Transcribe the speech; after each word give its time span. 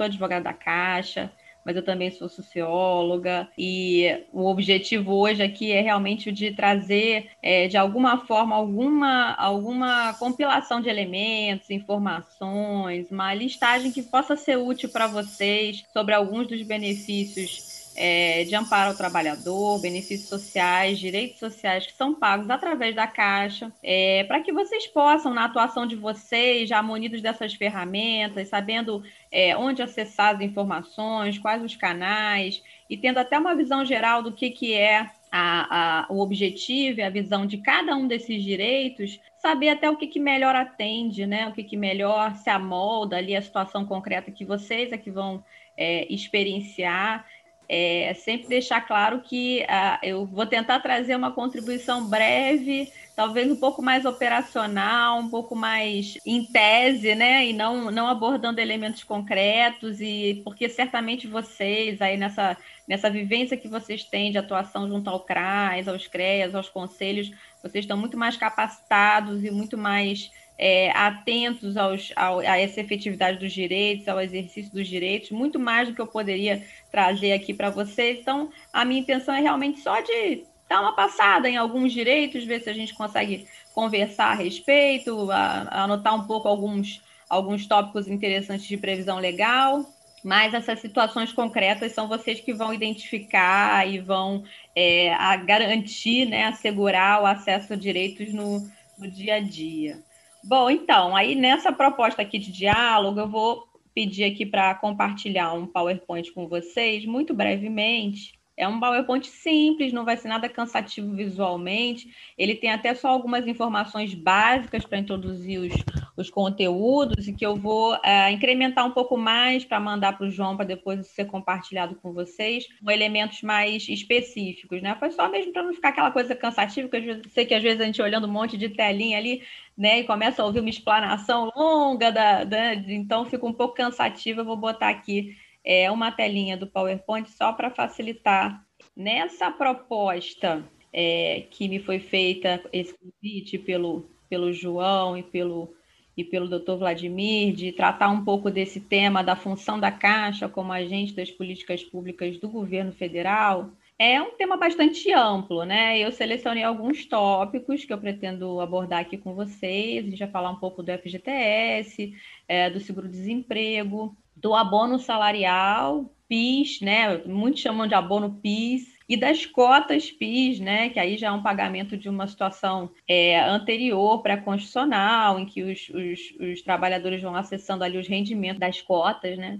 sou 0.00 0.06
advogada 0.06 0.44
da 0.44 0.54
Caixa, 0.54 1.30
mas 1.62 1.76
eu 1.76 1.84
também 1.84 2.10
sou 2.10 2.26
socióloga. 2.26 3.46
E 3.56 4.24
o 4.32 4.46
objetivo 4.46 5.12
hoje 5.14 5.42
aqui 5.42 5.70
é 5.72 5.82
realmente 5.82 6.30
o 6.30 6.32
de 6.32 6.52
trazer, 6.52 7.30
é, 7.42 7.68
de 7.68 7.76
alguma 7.76 8.24
forma, 8.24 8.56
alguma, 8.56 9.34
alguma 9.34 10.14
compilação 10.14 10.80
de 10.80 10.88
elementos, 10.88 11.68
informações, 11.68 13.10
uma 13.10 13.34
listagem 13.34 13.92
que 13.92 14.02
possa 14.02 14.36
ser 14.36 14.56
útil 14.56 14.88
para 14.88 15.06
vocês 15.06 15.84
sobre 15.92 16.14
alguns 16.14 16.48
dos 16.48 16.62
benefícios 16.62 17.69
é, 18.00 18.44
de 18.44 18.54
amparo 18.54 18.90
ao 18.90 18.96
trabalhador, 18.96 19.78
benefícios 19.78 20.26
sociais, 20.26 20.98
direitos 20.98 21.38
sociais 21.38 21.84
que 21.84 21.92
são 21.92 22.14
pagos 22.14 22.48
através 22.48 22.94
da 22.94 23.06
Caixa, 23.06 23.70
é, 23.82 24.24
para 24.24 24.40
que 24.40 24.50
vocês 24.50 24.86
possam, 24.86 25.34
na 25.34 25.44
atuação 25.44 25.86
de 25.86 25.96
vocês, 25.96 26.66
já 26.66 26.82
munidos 26.82 27.20
dessas 27.20 27.52
ferramentas, 27.52 28.48
sabendo 28.48 29.02
é, 29.30 29.54
onde 29.54 29.82
acessar 29.82 30.34
as 30.34 30.40
informações, 30.40 31.38
quais 31.38 31.62
os 31.62 31.76
canais, 31.76 32.62
e 32.88 32.96
tendo 32.96 33.18
até 33.18 33.38
uma 33.38 33.54
visão 33.54 33.84
geral 33.84 34.22
do 34.22 34.32
que, 34.32 34.48
que 34.48 34.72
é 34.72 35.10
a, 35.30 36.00
a, 36.00 36.06
o 36.08 36.20
objetivo 36.20 37.00
e 37.00 37.02
a 37.02 37.10
visão 37.10 37.44
de 37.44 37.58
cada 37.58 37.94
um 37.94 38.08
desses 38.08 38.42
direitos, 38.42 39.20
saber 39.36 39.68
até 39.68 39.90
o 39.90 39.96
que, 39.96 40.06
que 40.06 40.18
melhor 40.18 40.56
atende, 40.56 41.26
né? 41.26 41.46
o 41.48 41.52
que, 41.52 41.62
que 41.62 41.76
melhor 41.76 42.34
se 42.36 42.48
amolda 42.48 43.18
ali 43.18 43.36
a 43.36 43.42
situação 43.42 43.84
concreta 43.84 44.30
que 44.30 44.44
vocês 44.44 44.90
é 44.90 44.96
que 44.96 45.10
vão 45.10 45.44
é, 45.76 46.12
experienciar 46.12 47.24
é, 47.72 48.12
sempre 48.14 48.48
deixar 48.48 48.80
claro 48.80 49.20
que 49.20 49.62
uh, 49.62 50.04
eu 50.04 50.26
vou 50.26 50.44
tentar 50.44 50.80
trazer 50.80 51.14
uma 51.14 51.30
contribuição 51.30 52.04
breve, 52.04 52.92
talvez 53.14 53.48
um 53.48 53.54
pouco 53.54 53.80
mais 53.80 54.04
operacional, 54.04 55.20
um 55.20 55.30
pouco 55.30 55.54
mais 55.54 56.18
em 56.26 56.44
tese, 56.44 57.14
né? 57.14 57.46
E 57.46 57.52
não, 57.52 57.88
não 57.92 58.08
abordando 58.08 58.60
elementos 58.60 59.04
concretos, 59.04 60.00
e 60.00 60.42
porque 60.42 60.68
certamente 60.68 61.28
vocês 61.28 62.02
aí 62.02 62.16
nessa, 62.16 62.56
nessa 62.88 63.08
vivência 63.08 63.56
que 63.56 63.68
vocês 63.68 64.02
têm 64.02 64.32
de 64.32 64.38
atuação 64.38 64.88
junto 64.88 65.08
ao 65.08 65.20
CRAS, 65.20 65.86
aos 65.86 66.08
CREAS, 66.08 66.56
aos 66.56 66.68
conselhos, 66.68 67.30
vocês 67.62 67.84
estão 67.84 67.96
muito 67.96 68.18
mais 68.18 68.36
capacitados 68.36 69.44
e 69.44 69.50
muito 69.52 69.78
mais 69.78 70.28
é, 70.62 70.90
atentos 70.90 71.74
aos, 71.74 72.12
ao, 72.14 72.40
a 72.40 72.58
essa 72.58 72.82
efetividade 72.82 73.38
dos 73.38 73.50
direitos, 73.50 74.06
ao 74.06 74.20
exercício 74.20 74.70
dos 74.70 74.86
direitos, 74.86 75.30
muito 75.30 75.58
mais 75.58 75.88
do 75.88 75.94
que 75.94 76.00
eu 76.02 76.06
poderia 76.06 76.62
trazer 76.92 77.32
aqui 77.32 77.54
para 77.54 77.70
vocês. 77.70 78.18
Então, 78.20 78.50
a 78.70 78.84
minha 78.84 79.00
intenção 79.00 79.34
é 79.34 79.40
realmente 79.40 79.80
só 79.80 79.98
de 80.02 80.44
dar 80.68 80.82
uma 80.82 80.94
passada 80.94 81.48
em 81.48 81.56
alguns 81.56 81.94
direitos, 81.94 82.44
ver 82.44 82.60
se 82.60 82.68
a 82.68 82.74
gente 82.74 82.92
consegue 82.92 83.48
conversar 83.74 84.32
a 84.32 84.34
respeito, 84.34 85.30
a, 85.30 85.62
a 85.70 85.84
anotar 85.84 86.14
um 86.14 86.26
pouco 86.26 86.46
alguns, 86.46 87.00
alguns 87.26 87.66
tópicos 87.66 88.06
interessantes 88.06 88.66
de 88.66 88.76
previsão 88.76 89.18
legal. 89.18 89.86
Mas 90.22 90.52
essas 90.52 90.78
situações 90.80 91.32
concretas 91.32 91.92
são 91.92 92.06
vocês 92.06 92.38
que 92.38 92.52
vão 92.52 92.74
identificar 92.74 93.88
e 93.88 93.98
vão 93.98 94.44
é, 94.76 95.16
garantir, 95.46 96.26
né, 96.26 96.44
assegurar 96.44 97.22
o 97.22 97.26
acesso 97.26 97.72
a 97.72 97.76
direitos 97.76 98.30
no, 98.34 98.60
no 98.98 99.10
dia 99.10 99.36
a 99.36 99.40
dia. 99.40 99.98
Bom, 100.42 100.70
então, 100.70 101.14
aí 101.14 101.34
nessa 101.34 101.72
proposta 101.72 102.22
aqui 102.22 102.38
de 102.38 102.50
diálogo, 102.50 103.20
eu 103.20 103.28
vou 103.28 103.68
pedir 103.94 104.24
aqui 104.24 104.46
para 104.46 104.74
compartilhar 104.74 105.52
um 105.52 105.66
PowerPoint 105.66 106.32
com 106.32 106.48
vocês, 106.48 107.04
muito 107.04 107.34
brevemente. 107.34 108.39
É 108.60 108.68
um 108.68 108.78
PowerPoint 108.78 109.26
simples, 109.26 109.90
não 109.90 110.04
vai 110.04 110.18
ser 110.18 110.28
nada 110.28 110.46
cansativo 110.46 111.16
visualmente. 111.16 112.14
Ele 112.36 112.54
tem 112.54 112.70
até 112.70 112.94
só 112.94 113.08
algumas 113.08 113.46
informações 113.46 114.12
básicas 114.12 114.84
para 114.84 114.98
introduzir 114.98 115.58
os, 115.58 115.72
os 116.14 116.28
conteúdos 116.28 117.26
e 117.26 117.32
que 117.32 117.46
eu 117.46 117.56
vou 117.56 117.98
é, 118.04 118.30
incrementar 118.30 118.86
um 118.86 118.90
pouco 118.90 119.16
mais 119.16 119.64
para 119.64 119.80
mandar 119.80 120.18
para 120.18 120.26
o 120.26 120.30
João 120.30 120.56
para 120.56 120.66
depois 120.66 121.06
ser 121.06 121.24
compartilhado 121.24 121.94
com 121.94 122.12
vocês, 122.12 122.66
com 122.84 122.90
elementos 122.90 123.40
mais 123.40 123.88
específicos, 123.88 124.82
né? 124.82 124.94
Foi 125.00 125.10
só 125.10 125.26
mesmo 125.30 125.54
para 125.54 125.62
não 125.62 125.72
ficar 125.72 125.88
aquela 125.88 126.10
coisa 126.10 126.34
cansativa, 126.34 126.86
que 126.86 126.96
eu 126.98 127.22
sei 127.30 127.46
que 127.46 127.54
às 127.54 127.62
vezes 127.62 127.80
a 127.80 127.86
gente 127.86 128.02
olhando 128.02 128.26
um 128.26 128.30
monte 128.30 128.58
de 128.58 128.68
telinha 128.68 129.16
ali, 129.16 129.42
né, 129.74 130.00
e 130.00 130.04
começa 130.04 130.42
a 130.42 130.44
ouvir 130.44 130.60
uma 130.60 130.68
explanação 130.68 131.50
longa 131.56 132.12
da, 132.12 132.44
da 132.44 132.74
então 132.74 133.24
fica 133.24 133.46
um 133.46 133.54
pouco 133.54 133.74
cansativa. 133.76 134.42
Eu 134.42 134.44
vou 134.44 134.56
botar 134.58 134.90
aqui 134.90 135.34
é, 135.64 135.90
uma 135.90 136.10
telinha 136.12 136.56
do 136.56 136.66
PowerPoint 136.66 137.30
só 137.30 137.52
para 137.52 137.70
facilitar. 137.70 138.64
Nessa 138.96 139.50
proposta 139.50 140.64
é, 140.92 141.46
que 141.50 141.68
me 141.68 141.78
foi 141.78 141.98
feita 141.98 142.62
esse 142.72 142.94
convite 142.98 143.58
pelo, 143.58 144.08
pelo 144.28 144.52
João 144.52 145.16
e 145.16 145.22
pelo 145.22 145.74
e 146.16 146.24
pelo 146.24 146.48
Dr. 146.48 146.74
Vladimir, 146.76 147.54
de 147.54 147.72
tratar 147.72 148.10
um 148.10 148.24
pouco 148.24 148.50
desse 148.50 148.78
tema 148.80 149.22
da 149.22 149.34
função 149.34 149.80
da 149.80 149.90
Caixa 149.90 150.48
como 150.48 150.72
agente 150.72 151.14
das 151.14 151.30
políticas 151.30 151.82
públicas 151.82 152.36
do 152.38 152.48
governo 152.48 152.92
federal, 152.92 153.70
é 153.98 154.20
um 154.20 154.30
tema 154.30 154.56
bastante 154.56 155.12
amplo, 155.12 155.64
né? 155.64 155.98
Eu 155.98 156.10
selecionei 156.10 156.62
alguns 156.62 157.04
tópicos 157.04 157.84
que 157.84 157.92
eu 157.92 157.98
pretendo 157.98 158.60
abordar 158.60 159.00
aqui 159.00 159.18
com 159.18 159.34
vocês. 159.34 160.06
A 160.06 160.08
gente 160.08 160.18
vai 160.18 160.30
falar 160.30 160.50
um 160.50 160.56
pouco 160.56 160.82
do 160.82 160.90
FGTS, 160.90 162.14
é, 162.48 162.70
do 162.70 162.80
seguro-desemprego, 162.80 164.16
do 164.40 164.54
abono 164.54 164.98
salarial, 164.98 166.10
PIS, 166.28 166.80
né? 166.80 167.18
Muitos 167.26 167.60
chamam 167.60 167.86
de 167.86 167.94
abono 167.94 168.38
PIS, 168.42 169.00
e 169.10 169.16
das 169.16 169.44
cotas 169.44 170.08
PIS, 170.08 170.60
né, 170.60 170.88
que 170.88 171.00
aí 171.00 171.18
já 171.18 171.26
é 171.26 171.30
um 171.32 171.42
pagamento 171.42 171.96
de 171.96 172.08
uma 172.08 172.28
situação 172.28 172.88
é, 173.08 173.40
anterior 173.40 174.22
pré-constitucional, 174.22 175.40
em 175.40 175.46
que 175.46 175.64
os, 175.64 175.88
os, 175.88 176.20
os, 176.38 176.62
trabalhadores 176.62 177.20
vão 177.20 177.34
acessando 177.34 177.82
ali 177.82 177.98
os 177.98 178.06
rendimentos 178.06 178.60
das 178.60 178.80
cotas, 178.80 179.36
né? 179.36 179.58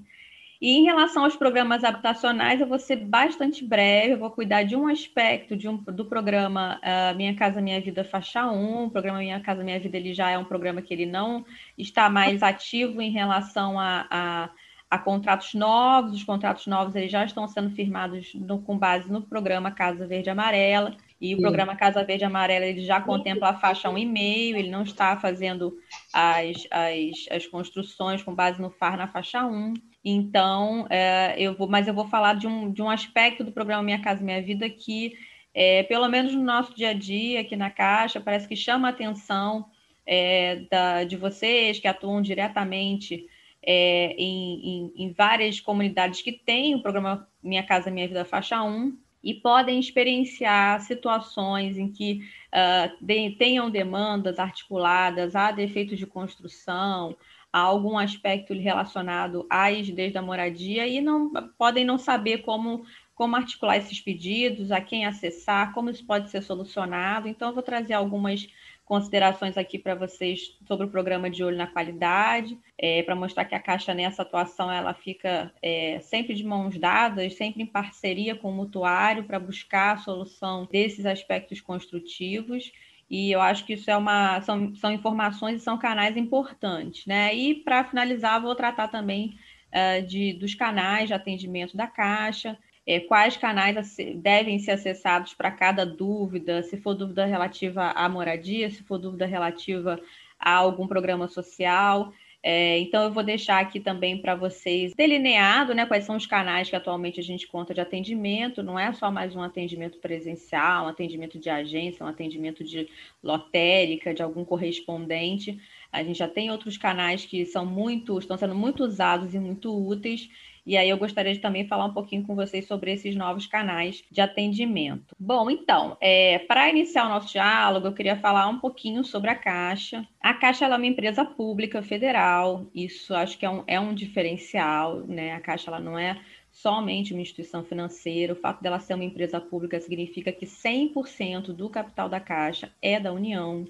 E 0.61 0.77
em 0.77 0.85
relação 0.85 1.25
aos 1.25 1.35
programas 1.35 1.83
habitacionais, 1.83 2.61
eu 2.61 2.67
vou 2.67 2.79
ser 2.79 2.97
bastante 2.97 3.65
breve, 3.65 4.13
eu 4.13 4.19
vou 4.19 4.31
cuidar 4.31 4.63
de 4.63 4.77
um 4.77 4.87
aspecto 4.87 5.57
de 5.57 5.67
um, 5.67 5.79
do 5.79 6.05
programa 6.05 6.79
uh, 6.79 7.17
Minha 7.17 7.35
Casa 7.35 7.61
Minha 7.61 7.81
Vida 7.81 8.05
Faixa 8.05 8.47
1. 8.47 8.85
O 8.85 8.91
programa 8.91 9.19
Minha 9.19 9.41
Casa 9.41 9.65
Minha 9.65 9.81
Vida 9.81 9.97
ele 9.97 10.13
já 10.13 10.31
é 10.31 10.39
um 10.39 10.45
programa 10.45 10.83
que 10.83 10.93
ele 10.93 11.07
não 11.07 11.45
está 11.79 12.09
mais 12.11 12.43
ativo 12.43 13.01
em 13.01 13.11
relação 13.11 13.81
a, 13.81 14.07
a 14.11 14.51
a 14.91 14.99
contratos 14.99 15.55
novos, 15.55 16.13
os 16.13 16.25
contratos 16.25 16.67
novos 16.67 16.97
eles 16.97 17.13
já 17.13 17.25
estão 17.25 17.47
sendo 17.47 17.71
firmados 17.71 18.35
no, 18.35 18.61
com 18.61 18.77
base 18.77 19.11
no 19.11 19.23
programa 19.23 19.71
Casa 19.71 20.05
Verde 20.05 20.29
Amarela, 20.29 20.97
e 21.21 21.35
o 21.35 21.37
Sim. 21.37 21.43
programa 21.43 21.77
Casa 21.77 22.03
Verde 22.03 22.25
Amarela 22.25 22.67
ele 22.67 22.81
já 22.81 23.01
contempla 23.01 23.51
a 23.51 23.55
faixa 23.55 23.89
1,5, 23.89 24.57
ele 24.57 24.69
não 24.71 24.83
está 24.83 25.17
fazendo 25.17 25.77
as, 26.13 26.67
as, 26.71 27.37
as 27.37 27.47
construções 27.47 28.23
com 28.23 28.35
base 28.35 28.61
no 28.61 28.71
FAR 28.71 28.97
na 28.97 29.07
faixa 29.07 29.47
1. 29.47 29.75
Então, 30.05 30.87
é, 30.91 31.35
eu 31.39 31.55
vou, 31.55 31.69
mas 31.69 31.87
eu 31.87 31.95
vou 31.95 32.09
falar 32.09 32.35
de 32.35 32.49
um, 32.49 32.73
de 32.73 32.83
um 32.83 32.91
aspecto 32.91 33.45
do 33.45 33.53
programa 33.53 33.83
Minha 33.83 34.01
Casa 34.01 34.25
Minha 34.25 34.43
Vida 34.43 34.69
que, 34.69 35.13
é, 35.55 35.85
pelo 35.85 36.09
menos 36.09 36.35
no 36.35 36.43
nosso 36.43 36.75
dia 36.75 36.89
a 36.89 36.95
dia 36.95 37.43
aqui 37.43 37.55
na 37.55 37.71
Caixa, 37.71 38.19
parece 38.19 38.49
que 38.49 38.57
chama 38.57 38.89
a 38.89 38.91
atenção 38.91 39.67
é, 40.05 40.63
da, 40.71 41.05
de 41.05 41.17
vocês 41.17 41.79
que 41.79 41.87
atuam 41.87 42.23
diretamente 42.23 43.27
é, 43.63 44.15
em, 44.19 44.61
em, 44.63 44.93
em, 45.05 45.13
várias 45.13 45.61
comunidades 45.61 46.23
que 46.23 46.33
têm 46.33 46.75
o 46.75 46.83
programa 46.83 47.29
Minha 47.43 47.63
Casa 47.63 47.91
Minha 47.91 48.09
Vida 48.09 48.25
Faixa 48.25 48.63
1 48.63 48.97
e 49.23 49.35
podem 49.35 49.79
experienciar 49.79 50.81
situações 50.81 51.77
em 51.77 51.93
que 51.93 52.23
uh, 52.49 53.05
de, 53.05 53.31
tenham 53.33 53.71
demandas 53.71 54.39
articuladas 54.39 55.37
a 55.37 55.53
defeitos 55.53 55.99
de 55.99 56.07
construção, 56.07 57.17
a 57.53 57.59
algum 57.59 57.99
aspecto 57.99 58.55
relacionado 58.55 59.47
à 59.51 59.69
rigidez 59.69 60.13
da 60.13 60.23
moradia 60.23 60.87
e 60.87 61.01
não 61.01 61.31
podem 61.59 61.85
não 61.85 61.99
saber 61.99 62.39
como 62.39 62.85
como 63.21 63.37
articular 63.37 63.77
esses 63.77 64.01
pedidos, 64.01 64.73
a 64.73 64.81
quem 64.81 65.05
acessar, 65.05 65.75
como 65.75 65.91
isso 65.91 66.03
pode 66.07 66.31
ser 66.31 66.41
solucionado. 66.43 67.29
Então, 67.29 67.49
eu 67.49 67.55
vou 67.55 67.63
trazer 67.63 67.93
algumas 67.93 68.49
considerações 68.91 69.57
aqui 69.57 69.79
para 69.79 69.95
vocês 69.95 70.59
sobre 70.67 70.85
o 70.85 70.91
programa 70.91 71.31
de 71.31 71.45
olho 71.45 71.57
na 71.57 71.69
qualidade, 71.69 72.59
é, 72.77 73.05
para 73.05 73.15
mostrar 73.15 73.45
que 73.45 73.55
a 73.55 73.61
Caixa 73.61 73.95
nessa 73.95 74.23
atuação 74.23 74.69
ela 74.69 74.93
fica 74.93 75.55
é, 75.63 76.01
sempre 76.01 76.35
de 76.35 76.43
mãos 76.43 76.77
dadas, 76.77 77.35
sempre 77.35 77.63
em 77.63 77.67
parceria 77.67 78.35
com 78.35 78.51
o 78.51 78.53
mutuário 78.53 79.23
para 79.23 79.39
buscar 79.39 79.93
a 79.93 79.99
solução 79.99 80.67
desses 80.73 81.07
aspectos 81.07 81.61
construtivos. 81.61 82.73
E 83.09 83.31
eu 83.31 83.41
acho 83.41 83.65
que 83.65 83.75
isso 83.75 83.89
é 83.89 83.97
uma 83.97 84.41
são, 84.41 84.75
são 84.75 84.91
informações 84.91 85.63
e 85.63 85.65
são 85.65 85.79
canais 85.79 86.17
importantes, 86.17 87.07
né? 87.07 87.33
E 87.33 87.55
para 87.55 87.85
finalizar, 87.85 88.43
vou 88.43 88.57
tratar 88.57 88.89
também 88.89 89.37
uh, 89.69 90.05
de, 90.05 90.33
dos 90.33 90.57
canais 90.57 91.07
de 91.07 91.15
atendimento 91.15 91.77
da 91.77 91.87
Caixa, 91.87 92.59
é, 92.91 92.99
quais 92.99 93.37
canais 93.37 93.97
devem 94.17 94.59
ser 94.59 94.73
acessados 94.73 95.33
para 95.33 95.53
cada 95.53 95.87
dúvida, 95.87 96.61
se 96.65 96.77
for 96.77 96.93
dúvida 96.93 97.25
relativa 97.25 97.93
à 97.93 98.09
moradia, 98.09 98.69
se 98.69 98.83
for 98.83 98.99
dúvida 98.99 99.27
relativa 99.27 100.01
a 100.41 100.55
algum 100.55 100.89
programa 100.89 101.29
social. 101.29 102.13
É, 102.43 102.81
então, 102.81 103.05
eu 103.05 103.13
vou 103.13 103.23
deixar 103.23 103.61
aqui 103.61 103.79
também 103.79 104.21
para 104.21 104.35
vocês 104.35 104.93
delineado 104.93 105.73
né, 105.73 105.87
quais 105.87 106.05
são 106.05 106.17
os 106.17 106.27
canais 106.27 106.69
que 106.69 106.75
atualmente 106.75 107.21
a 107.21 107.23
gente 107.23 107.47
conta 107.47 107.73
de 107.73 107.81
atendimento. 107.81 108.61
Não 108.61 108.77
é 108.77 108.93
só 108.93 109.09
mais 109.09 109.37
um 109.37 109.43
atendimento 109.43 109.99
presencial, 109.99 110.87
um 110.87 110.89
atendimento 110.89 111.39
de 111.39 111.49
agência, 111.49 112.05
um 112.05 112.09
atendimento 112.09 112.65
de 112.65 112.89
lotérica, 113.23 114.13
de 114.13 114.21
algum 114.21 114.45
correspondente. 114.45 115.61
A 115.93 116.03
gente 116.03 116.19
já 116.19 116.27
tem 116.27 116.51
outros 116.51 116.77
canais 116.77 117.25
que 117.25 117.47
são 117.47 117.65
muito, 117.65 118.19
estão 118.19 118.37
sendo 118.37 118.55
muito 118.55 118.83
usados 118.83 119.33
e 119.33 119.39
muito 119.39 119.71
úteis. 119.73 120.29
E 120.67 120.77
aí 120.77 120.89
eu 120.89 120.99
gostaria 120.99 121.33
de 121.33 121.41
também 121.41 121.67
falar 121.67 121.87
um 121.87 121.93
pouquinho 121.93 122.25
com 122.27 122.35
vocês 122.35 122.67
sobre 122.67 122.93
esses 122.93 123.17
novos 123.17 123.47
canais 123.47 124.03
de 124.11 124.21
atendimento. 124.21 125.15
Bom, 125.19 125.51
então, 125.51 125.97
é, 126.01 126.39
para 126.41 126.69
iniciar 126.69 127.07
o 127.07 127.09
nosso 127.09 127.33
diálogo, 127.33 127.87
eu 127.87 127.93
queria 127.93 128.17
falar 128.17 128.49
um 128.49 128.59
pouquinho 128.59 129.05
sobre 129.05 129.31
a 129.31 129.35
Caixa. 129.35 130.07
A 130.21 130.35
Caixa 130.35 130.67
é 130.67 130.69
uma 130.69 130.87
empresa 130.87 131.25
pública 131.25 131.83
federal, 131.83 132.67
isso 132.75 133.15
acho 133.15 133.39
que 133.39 133.47
é 133.47 133.51
um, 133.51 133.65
é 133.67 133.81
um 133.81 133.95
diferencial, 133.95 134.99
né? 135.07 135.33
A 135.33 135.41
Caixa 135.41 135.71
ela 135.71 135.81
não 135.81 135.99
é 135.99 136.21
somente 136.51 137.13
uma 137.13 137.23
instituição 137.23 137.65
financeira. 137.65 138.33
O 138.33 138.37
fato 138.37 138.63
dela 138.63 138.81
ser 138.81 138.95
uma 138.95 139.05
empresa 139.05 139.41
pública 139.41 139.81
significa 139.81 140.33
que 140.33 140.47
100% 140.47 141.53
do 141.53 141.69
capital 141.69 142.09
da 142.09 142.21
Caixa 142.21 142.73
é 142.83 142.99
da 142.99 143.13
União. 143.13 143.67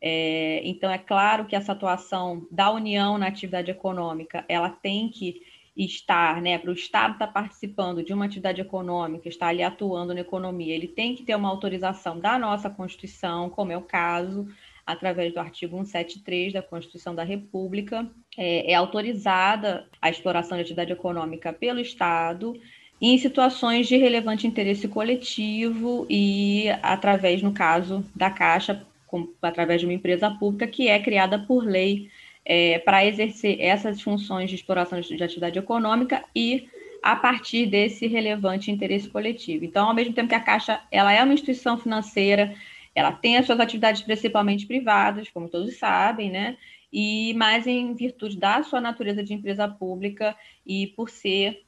É, 0.00 0.60
então, 0.64 0.90
é 0.90 0.98
claro 0.98 1.46
que 1.46 1.56
essa 1.56 1.72
atuação 1.72 2.46
da 2.50 2.70
União 2.70 3.16
na 3.16 3.26
atividade 3.26 3.70
econômica, 3.70 4.44
ela 4.48 4.68
tem 4.68 5.08
que 5.08 5.40
estar, 5.76 6.40
né, 6.40 6.58
para 6.58 6.70
o 6.70 6.74
Estado 6.74 7.14
estar 7.14 7.26
participando 7.28 8.02
de 8.02 8.12
uma 8.12 8.26
atividade 8.26 8.60
econômica, 8.60 9.28
estar 9.28 9.48
ali 9.48 9.62
atuando 9.62 10.14
na 10.14 10.20
economia, 10.20 10.74
ele 10.74 10.86
tem 10.86 11.14
que 11.14 11.24
ter 11.24 11.34
uma 11.34 11.48
autorização 11.48 12.18
da 12.18 12.38
nossa 12.38 12.70
Constituição, 12.70 13.50
como 13.50 13.72
é 13.72 13.76
o 13.76 13.82
caso, 13.82 14.46
através 14.86 15.32
do 15.32 15.40
artigo 15.40 15.76
173 15.76 16.52
da 16.52 16.62
Constituição 16.62 17.14
da 17.14 17.24
República, 17.24 18.06
é, 18.36 18.70
é 18.72 18.74
autorizada 18.74 19.88
a 20.00 20.10
exploração 20.10 20.56
de 20.56 20.62
atividade 20.62 20.92
econômica 20.92 21.52
pelo 21.52 21.80
Estado 21.80 22.54
em 23.00 23.18
situações 23.18 23.88
de 23.88 23.96
relevante 23.96 24.46
interesse 24.46 24.86
coletivo 24.86 26.06
e 26.08 26.68
através, 26.82 27.42
no 27.42 27.52
caso 27.52 28.04
da 28.14 28.30
Caixa, 28.30 28.86
com, 29.06 29.28
através 29.42 29.80
de 29.80 29.86
uma 29.86 29.92
empresa 29.92 30.30
pública 30.30 30.66
que 30.66 30.88
é 30.88 30.98
criada 31.00 31.38
por 31.38 31.64
lei 31.64 32.08
é, 32.44 32.78
para 32.78 33.04
exercer 33.06 33.60
essas 33.60 34.00
funções 34.00 34.50
de 34.50 34.56
exploração 34.56 35.00
de 35.00 35.22
atividade 35.22 35.58
econômica 35.58 36.24
e 36.34 36.68
a 37.02 37.16
partir 37.16 37.66
desse 37.66 38.06
relevante 38.06 38.70
interesse 38.70 39.08
coletivo. 39.08 39.64
Então, 39.64 39.88
ao 39.88 39.94
mesmo 39.94 40.14
tempo 40.14 40.28
que 40.28 40.34
a 40.34 40.40
Caixa 40.40 40.80
ela 40.90 41.12
é 41.12 41.22
uma 41.22 41.34
instituição 41.34 41.76
financeira, 41.78 42.54
ela 42.94 43.12
tem 43.12 43.36
as 43.36 43.46
suas 43.46 43.60
atividades 43.60 44.02
principalmente 44.02 44.66
privadas, 44.66 45.28
como 45.28 45.48
todos 45.48 45.76
sabem, 45.76 46.30
né? 46.30 46.56
E 46.92 47.34
mais 47.34 47.66
em 47.66 47.92
virtude 47.94 48.38
da 48.38 48.62
sua 48.62 48.80
natureza 48.80 49.22
de 49.22 49.34
empresa 49.34 49.68
pública 49.68 50.36
e 50.64 50.86
por 50.88 51.10
ser 51.10 51.62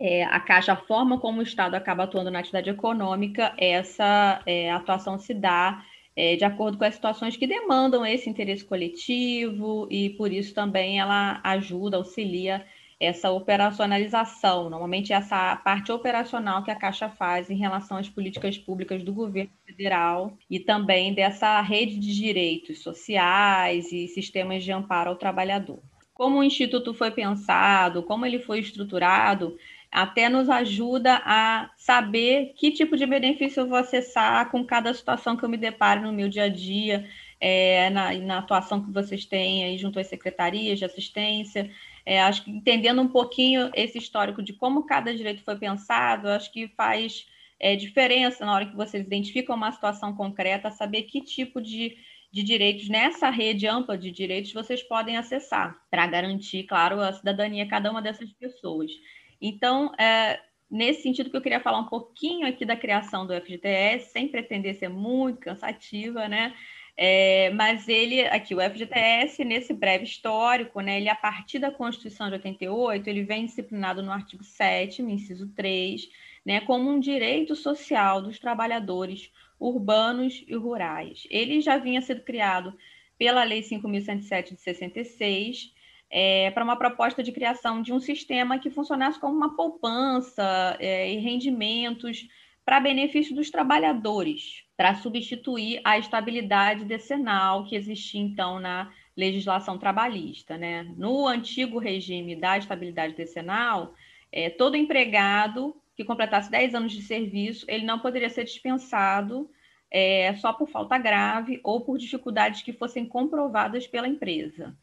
é, 0.00 0.24
a 0.24 0.40
Caixa, 0.40 0.72
a 0.72 0.76
forma 0.76 1.18
como 1.18 1.40
o 1.40 1.42
Estado 1.42 1.74
acaba 1.74 2.04
atuando 2.04 2.30
na 2.30 2.38
atividade 2.38 2.70
econômica, 2.70 3.52
essa 3.58 4.40
é, 4.46 4.70
atuação 4.70 5.18
se 5.18 5.34
dá 5.34 5.84
é, 6.18 6.34
de 6.34 6.44
acordo 6.44 6.76
com 6.76 6.82
as 6.82 6.96
situações 6.96 7.36
que 7.36 7.46
demandam 7.46 8.04
esse 8.04 8.28
interesse 8.28 8.64
coletivo, 8.64 9.86
e 9.88 10.10
por 10.10 10.32
isso 10.32 10.52
também 10.52 10.98
ela 10.98 11.40
ajuda, 11.44 11.96
auxilia 11.96 12.66
essa 12.98 13.30
operacionalização, 13.30 14.68
normalmente 14.68 15.12
essa 15.12 15.54
parte 15.54 15.92
operacional 15.92 16.64
que 16.64 16.72
a 16.72 16.74
Caixa 16.74 17.08
faz 17.08 17.48
em 17.48 17.56
relação 17.56 17.98
às 17.98 18.08
políticas 18.08 18.58
públicas 18.58 19.04
do 19.04 19.12
governo 19.12 19.52
federal 19.64 20.36
e 20.50 20.58
também 20.58 21.14
dessa 21.14 21.60
rede 21.60 21.96
de 22.00 22.12
direitos 22.12 22.82
sociais 22.82 23.92
e 23.92 24.08
sistemas 24.08 24.64
de 24.64 24.72
amparo 24.72 25.10
ao 25.10 25.16
trabalhador. 25.16 25.78
Como 26.12 26.40
o 26.40 26.42
Instituto 26.42 26.92
foi 26.92 27.12
pensado, 27.12 28.02
como 28.02 28.26
ele 28.26 28.40
foi 28.40 28.58
estruturado, 28.58 29.56
até 29.90 30.28
nos 30.28 30.48
ajuda 30.50 31.20
a 31.24 31.70
saber 31.76 32.52
que 32.56 32.70
tipo 32.70 32.96
de 32.96 33.06
benefício 33.06 33.60
eu 33.60 33.68
vou 33.68 33.78
acessar 33.78 34.50
com 34.50 34.64
cada 34.64 34.92
situação 34.92 35.36
que 35.36 35.44
eu 35.44 35.48
me 35.48 35.56
deparo 35.56 36.02
no 36.02 36.12
meu 36.12 36.28
dia 36.28 36.44
a 36.44 36.48
dia, 36.48 37.08
é, 37.40 37.88
na, 37.90 38.12
na, 38.14 38.38
atuação 38.38 38.84
que 38.84 38.92
vocês 38.92 39.24
têm 39.24 39.64
aí 39.64 39.78
junto 39.78 39.98
às 39.98 40.06
secretarias 40.06 40.78
de 40.78 40.84
assistência. 40.84 41.70
É, 42.04 42.20
acho 42.20 42.44
que 42.44 42.50
entendendo 42.50 43.00
um 43.00 43.08
pouquinho 43.08 43.70
esse 43.74 43.98
histórico 43.98 44.42
de 44.42 44.52
como 44.52 44.86
cada 44.86 45.14
direito 45.14 45.42
foi 45.42 45.56
pensado, 45.56 46.28
acho 46.28 46.52
que 46.52 46.68
faz 46.68 47.26
é, 47.58 47.74
diferença 47.74 48.44
na 48.44 48.54
hora 48.54 48.66
que 48.66 48.76
vocês 48.76 49.04
identificam 49.04 49.56
uma 49.56 49.72
situação 49.72 50.14
concreta, 50.14 50.70
saber 50.70 51.02
que 51.02 51.20
tipo 51.20 51.60
de, 51.60 51.96
de 52.30 52.42
direitos 52.42 52.88
nessa 52.88 53.30
rede 53.30 53.66
ampla 53.66 53.96
de 53.96 54.10
direitos 54.10 54.52
vocês 54.52 54.82
podem 54.82 55.16
acessar, 55.16 55.76
para 55.90 56.06
garantir, 56.06 56.64
claro, 56.64 57.00
a 57.00 57.12
cidadania 57.12 57.64
de 57.64 57.70
cada 57.70 57.90
uma 57.90 58.02
dessas 58.02 58.32
pessoas. 58.32 58.90
Então, 59.40 59.92
é, 59.98 60.40
nesse 60.70 61.02
sentido 61.02 61.30
que 61.30 61.36
eu 61.36 61.42
queria 61.42 61.60
falar 61.60 61.78
um 61.78 61.88
pouquinho 61.88 62.46
aqui 62.46 62.64
da 62.64 62.76
criação 62.76 63.26
do 63.26 63.34
FGTS, 63.34 64.10
sem 64.10 64.28
pretender 64.28 64.74
ser 64.74 64.88
muito 64.88 65.40
cansativa, 65.40 66.28
né? 66.28 66.54
É, 67.00 67.50
mas 67.50 67.88
ele, 67.88 68.22
aqui, 68.22 68.56
o 68.56 68.60
FGTS, 68.60 69.44
nesse 69.44 69.72
breve 69.72 70.02
histórico, 70.02 70.80
né, 70.80 70.96
ele, 70.96 71.08
a 71.08 71.14
partir 71.14 71.60
da 71.60 71.70
Constituição 71.70 72.26
de 72.26 72.34
88, 72.34 73.08
ele 73.08 73.22
vem 73.22 73.46
disciplinado 73.46 74.02
no 74.02 74.10
artigo 74.10 74.42
7, 74.42 75.00
inciso 75.02 75.46
3, 75.54 76.08
né, 76.44 76.60
como 76.62 76.90
um 76.90 76.98
direito 76.98 77.54
social 77.54 78.20
dos 78.20 78.40
trabalhadores 78.40 79.30
urbanos 79.60 80.44
e 80.48 80.56
rurais. 80.56 81.22
Ele 81.30 81.60
já 81.60 81.78
vinha 81.78 82.00
sendo 82.00 82.22
criado 82.22 82.76
pela 83.16 83.44
Lei 83.44 83.62
5.107 83.62 84.54
de 84.54 84.60
66, 84.60 85.72
é, 86.10 86.50
para 86.50 86.64
uma 86.64 86.76
proposta 86.76 87.22
de 87.22 87.32
criação 87.32 87.82
de 87.82 87.92
um 87.92 88.00
sistema 88.00 88.58
que 88.58 88.70
funcionasse 88.70 89.18
como 89.18 89.36
uma 89.36 89.54
poupança 89.54 90.76
é, 90.80 91.12
e 91.12 91.18
rendimentos 91.18 92.26
para 92.64 92.80
benefício 92.80 93.34
dos 93.34 93.50
trabalhadores, 93.50 94.64
para 94.76 94.94
substituir 94.94 95.80
a 95.84 95.98
estabilidade 95.98 96.84
decenal 96.84 97.64
que 97.64 97.74
existia 97.74 98.20
então 98.20 98.60
na 98.60 98.92
legislação 99.16 99.78
trabalhista. 99.78 100.56
Né? 100.56 100.82
No 100.96 101.26
antigo 101.26 101.78
regime 101.78 102.36
da 102.36 102.58
estabilidade 102.58 103.14
decenal, 103.14 103.94
é, 104.30 104.50
todo 104.50 104.76
empregado 104.76 105.74
que 105.96 106.04
completasse 106.04 106.50
10 106.50 106.74
anos 106.74 106.92
de 106.92 107.02
serviço, 107.02 107.66
ele 107.68 107.84
não 107.84 107.98
poderia 107.98 108.30
ser 108.30 108.44
dispensado 108.44 109.50
é, 109.90 110.34
só 110.36 110.52
por 110.52 110.68
falta 110.68 110.96
grave 110.98 111.60
ou 111.64 111.80
por 111.80 111.98
dificuldades 111.98 112.62
que 112.62 112.72
fossem 112.72 113.04
comprovadas 113.04 113.86
pela 113.86 114.06
empresa. 114.06 114.76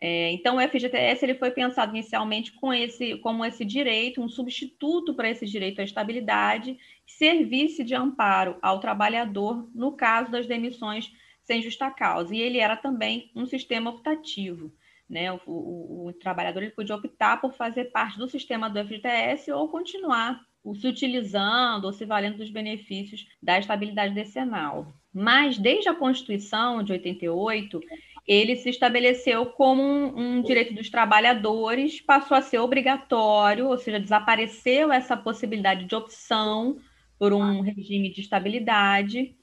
É, 0.00 0.32
então, 0.32 0.56
o 0.56 0.60
FGTS 0.60 1.24
ele 1.24 1.34
foi 1.34 1.50
pensado 1.50 1.94
inicialmente 1.94 2.52
com 2.52 2.72
esse, 2.72 3.18
como 3.18 3.44
esse 3.44 3.64
direito, 3.66 4.22
um 4.22 4.28
substituto 4.28 5.14
para 5.14 5.28
esse 5.28 5.44
direito 5.44 5.80
à 5.80 5.84
estabilidade, 5.84 6.78
servisse 7.06 7.84
de 7.84 7.94
amparo 7.94 8.56
ao 8.62 8.80
trabalhador 8.80 9.68
no 9.74 9.92
caso 9.92 10.30
das 10.30 10.46
demissões 10.46 11.12
sem 11.42 11.60
justa 11.60 11.90
causa. 11.90 12.34
E 12.34 12.40
ele 12.40 12.58
era 12.58 12.76
também 12.76 13.30
um 13.36 13.44
sistema 13.44 13.90
optativo. 13.90 14.72
Né? 15.08 15.30
O, 15.32 15.40
o, 15.46 16.06
o 16.06 16.12
trabalhador 16.14 16.62
ele 16.62 16.72
podia 16.72 16.94
optar 16.94 17.40
por 17.40 17.52
fazer 17.52 17.86
parte 17.86 18.16
do 18.16 18.28
sistema 18.28 18.70
do 18.70 18.82
FGTS 18.82 19.52
ou 19.52 19.68
continuar 19.68 20.40
se 20.74 20.86
utilizando 20.86 21.84
ou 21.86 21.92
se 21.92 22.04
valendo 22.04 22.38
dos 22.38 22.50
benefícios 22.50 23.26
da 23.42 23.58
estabilidade 23.58 24.14
decenal. 24.14 24.94
Mas, 25.12 25.58
desde 25.58 25.88
a 25.88 25.94
Constituição 25.94 26.84
de 26.84 26.92
88, 26.92 27.80
ele 28.26 28.56
se 28.56 28.70
estabeleceu 28.70 29.46
como 29.46 29.82
um, 29.82 30.38
um, 30.38 30.42
direito 30.42 30.74
dos 30.74 30.88
trabalhadores, 30.88 32.00
passou 32.00 32.36
a 32.36 32.42
ser 32.42 32.58
obrigatório, 32.58 33.68
ou 33.68 33.78
seja, 33.78 33.98
desapareceu 33.98 34.92
essa 34.92 35.16
possibilidade 35.16 35.84
de 35.84 35.94
opção 35.94 36.78
por 37.18 37.32
um 37.32 37.60
regime 37.60 38.10
de 38.10 38.20
estabilidade. 38.22 39.34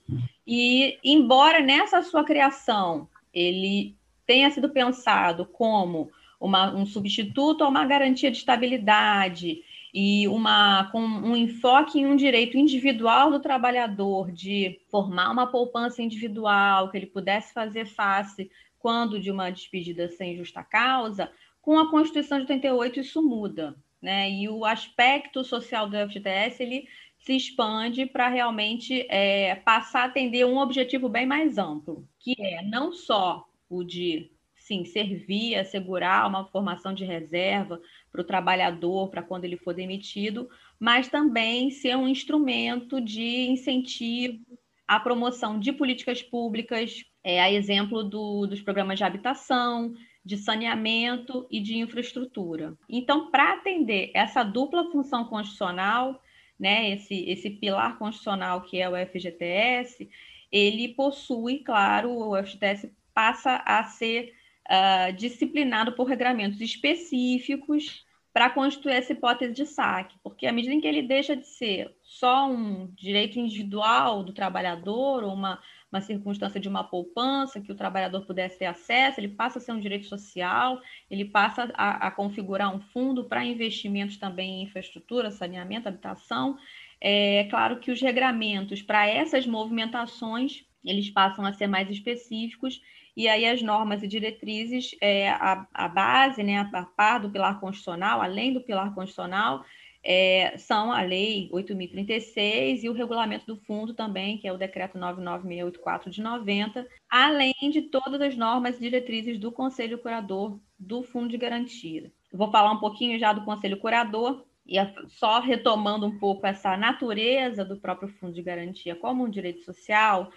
E, 0.46 0.98
embora 1.04 1.60
nessa 1.60 2.02
sua 2.02 2.24
criação 2.24 3.08
ele 3.34 3.96
tenha 4.26 4.50
sido 4.50 4.70
pensado 4.70 5.46
como 5.46 6.10
uma, 6.40 6.74
um 6.74 6.86
substituto 6.86 7.64
a 7.64 7.68
uma 7.68 7.86
garantia 7.86 8.32
de 8.32 8.38
estabilidade 8.38 9.62
e 10.00 10.28
uma, 10.28 10.92
com 10.92 11.00
um 11.00 11.36
enfoque 11.36 12.00
em 12.00 12.06
um 12.06 12.16
direito 12.16 12.56
individual 12.56 13.32
do 13.32 13.40
trabalhador 13.40 14.32
de 14.32 14.80
formar 14.92 15.32
uma 15.32 15.48
poupança 15.48 16.04
individual, 16.04 16.92
que 16.92 16.98
ele 16.98 17.08
pudesse 17.08 17.52
fazer 17.52 17.86
face 17.88 18.48
quando 18.78 19.20
de 19.20 19.32
uma 19.32 19.50
despedida 19.50 20.08
sem 20.08 20.38
justa 20.38 20.64
causa, 20.64 21.32
com 21.60 21.80
a 21.80 21.90
Constituição 21.90 22.38
de 22.38 22.44
88 22.44 23.00
isso 23.00 23.24
muda, 23.24 23.76
né? 24.00 24.30
E 24.30 24.48
o 24.48 24.66
aspecto 24.66 25.44
social 25.44 25.90
do 25.90 25.98
FGTS 25.98 26.62
ele 26.62 26.88
se 27.18 27.36
expande 27.36 28.06
para 28.06 28.30
realmente 28.30 29.04
é, 29.10 29.56
passar 29.56 30.02
a 30.02 30.06
atender 30.06 30.46
um 30.46 30.60
objetivo 30.60 31.10
bem 31.10 31.26
mais 31.26 31.58
amplo, 31.58 32.08
que 32.20 32.36
é 32.40 32.62
não 32.62 32.94
só 32.94 33.48
o 33.68 33.84
de 33.84 34.30
sim 34.68 34.84
servir, 34.84 35.56
assegurar 35.56 36.28
uma 36.28 36.46
formação 36.46 36.94
de 36.94 37.06
reserva 37.06 37.82
para 38.12 38.22
o 38.22 38.26
trabalhador 38.26 39.10
para 39.10 39.24
quando 39.24 39.46
ele 39.46 39.58
for 39.58 39.74
demitido, 39.74 40.50
mas 40.78 41.08
também 41.08 41.72
ser 41.72 41.96
um 41.96 42.08
instrumento 42.08 43.00
de 43.00 43.48
incentivo 43.48 44.44
à 44.86 45.00
promoção 45.00 45.58
de 45.58 45.72
políticas 45.72 46.22
públicas 46.22 47.04
é, 47.24 47.42
a 47.42 47.52
exemplo 47.52 48.04
do, 48.04 48.46
dos 48.46 48.62
programas 48.62 48.98
de 48.98 49.04
habitação, 49.04 49.94
de 50.24 50.38
saneamento 50.38 51.48
e 51.50 51.62
de 51.62 51.78
infraestrutura. 51.78 52.78
Então, 52.90 53.32
para 53.32 53.54
atender 53.54 54.12
essa 54.14 54.44
dupla 54.44 54.92
função 54.92 55.24
constitucional, 55.24 56.22
né, 56.60 56.92
esse, 56.92 57.30
esse 57.30 57.50
pilar 57.50 57.98
constitucional 57.98 58.62
que 58.62 58.82
é 58.82 58.90
o 58.90 58.96
FGTS, 59.08 60.10
ele 60.52 60.90
possui, 60.90 61.60
claro, 61.60 62.12
o 62.12 62.44
FGTS 62.44 62.94
passa 63.14 63.64
a 63.66 63.84
ser 63.86 64.34
uh, 64.68 65.14
disciplinado 65.14 65.94
por 65.94 66.08
regramentos 66.08 66.62
específicos 66.62 68.06
para 68.38 68.52
constituir 68.52 68.94
essa 68.94 69.14
hipótese 69.14 69.52
de 69.52 69.66
saque, 69.66 70.16
porque 70.22 70.46
à 70.46 70.52
medida 70.52 70.72
em 70.72 70.80
que 70.80 70.86
ele 70.86 71.02
deixa 71.02 71.36
de 71.36 71.48
ser 71.48 71.92
só 72.04 72.48
um 72.48 72.86
direito 72.94 73.40
individual 73.40 74.24
do 74.24 74.32
trabalhador, 74.32 75.24
ou 75.24 75.34
uma, 75.34 75.60
uma 75.92 76.02
circunstância 76.02 76.60
de 76.60 76.70
uma 76.70 76.84
poupança 76.84 77.60
que 77.60 77.72
o 77.72 77.76
trabalhador 77.76 78.28
pudesse 78.28 78.60
ter 78.60 78.66
acesso, 78.66 79.20
ele 79.20 79.30
passa 79.30 79.58
a 79.58 79.62
ser 79.62 79.72
um 79.72 79.80
direito 79.80 80.06
social, 80.06 80.80
ele 81.10 81.26
passa 81.26 81.72
a, 81.74 82.08
a 82.08 82.12
configurar 82.12 82.76
um 82.76 82.80
fundo 82.80 83.24
para 83.24 83.44
investimentos 83.44 84.18
também 84.18 84.62
em 84.62 84.64
infraestrutura, 84.66 85.32
saneamento, 85.32 85.88
habitação. 85.88 86.60
É 87.02 87.46
claro 87.46 87.80
que 87.80 87.90
os 87.90 88.00
regramentos 88.00 88.84
para 88.84 89.08
essas 89.08 89.48
movimentações 89.48 90.64
eles 90.86 91.10
passam 91.10 91.44
a 91.44 91.54
ser 91.54 91.66
mais 91.66 91.90
específicos 91.90 92.82
e 93.18 93.28
aí 93.28 93.48
as 93.48 93.64
normas 93.64 94.04
e 94.04 94.08
diretrizes, 94.08 94.96
é, 95.02 95.32
a, 95.32 95.66
a 95.74 95.88
base, 95.88 96.44
né, 96.44 96.70
a 96.72 96.84
par 96.84 97.20
do 97.20 97.32
pilar 97.32 97.60
constitucional, 97.60 98.22
além 98.22 98.54
do 98.54 98.62
pilar 98.62 98.94
constitucional, 98.94 99.66
é, 100.04 100.56
são 100.56 100.92
a 100.92 101.02
Lei 101.02 101.50
8.036 101.52 102.84
e 102.84 102.90
o 102.90 102.94
regulamento 102.94 103.48
do 103.48 103.58
fundo 103.58 103.96
também, 103.96 104.38
que 104.38 104.48
é 104.48 104.54
o 104.54 104.58
Decreto 104.58 105.00
99684 105.00 106.12
de 106.12 106.22
90, 106.22 106.88
além 107.10 107.56
de 107.72 107.82
todas 107.82 108.22
as 108.22 108.38
normas 108.38 108.78
e 108.78 108.82
diretrizes 108.82 109.40
do 109.40 109.52
Conselho 109.52 109.98
Curador 109.98 110.60
do 110.78 111.02
Fundo 111.02 111.30
de 111.30 111.38
Garantia. 111.38 112.12
vou 112.32 112.52
falar 112.52 112.72
um 112.72 112.80
pouquinho 112.80 113.18
já 113.18 113.34
do 113.34 113.44
Conselho 113.44 113.78
Curador, 113.78 114.46
e 114.64 114.76
só 115.08 115.40
retomando 115.40 116.06
um 116.06 116.20
pouco 116.20 116.46
essa 116.46 116.78
natureza 116.78 117.66
do 117.66 117.78
próprio 117.78 118.10
Fundo 118.10 118.34
de 118.34 118.44
Garantia 118.44 118.96
como 118.96 119.24
um 119.24 119.30
direito 119.30 119.64
social, 119.64 120.30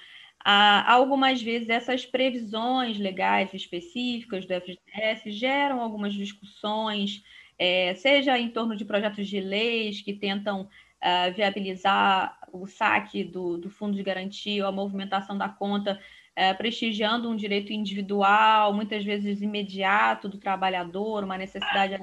algumas 0.45 1.43
vezes 1.43 1.69
essas 1.69 2.07
previsões 2.07 2.99
legais 2.99 3.53
específicas 3.53 4.47
do 4.47 4.55
FGTS 4.55 5.31
geram 5.31 5.81
algumas 5.81 6.15
discussões, 6.15 7.23
é, 7.59 7.95
seja 7.95 8.39
em 8.39 8.49
torno 8.49 8.75
de 8.75 8.85
projetos 8.85 9.29
de 9.29 9.41
leis 9.41 10.01
que 10.01 10.15
tentam 10.15 10.69
ah, 11.03 11.31
viabilizar 11.31 12.39
o 12.53 12.67
saque 12.67 13.25
do, 13.25 13.57
do, 13.57 13.71
fundo 13.71 13.97
de 13.97 14.03
garantia 14.03 14.63
ou 14.65 14.69
a 14.69 14.73
movimentação 14.73 15.37
da 15.37 15.49
conta, 15.49 15.99
é, 16.37 16.53
prestigiando 16.53 17.29
um 17.31 17.37
direito 17.37 17.73
individual, 17.73 18.75
muitas 18.75 19.03
vezes 19.03 19.41
imediato 19.41 20.29
do 20.29 20.39
trabalhador, 20.39 21.25
uma 21.25 21.39
necessidade 21.39 21.99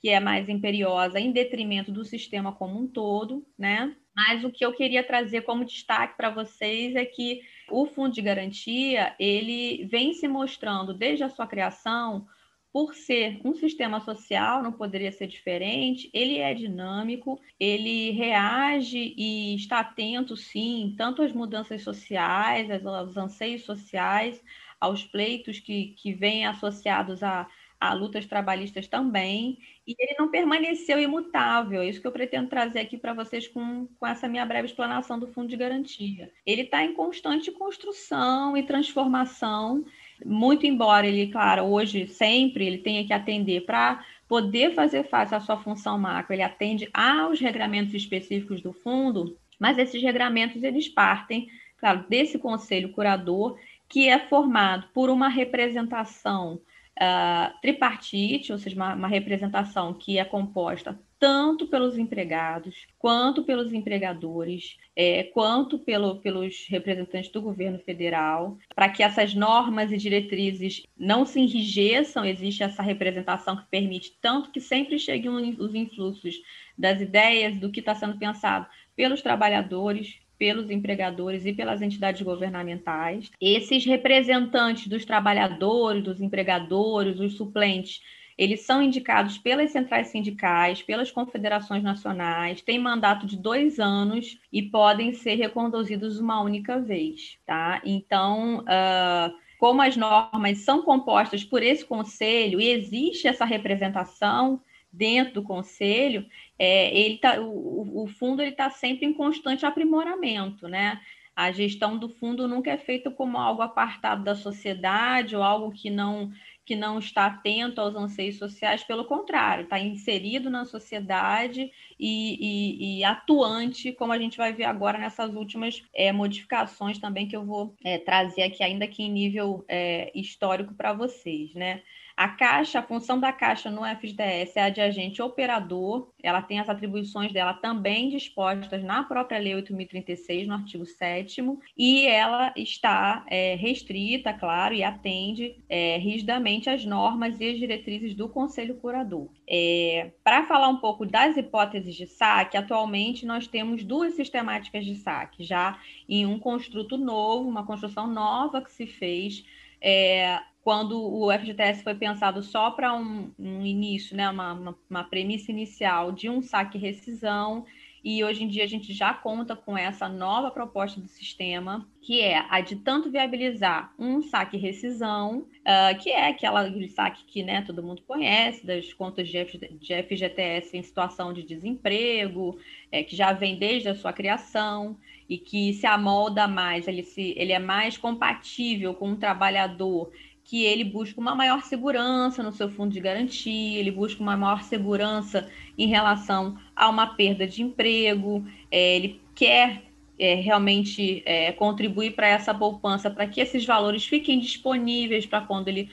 que 0.00 0.08
é 0.08 0.18
mais 0.18 0.48
imperiosa, 0.48 1.20
em 1.20 1.30
detrimento 1.30 1.92
do 1.92 2.04
sistema 2.04 2.52
como 2.52 2.80
um 2.80 2.88
todo, 2.88 3.46
né? 3.56 3.94
Mas 4.14 4.42
o 4.42 4.50
que 4.50 4.64
eu 4.64 4.72
queria 4.72 5.04
trazer 5.04 5.42
como 5.42 5.64
destaque 5.64 6.16
para 6.16 6.28
vocês 6.28 6.96
é 6.96 7.04
que 7.04 7.42
o 7.72 7.86
fundo 7.86 8.14
de 8.14 8.22
garantia, 8.22 9.14
ele 9.18 9.86
vem 9.86 10.12
se 10.12 10.28
mostrando 10.28 10.92
desde 10.92 11.24
a 11.24 11.30
sua 11.30 11.46
criação, 11.46 12.26
por 12.72 12.94
ser 12.94 13.40
um 13.44 13.54
sistema 13.54 14.00
social, 14.00 14.62
não 14.62 14.72
poderia 14.72 15.12
ser 15.12 15.26
diferente, 15.26 16.10
ele 16.12 16.38
é 16.38 16.54
dinâmico, 16.54 17.38
ele 17.60 18.10
reage 18.12 19.14
e 19.16 19.54
está 19.54 19.80
atento, 19.80 20.36
sim, 20.36 20.94
tanto 20.96 21.22
às 21.22 21.32
mudanças 21.32 21.82
sociais, 21.82 22.68
aos 22.86 23.16
anseios 23.16 23.62
sociais, 23.64 24.42
aos 24.80 25.04
pleitos 25.04 25.60
que, 25.60 25.88
que 25.98 26.14
vêm 26.14 26.46
associados 26.46 27.22
a, 27.22 27.46
a 27.82 27.92
lutas 27.94 28.26
trabalhistas 28.26 28.86
também, 28.86 29.58
e 29.84 29.96
ele 29.98 30.14
não 30.16 30.30
permaneceu 30.30 31.00
imutável. 31.00 31.82
É 31.82 31.88
isso 31.88 32.00
que 32.00 32.06
eu 32.06 32.12
pretendo 32.12 32.48
trazer 32.48 32.78
aqui 32.78 32.96
para 32.96 33.12
vocês 33.12 33.48
com, 33.48 33.88
com 33.98 34.06
essa 34.06 34.28
minha 34.28 34.46
breve 34.46 34.66
explanação 34.66 35.18
do 35.18 35.26
Fundo 35.26 35.48
de 35.48 35.56
Garantia. 35.56 36.30
Ele 36.46 36.62
está 36.62 36.84
em 36.84 36.94
constante 36.94 37.50
construção 37.50 38.56
e 38.56 38.62
transformação, 38.62 39.84
muito 40.24 40.64
embora 40.64 41.08
ele, 41.08 41.26
claro, 41.26 41.64
hoje 41.64 42.06
sempre 42.06 42.66
ele 42.66 42.78
tenha 42.78 43.04
que 43.04 43.12
atender 43.12 43.62
para 43.62 44.04
poder 44.28 44.74
fazer 44.74 45.02
face 45.08 45.34
à 45.34 45.40
sua 45.40 45.58
função 45.58 45.98
macro, 45.98 46.32
ele 46.32 46.42
atende 46.42 46.88
aos 46.94 47.40
regramentos 47.40 47.94
específicos 47.94 48.62
do 48.62 48.72
fundo, 48.72 49.36
mas 49.58 49.76
esses 49.76 50.00
regramentos 50.00 50.62
eles 50.62 50.88
partem, 50.88 51.48
claro, 51.78 52.04
desse 52.08 52.38
conselho 52.38 52.92
curador 52.92 53.58
que 53.88 54.08
é 54.08 54.20
formado 54.20 54.86
por 54.94 55.10
uma 55.10 55.28
representação 55.28 56.60
uh, 57.00 57.60
tripartite, 57.60 58.52
ou 58.52 58.58
seja, 58.58 58.76
uma, 58.76 58.94
uma 58.94 59.08
representação 59.08 59.94
que 59.94 60.18
é 60.18 60.24
composta 60.24 60.98
tanto 61.22 61.68
pelos 61.68 61.96
empregados, 61.96 62.88
quanto 62.98 63.44
pelos 63.44 63.72
empregadores, 63.72 64.76
é, 64.96 65.22
quanto 65.22 65.78
pelo, 65.78 66.16
pelos 66.16 66.66
representantes 66.68 67.30
do 67.30 67.40
governo 67.40 67.78
federal, 67.78 68.58
para 68.74 68.88
que 68.88 69.04
essas 69.04 69.32
normas 69.32 69.92
e 69.92 69.96
diretrizes 69.96 70.82
não 70.98 71.24
se 71.24 71.38
enrijeçam, 71.38 72.24
existe 72.24 72.64
essa 72.64 72.82
representação 72.82 73.56
que 73.56 73.70
permite 73.70 74.18
tanto 74.20 74.50
que 74.50 74.60
sempre 74.60 74.98
cheguem 74.98 75.30
os 75.60 75.74
influxos 75.76 76.34
das 76.76 77.00
ideias, 77.00 77.56
do 77.56 77.70
que 77.70 77.78
está 77.78 77.94
sendo 77.94 78.18
pensado 78.18 78.66
pelos 78.96 79.22
trabalhadores, 79.22 80.18
pelos 80.42 80.72
empregadores 80.72 81.46
e 81.46 81.52
pelas 81.52 81.80
entidades 81.80 82.20
governamentais. 82.20 83.30
Esses 83.40 83.84
representantes 83.84 84.88
dos 84.88 85.04
trabalhadores, 85.04 86.02
dos 86.02 86.20
empregadores, 86.20 87.20
os 87.20 87.36
suplentes, 87.36 88.00
eles 88.36 88.62
são 88.62 88.82
indicados 88.82 89.38
pelas 89.38 89.70
centrais 89.70 90.08
sindicais, 90.08 90.82
pelas 90.82 91.12
confederações 91.12 91.84
nacionais, 91.84 92.60
têm 92.60 92.76
mandato 92.76 93.24
de 93.24 93.36
dois 93.36 93.78
anos 93.78 94.36
e 94.52 94.62
podem 94.62 95.12
ser 95.12 95.36
reconduzidos 95.36 96.18
uma 96.18 96.42
única 96.42 96.80
vez, 96.80 97.38
tá? 97.46 97.80
Então, 97.84 98.62
uh, 98.62 99.32
como 99.60 99.80
as 99.80 99.96
normas 99.96 100.58
são 100.58 100.82
compostas 100.82 101.44
por 101.44 101.62
esse 101.62 101.84
conselho 101.84 102.60
e 102.60 102.68
existe 102.68 103.28
essa 103.28 103.44
representação 103.44 104.60
dentro 104.92 105.34
do 105.34 105.42
conselho, 105.42 106.26
é, 106.58 106.96
ele 106.96 107.18
tá, 107.18 107.40
o, 107.40 108.04
o 108.04 108.06
fundo 108.06 108.42
está 108.42 108.68
sempre 108.70 109.06
em 109.06 109.12
constante 109.12 109.64
aprimoramento, 109.64 110.68
né? 110.68 111.00
A 111.34 111.50
gestão 111.50 111.96
do 111.96 112.10
fundo 112.10 112.46
nunca 112.46 112.70
é 112.70 112.76
feita 112.76 113.10
como 113.10 113.38
algo 113.38 113.62
apartado 113.62 114.22
da 114.22 114.34
sociedade 114.34 115.34
ou 115.34 115.42
algo 115.42 115.72
que 115.72 115.88
não 115.88 116.30
que 116.64 116.76
não 116.76 116.98
está 116.98 117.26
atento 117.26 117.80
aos 117.80 117.94
anseios 117.94 118.38
sociais, 118.38 118.84
pelo 118.84 119.04
contrário, 119.04 119.64
está 119.64 119.78
inserido 119.80 120.48
na 120.48 120.64
sociedade 120.64 121.70
e, 121.98 122.98
e, 122.98 122.98
e, 123.00 123.04
atuante, 123.04 123.92
como 123.92 124.12
a 124.12 124.18
gente 124.18 124.36
vai 124.36 124.52
ver 124.52 124.64
agora 124.64 124.96
nessas 124.96 125.34
últimas 125.34 125.82
é, 125.92 126.12
modificações 126.12 126.98
também 126.98 127.26
que 127.26 127.36
eu 127.36 127.44
vou 127.44 127.74
é, 127.84 127.98
trazer 127.98 128.42
aqui, 128.42 128.62
ainda 128.62 128.86
que 128.86 129.02
em 129.02 129.10
nível 129.10 129.64
é, 129.68 130.12
histórico 130.14 130.72
para 130.74 130.92
vocês, 130.92 131.52
né? 131.54 131.82
A 132.16 132.28
Caixa, 132.28 132.78
a 132.78 132.82
função 132.82 133.18
da 133.18 133.32
Caixa 133.32 133.70
no 133.70 133.84
FGTS 133.84 134.58
é 134.58 134.62
a 134.62 134.68
de 134.70 134.80
agente 134.80 135.22
operador, 135.22 136.10
ela 136.22 136.42
tem 136.42 136.60
as 136.60 136.68
atribuições 136.68 137.32
dela 137.32 137.54
também 137.54 138.10
dispostas 138.10 138.82
na 138.82 139.02
própria 139.02 139.38
Lei 139.38 139.54
8.036, 139.54 140.46
no 140.46 140.54
artigo 140.54 140.84
7 140.84 141.42
e 141.76 142.06
ela 142.06 142.52
está 142.56 143.24
é, 143.28 143.54
restrita, 143.54 144.32
claro, 144.32 144.74
e 144.74 144.82
atende 144.82 145.56
é, 145.68 145.96
rigidamente 145.98 146.68
às 146.68 146.84
normas 146.84 147.40
e 147.40 147.50
às 147.50 147.58
diretrizes 147.58 148.14
do 148.14 148.28
Conselho 148.28 148.76
Curador. 148.76 149.28
É, 149.48 150.12
Para 150.22 150.44
falar 150.44 150.68
um 150.68 150.76
pouco 150.78 151.06
das 151.06 151.36
hipóteses 151.36 151.94
de 151.94 152.06
saque, 152.06 152.56
atualmente 152.56 153.26
nós 153.26 153.46
temos 153.46 153.82
duas 153.84 154.14
sistemáticas 154.14 154.84
de 154.84 154.96
saque, 154.96 155.42
já 155.42 155.78
em 156.08 156.26
um 156.26 156.38
construto 156.38 156.96
novo, 156.96 157.48
uma 157.48 157.66
construção 157.66 158.06
nova 158.06 158.62
que 158.62 158.70
se 158.70 158.86
fez. 158.86 159.44
É, 159.80 160.40
quando 160.62 161.02
o 161.02 161.30
FGTS 161.32 161.82
foi 161.82 161.94
pensado 161.94 162.42
só 162.42 162.70
para 162.70 162.94
um, 162.94 163.32
um, 163.38 163.66
início, 163.66 164.16
né, 164.16 164.30
uma, 164.30 164.52
uma, 164.52 164.78
uma, 164.88 165.04
premissa 165.04 165.50
inicial 165.50 166.12
de 166.12 166.30
um 166.30 166.40
saque 166.40 166.78
rescisão, 166.78 167.66
e 168.04 168.22
hoje 168.24 168.42
em 168.42 168.48
dia 168.48 168.64
a 168.64 168.68
gente 168.68 168.92
já 168.92 169.14
conta 169.14 169.54
com 169.54 169.78
essa 169.78 170.08
nova 170.08 170.50
proposta 170.50 171.00
do 171.00 171.06
sistema, 171.06 171.88
que 172.00 172.20
é 172.20 172.44
a 172.48 172.60
de 172.60 172.76
tanto 172.76 173.10
viabilizar 173.10 173.92
um 173.98 174.22
saque 174.22 174.56
rescisão, 174.56 175.46
uh, 175.60 175.98
que 176.00 176.10
é 176.10 176.28
aquela 176.28 176.68
saque 176.88 177.24
que 177.24 177.42
né, 177.42 177.62
todo 177.62 177.82
mundo 177.82 178.02
conhece, 178.02 178.66
das 178.66 178.92
contas 178.92 179.28
de, 179.28 179.38
FGTS 179.44 180.76
em 180.76 180.82
situação 180.82 181.32
de 181.32 181.44
desemprego, 181.44 182.58
é, 182.90 183.04
que 183.04 183.14
já 183.14 183.32
vem 183.32 183.56
desde 183.56 183.88
a 183.88 183.94
sua 183.94 184.12
criação, 184.12 184.96
e 185.28 185.38
que 185.38 185.72
se 185.72 185.86
amolda 185.86 186.46
mais, 186.46 186.86
ele, 186.86 187.02
se, 187.02 187.34
ele 187.38 187.52
é 187.52 187.58
mais 187.58 187.96
compatível 187.96 188.92
com 188.92 189.10
um 189.10 189.16
trabalhador 189.16 190.12
que 190.44 190.64
ele 190.64 190.84
busca 190.84 191.20
uma 191.20 191.34
maior 191.34 191.62
segurança 191.62 192.42
no 192.42 192.52
seu 192.52 192.68
fundo 192.68 192.92
de 192.92 193.00
garantia, 193.00 193.78
ele 193.78 193.90
busca 193.90 194.22
uma 194.22 194.36
maior 194.36 194.62
segurança 194.62 195.48
em 195.78 195.86
relação 195.86 196.58
a 196.74 196.88
uma 196.88 197.14
perda 197.14 197.46
de 197.46 197.62
emprego, 197.62 198.44
é, 198.70 198.96
ele 198.96 199.20
quer 199.34 199.82
é, 200.18 200.34
realmente 200.34 201.22
é, 201.24 201.52
contribuir 201.52 202.14
para 202.14 202.28
essa 202.28 202.52
poupança, 202.54 203.10
para 203.10 203.26
que 203.26 203.40
esses 203.40 203.64
valores 203.64 204.04
fiquem 204.04 204.38
disponíveis 204.38 205.26
para 205.26 205.40
quando 205.40 205.68
ele 205.68 205.90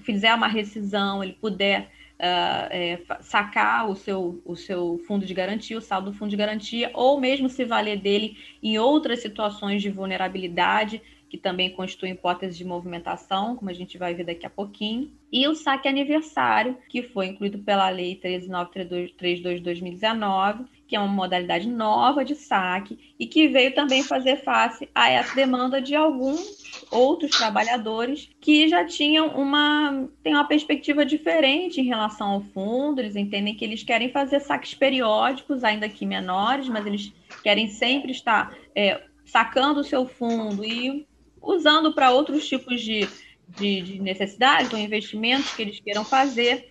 fizer 0.00 0.34
uma 0.34 0.48
rescisão, 0.48 1.22
ele 1.22 1.32
puder 1.32 1.90
uh, 2.16 3.22
sacar 3.22 3.88
o 3.88 3.94
seu, 3.94 4.40
o 4.44 4.56
seu 4.56 5.00
fundo 5.06 5.26
de 5.26 5.34
garantia, 5.34 5.78
o 5.78 5.80
saldo 5.80 6.10
do 6.10 6.16
fundo 6.16 6.30
de 6.30 6.36
garantia, 6.36 6.90
ou 6.94 7.20
mesmo 7.20 7.48
se 7.48 7.64
valer 7.64 7.98
dele 7.98 8.36
em 8.62 8.78
outras 8.78 9.20
situações 9.20 9.82
de 9.82 9.90
vulnerabilidade 9.90 11.02
que 11.28 11.36
também 11.36 11.70
constitui 11.70 12.10
hipótese 12.10 12.56
de 12.56 12.64
movimentação, 12.64 13.56
como 13.56 13.70
a 13.70 13.74
gente 13.74 13.98
vai 13.98 14.14
ver 14.14 14.24
daqui 14.24 14.46
a 14.46 14.50
pouquinho, 14.50 15.10
e 15.32 15.46
o 15.48 15.54
saque 15.54 15.88
aniversário, 15.88 16.76
que 16.88 17.02
foi 17.02 17.26
incluído 17.26 17.58
pela 17.58 17.88
Lei 17.88 18.14
13932 18.14 19.58
de 19.58 19.64
2019, 19.64 20.64
que 20.86 20.94
é 20.94 21.00
uma 21.00 21.12
modalidade 21.12 21.68
nova 21.68 22.24
de 22.24 22.34
saque 22.34 22.98
e 23.18 23.26
que 23.26 23.48
veio 23.48 23.74
também 23.74 24.02
fazer 24.02 24.36
face 24.44 24.88
a 24.94 25.10
essa 25.10 25.34
demanda 25.34 25.80
de 25.80 25.96
alguns 25.96 26.62
outros 26.90 27.32
trabalhadores 27.32 28.30
que 28.40 28.68
já 28.68 28.84
tinham 28.84 29.28
uma, 29.28 30.08
tem 30.22 30.32
uma 30.32 30.46
perspectiva 30.46 31.04
diferente 31.04 31.80
em 31.80 31.84
relação 31.84 32.28
ao 32.28 32.40
fundo, 32.40 33.00
eles 33.00 33.16
entendem 33.16 33.54
que 33.54 33.64
eles 33.64 33.82
querem 33.82 34.10
fazer 34.10 34.40
saques 34.40 34.74
periódicos, 34.74 35.64
ainda 35.64 35.88
que 35.88 36.06
menores, 36.06 36.68
mas 36.68 36.86
eles 36.86 37.12
querem 37.42 37.68
sempre 37.68 38.12
estar 38.12 38.56
é, 38.74 39.02
sacando 39.24 39.80
o 39.80 39.84
seu 39.84 40.06
fundo 40.06 40.64
e 40.64 41.06
usando 41.46 41.94
para 41.94 42.10
outros 42.10 42.46
tipos 42.48 42.80
de, 42.80 43.08
de, 43.48 43.80
de, 43.80 44.00
necessidades 44.00 44.72
ou 44.72 44.78
investimentos 44.78 45.54
que 45.54 45.62
eles 45.62 45.80
queiram 45.80 46.04
fazer. 46.04 46.68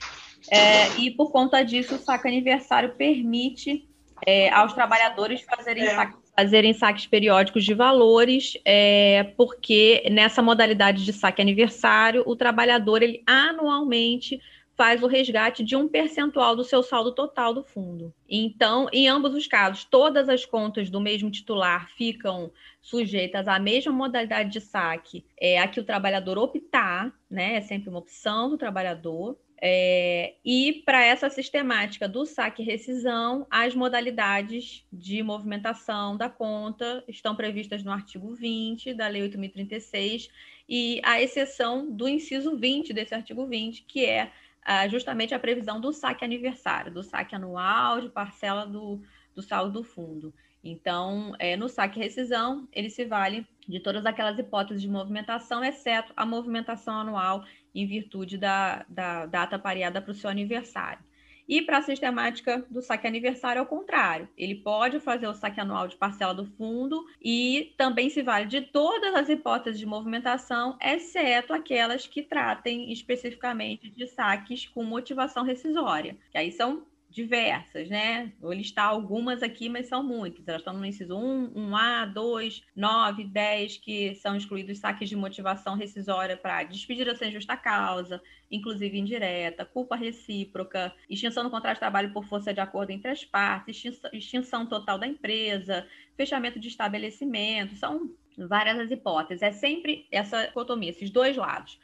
É, 0.52 1.00
e 1.00 1.10
por 1.12 1.32
conta 1.32 1.64
disso, 1.64 1.96
o 1.96 1.98
saque 1.98 2.28
aniversário 2.28 2.94
permite 2.96 3.88
é, 4.26 4.50
aos 4.50 4.74
trabalhadores 4.74 5.42
fazerem, 5.42 5.84
é. 5.84 5.96
saques, 5.96 6.18
fazerem 6.36 6.74
saques 6.74 7.08
periódicos 7.08 7.64
de 7.64 7.74
valores, 7.74 8.58
é, 8.64 9.24
porque 9.36 10.08
nessa 10.12 10.42
modalidade 10.42 11.04
de 11.04 11.14
saque 11.14 11.42
aniversário, 11.42 12.24
o 12.26 12.36
trabalhador 12.36 13.02
ele 13.02 13.24
anualmente 13.26 14.40
faz 14.76 15.02
o 15.02 15.08
resgate 15.08 15.64
de 15.64 15.76
um 15.76 15.88
percentual 15.88 16.56
do 16.56 16.64
seu 16.64 16.84
saldo 16.84 17.14
total 17.14 17.54
do 17.54 17.64
fundo. 17.64 18.14
Então, 18.30 18.88
em 18.92 19.08
ambos 19.08 19.34
os 19.34 19.48
casos, 19.48 19.86
todas 19.86 20.28
as 20.28 20.46
contas 20.46 20.90
do 20.90 21.00
mesmo 21.00 21.32
titular 21.32 21.90
ficam 21.92 22.52
sujeitas 22.82 23.48
à 23.48 23.58
mesma 23.58 23.92
modalidade 23.92 24.52
de 24.52 24.62
saque, 24.62 25.26
é 25.40 25.60
a 25.60 25.68
que 25.68 25.80
o 25.80 25.84
trabalhador 25.84 26.38
optar, 26.38 27.14
né? 27.30 27.56
É 27.56 27.62
sempre 27.62 27.90
uma 27.90 28.00
opção 28.00 28.50
do 28.50 28.58
trabalhador. 28.58 29.38
É, 29.62 30.36
e 30.44 30.84
para 30.86 31.04
essa 31.04 31.30
sistemática 31.30 32.10
do 32.10 32.26
saque 32.26 32.62
e 32.62 32.66
rescisão, 32.66 33.48
as 33.50 33.74
modalidades 33.74 34.86
de 34.92 35.24
movimentação 35.24 36.18
da 36.18 36.30
conta 36.30 37.04
estão 37.08 37.36
previstas 37.36 37.82
no 37.82 37.92
artigo 37.92 38.36
20 38.36 38.94
da 38.94 39.08
Lei 39.08 39.28
8.036, 39.28 40.30
e 40.68 41.00
a 41.04 41.22
exceção 41.22 41.90
do 41.90 42.08
inciso 42.08 42.58
20 42.58 42.92
desse 42.92 43.16
artigo 43.16 43.46
20, 43.46 43.84
que 43.84 44.06
é 44.06 44.32
ah, 44.66 44.88
justamente 44.88 45.34
a 45.34 45.40
previsão 45.40 45.80
do 45.80 45.94
saque 45.94 46.26
aniversário, 46.26 46.92
do 46.92 47.04
saque 47.04 47.36
anual 47.36 48.02
de 48.02 48.10
parcela 48.10 48.66
do, 48.66 49.00
do 49.36 49.42
saldo 49.44 49.72
do 49.72 49.84
fundo. 49.84 50.34
Então, 50.64 51.36
é, 51.38 51.56
no 51.56 51.70
saque 51.70 52.00
rescisão, 52.00 52.68
ele 52.72 52.90
se 52.90 53.06
vale 53.06 53.46
de 53.68 53.80
todas 53.80 54.04
aquelas 54.04 54.40
hipóteses 54.40 54.82
de 54.82 54.90
movimentação, 54.90 55.64
exceto 55.64 56.12
a 56.18 56.26
movimentação 56.26 57.02
anual, 57.02 57.46
em 57.74 57.86
virtude 57.86 58.40
da, 58.40 58.84
da 58.90 59.28
data 59.28 59.60
pareada 59.60 60.02
para 60.02 60.10
o 60.10 60.16
seu 60.16 60.28
aniversário. 60.28 61.05
E 61.48 61.62
para 61.62 61.78
a 61.78 61.82
sistemática 61.82 62.66
do 62.70 62.82
saque 62.82 63.08
aniversário, 63.08 63.60
ao 63.62 63.68
contrário. 63.68 64.28
Ele 64.38 64.56
pode 64.56 65.00
fazer 65.00 65.28
o 65.28 65.34
saque 65.34 65.60
anual 65.60 65.88
de 65.88 65.96
parcela 65.96 66.34
do 66.34 66.46
fundo 66.46 67.06
e 67.22 67.74
também 67.78 68.10
se 68.10 68.22
vale 68.22 68.46
de 68.46 68.62
todas 68.62 69.14
as 69.14 69.30
hipóteses 69.30 69.80
de 69.80 69.86
movimentação, 69.86 70.78
exceto 70.82 71.54
aquelas 71.54 72.08
que 72.08 72.24
tratem 72.24 72.92
especificamente 72.92 73.90
de 73.90 74.08
saques 74.08 74.66
com 74.68 74.84
motivação 74.84 75.44
rescisória, 75.44 76.18
que 76.32 76.38
aí 76.38 76.52
são 76.52 76.84
diversas, 77.16 77.90
né? 77.90 78.34
Vou 78.42 78.52
listar 78.52 78.90
algumas 78.90 79.42
aqui, 79.42 79.70
mas 79.70 79.88
são 79.88 80.04
muitas. 80.04 80.46
Elas 80.46 80.60
estão 80.60 80.74
no 80.74 80.86
inciso 80.86 81.18
1, 81.18 81.54
1A, 81.54 82.12
2, 82.12 82.64
9, 82.76 83.24
10, 83.24 83.78
que 83.78 84.16
são 84.16 84.36
excluídos 84.36 84.80
saques 84.80 85.08
de 85.08 85.16
motivação 85.16 85.76
rescisória 85.76 86.36
para 86.36 86.64
despedida 86.64 87.16
sem 87.16 87.32
justa 87.32 87.56
causa, 87.56 88.22
inclusive 88.52 89.00
indireta, 89.00 89.64
culpa 89.64 89.96
recíproca, 89.96 90.94
extinção 91.10 91.46
do 91.46 91.50
contrato 91.50 91.76
de 91.76 91.80
trabalho 91.80 92.12
por 92.12 92.26
força 92.26 92.54
de 92.54 92.60
acordo 92.60 92.92
entre 92.92 93.10
as 93.10 93.24
partes, 93.24 93.78
extinção, 93.78 94.10
extinção 94.12 94.66
total 94.66 95.00
da 95.00 95.08
empresa, 95.08 95.88
fechamento 96.18 96.60
de 96.60 96.68
estabelecimento, 96.68 97.76
são 97.76 98.12
várias 98.38 98.78
as 98.78 98.92
hipóteses. 98.92 99.42
É 99.42 99.52
sempre 99.52 100.06
essa 100.12 100.48
dicotomia, 100.48 100.90
esses 100.90 101.10
dois 101.10 101.38
lados. 101.38 101.80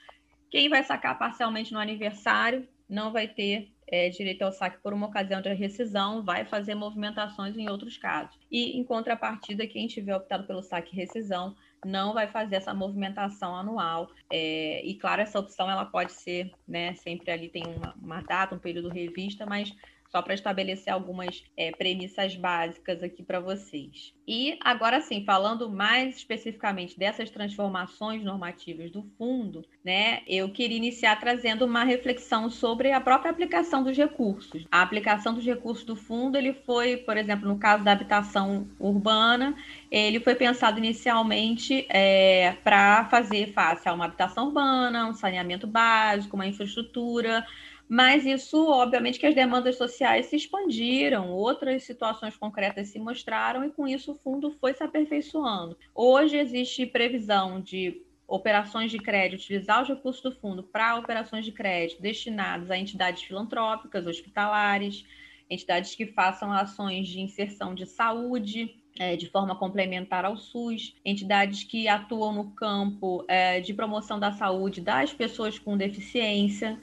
Quem 0.49 0.67
vai 0.67 0.84
sacar 0.84 1.17
parcialmente 1.17 1.71
no 1.71 1.79
aniversário 1.79 2.67
não 2.89 3.13
vai 3.13 3.29
ter 3.29 3.71
é, 3.91 4.10
direito 4.10 4.41
ao 4.43 4.54
saque 4.54 4.82
por 4.82 4.93
uma 4.93 5.08
ocasião 5.08 5.41
de 5.41 5.54
rescisão, 5.54 6.23
vai 6.23 6.45
fazer 6.45 6.73
movimentações 6.73 7.58
em 7.58 7.69
outros 7.69 7.97
casos. 7.97 8.39
E, 8.49 8.80
em 8.80 8.84
contrapartida, 8.84 9.67
quem 9.67 9.86
tiver 9.86 10.15
optado 10.15 10.47
pelo 10.47 10.63
saque 10.63 10.95
rescisão 10.95 11.56
não 11.86 12.13
vai 12.13 12.27
fazer 12.27 12.56
essa 12.56 12.73
movimentação 12.73 13.56
anual. 13.56 14.10
É, 14.32 14.82
e, 14.86 14.95
claro, 14.95 15.21
essa 15.21 15.39
opção 15.39 15.69
ela 15.69 15.84
pode 15.84 16.13
ser, 16.13 16.51
né, 16.67 16.93
sempre 16.95 17.32
ali 17.32 17.49
tem 17.49 17.63
uma, 17.65 17.93
uma 18.01 18.21
data, 18.21 18.56
um 18.56 18.60
período 18.60 18.88
revista, 18.88 19.45
mas 19.45 19.75
só 20.12 20.21
para 20.21 20.34
estabelecer 20.34 20.91
algumas 20.91 21.43
é, 21.56 21.71
premissas 21.71 22.36
básicas 22.36 23.02
aqui 23.02 23.24
para 23.24 23.39
vocês. 23.39 24.13
E 24.28 24.58
agora 24.62 25.02
sim, 25.02 25.24
falando 25.26 25.69
mais 25.69 26.17
especificamente 26.17 26.97
dessas 27.00 27.30
transformações 27.30 28.24
normativas 28.24 28.91
do 28.91 29.04
fundo, 29.17 29.65
né, 29.84 30.21
eu 30.28 30.50
queria 30.50 30.78
iniciar 30.78 31.19
trazendo 31.19 31.65
uma 31.65 31.84
reflexão 31.84 32.50
sobre 32.50 32.91
a 32.91 33.00
própria 33.00 33.32
aplicação 33.32 33.84
dos 33.84 33.97
recursos. 33.97 34.65
A 34.71 34.82
aplicação 34.82 35.34
dos 35.34 35.45
recursos 35.45 35.86
do 35.86 35.95
fundo, 35.95 36.38
ele 36.38 36.54
foi, 36.54 36.97
por 36.97 37.17
exemplo, 37.17 37.47
no 37.47 37.58
caso 37.58 37.84
da 37.84 37.93
habitação 37.93 38.67
urbana, 38.80 39.56
ele 39.89 40.19
foi 40.19 40.36
pensado 40.36 40.78
inicialmente 40.78 41.86
é, 41.89 42.54
para 42.63 43.06
fazer 43.06 43.54
face 43.54 43.88
a 43.88 43.93
uma 43.93 44.06
habitação 44.06 44.47
urbana, 44.47 45.08
um 45.08 45.13
saneamento 45.13 45.67
básico, 45.67 46.36
uma 46.36 46.47
infraestrutura 46.47 47.45
mas 47.91 48.25
isso, 48.25 48.69
obviamente, 48.69 49.19
que 49.19 49.25
as 49.25 49.36
demandas 49.36 49.75
sociais 49.75 50.27
se 50.27 50.38
expandiram, 50.38 51.30
outras 51.30 51.84
situações 51.84 52.38
concretas 52.38 52.88
se 52.88 52.97
mostraram, 52.97 53.65
e 53.65 53.69
com 53.69 53.86
isso 53.86 54.13
o 54.13 54.15
fundo 54.15 54.49
foi 54.62 54.73
se 54.73 54.82
aperfeiçoando. 54.82 55.77
Hoje 55.93 56.38
existe 56.38 56.86
previsão 56.86 57.60
de 57.60 58.01
operações 58.25 58.91
de 58.91 58.97
crédito, 58.97 59.41
utilizar 59.41 59.82
os 59.82 59.89
recursos 59.89 60.23
do 60.23 60.32
fundo 60.32 60.63
para 60.63 60.95
operações 60.95 61.43
de 61.43 61.51
crédito 61.51 62.01
destinadas 62.01 62.71
a 62.71 62.77
entidades 62.77 63.23
filantrópicas, 63.23 64.08
hospitalares, 64.08 65.06
entidades 65.49 65.93
que 65.93 66.06
façam 66.06 66.49
ações 66.49 67.10
de 67.10 67.19
inserção 67.19 67.75
de 67.75 67.86
saúde, 67.86 68.73
é, 68.97 69.17
de 69.17 69.30
forma 69.30 69.54
complementar 69.54 70.23
ao 70.23 70.38
SUS, 70.38 70.95
entidades 71.04 71.65
que 71.65 71.89
atuam 71.89 72.32
no 72.32 72.51
campo 72.51 73.25
é, 73.27 73.60
de 73.60 73.73
promoção 73.73 74.17
da 74.17 74.32
saúde 74.32 74.80
das 74.80 75.13
pessoas 75.13 75.60
com 75.60 75.75
deficiência. 75.75 76.80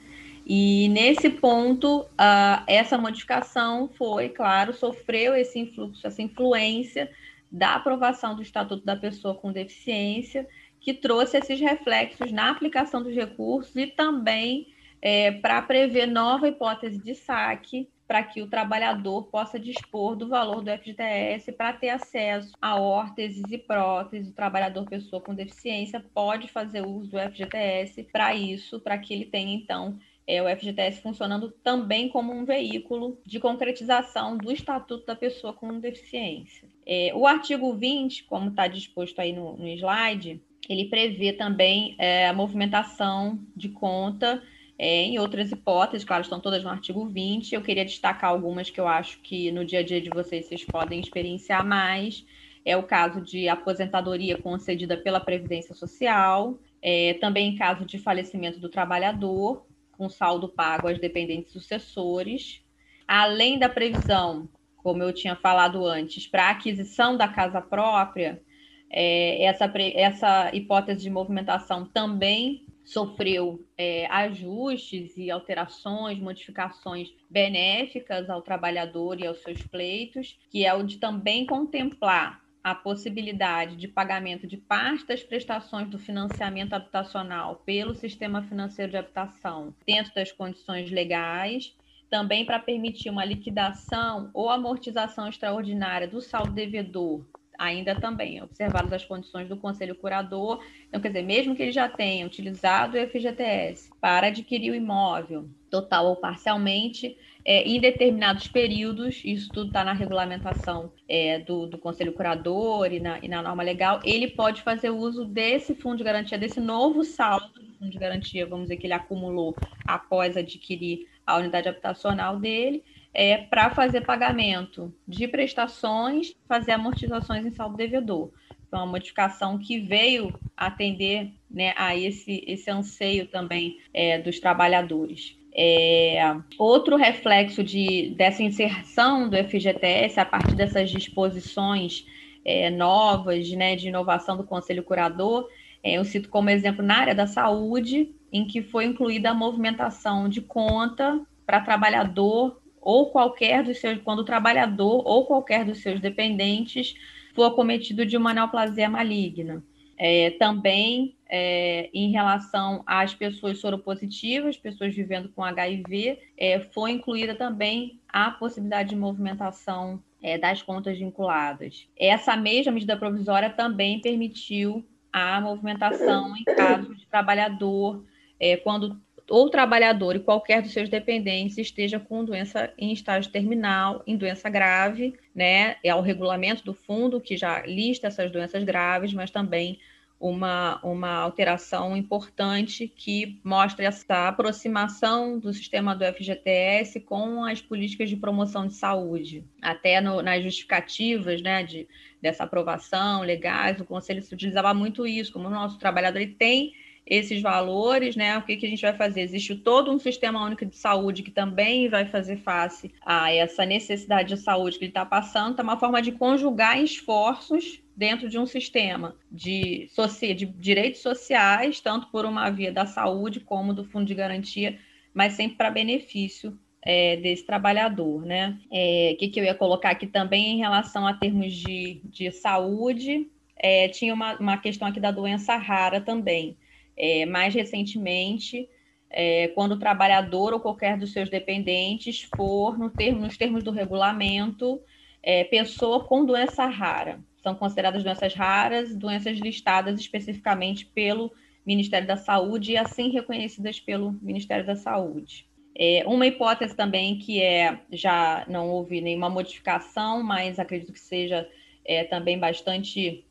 E 0.51 0.89
nesse 0.89 1.29
ponto, 1.29 2.01
uh, 2.01 2.63
essa 2.65 2.97
modificação 2.97 3.87
foi, 3.87 4.29
claro, 4.29 4.73
sofreu 4.73 5.35
esse 5.35 5.59
influxo, 5.59 6.07
essa 6.07 6.23
influência 6.23 7.07
da 7.51 7.75
aprovação 7.75 8.35
do 8.35 8.41
Estatuto 8.41 8.83
da 8.83 8.95
Pessoa 8.95 9.35
com 9.35 9.51
Deficiência, 9.51 10.47
que 10.81 10.91
trouxe 10.91 11.37
esses 11.37 11.59
reflexos 11.59 12.31
na 12.31 12.49
aplicação 12.49 13.03
dos 13.03 13.13
recursos 13.13 13.75
e 13.75 13.85
também 13.85 14.73
é, 14.99 15.33
para 15.33 15.61
prever 15.61 16.07
nova 16.07 16.47
hipótese 16.47 16.97
de 16.97 17.13
saque 17.13 17.87
para 18.07 18.23
que 18.23 18.41
o 18.41 18.47
trabalhador 18.47 19.25
possa 19.25 19.59
dispor 19.59 20.15
do 20.15 20.27
valor 20.27 20.63
do 20.63 20.71
FGTS 20.71 21.51
para 21.51 21.73
ter 21.73 21.89
acesso 21.89 22.53
a 22.59 22.75
órteses 22.75 23.43
e 23.51 23.57
próteses. 23.59 24.31
O 24.31 24.35
trabalhador 24.35 24.83
pessoa 24.85 25.21
com 25.21 25.35
deficiência 25.35 26.03
pode 26.11 26.47
fazer 26.47 26.83
uso 26.83 27.11
do 27.11 27.19
FGTS 27.19 28.01
para 28.11 28.33
isso, 28.33 28.79
para 28.79 28.97
que 28.97 29.13
ele 29.13 29.25
tenha 29.25 29.53
então 29.53 29.99
é, 30.29 30.43
o 30.43 30.47
FGTS 30.47 31.01
funcionando 31.01 31.49
também 31.63 32.07
como 32.07 32.31
um 32.31 32.45
veículo 32.45 33.17
de 33.25 33.39
concretização 33.39 34.37
do 34.37 34.51
Estatuto 34.51 35.03
da 35.03 35.15
Pessoa 35.15 35.53
com 35.53 35.79
Deficiência. 35.79 36.69
É, 36.85 37.11
o 37.15 37.25
artigo 37.25 37.73
20, 37.73 38.25
como 38.25 38.49
está 38.49 38.67
disposto 38.67 39.19
aí 39.19 39.33
no, 39.33 39.57
no, 39.57 39.67
slide, 39.69 40.39
ele 40.69 40.85
prevê 40.85 41.33
também 41.33 41.95
é, 41.97 42.27
a 42.27 42.33
movimentação 42.33 43.39
de 43.55 43.69
conta 43.69 44.39
é, 44.77 45.05
em 45.05 45.17
outras 45.17 45.51
hipóteses, 45.51 46.05
claro, 46.05 46.21
estão 46.21 46.39
todas 46.39 46.63
no 46.63 46.69
artigo 46.69 47.07
20. 47.07 47.55
Eu 47.55 47.63
queria 47.63 47.83
destacar 47.83 48.29
algumas 48.29 48.69
que 48.69 48.79
eu 48.79 48.87
acho 48.87 49.19
que 49.21 49.51
no 49.51 49.65
dia 49.65 49.79
a 49.79 49.83
dia 49.83 49.99
de 49.99 50.11
vocês 50.11 50.45
vocês 50.45 50.63
podem 50.63 50.99
experienciar 50.99 51.65
mais. 51.65 52.23
É 52.63 52.77
o 52.77 52.83
caso 52.83 53.19
de 53.19 53.49
aposentadoria 53.49 54.37
concedida 54.37 54.95
pela 54.95 55.19
Previdência 55.19 55.73
Social, 55.73 56.59
é, 56.83 57.15
também 57.15 57.49
em 57.49 57.57
caso 57.57 57.83
de 57.83 57.97
falecimento 57.97 58.59
do 58.59 58.69
trabalhador, 58.69 59.65
com 59.99 60.07
saldo 60.07 60.47
pago 60.47 60.87
aos 60.87 60.97
dependentes 60.97 61.51
sucessores, 61.51 62.63
além 63.05 63.59
da 63.59 63.67
previsão, 63.67 64.47
como 64.77 65.03
eu 65.03 65.11
tinha 65.11 65.35
falado 65.35 65.85
antes, 65.85 66.25
para 66.25 66.49
aquisição 66.49 67.17
da 67.17 67.27
casa 67.27 67.61
própria, 67.61 68.41
é, 68.89 69.43
essa, 69.43 69.69
essa 69.93 70.55
hipótese 70.55 71.01
de 71.01 71.09
movimentação 71.09 71.85
também 71.85 72.65
sofreu 72.85 73.67
é, 73.77 74.05
ajustes 74.05 75.17
e 75.17 75.29
alterações, 75.29 76.17
modificações 76.17 77.09
benéficas 77.29 78.29
ao 78.29 78.41
trabalhador 78.41 79.19
e 79.19 79.27
aos 79.27 79.43
seus 79.43 79.61
pleitos, 79.63 80.39
que 80.49 80.65
é 80.65 80.73
o 80.73 80.81
de 80.81 80.97
também 80.97 81.45
contemplar 81.45 82.41
a 82.63 82.75
possibilidade 82.75 83.75
de 83.75 83.87
pagamento 83.87 84.45
de 84.45 84.57
parte 84.57 85.05
das 85.07 85.23
prestações 85.23 85.87
do 85.87 85.97
financiamento 85.97 86.73
habitacional 86.73 87.57
pelo 87.65 87.95
sistema 87.95 88.43
financeiro 88.43 88.91
de 88.91 88.97
habitação 88.97 89.73
dentro 89.85 90.13
das 90.13 90.31
condições 90.31 90.91
legais, 90.91 91.75
também 92.09 92.45
para 92.45 92.59
permitir 92.59 93.09
uma 93.09 93.23
liquidação 93.23 94.29
ou 94.33 94.49
amortização 94.49 95.27
extraordinária 95.27 96.07
do 96.07 96.21
saldo 96.21 96.51
devedor 96.53 97.23
ainda 97.59 97.93
também 97.93 98.41
observadas 98.41 98.93
as 98.93 99.05
condições 99.05 99.49
do 99.49 99.57
conselho 99.57 99.93
curador. 99.93 100.63
Então, 100.87 101.01
quer 101.01 101.09
dizer, 101.09 101.23
mesmo 101.23 101.53
que 101.53 101.61
ele 101.61 101.73
já 101.73 101.89
tenha 101.89 102.25
utilizado 102.25 102.97
o 102.97 103.07
FGTS 103.07 103.91
para 103.99 104.27
adquirir 104.27 104.71
o 104.71 104.75
imóvel, 104.75 105.49
total 105.69 106.07
ou 106.07 106.15
parcialmente, 106.15 107.17
é, 107.45 107.63
em 107.63 107.79
determinados 107.79 108.47
períodos, 108.47 109.21
isso 109.23 109.49
tudo 109.49 109.67
está 109.67 109.83
na 109.83 109.93
regulamentação 109.93 110.91
é, 111.07 111.39
do, 111.39 111.67
do, 111.67 111.77
Conselho 111.77 112.13
Curador 112.13 112.91
e 112.91 112.99
na, 112.99 113.19
e 113.19 113.27
na, 113.27 113.41
norma 113.41 113.63
legal, 113.63 113.99
ele 114.03 114.27
pode 114.27 114.61
fazer 114.61 114.89
uso 114.89 115.25
desse 115.25 115.73
fundo 115.73 115.97
de 115.97 116.03
garantia, 116.03 116.37
desse 116.37 116.59
novo 116.59 117.03
saldo 117.03 117.47
do 117.53 117.73
fundo 117.73 117.91
de 117.91 117.97
garantia, 117.97 118.45
vamos 118.45 118.65
dizer, 118.65 118.77
que 118.77 118.87
ele 118.87 118.93
acumulou 118.93 119.55
após 119.87 120.35
adquirir 120.35 121.07
a 121.25 121.37
unidade 121.37 121.69
habitacional 121.69 122.39
dele, 122.39 122.83
é, 123.13 123.37
para 123.37 123.69
fazer 123.71 124.01
pagamento 124.01 124.93
de 125.07 125.27
prestações, 125.27 126.35
fazer 126.47 126.73
amortizações 126.73 127.45
em 127.45 127.51
saldo 127.51 127.75
devedor. 127.75 128.31
Então, 128.67 128.81
uma 128.81 128.91
modificação 128.91 129.57
que 129.57 129.79
veio 129.79 130.31
atender 130.55 131.31
né, 131.49 131.73
a 131.75 131.95
esse, 131.97 132.43
esse 132.45 132.69
anseio 132.69 133.27
também 133.27 133.79
é, 133.91 134.19
dos 134.19 134.39
trabalhadores. 134.39 135.38
É, 135.55 136.35
outro 136.57 136.95
reflexo 136.95 137.63
de, 137.63 138.13
dessa 138.15 138.43
inserção 138.43 139.27
do 139.27 139.35
FGTS 139.35 140.19
a 140.19 140.25
partir 140.25 140.55
dessas 140.55 140.89
disposições 140.91 142.05
é, 142.45 142.69
novas 142.69 143.49
né, 143.51 143.75
de 143.75 143.87
inovação 143.87 144.37
do 144.37 144.43
Conselho 144.43 144.83
Curador, 144.83 145.47
é, 145.83 145.93
eu 145.97 146.05
cito 146.05 146.29
como 146.29 146.49
exemplo 146.49 146.83
na 146.83 146.97
área 146.97 147.15
da 147.15 147.27
saúde, 147.27 148.13
em 148.31 148.45
que 148.45 148.61
foi 148.61 148.85
incluída 148.85 149.31
a 149.31 149.33
movimentação 149.33 150.29
de 150.29 150.41
conta 150.41 151.19
para 151.45 151.61
trabalhador 151.61 152.61
ou 152.81 153.09
qualquer 153.11 153.63
dos 153.63 153.79
seus, 153.79 153.99
quando 154.01 154.19
o 154.19 154.25
trabalhador 154.25 155.01
ou 155.05 155.25
qualquer 155.25 155.65
dos 155.65 155.79
seus 155.79 155.99
dependentes 155.99 156.93
for 157.33 157.45
acometido 157.45 158.05
de 158.05 158.17
uma 158.17 158.33
neoplasia 158.33 158.89
maligna. 158.89 159.63
É, 159.97 160.31
também 160.31 161.15
é, 161.29 161.89
em 161.93 162.11
relação 162.11 162.83
às 162.85 163.13
pessoas 163.13 163.59
soropositivas, 163.59 164.57
pessoas 164.57 164.95
vivendo 164.95 165.29
com 165.29 165.43
HIV, 165.43 166.19
é, 166.35 166.59
foi 166.59 166.91
incluída 166.91 167.35
também 167.35 167.99
a 168.09 168.31
possibilidade 168.31 168.89
de 168.89 168.95
movimentação 168.95 170.01
é, 170.21 170.37
das 170.37 170.61
contas 170.61 170.97
vinculadas. 170.97 171.87
Essa 171.97 172.35
mesma 172.35 172.71
medida 172.71 172.97
provisória 172.97 173.49
também 173.49 174.01
permitiu 174.01 174.83
a 175.13 175.39
movimentação 175.39 176.35
em 176.35 176.43
caso 176.43 176.95
de 176.95 177.05
trabalhador, 177.05 178.03
é, 178.39 178.57
quando 178.57 178.99
ou 179.29 179.47
trabalhador 179.49 180.15
e 180.15 180.19
qualquer 180.19 180.61
dos 180.61 180.73
seus 180.73 180.89
dependentes 180.89 181.57
esteja 181.57 181.99
com 181.99 182.25
doença 182.25 182.73
em 182.77 182.91
estágio 182.91 183.31
terminal, 183.31 184.01
em 184.07 184.17
doença 184.17 184.49
grave, 184.49 185.13
né? 185.35 185.75
É 185.83 185.93
o 185.93 186.01
regulamento 186.01 186.63
do 186.65 186.73
fundo 186.73 187.21
que 187.21 187.37
já 187.37 187.63
lista 187.65 188.07
essas 188.07 188.31
doenças 188.31 188.63
graves, 188.63 189.13
mas 189.13 189.29
também 189.29 189.79
uma, 190.19 190.79
uma 190.83 191.13
alteração 191.13 191.95
importante 191.95 192.87
que 192.87 193.39
mostra 193.43 193.85
essa 193.85 194.27
aproximação 194.27 195.39
do 195.39 195.53
sistema 195.53 195.95
do 195.95 196.03
FGTS 196.03 196.99
com 196.99 197.45
as 197.45 197.61
políticas 197.61 198.09
de 198.09 198.17
promoção 198.17 198.67
de 198.67 198.73
saúde. 198.73 199.45
Até 199.61 200.01
no, 200.01 200.21
nas 200.21 200.43
justificativas 200.43 201.41
né, 201.41 201.63
de, 201.63 201.87
dessa 202.21 202.43
aprovação 202.43 203.21
legais, 203.21 203.79
o 203.79 203.85
Conselho 203.85 204.21
se 204.21 204.33
utilizava 204.33 204.73
muito 204.73 205.07
isso, 205.07 205.31
como 205.31 205.47
o 205.47 205.51
nosso 205.51 205.79
trabalhador 205.79 206.19
ele 206.19 206.33
tem 206.33 206.73
esses 207.09 207.41
valores, 207.41 208.15
né? 208.15 208.37
O 208.37 208.43
que, 208.43 208.55
que 208.55 208.65
a 208.67 208.69
gente 208.69 208.81
vai 208.81 208.93
fazer? 208.93 209.21
Existe 209.21 209.55
todo 209.55 209.91
um 209.91 209.97
sistema 209.97 210.45
único 210.45 210.63
de 210.63 210.75
saúde 210.75 211.23
que 211.23 211.31
também 211.31 211.89
vai 211.89 212.05
fazer 212.05 212.37
face 212.37 212.93
a 213.03 213.33
essa 213.33 213.65
necessidade 213.65 214.35
de 214.35 214.37
saúde 214.39 214.77
que 214.77 214.85
ele 214.85 214.91
está 214.91 215.05
passando, 215.05 215.59
é 215.59 215.63
uma 215.63 215.79
forma 215.79 216.01
de 216.01 216.11
conjugar 216.11 216.79
esforços 216.79 217.81
dentro 217.99 218.29
de 218.29 218.39
um 218.39 218.45
sistema 218.45 219.13
de, 219.29 219.89
de 220.33 220.45
direitos 220.45 221.01
sociais, 221.01 221.81
tanto 221.81 222.07
por 222.07 222.23
uma 222.23 222.49
via 222.49 222.71
da 222.71 222.85
saúde 222.85 223.41
como 223.41 223.73
do 223.73 223.83
fundo 223.83 224.05
de 224.05 224.15
garantia, 224.15 224.79
mas 225.13 225.33
sempre 225.33 225.57
para 225.57 225.69
benefício 225.69 226.57
é, 226.81 227.17
desse 227.17 227.45
trabalhador, 227.45 228.25
né? 228.25 228.57
O 228.67 228.67
é, 228.71 229.15
que, 229.19 229.27
que 229.27 229.37
eu 229.41 229.43
ia 229.43 229.53
colocar 229.53 229.89
aqui 229.89 230.07
também 230.07 230.53
em 230.53 230.57
relação 230.59 231.05
a 231.05 231.13
termos 231.13 231.53
de, 231.53 231.99
de 232.05 232.31
saúde, 232.31 233.27
é, 233.57 233.89
tinha 233.89 234.13
uma, 234.13 234.37
uma 234.37 234.57
questão 234.57 234.87
aqui 234.87 235.01
da 235.01 235.11
doença 235.11 235.57
rara 235.57 235.99
também. 235.99 236.55
É, 236.95 237.25
mais 237.25 237.53
recentemente, 237.53 238.69
é, 239.09 239.49
quando 239.49 239.73
o 239.73 239.79
trabalhador 239.79 240.53
ou 240.53 240.61
qualquer 240.61 240.97
dos 240.97 241.11
seus 241.11 241.29
dependentes 241.29 242.29
for, 242.33 242.79
no 242.79 242.89
termo, 242.89 243.19
nos 243.19 243.35
termos 243.35 243.61
do 243.61 243.71
regulamento, 243.71 244.79
é, 245.21 245.43
pessoa 245.43 246.05
com 246.05 246.23
doença 246.23 246.65
rara. 246.65 247.19
São 247.41 247.55
consideradas 247.55 248.03
doenças 248.03 248.33
raras, 248.33 248.95
doenças 248.95 249.37
listadas 249.37 249.99
especificamente 249.99 250.85
pelo 250.85 251.31
Ministério 251.65 252.07
da 252.07 252.17
Saúde 252.17 252.73
e 252.73 252.77
assim 252.77 253.09
reconhecidas 253.09 253.79
pelo 253.79 254.13
Ministério 254.21 254.65
da 254.65 254.75
Saúde. 254.75 255.47
É, 255.77 256.03
uma 256.05 256.25
hipótese 256.25 256.75
também 256.75 257.17
que 257.17 257.41
é 257.41 257.79
já 257.91 258.45
não 258.49 258.69
houve 258.69 258.99
nenhuma 258.99 259.29
modificação, 259.29 260.21
mas 260.21 260.59
acredito 260.59 260.91
que 260.91 260.99
seja 260.99 261.47
é, 261.85 262.03
também 262.03 262.37
bastante 262.37 263.23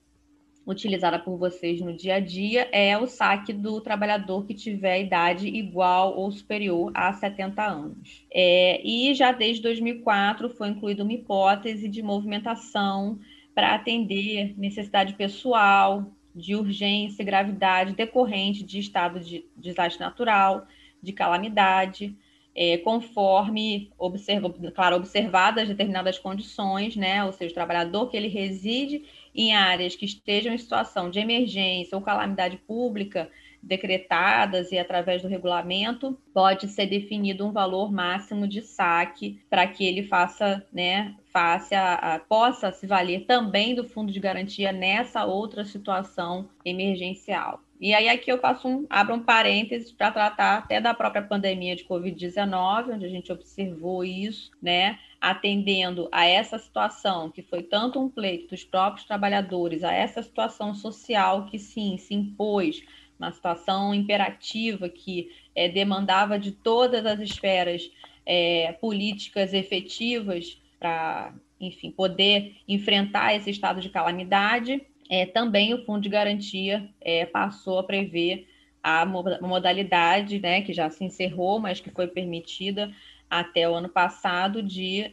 utilizada 0.66 1.18
por 1.18 1.38
vocês 1.38 1.80
no 1.80 1.96
dia 1.96 2.16
a 2.16 2.20
dia 2.20 2.68
é 2.70 2.96
o 2.98 3.06
saque 3.06 3.54
do 3.54 3.80
trabalhador 3.80 4.44
que 4.44 4.52
tiver 4.52 5.00
idade 5.00 5.48
igual 5.48 6.14
ou 6.14 6.30
superior 6.30 6.92
a 6.94 7.10
70 7.12 7.62
anos. 7.62 8.26
É, 8.30 8.80
e 8.86 9.14
já 9.14 9.32
desde 9.32 9.62
2004 9.62 10.50
foi 10.50 10.68
incluída 10.68 11.02
uma 11.02 11.12
hipótese 11.12 11.88
de 11.88 12.02
movimentação 12.02 13.18
para 13.58 13.74
atender 13.74 14.54
necessidade 14.56 15.14
pessoal, 15.14 16.12
de 16.32 16.54
urgência 16.54 17.22
e 17.22 17.26
gravidade 17.26 17.92
decorrente 17.92 18.62
de 18.62 18.78
estado 18.78 19.18
de 19.18 19.46
desastre 19.56 19.98
natural, 19.98 20.64
de 21.02 21.12
calamidade, 21.12 22.16
é, 22.54 22.78
conforme, 22.78 23.90
observa, 23.98 24.48
claro, 24.72 24.94
observadas 24.94 25.66
determinadas 25.66 26.20
condições, 26.20 26.94
né? 26.94 27.24
Ou 27.24 27.32
seja, 27.32 27.50
o 27.50 27.54
trabalhador 27.54 28.08
que 28.08 28.16
ele 28.16 28.28
reside 28.28 29.02
em 29.34 29.52
áreas 29.52 29.96
que 29.96 30.04
estejam 30.04 30.54
em 30.54 30.58
situação 30.58 31.10
de 31.10 31.18
emergência 31.18 31.98
ou 31.98 32.00
calamidade 32.00 32.58
pública 32.58 33.28
decretadas 33.62 34.72
e 34.72 34.78
através 34.78 35.22
do 35.22 35.28
regulamento, 35.28 36.18
pode 36.32 36.68
ser 36.68 36.86
definido 36.86 37.46
um 37.46 37.52
valor 37.52 37.92
máximo 37.92 38.46
de 38.46 38.62
saque 38.62 39.40
para 39.50 39.66
que 39.66 39.84
ele 39.84 40.02
faça, 40.04 40.64
né, 40.72 41.14
faça, 41.32 41.76
a, 41.94 42.18
possa 42.18 42.72
se 42.72 42.86
valer 42.86 43.26
também 43.26 43.74
do 43.74 43.84
fundo 43.84 44.12
de 44.12 44.20
garantia 44.20 44.72
nessa 44.72 45.24
outra 45.24 45.64
situação 45.64 46.48
emergencial. 46.64 47.60
E 47.80 47.94
aí 47.94 48.08
aqui 48.08 48.30
eu 48.30 48.38
faço 48.38 48.66
um, 48.66 48.86
abro 48.90 49.14
um 49.14 49.22
parênteses 49.22 49.92
para 49.92 50.10
tratar 50.10 50.58
até 50.58 50.80
da 50.80 50.92
própria 50.92 51.22
pandemia 51.22 51.76
de 51.76 51.84
Covid-19, 51.84 52.94
onde 52.94 53.04
a 53.06 53.08
gente 53.08 53.30
observou 53.30 54.02
isso, 54.02 54.50
né? 54.60 54.98
Atendendo 55.20 56.08
a 56.10 56.26
essa 56.26 56.58
situação, 56.58 57.30
que 57.30 57.40
foi 57.40 57.62
tanto 57.62 58.00
um 58.00 58.08
pleito 58.08 58.48
dos 58.48 58.64
próprios 58.64 59.06
trabalhadores, 59.06 59.84
a 59.84 59.92
essa 59.92 60.22
situação 60.22 60.74
social 60.74 61.46
que 61.46 61.58
sim 61.58 61.96
se 61.98 62.14
impôs, 62.14 62.82
uma 63.18 63.32
situação 63.32 63.92
imperativa 63.92 64.88
que 64.88 65.30
é, 65.54 65.68
demandava 65.68 66.38
de 66.38 66.52
todas 66.52 67.04
as 67.04 67.18
esferas 67.18 67.90
é, 68.24 68.72
políticas 68.80 69.52
efetivas 69.52 70.60
para, 70.78 71.34
enfim, 71.60 71.90
poder 71.90 72.56
enfrentar 72.68 73.34
esse 73.34 73.50
estado 73.50 73.80
de 73.80 73.88
calamidade. 73.88 74.80
É, 75.10 75.26
também 75.26 75.74
o 75.74 75.84
Fundo 75.84 76.02
de 76.02 76.08
Garantia 76.08 76.88
passou 77.32 77.78
a 77.78 77.82
prever 77.82 78.46
a 78.82 79.04
modalidade, 79.04 80.38
né, 80.38 80.60
que 80.60 80.72
já 80.72 80.88
se 80.88 81.02
encerrou, 81.02 81.58
mas 81.58 81.80
que 81.80 81.90
foi 81.90 82.06
permitida 82.06 82.92
até 83.28 83.68
o 83.68 83.74
ano 83.74 83.88
passado, 83.88 84.62
de 84.62 85.10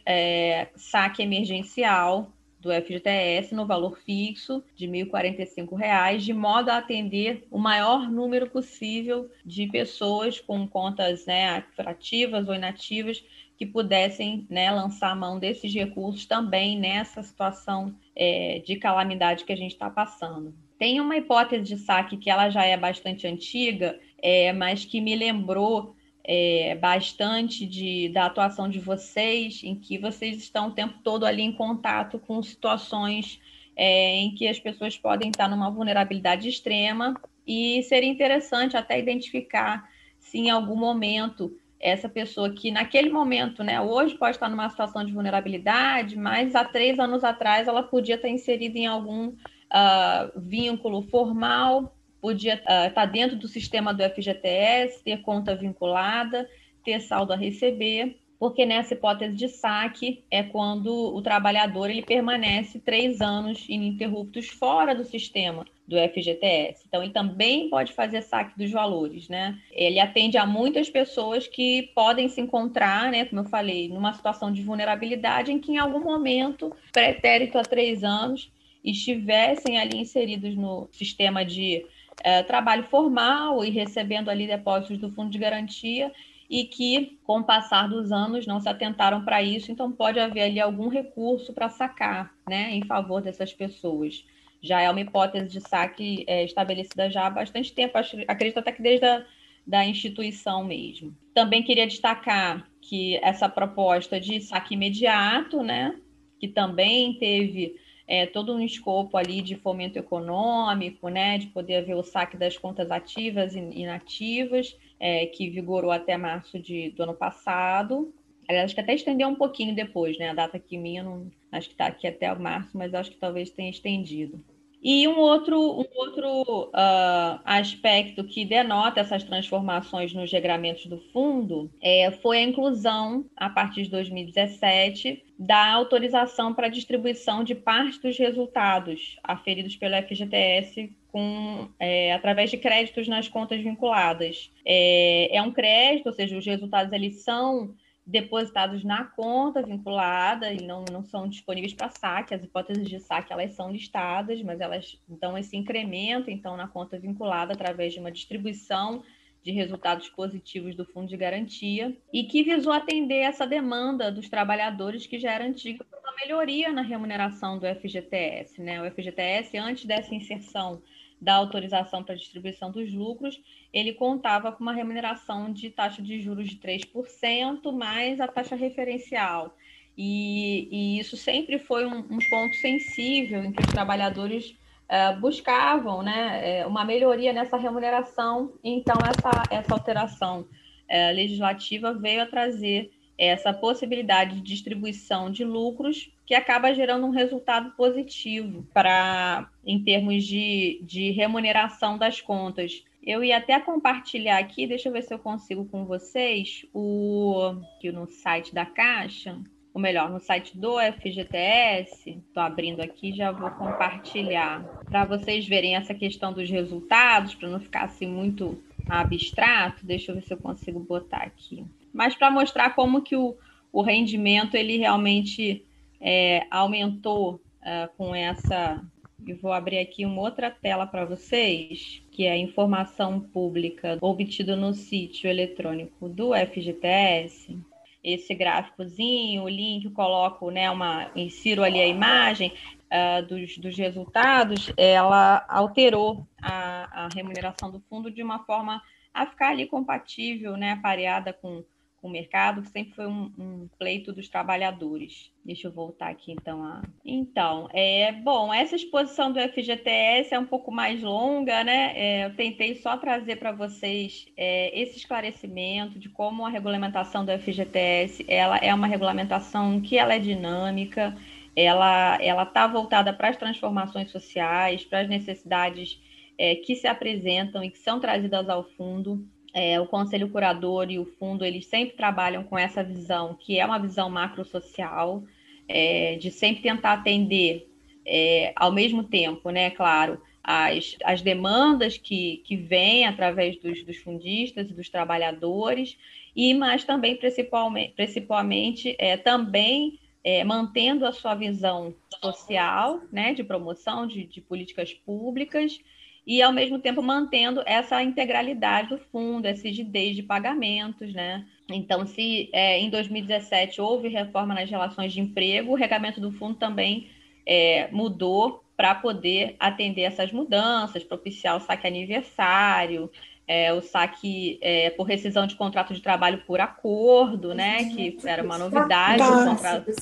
saque 0.76 1.22
emergencial 1.22 2.30
do 2.66 2.72
FGTS 2.72 3.54
no 3.54 3.66
valor 3.66 3.96
fixo 3.98 4.62
de 4.74 4.86
R$ 4.86 5.04
1.045, 5.04 6.18
de 6.18 6.32
modo 6.32 6.68
a 6.68 6.78
atender 6.78 7.46
o 7.50 7.58
maior 7.58 8.10
número 8.10 8.50
possível 8.50 9.30
de 9.44 9.68
pessoas 9.68 10.40
com 10.40 10.66
contas 10.66 11.24
né, 11.24 11.64
ativas 11.78 12.48
ou 12.48 12.54
inativas 12.54 13.24
que 13.56 13.64
pudessem 13.64 14.46
né, 14.50 14.70
lançar 14.70 15.12
a 15.12 15.14
mão 15.14 15.38
desses 15.38 15.72
recursos 15.72 16.26
também 16.26 16.78
nessa 16.78 17.22
situação 17.22 17.94
é, 18.14 18.62
de 18.66 18.76
calamidade 18.76 19.44
que 19.44 19.52
a 19.52 19.56
gente 19.56 19.72
está 19.72 19.88
passando. 19.88 20.54
Tem 20.78 21.00
uma 21.00 21.16
hipótese 21.16 21.64
de 21.64 21.78
saque 21.78 22.18
que 22.18 22.28
ela 22.28 22.50
já 22.50 22.64
é 22.64 22.76
bastante 22.76 23.26
antiga, 23.26 23.98
é, 24.18 24.52
mas 24.52 24.84
que 24.84 25.00
me 25.00 25.16
lembrou 25.16 25.95
é, 26.28 26.74
bastante 26.74 27.64
de, 27.64 28.08
da 28.08 28.26
atuação 28.26 28.68
de 28.68 28.80
vocês, 28.80 29.62
em 29.62 29.76
que 29.76 29.96
vocês 29.96 30.38
estão 30.38 30.68
o 30.68 30.72
tempo 30.72 30.94
todo 31.04 31.24
ali 31.24 31.42
em 31.42 31.52
contato 31.52 32.18
com 32.18 32.42
situações 32.42 33.40
é, 33.76 34.16
em 34.16 34.34
que 34.34 34.48
as 34.48 34.58
pessoas 34.58 34.96
podem 34.98 35.30
estar 35.30 35.48
numa 35.48 35.70
vulnerabilidade 35.70 36.48
extrema 36.48 37.14
e 37.46 37.80
seria 37.84 38.10
interessante 38.10 38.76
até 38.76 38.98
identificar 38.98 39.88
se 40.18 40.38
em 40.38 40.50
algum 40.50 40.74
momento 40.74 41.56
essa 41.78 42.08
pessoa 42.08 42.50
que 42.50 42.72
naquele 42.72 43.10
momento, 43.10 43.62
né, 43.62 43.80
hoje 43.80 44.16
pode 44.16 44.36
estar 44.36 44.48
numa 44.48 44.68
situação 44.68 45.04
de 45.04 45.12
vulnerabilidade, 45.12 46.16
mas 46.16 46.56
há 46.56 46.64
três 46.64 46.98
anos 46.98 47.22
atrás 47.22 47.68
ela 47.68 47.82
podia 47.82 48.16
estar 48.16 48.28
inserida 48.28 48.78
em 48.78 48.86
algum 48.86 49.28
uh, 49.28 50.32
vínculo 50.34 51.02
formal, 51.02 51.95
podia 52.26 52.56
uh, 52.56 52.88
estar 52.88 53.06
dentro 53.06 53.36
do 53.36 53.46
sistema 53.46 53.94
do 53.94 54.02
FGTS, 54.02 55.00
ter 55.04 55.22
conta 55.22 55.54
vinculada, 55.54 56.50
ter 56.84 57.00
saldo 57.00 57.32
a 57.32 57.36
receber, 57.36 58.18
porque 58.36 58.66
nessa 58.66 58.94
hipótese 58.94 59.36
de 59.36 59.48
saque 59.48 60.24
é 60.28 60.42
quando 60.42 60.92
o 60.92 61.22
trabalhador 61.22 61.88
ele 61.88 62.02
permanece 62.02 62.80
três 62.80 63.20
anos 63.20 63.64
ininterruptos 63.68 64.48
fora 64.48 64.92
do 64.92 65.04
sistema 65.04 65.64
do 65.86 65.96
FGTS. 65.96 66.82
Então, 66.88 67.00
ele 67.00 67.12
também 67.12 67.70
pode 67.70 67.92
fazer 67.92 68.22
saque 68.22 68.58
dos 68.58 68.72
valores, 68.72 69.28
né? 69.28 69.56
Ele 69.70 70.00
atende 70.00 70.36
a 70.36 70.44
muitas 70.44 70.90
pessoas 70.90 71.46
que 71.46 71.92
podem 71.94 72.28
se 72.28 72.40
encontrar, 72.40 73.12
né, 73.12 73.24
como 73.26 73.42
eu 73.42 73.48
falei, 73.48 73.88
numa 73.88 74.12
situação 74.12 74.50
de 74.50 74.64
vulnerabilidade 74.64 75.52
em 75.52 75.60
que 75.60 75.70
em 75.70 75.78
algum 75.78 76.00
momento, 76.00 76.74
pretérito 76.92 77.56
a 77.56 77.62
três 77.62 78.02
anos, 78.02 78.50
estivessem 78.86 79.78
ali 79.78 79.98
inseridos 79.98 80.56
no 80.56 80.88
sistema 80.92 81.44
de 81.44 81.84
é, 82.22 82.42
trabalho 82.42 82.84
formal 82.84 83.64
e 83.64 83.70
recebendo 83.70 84.28
ali 84.28 84.46
depósitos 84.46 84.98
do 84.98 85.10
fundo 85.12 85.30
de 85.30 85.38
garantia 85.38 86.12
e 86.48 86.64
que, 86.64 87.18
com 87.24 87.40
o 87.40 87.44
passar 87.44 87.88
dos 87.88 88.12
anos, 88.12 88.46
não 88.46 88.60
se 88.60 88.68
atentaram 88.68 89.24
para 89.24 89.42
isso, 89.42 89.72
então 89.72 89.90
pode 89.90 90.18
haver 90.18 90.42
ali 90.42 90.60
algum 90.60 90.88
recurso 90.88 91.52
para 91.52 91.68
sacar, 91.68 92.32
né, 92.48 92.70
em 92.72 92.84
favor 92.84 93.20
dessas 93.20 93.52
pessoas. 93.52 94.24
Já 94.62 94.80
é 94.80 94.90
uma 94.90 95.00
hipótese 95.00 95.48
de 95.48 95.60
saque 95.60 96.24
é, 96.26 96.44
estabelecida 96.44 97.10
já 97.10 97.26
há 97.26 97.30
bastante 97.30 97.72
tempo, 97.72 97.98
acredito 98.28 98.58
até 98.58 98.72
que 98.72 98.82
desde 98.82 99.06
a 99.06 99.24
da 99.66 99.84
instituição 99.84 100.64
mesmo. 100.64 101.12
Também 101.34 101.62
queria 101.62 101.88
destacar 101.88 102.68
que 102.80 103.16
essa 103.16 103.48
proposta 103.48 104.20
de 104.20 104.40
saque 104.40 104.74
imediato, 104.74 105.60
né, 105.62 105.96
que 106.38 106.46
também 106.46 107.14
teve 107.14 107.74
é, 108.06 108.26
todo 108.26 108.54
um 108.54 108.60
escopo 108.60 109.16
ali 109.16 109.42
de 109.42 109.56
fomento 109.56 109.98
econômico, 109.98 111.08
né, 111.08 111.38
de 111.38 111.48
poder 111.48 111.76
haver 111.76 111.96
o 111.96 112.02
saque 112.02 112.36
das 112.36 112.56
contas 112.56 112.90
ativas 112.90 113.54
e 113.54 113.58
inativas, 113.58 114.76
é, 114.98 115.26
que 115.26 115.50
vigorou 115.50 115.90
até 115.90 116.16
março 116.16 116.58
de, 116.58 116.90
do 116.90 117.02
ano 117.02 117.14
passado. 117.14 118.14
Aliás, 118.48 118.66
acho 118.66 118.74
que 118.74 118.80
até 118.80 118.94
estendeu 118.94 119.28
um 119.28 119.34
pouquinho 119.34 119.74
depois, 119.74 120.16
né? 120.18 120.30
A 120.30 120.34
data 120.34 120.56
aqui 120.56 120.78
minha, 120.78 121.02
não, 121.02 121.28
acho 121.50 121.68
que 121.68 121.74
está 121.74 121.86
aqui 121.86 122.06
até 122.06 122.32
março, 122.32 122.78
mas 122.78 122.94
acho 122.94 123.10
que 123.10 123.16
talvez 123.16 123.50
tenha 123.50 123.68
estendido. 123.68 124.42
E 124.82 125.08
um 125.08 125.18
outro, 125.18 125.58
um 125.58 125.86
outro 125.94 126.68
uh, 126.68 127.40
aspecto 127.44 128.22
que 128.22 128.44
denota 128.44 129.00
essas 129.00 129.24
transformações 129.24 130.12
nos 130.12 130.30
regramentos 130.30 130.86
do 130.86 130.98
fundo 131.12 131.70
é, 131.80 132.10
foi 132.10 132.38
a 132.38 132.42
inclusão, 132.42 133.24
a 133.36 133.50
partir 133.50 133.82
de 133.84 133.90
2017, 133.90 135.24
da 135.38 135.72
autorização 135.72 136.54
para 136.54 136.68
distribuição 136.68 137.42
de 137.42 137.54
parte 137.54 138.00
dos 138.00 138.16
resultados 138.16 139.16
aferidos 139.22 139.76
pelo 139.76 139.96
FGTS 139.96 140.90
com, 141.10 141.68
é, 141.80 142.12
através 142.12 142.50
de 142.50 142.58
créditos 142.58 143.08
nas 143.08 143.26
contas 143.28 143.60
vinculadas. 143.60 144.52
É, 144.64 145.36
é 145.36 145.42
um 145.42 145.50
crédito, 145.50 146.06
ou 146.06 146.12
seja, 146.12 146.36
os 146.36 146.46
resultados 146.46 146.92
eles 146.92 147.22
são 147.22 147.74
depositados 148.06 148.84
na 148.84 149.04
conta 149.04 149.60
vinculada 149.60 150.52
e 150.52 150.62
não, 150.64 150.84
não 150.90 151.02
são 151.02 151.28
disponíveis 151.28 151.74
para 151.74 151.90
saque. 151.90 152.34
As 152.34 152.44
hipóteses 152.44 152.88
de 152.88 153.00
saque 153.00 153.32
elas 153.32 153.54
são 153.54 153.70
listadas, 153.70 154.40
mas 154.42 154.60
elas 154.60 154.96
dão 155.08 155.36
esse 155.36 155.56
incremento 155.56 156.30
então 156.30 156.56
na 156.56 156.68
conta 156.68 156.98
vinculada 156.98 157.52
através 157.52 157.92
de 157.92 157.98
uma 157.98 158.12
distribuição 158.12 159.02
de 159.42 159.52
resultados 159.52 160.08
positivos 160.08 160.74
do 160.74 160.84
fundo 160.84 161.08
de 161.08 161.16
garantia 161.16 161.96
e 162.12 162.24
que 162.24 162.42
visou 162.42 162.72
atender 162.72 163.20
essa 163.20 163.46
demanda 163.46 164.10
dos 164.10 164.28
trabalhadores 164.28 165.06
que 165.06 165.18
já 165.18 165.32
era 165.32 165.44
antiga 165.46 165.84
por 165.84 165.98
uma 166.00 166.14
melhoria 166.20 166.72
na 166.72 166.82
remuneração 166.82 167.58
do 167.58 167.66
FGTS, 167.66 168.60
né? 168.60 168.82
O 168.82 168.90
FGTS 168.90 169.56
antes 169.56 169.84
dessa 169.84 170.12
inserção 170.14 170.82
da 171.20 171.34
autorização 171.34 172.02
para 172.02 172.14
distribuição 172.14 172.70
dos 172.70 172.92
lucros, 172.92 173.40
ele 173.72 173.92
contava 173.92 174.52
com 174.52 174.62
uma 174.62 174.72
remuneração 174.72 175.52
de 175.52 175.70
taxa 175.70 176.02
de 176.02 176.20
juros 176.20 176.48
de 176.48 176.56
3%, 176.56 177.72
mais 177.72 178.20
a 178.20 178.28
taxa 178.28 178.54
referencial. 178.54 179.56
E, 179.96 180.68
e 180.70 180.98
isso 180.98 181.16
sempre 181.16 181.58
foi 181.58 181.86
um, 181.86 181.98
um, 181.98 182.18
ponto 182.30 182.54
sensível 182.56 183.42
em 183.42 183.50
que 183.50 183.62
os 183.62 183.68
trabalhadores 183.68 184.50
uh, 184.50 185.18
buscavam 185.18 186.02
né, 186.02 186.64
uh, 186.64 186.68
uma 186.68 186.84
melhoria 186.84 187.32
nessa 187.32 187.56
remuneração. 187.56 188.52
Então, 188.62 188.96
essa, 189.08 189.42
essa 189.50 189.72
alteração 189.72 190.40
uh, 190.40 191.14
legislativa 191.14 191.94
veio 191.94 192.22
a 192.22 192.26
trazer 192.26 192.90
essa 193.18 193.52
possibilidade 193.52 194.36
de 194.36 194.42
distribuição 194.42 195.30
de 195.30 195.44
lucros 195.44 196.10
que 196.26 196.34
acaba 196.34 196.74
gerando 196.74 197.06
um 197.06 197.10
resultado 197.10 197.70
positivo 197.72 198.66
para 198.74 199.48
em 199.64 199.82
termos 199.82 200.24
de, 200.24 200.80
de 200.82 201.10
remuneração 201.10 201.96
das 201.96 202.20
contas. 202.20 202.84
Eu 203.02 203.22
ia 203.22 203.36
até 203.36 203.58
compartilhar 203.60 204.38
aqui, 204.38 204.66
deixa 204.66 204.88
eu 204.88 204.92
ver 204.92 205.02
se 205.02 205.14
eu 205.14 205.18
consigo 205.18 205.64
com 205.66 205.84
vocês, 205.84 206.66
o 206.74 207.54
aqui 207.76 207.92
no 207.92 208.06
site 208.08 208.52
da 208.52 208.66
Caixa, 208.66 209.38
ou 209.72 209.80
melhor, 209.80 210.10
no 210.10 210.18
site 210.18 210.58
do 210.58 210.78
FGTS, 210.80 212.10
estou 212.10 212.42
abrindo 212.42 212.80
aqui, 212.80 213.12
já 213.14 213.30
vou 213.30 213.50
compartilhar 213.50 214.64
para 214.86 215.04
vocês 215.04 215.46
verem 215.46 215.76
essa 215.76 215.94
questão 215.94 216.32
dos 216.32 216.50
resultados, 216.50 217.34
para 217.34 217.48
não 217.48 217.60
ficar 217.60 217.84
assim 217.84 218.06
muito 218.06 218.58
abstrato. 218.88 219.84
Deixa 219.84 220.10
eu 220.10 220.16
ver 220.16 220.22
se 220.22 220.32
eu 220.32 220.38
consigo 220.38 220.80
botar 220.80 221.18
aqui 221.18 221.64
mas 221.96 222.14
para 222.14 222.30
mostrar 222.30 222.74
como 222.74 223.02
que 223.02 223.16
o, 223.16 223.36
o 223.72 223.82
rendimento 223.82 224.54
ele 224.54 224.76
realmente 224.76 225.64
é, 226.00 226.46
aumentou 226.50 227.34
uh, 227.34 227.88
com 227.96 228.14
essa. 228.14 228.84
Eu 229.26 229.36
vou 229.38 229.52
abrir 229.52 229.78
aqui 229.78 230.04
uma 230.04 230.20
outra 230.20 230.50
tela 230.50 230.86
para 230.86 231.04
vocês, 231.04 232.02
que 232.12 232.26
é 232.26 232.32
a 232.32 232.36
informação 232.36 233.18
pública 233.18 233.98
obtida 234.00 234.54
no 234.54 234.72
sítio 234.72 235.28
eletrônico 235.28 236.08
do 236.08 236.32
FGTS. 236.32 237.58
Esse 238.04 238.34
gráficozinho, 238.34 239.42
o 239.42 239.48
link, 239.48 239.86
eu 239.86 239.90
coloco, 239.90 240.48
né, 240.50 240.70
uma, 240.70 241.10
insiro 241.16 241.64
ali 241.64 241.80
a 241.80 241.86
imagem 241.88 242.52
uh, 242.86 243.26
dos, 243.26 243.58
dos 243.58 243.76
resultados, 243.76 244.72
ela 244.76 245.44
alterou 245.48 246.24
a, 246.40 247.06
a 247.06 247.08
remuneração 247.12 247.68
do 247.68 247.80
fundo 247.80 248.12
de 248.12 248.22
uma 248.22 248.44
forma 248.44 248.80
a 249.12 249.26
ficar 249.26 249.48
ali 249.48 249.66
compatível, 249.66 250.56
né, 250.56 250.78
pareada 250.80 251.32
com 251.32 251.64
com 252.06 252.08
o 252.08 252.12
mercado, 252.12 252.62
que 252.62 252.70
sempre 252.70 252.94
foi 252.94 253.06
um, 253.06 253.32
um, 253.36 253.68
pleito 253.78 254.12
dos 254.12 254.28
trabalhadores. 254.28 255.32
Deixa 255.44 255.66
eu 255.66 255.72
voltar 255.72 256.08
aqui 256.08 256.30
então. 256.30 256.62
A... 256.62 256.82
Então, 257.04 257.68
é 257.72 258.12
bom, 258.12 258.54
essa 258.54 258.76
exposição 258.76 259.32
do 259.32 259.40
FGTS 259.40 260.32
é 260.32 260.38
um 260.38 260.46
pouco 260.46 260.70
mais 260.70 261.02
longa, 261.02 261.64
né? 261.64 261.92
É, 261.96 262.24
eu 262.26 262.36
tentei 262.36 262.76
só 262.76 262.96
trazer 262.96 263.36
para 263.36 263.50
vocês 263.50 264.26
é, 264.36 264.80
esse 264.80 264.98
esclarecimento 264.98 265.98
de 265.98 266.08
como 266.08 266.46
a 266.46 266.48
regulamentação 266.48 267.24
do 267.24 267.36
FGTS 267.36 268.24
ela 268.28 268.56
é 268.58 268.72
uma 268.72 268.86
regulamentação 268.86 269.80
que 269.80 269.98
ela 269.98 270.14
é 270.14 270.18
dinâmica, 270.20 271.16
ela 271.56 272.18
ela 272.22 272.44
está 272.44 272.66
voltada 272.66 273.12
para 273.12 273.30
as 273.30 273.36
transformações 273.36 274.10
sociais, 274.10 274.84
para 274.84 275.00
as 275.00 275.08
necessidades 275.08 276.00
é, 276.38 276.54
que 276.54 276.76
se 276.76 276.86
apresentam 276.86 277.64
e 277.64 277.70
que 277.70 277.78
são 277.78 277.98
trazidas 277.98 278.48
ao 278.48 278.62
fundo. 278.62 279.26
É, 279.58 279.80
o 279.80 279.86
Conselho 279.86 280.28
Curador 280.28 280.90
e 280.90 280.98
o 280.98 281.06
Fundo, 281.06 281.42
eles 281.42 281.64
sempre 281.64 281.96
trabalham 281.96 282.44
com 282.44 282.58
essa 282.58 282.84
visão, 282.84 283.34
que 283.40 283.58
é 283.58 283.64
uma 283.64 283.78
visão 283.78 284.10
macro-social, 284.10 285.24
é, 285.66 286.16
de 286.16 286.30
sempre 286.30 286.62
tentar 286.62 286.92
atender, 286.92 287.66
é, 288.04 288.52
ao 288.54 288.70
mesmo 288.70 289.04
tempo, 289.04 289.48
né, 289.48 289.70
claro, 289.70 290.20
as, 290.44 290.94
as 291.02 291.22
demandas 291.22 291.96
que, 291.96 292.42
que 292.44 292.54
vêm 292.54 293.06
através 293.06 293.56
dos, 293.56 293.82
dos 293.82 293.96
fundistas 293.96 294.68
e 294.68 294.74
dos 294.74 294.90
trabalhadores, 294.90 295.96
e 296.36 296.52
mas 296.52 296.84
também, 296.84 297.16
principalmente, 297.16 297.94
principalmente 297.96 298.94
é, 298.98 299.16
também 299.16 299.98
é, 300.22 300.44
mantendo 300.44 301.06
a 301.06 301.12
sua 301.12 301.34
visão 301.34 301.94
social, 302.20 303.00
né, 303.10 303.32
de 303.32 303.42
promoção 303.42 304.06
de, 304.06 304.24
de 304.24 304.42
políticas 304.42 304.92
públicas, 304.92 305.80
e 306.26 306.42
ao 306.42 306.52
mesmo 306.52 306.78
tempo 306.78 307.00
mantendo 307.02 307.62
essa 307.64 308.02
integralidade 308.02 308.88
do 308.88 308.98
fundo, 308.98 309.46
essa 309.46 309.62
rigidez 309.62 310.16
de 310.16 310.22
pagamentos, 310.22 311.12
né? 311.14 311.46
Então, 311.68 312.04
se 312.04 312.50
é, 312.52 312.80
em 312.80 312.90
2017 312.90 313.80
houve 313.80 314.08
reforma 314.08 314.52
nas 314.54 314.68
relações 314.68 315.12
de 315.12 315.20
emprego, 315.20 315.72
o 315.72 315.76
regamento 315.76 316.20
do 316.20 316.32
fundo 316.32 316.56
também 316.56 317.08
é, 317.46 317.88
mudou 317.92 318.64
para 318.76 318.94
poder 318.94 319.54
atender 319.58 320.02
essas 320.02 320.32
mudanças, 320.32 321.04
propiciar 321.04 321.56
o 321.56 321.60
saque 321.60 321.86
aniversário, 321.86 323.10
é, 323.46 323.72
o 323.72 323.80
saque 323.80 324.58
é, 324.60 324.90
por 324.90 325.04
rescisão 325.04 325.46
de 325.46 325.54
contrato 325.54 325.94
de 325.94 326.02
trabalho 326.02 326.42
por 326.46 326.60
acordo, 326.60 327.54
né? 327.54 327.84
Que 327.84 328.18
era 328.24 328.42
uma 328.42 328.58
novidade 328.58 329.22
no 329.22 329.56
contrato, 329.56 329.92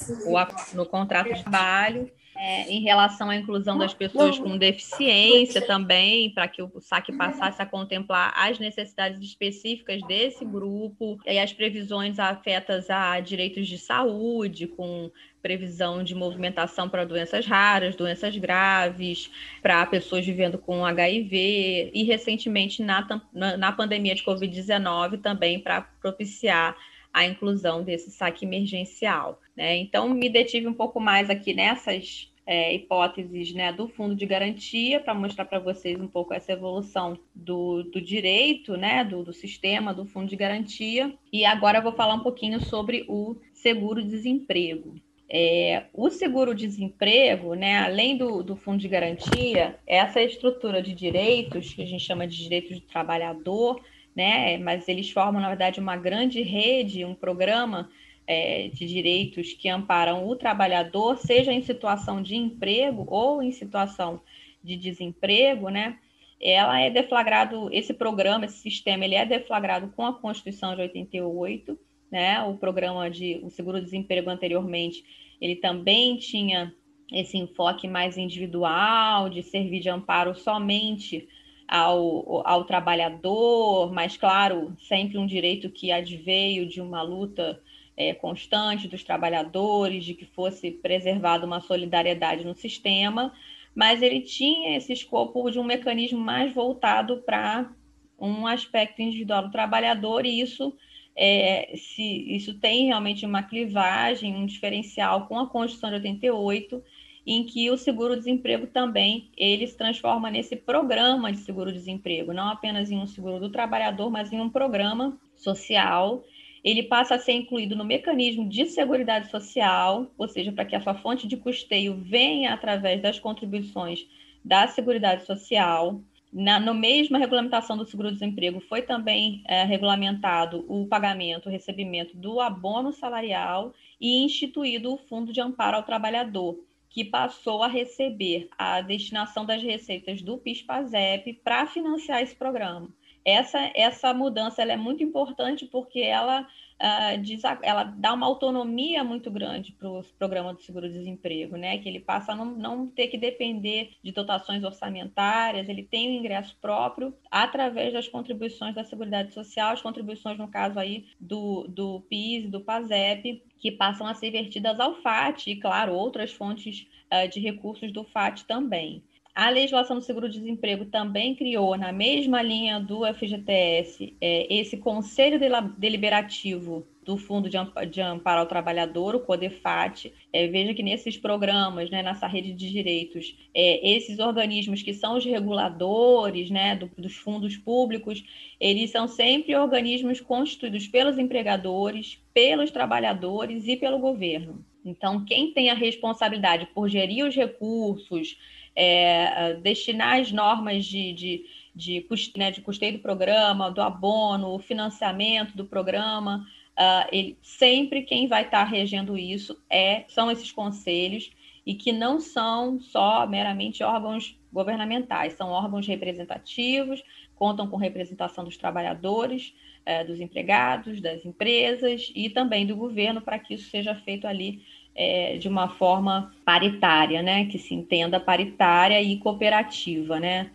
no 0.75 0.87
contrato 0.87 1.35
de 1.35 1.43
trabalho. 1.43 2.11
É, 2.37 2.69
em 2.71 2.81
relação 2.81 3.31
à 3.31 3.37
inclusão 3.37 3.79
das 3.79 3.95
pessoas 3.95 4.39
com 4.39 4.59
deficiência 4.59 5.65
também, 5.65 6.31
para 6.31 6.49
que 6.49 6.63
o 6.63 6.81
saque 6.81 7.13
passasse 7.13 7.63
a 7.63 7.67
contemplar 7.67 8.33
as 8.37 8.59
necessidades 8.59 9.21
específicas 9.21 10.03
desse 10.03 10.45
grupo, 10.45 11.19
e 11.25 11.39
as 11.39 11.53
previsões 11.53 12.19
afetas 12.19 12.91
a 12.91 13.21
direitos 13.21 13.69
de 13.69 13.79
saúde, 13.79 14.67
com 14.67 15.11
previsão 15.41 16.03
de 16.03 16.15
movimentação 16.15 16.89
para 16.89 17.05
doenças 17.05 17.47
raras, 17.47 17.95
doenças 17.95 18.35
graves, 18.37 19.31
para 19.63 19.85
pessoas 19.87 20.25
vivendo 20.25 20.57
com 20.57 20.85
HIV, 20.85 21.91
e 21.95 22.03
recentemente 22.03 22.83
na, 22.83 23.07
na, 23.33 23.57
na 23.57 23.71
pandemia 23.71 24.15
de 24.15 24.25
Covid-19 24.25 25.21
também 25.21 25.61
para 25.61 25.83
propiciar 25.83 26.75
a 27.13 27.25
inclusão 27.25 27.85
desse 27.85 28.11
saque 28.11 28.45
emergencial. 28.45 29.41
Né? 29.57 29.77
Então, 29.79 30.09
me 30.09 30.29
detive 30.29 30.67
um 30.67 30.75
pouco 30.75 31.01
mais 31.01 31.31
aqui 31.31 31.55
nessas 31.55 32.33
é, 32.47 32.75
hipóteses 32.75 33.53
né, 33.55 33.73
do 33.73 33.89
fundo 33.89 34.15
de 34.15 34.27
garantia 34.27 35.01
para 35.01 35.15
mostrar 35.15 35.45
para 35.45 35.59
vocês 35.59 35.99
um 35.99 36.09
pouco 36.09 36.35
essa 36.35 36.53
evolução 36.53 37.19
do, 37.35 37.83
do 37.85 38.01
direito, 38.01 38.77
né, 38.77 39.05
do, 39.05 39.25
do, 39.25 39.33
sistema 39.33 39.95
do 39.95 40.05
fundo 40.05 40.29
de 40.29 40.37
garantia. 40.37 41.15
E 41.33 41.45
agora 41.45 41.81
vou 41.81 41.93
falar 41.93 42.15
um 42.15 42.23
pouquinho 42.23 42.61
sobre 42.61 43.05
o 43.09 43.37
seguro-desemprego. 43.53 44.95
É, 45.29 45.85
o 45.95 46.11
seguro-desemprego, 46.11 47.55
né, 47.55 47.79
além 47.79 48.17
do, 48.17 48.43
do 48.43 48.57
fundo 48.57 48.79
de 48.79 48.89
garantia, 48.89 49.79
essa 49.87 50.21
estrutura 50.21 50.83
de 50.83 50.95
direitos, 50.95 51.73
que 51.73 51.83
a 51.83 51.87
gente 51.87 52.05
chama 52.05 52.27
de 52.27 52.37
direitos 52.37 52.79
do 52.79 52.87
trabalhador, 52.87 53.81
né? 54.15 54.59
Mas 54.59 54.87
eles 54.87 55.11
formam, 55.11 55.41
na 55.41 55.49
verdade, 55.49 55.81
uma 55.81 55.97
grande 55.97 56.41
rede, 56.43 57.05
um 57.05 57.15
programa 57.15 57.91
é, 58.27 58.69
de 58.69 58.87
direitos 58.87 59.53
que 59.53 59.69
amparam 59.69 60.27
o 60.29 60.37
trabalhador, 60.37 61.19
seja 61.19 61.53
em 61.53 61.63
situação 61.63 62.23
de 62.23 62.37
emprego 62.37 63.05
ou 63.09 63.43
em 63.43 63.53
situação 63.53 64.21
de 64.63 64.77
desemprego, 64.77 65.69
né? 65.69 65.99
Ela 66.41 66.81
é 66.81 66.91
deflagrado, 66.91 67.69
esse 67.73 67.95
programa, 67.95 68.45
esse 68.45 68.59
sistema, 68.59 69.05
ele 69.05 69.15
é 69.15 69.25
deflagrado 69.25 69.89
com 69.95 70.05
a 70.05 70.13
Constituição 70.13 70.75
de 70.75 70.83
88, 70.83 71.79
né? 72.11 72.43
O 72.43 72.57
programa 72.57 73.11
de 73.11 73.41
o 73.43 73.51
seguro-desemprego 73.51 74.31
anteriormente, 74.31 75.05
ele 75.41 75.57
também 75.57 76.17
tinha 76.17 76.75
esse 77.13 77.37
enfoque 77.37 77.87
mais 77.87 78.17
individual, 78.17 79.29
de 79.29 79.43
servir 79.43 79.81
de 79.81 79.89
amparo 79.89 80.35
somente 80.35 81.29
ao, 81.69 82.47
ao 82.47 82.65
trabalhador, 82.65 83.93
mas, 83.93 84.17
claro, 84.17 84.75
sempre 84.79 85.19
um 85.19 85.27
direito 85.27 85.71
que 85.71 85.93
adveio 85.93 86.67
de 86.67 86.81
uma 86.81 87.03
luta 87.03 87.61
é, 87.97 88.13
constante 88.15 88.89
dos 88.89 89.05
trabalhadores, 89.05 90.05
de 90.05 90.15
que 90.15 90.25
fosse 90.25 90.71
preservada 90.71 91.47
uma 91.47 91.61
solidariedade 91.61 92.45
no 92.45 92.55
sistema, 92.55 93.33
mas 93.75 94.03
ele 94.03 94.21
tinha 94.21 94.77
esse 94.77 94.93
escopo 94.93 95.51
de 95.51 95.59
um 95.59 95.65
mecanismo 95.65 96.19
mais 96.19 96.53
voltado 96.53 97.23
para 97.23 97.71
um 98.19 98.47
aspecto 98.47 99.03
individual 99.03 99.43
do 99.43 99.51
trabalhador, 99.51 100.25
e 100.25 100.41
isso, 100.41 100.73
é, 101.17 101.75
se, 101.77 102.35
isso 102.35 102.55
tem 102.55 102.87
realmente 102.87 103.27
uma 103.27 103.43
clivagem, 103.43 104.35
um 104.35 104.47
diferencial 104.47 105.27
com 105.27 105.39
a 105.39 105.47
Constituição 105.47 105.91
de 105.91 105.97
88, 105.97 106.83
em 107.27 107.45
que 107.45 107.71
o 107.71 107.77
seguro-desemprego 107.77 108.67
também 108.67 109.31
ele 109.37 109.67
se 109.67 109.77
transforma 109.77 110.31
nesse 110.31 110.57
programa 110.57 111.33
de 111.33 111.39
seguro-desemprego, 111.39 112.33
não 112.33 112.49
apenas 112.49 112.91
em 112.91 112.99
um 112.99 113.07
seguro 113.07 113.41
do 113.41 113.51
trabalhador, 113.51 114.11
mas 114.11 114.33
em 114.33 114.41
um 114.41 114.51
programa 114.51 115.19
social. 115.35 116.23
Ele 116.65 116.83
passa 116.83 117.17
a 117.17 117.19
ser 117.19 117.33
incluído 117.33 117.77
no 117.77 117.85
mecanismo 117.85 118.49
de 118.49 118.65
seguridade 118.65 119.31
social, 119.31 120.11
ou 120.17 120.27
seja, 120.27 120.51
para 120.51 120.65
que 120.65 120.75
a 120.75 120.81
sua 120.81 120.95
fonte 120.95 121.29
de 121.29 121.37
custeio 121.37 121.95
venha 121.95 122.55
através 122.55 123.03
das 123.03 123.21
contribuições 123.21 124.07
da 124.43 124.67
Seguridade 124.67 125.27
Social. 125.27 126.01
Na 126.33 126.59
no 126.59 126.75
mesma 126.75 127.19
regulamentação 127.19 127.77
do 127.77 127.87
seguro-desemprego 127.87 128.61
foi 128.61 128.81
também 128.83 129.45
é, 129.47 129.63
regulamentado 129.65 130.65
o 130.67 130.87
pagamento, 130.87 131.47
o 131.49 131.53
recebimento 131.53 132.17
do 132.17 132.41
abono 132.41 132.93
salarial 132.93 133.73
e 134.01 134.25
instituído 134.25 134.95
o 134.95 134.99
Fundo 134.99 135.33
de 135.33 135.41
Amparo 135.41 135.77
ao 135.77 135.83
Trabalhador, 135.83 136.59
que 136.89 137.05
passou 137.05 137.63
a 137.63 137.69
receber 137.69 138.49
a 138.57 138.81
destinação 138.81 139.45
das 139.45 139.63
receitas 139.63 140.23
do 140.23 140.39
PIS/PASEP 140.39 141.35
para 141.45 141.67
financiar 141.67 142.23
esse 142.23 142.35
programa. 142.35 142.89
Essa, 143.25 143.71
essa 143.75 144.13
mudança 144.13 144.63
é 144.63 144.77
muito 144.77 145.03
importante 145.03 145.65
porque 145.67 146.01
ela 146.01 146.43
uh, 146.43 147.21
diz, 147.21 147.43
ela 147.63 147.85
dá 147.85 148.13
uma 148.13 148.27
autonomia 148.27 149.03
muito 149.03 149.31
grande 149.31 149.73
para 149.73 149.89
o 149.89 150.05
programa 150.19 150.53
do 150.53 150.61
seguro-desemprego, 150.61 151.57
né? 151.57 151.79
Que 151.79 151.89
ele 151.89 152.01
passa 152.01 152.33
a 152.33 152.37
não, 152.37 152.47
não 152.47 152.87
ter 152.87 153.09
que 153.09 153.17
depender 153.17 153.93
de 154.03 154.13
dotações 154.13 154.63
orçamentárias, 154.63 155.69
ele 155.69 155.83
tem 155.83 156.11
um 156.11 156.21
ingresso 156.21 156.57
próprio 156.61 157.15
através 157.31 157.93
das 157.93 158.09
contribuições 158.09 158.75
da 158.75 158.85
Seguridade 158.85 159.33
Social, 159.33 159.73
as 159.73 159.83
contribuições, 159.83 160.39
no 160.39 160.49
caso 160.49 160.79
aí, 160.79 161.07
do, 161.19 161.67
do 161.69 162.01
PIS, 162.09 162.51
do 162.51 162.61
PASEP, 162.61 163.43
que 163.59 163.73
passam 163.73 164.07
a 164.07 164.15
ser 164.15 164.31
vertidas 164.31 164.79
ao 164.79 164.97
FAT 164.97 165.47
e, 165.47 165.57
claro, 165.57 165.95
outras 165.95 166.33
fontes 166.33 166.87
uh, 167.13 167.29
de 167.29 167.41
recursos 167.41 167.93
do 167.93 168.05
FAT 168.05 168.43
também. 168.45 169.03
A 169.35 169.51
legislação 169.51 169.97
do 169.97 170.05
seguro-desemprego 170.05 170.85
também 170.85 171.35
criou, 171.35 171.77
na 171.77 171.93
mesma 171.93 172.41
linha 172.41 172.79
do 172.79 173.05
FGTS, 173.05 174.15
é, 174.21 174.47
esse 174.55 174.77
conselho 174.77 175.41
deliberativo 175.77 176.87
do 177.05 177.17
Fundo 177.17 177.51
de 177.51 178.01
Amparo 178.01 178.41
ao 178.41 178.47
Trabalhador, 178.47 179.17
o 179.17 179.21
CODEFAT. 179.21 180.13
É, 180.33 180.47
veja 180.47 180.73
que 180.73 180.85
nesses 180.85 181.17
programas, 181.17 181.91
né, 181.91 182.01
nessa 182.01 182.29
rede 182.29 182.53
de 182.53 182.71
direitos, 182.71 183.37
é, 183.53 183.97
esses 183.97 184.21
organismos 184.21 184.83
que 184.83 184.95
são 184.95 185.17
os 185.17 185.25
reguladores 185.25 186.49
né, 186.49 186.77
do, 186.77 186.89
dos 186.97 187.17
fundos 187.17 187.57
públicos, 187.57 188.25
eles 188.61 188.91
são 188.91 189.09
sempre 189.09 189.57
organismos 189.57 190.21
constituídos 190.21 190.87
pelos 190.87 191.19
empregadores, 191.19 192.23
pelos 192.33 192.71
trabalhadores 192.71 193.67
e 193.67 193.77
pelo 193.77 193.99
governo. 193.99 194.65
Então, 194.85 195.25
quem 195.25 195.53
tem 195.53 195.71
a 195.71 195.75
responsabilidade 195.75 196.69
por 196.75 196.89
gerir 196.89 197.27
os 197.27 197.35
recursos, 197.35 198.37
é, 198.75 199.55
destinar 199.55 200.21
as 200.21 200.33
normas 200.33 200.85
de, 200.85 201.13
de, 201.13 201.47
de, 201.75 202.01
custe, 202.03 202.39
né, 202.39 202.51
de 202.51 202.61
custeio 202.61 202.95
do 202.95 202.99
programa, 202.99 203.71
do 203.71 203.81
abono, 203.81 204.55
o 204.55 204.59
financiamento 204.59 205.57
do 205.57 205.65
programa. 205.65 206.47
Uh, 206.77 207.09
ele, 207.13 207.39
sempre 207.41 208.03
quem 208.03 208.27
vai 208.27 208.43
estar 208.43 208.65
regendo 208.65 209.17
isso 209.17 209.57
é, 209.71 210.05
são 210.09 210.29
esses 210.29 210.51
conselhos 210.51 211.31
e 211.65 211.75
que 211.75 211.93
não 211.93 212.21
são 212.21 212.81
só 212.81 213.27
meramente 213.27 213.83
órgãos 213.83 214.37
governamentais, 214.53 215.35
são 215.35 215.51
órgãos 215.51 215.87
representativos, 215.87 217.03
contam 217.35 217.69
com 217.69 217.77
representação 217.77 218.45
dos 218.45 218.57
trabalhadores, 218.57 219.55
eh, 219.87 220.05
dos 220.05 220.21
empregados, 220.21 221.01
das 221.01 221.25
empresas 221.25 222.13
e 222.15 222.31
também 222.31 222.67
do 222.67 222.77
governo 222.77 223.21
para 223.21 223.39
que 223.39 223.55
isso 223.55 223.69
seja 223.71 223.95
feito 223.95 224.27
ali 224.27 224.63
é, 224.95 225.37
de 225.39 225.49
uma 225.49 225.69
forma 225.69 226.33
paritária, 226.45 227.23
né? 227.23 227.47
Que 227.47 227.59
se 227.59 227.75
entenda 227.75 228.21
paritária 228.21 229.01
e 229.03 229.17
cooperativa, 229.17 230.21
né? 230.21 230.51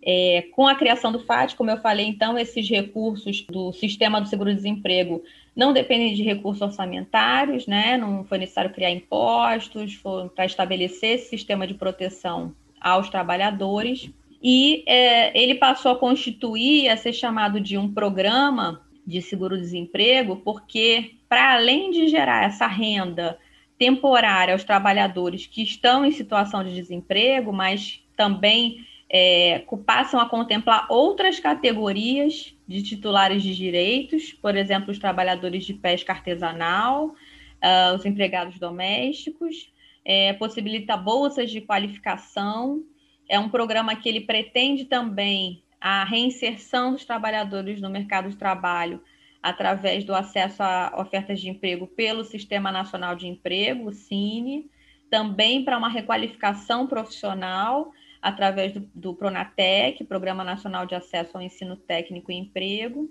É, 0.00 0.46
com 0.52 0.66
a 0.66 0.74
criação 0.74 1.10
do 1.10 1.18
FAT, 1.18 1.54
como 1.56 1.70
eu 1.70 1.78
falei, 1.78 2.06
então, 2.06 2.38
esses 2.38 2.68
recursos 2.68 3.44
do 3.48 3.72
sistema 3.72 4.20
do 4.20 4.28
seguro-desemprego 4.28 5.22
não 5.56 5.72
dependem 5.72 6.14
de 6.14 6.22
recursos 6.22 6.62
orçamentários, 6.62 7.66
né? 7.66 7.96
Não 7.96 8.24
foi 8.24 8.38
necessário 8.38 8.72
criar 8.72 8.90
impostos 8.90 10.00
para 10.34 10.46
estabelecer 10.46 11.16
esse 11.16 11.30
sistema 11.30 11.66
de 11.66 11.74
proteção 11.74 12.54
aos 12.80 13.08
trabalhadores. 13.08 14.08
E 14.40 14.84
é, 14.86 15.36
ele 15.36 15.56
passou 15.56 15.90
a 15.90 15.98
constituir, 15.98 16.88
a 16.88 16.96
ser 16.96 17.12
chamado 17.12 17.60
de 17.60 17.76
um 17.76 17.92
programa 17.92 18.80
de 19.04 19.20
seguro-desemprego, 19.20 20.36
porque, 20.36 21.16
para 21.28 21.54
além 21.54 21.90
de 21.90 22.06
gerar 22.06 22.44
essa 22.44 22.66
renda 22.68 23.36
temporária 23.78 24.52
aos 24.52 24.64
trabalhadores 24.64 25.46
que 25.46 25.62
estão 25.62 26.04
em 26.04 26.10
situação 26.10 26.64
de 26.64 26.74
desemprego, 26.74 27.52
mas 27.52 28.02
também 28.16 28.84
é, 29.08 29.64
passam 29.86 30.20
a 30.20 30.28
contemplar 30.28 30.86
outras 30.90 31.38
categorias 31.38 32.54
de 32.66 32.82
titulares 32.82 33.42
de 33.42 33.54
direitos, 33.54 34.32
por 34.32 34.56
exemplo, 34.56 34.90
os 34.90 34.98
trabalhadores 34.98 35.64
de 35.64 35.72
pesca 35.72 36.12
artesanal, 36.12 37.06
uh, 37.06 37.94
os 37.94 38.04
empregados 38.04 38.58
domésticos, 38.58 39.72
é, 40.04 40.32
possibilita 40.34 40.96
bolsas 40.96 41.50
de 41.50 41.60
qualificação. 41.60 42.82
É 43.28 43.38
um 43.38 43.48
programa 43.48 43.96
que 43.96 44.08
ele 44.08 44.20
pretende 44.20 44.84
também 44.84 45.62
a 45.80 46.04
reinserção 46.04 46.92
dos 46.92 47.04
trabalhadores 47.04 47.80
no 47.80 47.88
mercado 47.88 48.28
de 48.28 48.36
trabalho 48.36 49.00
através 49.42 50.04
do 50.04 50.14
acesso 50.14 50.62
a 50.62 50.94
ofertas 50.98 51.40
de 51.40 51.48
emprego 51.48 51.86
pelo 51.86 52.24
Sistema 52.24 52.72
Nacional 52.72 53.14
de 53.14 53.26
Emprego, 53.26 53.88
o 53.88 53.92
CINE, 53.92 54.70
também 55.10 55.64
para 55.64 55.78
uma 55.78 55.88
requalificação 55.88 56.86
profissional 56.86 57.92
através 58.20 58.72
do, 58.72 58.80
do 58.94 59.14
Pronatec, 59.14 60.04
Programa 60.04 60.42
Nacional 60.42 60.86
de 60.86 60.94
Acesso 60.94 61.36
ao 61.36 61.42
Ensino 61.42 61.76
Técnico 61.76 62.32
e 62.32 62.36
Emprego, 62.36 63.08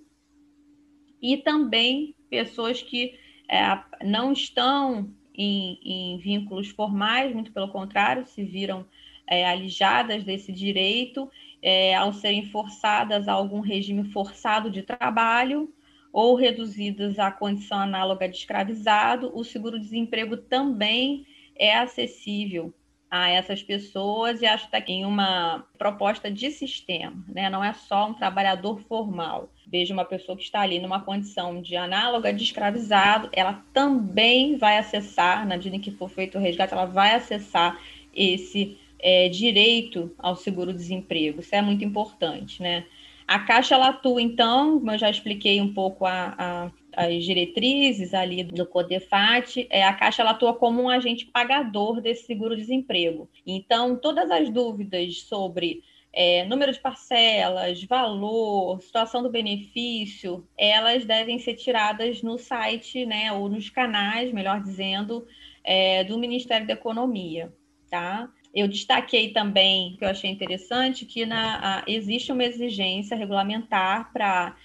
e 1.21 1.38
também 1.38 2.13
pessoas 2.30 2.82
que 2.82 3.17
é, 3.49 3.59
não 4.03 4.34
estão 4.34 5.09
em, 5.34 5.80
em 5.84 6.17
vínculos 6.17 6.69
formais, 6.69 7.34
muito 7.34 7.51
pelo 7.51 7.69
contrário, 7.69 8.28
se 8.28 8.43
viram 8.43 8.86
é, 9.25 9.47
alijadas 9.47 10.23
desse 10.23 10.51
direito 10.51 11.30
é, 11.61 11.95
ao 11.95 12.13
serem 12.13 12.45
forçadas 12.49 13.28
a 13.28 13.34
algum 13.34 13.59
regime 13.59 14.11
forçado 14.11 14.69
de 14.69 14.82
trabalho 14.82 15.73
ou 16.18 16.34
reduzidas 16.34 17.20
à 17.20 17.30
condição 17.30 17.78
análoga 17.78 18.28
de 18.28 18.38
escravizado, 18.38 19.32
o 19.36 19.43
seguro-desemprego 19.43 20.36
também 20.36 21.28
é 21.55 21.78
acessível 21.78 22.74
a 23.07 23.30
essas 23.30 23.61
pessoas 23.61 24.41
e 24.41 24.47
acho 24.47 24.63
que 24.63 24.68
está 24.70 24.80
aqui 24.80 25.05
uma 25.05 25.63
proposta 25.78 26.32
de 26.32 26.49
sistema, 26.49 27.24
né? 27.28 27.51
não 27.51 27.63
é 27.63 27.72
só 27.72 28.09
um 28.09 28.15
trabalhador 28.15 28.82
formal. 28.88 29.51
Veja 29.68 29.93
uma 29.93 30.05
pessoa 30.05 30.36
que 30.36 30.43
está 30.43 30.61
ali 30.61 30.80
numa 30.80 31.01
condição 31.01 31.61
de 31.61 31.76
análoga 31.76 32.34
de 32.34 32.43
escravizado, 32.43 33.30
ela 33.32 33.63
também 33.72 34.57
vai 34.57 34.80
acessar, 34.80 35.45
na 35.45 35.55
medida 35.55 35.76
em 35.76 35.80
que 35.80 35.91
for 35.91 36.09
feito 36.09 36.39
o 36.39 36.41
resgate, 36.41 36.74
ela 36.74 36.86
vai 36.86 37.13
acessar 37.13 37.80
esse 38.11 38.76
é, 38.97 39.30
direito 39.30 40.11
ao 40.18 40.36
seguro-desemprego. 40.36 41.41
Isso 41.41 41.53
é 41.53 41.61
muito 41.61 41.86
importante, 41.86 42.59
né? 42.59 42.86
A 43.28 43.39
Caixa 43.39 43.75
ela 43.75 43.89
atua, 43.89 44.21
então, 44.21 44.80
como 44.80 44.91
eu 44.91 44.97
já 44.97 45.09
expliquei 45.09 45.59
um 45.59 45.73
pouco 45.73 46.05
a, 46.05 46.34
a, 46.38 46.71
as 46.95 47.23
diretrizes 47.25 48.13
ali 48.13 48.41
do 48.41 48.65
CODEFAT, 48.65 49.67
é, 49.69 49.84
a 49.84 49.93
Caixa 49.93 50.21
ela 50.21 50.32
atua 50.32 50.53
como 50.53 50.82
um 50.82 50.89
agente 50.89 51.25
pagador 51.25 51.99
desse 51.99 52.25
seguro-desemprego. 52.25 53.30
Então, 53.45 53.97
todas 53.97 54.32
as 54.32 54.49
dúvidas 54.49 55.23
sobre 55.23 55.84
é, 56.13 56.45
número 56.45 56.71
de 56.71 56.80
parcelas, 56.80 57.84
valor, 57.84 58.82
situação 58.82 59.21
do 59.21 59.30
benefício, 59.30 60.47
elas 60.57 61.05
devem 61.05 61.38
ser 61.38 61.55
tiradas 61.55 62.23
no 62.23 62.38
site, 62.38 63.05
né, 63.05 63.32
ou 63.34 63.49
nos 63.49 63.69
canais, 63.69 64.32
melhor 64.32 64.61
dizendo, 64.61 65.28
é, 65.63 66.03
do 66.05 66.17
Ministério 66.17 66.65
da 66.65 66.73
Economia, 66.73 67.53
tá? 67.89 68.32
Eu 68.53 68.67
destaquei 68.67 69.31
também, 69.31 69.95
que 69.97 70.03
eu 70.03 70.09
achei 70.09 70.29
interessante, 70.29 71.05
que 71.05 71.25
na, 71.25 71.79
a, 71.79 71.83
existe 71.87 72.31
uma 72.31 72.43
exigência 72.43 73.15
regulamentar 73.15 74.11
para 74.11 74.55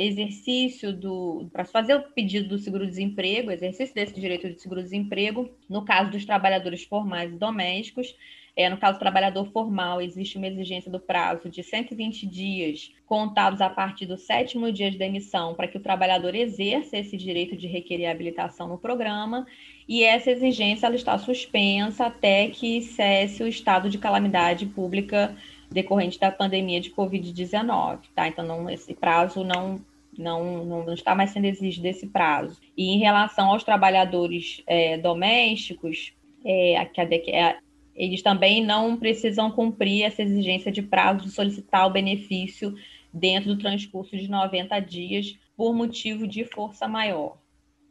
exercício 0.00 0.92
do. 0.92 1.48
para 1.52 1.64
fazer 1.64 1.94
o 1.94 2.02
pedido 2.02 2.48
do 2.48 2.58
seguro-desemprego, 2.58 3.52
exercício 3.52 3.94
desse 3.94 4.18
direito 4.18 4.50
de 4.50 4.60
seguro-desemprego, 4.60 5.48
no 5.68 5.84
caso 5.84 6.10
dos 6.10 6.24
trabalhadores 6.24 6.82
formais 6.82 7.32
e 7.32 7.36
domésticos, 7.36 8.16
é, 8.56 8.68
no 8.68 8.76
caso 8.76 8.98
do 8.98 9.00
trabalhador 9.00 9.46
formal, 9.52 10.02
existe 10.02 10.36
uma 10.36 10.48
exigência 10.48 10.90
do 10.90 10.98
prazo 10.98 11.48
de 11.48 11.62
120 11.62 12.26
dias, 12.26 12.92
contados 13.06 13.60
a 13.60 13.70
partir 13.70 14.06
do 14.06 14.18
sétimo 14.18 14.72
dia 14.72 14.90
de 14.90 14.98
demissão, 14.98 15.54
para 15.54 15.68
que 15.68 15.76
o 15.76 15.80
trabalhador 15.80 16.34
exerça 16.34 16.98
esse 16.98 17.16
direito 17.16 17.56
de 17.56 17.68
requerer 17.68 18.10
habilitação 18.10 18.68
no 18.68 18.76
programa, 18.76 19.46
e 19.90 20.04
essa 20.04 20.30
exigência 20.30 20.86
ela 20.86 20.94
está 20.94 21.18
suspensa 21.18 22.06
até 22.06 22.48
que 22.48 22.80
cesse 22.80 23.42
o 23.42 23.48
estado 23.48 23.90
de 23.90 23.98
calamidade 23.98 24.64
pública 24.64 25.36
decorrente 25.68 26.16
da 26.16 26.30
pandemia 26.30 26.80
de 26.80 26.92
Covid-19, 26.92 27.98
tá? 28.14 28.28
Então, 28.28 28.46
não, 28.46 28.70
esse 28.70 28.94
prazo 28.94 29.42
não 29.42 29.84
não, 30.16 30.64
não, 30.64 30.92
está 30.92 31.14
mais 31.14 31.30
sendo 31.30 31.46
exigido 31.46 31.86
esse 31.86 32.06
prazo. 32.06 32.60
E 32.76 32.90
em 32.90 32.98
relação 32.98 33.50
aos 33.50 33.64
trabalhadores 33.64 34.62
é, 34.64 34.96
domésticos, 34.96 36.12
é, 36.44 36.76
a, 36.76 36.82
a, 36.82 37.58
eles 37.94 38.22
também 38.22 38.64
não 38.64 38.96
precisam 38.96 39.50
cumprir 39.50 40.04
essa 40.04 40.22
exigência 40.22 40.70
de 40.70 40.82
prazo 40.82 41.24
de 41.24 41.30
solicitar 41.30 41.86
o 41.86 41.90
benefício 41.90 42.76
dentro 43.12 43.54
do 43.54 43.60
transcurso 43.60 44.16
de 44.16 44.28
90 44.28 44.78
dias 44.80 45.36
por 45.56 45.74
motivo 45.74 46.28
de 46.28 46.44
força 46.44 46.86
maior, 46.86 47.38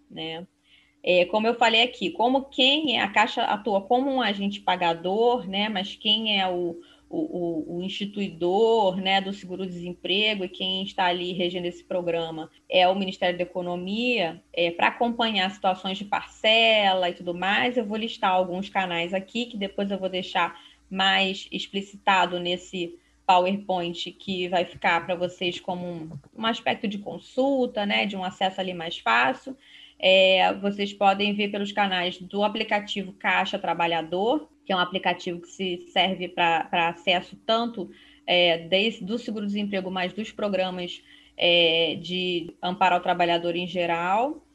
né? 0.10 0.46
É, 1.04 1.26
como 1.26 1.48
eu 1.48 1.56
falei 1.56 1.82
aqui, 1.84 2.12
como 2.12 2.46
quem 2.46 2.98
é 2.98 3.02
a 3.02 3.08
Caixa 3.08 3.44
atua 3.44 3.82
como 3.82 4.12
um 4.12 4.22
agente 4.22 4.60
pagador, 4.60 5.48
né? 5.48 5.70
Mas 5.70 5.96
quem 5.96 6.40
é 6.40 6.48
o, 6.48 6.80
o, 7.10 7.78
o, 7.78 7.82
instituidor 7.82 8.98
né, 8.98 9.20
do 9.20 9.34
seguro-desemprego 9.34 10.44
e 10.44 10.50
quem 10.50 10.84
está 10.84 11.06
ali 11.06 11.34
regendo 11.34 11.66
esse 11.68 11.84
programa 11.84 12.52
é 12.70 12.88
o 12.88 12.96
Ministério 12.96 13.38
da 13.38 13.44
Economia, 13.44 14.44
é, 14.54 14.70
para 14.72 14.88
acompanhar 14.88 15.50
situações 15.50 15.98
de 15.98 16.06
parcela 16.06 17.10
e 17.10 17.14
tudo 17.14 17.34
mais, 17.34 17.78
eu 17.78 17.86
vou 17.86 17.98
listar 17.98 18.32
alguns 18.32 18.70
canais 18.70 19.14
aqui, 19.14 19.46
que 19.46 19.58
depois 19.58 19.90
eu 19.90 19.98
vou 19.98 20.10
deixar 20.10 20.60
mais 20.90 21.48
explicitado 21.52 22.40
nesse 22.40 22.96
PowerPoint 23.26 24.12
que 24.14 24.48
vai 24.48 24.66
ficar 24.66 25.06
para 25.06 25.16
vocês 25.16 25.60
como 25.60 25.86
um, 25.86 26.10
um, 26.36 26.46
aspecto 26.46 26.88
de 26.88 26.98
consulta, 26.98 27.86
né, 27.86 28.06
de 28.06 28.16
um 28.16 28.24
acesso 28.24 28.60
ali 28.60 28.74
mais 28.74 28.98
fácil. 28.98 29.56
É, 30.00 30.54
vocês 30.54 30.94
podem 30.94 31.34
ver 31.34 31.50
pelos 31.50 31.74
canais 31.74 32.18
do 32.18 32.44
aplicativo 32.44 33.12
Caixa 33.14 33.60
Trabalhador, 33.60 34.50
que 34.66 34.72
é 34.72 34.76
um 34.76 34.80
aplicativo 34.80 35.42
que 35.42 35.48
se 35.50 35.88
serve 35.92 36.30
para 36.30 36.90
acesso 36.90 37.36
tanto 37.46 37.90
é, 38.26 38.60
desde, 38.60 39.04
do 39.04 39.18
seguro-desemprego, 39.18 39.92
mas 39.92 40.14
dos 40.14 40.32
programas 40.32 41.04
é, 41.36 41.96
de 42.02 42.54
amparo 42.64 42.96
ao 42.96 43.02
trabalhador 43.02 43.56
em 43.56 43.68
geral. 43.68 44.46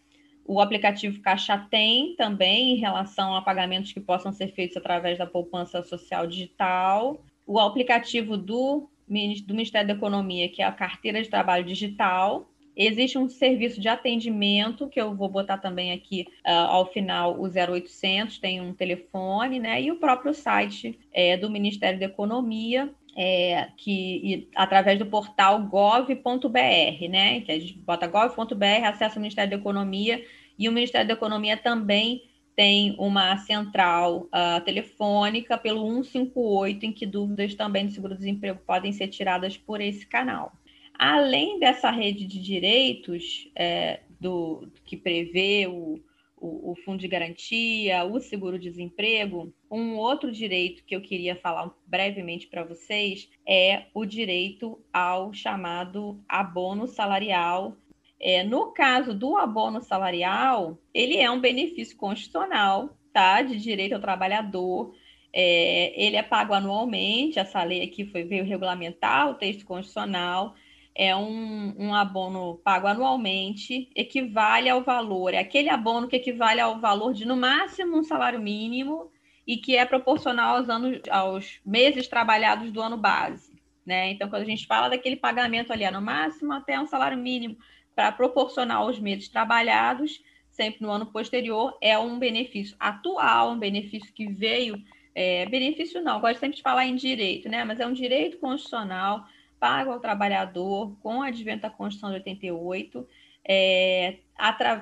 O 0.47 0.61
aplicativo 0.61 1.20
Caixa 1.20 1.59
tem 1.70 2.14
também 2.16 2.74
em 2.74 2.76
relação 2.76 3.34
a 3.34 3.42
pagamentos 3.42 3.92
que 3.92 4.01
possam 4.01 4.32
ser 4.32 4.49
feitos 4.49 4.76
através 4.76 5.18
da 5.18 5.26
poupança 5.26 5.82
social 5.82 6.26
digital. 6.26 7.22
O 7.47 7.59
aplicativo 7.59 8.36
do, 8.36 8.88
do 9.09 9.55
Ministério 9.55 9.88
da 9.88 9.95
Economia, 9.95 10.49
que 10.49 10.62
é 10.62 10.64
a 10.64 10.72
carteira 10.72 11.22
de 11.22 11.28
trabalho 11.28 11.64
digital, 11.64 12.49
Existe 12.76 13.16
um 13.16 13.28
serviço 13.28 13.80
de 13.80 13.88
atendimento, 13.88 14.88
que 14.88 15.00
eu 15.00 15.14
vou 15.14 15.28
botar 15.28 15.58
também 15.58 15.92
aqui 15.92 16.26
uh, 16.46 16.50
ao 16.50 16.86
final, 16.92 17.38
o 17.38 17.44
0800, 17.44 18.38
tem 18.38 18.60
um 18.60 18.74
telefone, 18.74 19.60
né? 19.60 19.80
E 19.80 19.92
o 19.92 19.96
próprio 19.96 20.34
site 20.34 20.98
é, 21.12 21.36
do 21.36 21.48
Ministério 21.50 22.00
da 22.00 22.06
Economia, 22.06 22.92
é, 23.16 23.68
que 23.76 24.48
através 24.56 24.98
do 24.98 25.06
portal 25.06 25.62
gov.br, 25.62 27.08
né? 27.08 27.40
Que 27.42 27.52
a 27.52 27.58
gente 27.58 27.78
bota 27.78 28.08
gov.br, 28.08 28.84
acessa 28.84 29.18
o 29.18 29.22
Ministério 29.22 29.50
da 29.50 29.56
Economia, 29.56 30.24
e 30.58 30.68
o 30.68 30.72
Ministério 30.72 31.06
da 31.06 31.14
Economia 31.14 31.56
também 31.56 32.22
tem 32.56 32.94
uma 32.98 33.36
central 33.38 34.28
uh, 34.28 34.64
telefônica 34.64 35.58
pelo 35.58 35.84
158, 36.02 36.86
em 36.86 36.92
que 36.92 37.04
dúvidas 37.04 37.54
também 37.54 37.86
do 37.86 37.92
seguro-desemprego 37.92 38.60
podem 38.64 38.92
ser 38.92 39.08
tiradas 39.08 39.56
por 39.56 39.80
esse 39.80 40.06
canal. 40.06 40.52
Além 40.99 41.59
dessa 41.59 41.90
rede 41.90 42.24
de 42.24 42.40
direitos 42.40 43.51
é, 43.55 44.01
do, 44.20 44.68
que 44.84 44.97
prevê 44.97 45.66
o, 45.66 46.01
o, 46.36 46.72
o, 46.72 46.76
fundo 46.84 46.99
de 46.99 47.09
garantia, 47.09 48.05
o 48.05 48.20
seguro-desemprego, 48.20 49.53
um 49.70 49.97
outro 49.97 50.30
direito 50.30 50.84
que 50.84 50.95
eu 50.95 51.01
queria 51.01 51.34
falar 51.34 51.70
brevemente 51.86 52.47
para 52.47 52.64
vocês 52.64 53.28
é 53.47 53.86
o 53.92 54.05
direito 54.05 54.78
ao 54.92 55.32
chamado 55.32 56.22
abono 56.28 56.86
salarial. 56.86 57.76
É, 58.20 58.45
no 58.45 58.72
caso 58.72 59.12
do 59.12 59.36
abono 59.36 59.82
salarial, 59.82 60.78
ele 60.95 61.16
é 61.16 61.30
um 61.30 61.40
benefício 61.40 61.97
constitucional, 61.97 62.97
tá, 63.12 63.42
de 63.42 63.59
direito 63.59 63.95
ao 63.95 64.01
trabalhador. 64.01 64.95
É, 65.32 65.92
ele 66.01 66.16
é 66.16 66.22
pago 66.22 66.55
anualmente, 66.55 67.40
essa 67.40 67.62
lei 67.64 67.82
aqui 67.82 68.07
foi, 68.07 68.22
veio 68.22 68.45
regulamentar 68.45 69.28
o 69.28 69.34
texto 69.34 69.66
constitucional, 69.66 70.55
é 70.95 71.14
um, 71.16 71.74
um 71.76 71.95
abono 71.95 72.61
pago 72.62 72.86
anualmente, 72.86 73.90
equivale 73.97 74.68
ao 74.68 74.82
valor, 74.82 75.34
é 75.34 75.38
aquele 75.38 75.68
abono 75.68 76.07
que 76.07 76.16
equivale 76.16 76.61
ao 76.61 76.78
valor 76.78 77.12
de 77.12 77.24
no 77.24 77.36
máximo 77.36 77.99
um 77.99 78.05
salário 78.05 78.40
mínimo 78.40 79.11
e 79.47 79.57
que 79.57 79.76
é 79.76 79.84
proporcional 79.84 80.57
aos 80.57 80.68
anos, 80.68 81.01
aos 81.11 81.61
meses 81.66 82.07
trabalhados 82.07 82.70
do 82.70 82.80
ano 82.80 82.97
base. 82.97 83.53
Né? 83.84 84.12
Então, 84.12 84.30
quando 84.30 84.42
a 84.42 84.47
gente 84.47 84.66
fala 84.66 84.88
daquele 84.88 85.16
pagamento 85.16 85.72
ali, 85.72 85.84
é 85.84 85.90
no 85.90 86.01
máximo 86.01 86.53
até 86.53 86.80
um 86.80 86.86
salário 86.86 87.18
mínimo 87.18 87.57
para 87.95 88.11
proporcionar 88.12 88.78
aos 88.78 88.99
meses 88.99 89.28
trabalhados, 89.28 90.22
sempre 90.49 90.82
no 90.82 90.90
ano 90.90 91.07
posterior, 91.07 91.76
é 91.80 91.99
um 91.99 92.18
benefício 92.18 92.76
atual, 92.78 93.51
um 93.51 93.59
benefício 93.59 94.12
que 94.14 94.26
veio. 94.26 94.80
É, 95.14 95.45
benefício 95.47 96.03
não, 96.03 96.20
gosto 96.20 96.40
sempre 96.40 96.57
de 96.57 96.62
falar 96.62 96.86
em 96.86 96.97
direito, 96.97 97.49
né? 97.49 97.64
Mas 97.64 97.78
é 97.78 97.86
um 97.86 97.92
direito 97.92 98.38
constitucional 98.38 99.26
pago 99.64 99.92
ao 99.92 99.98
trabalhador 99.98 100.94
com 101.00 101.20
o 101.20 101.22
advento 101.22 101.62
da 101.62 101.70
Constituição 101.70 102.10
de 102.10 102.16
88. 102.16 103.08
É, 103.48 104.18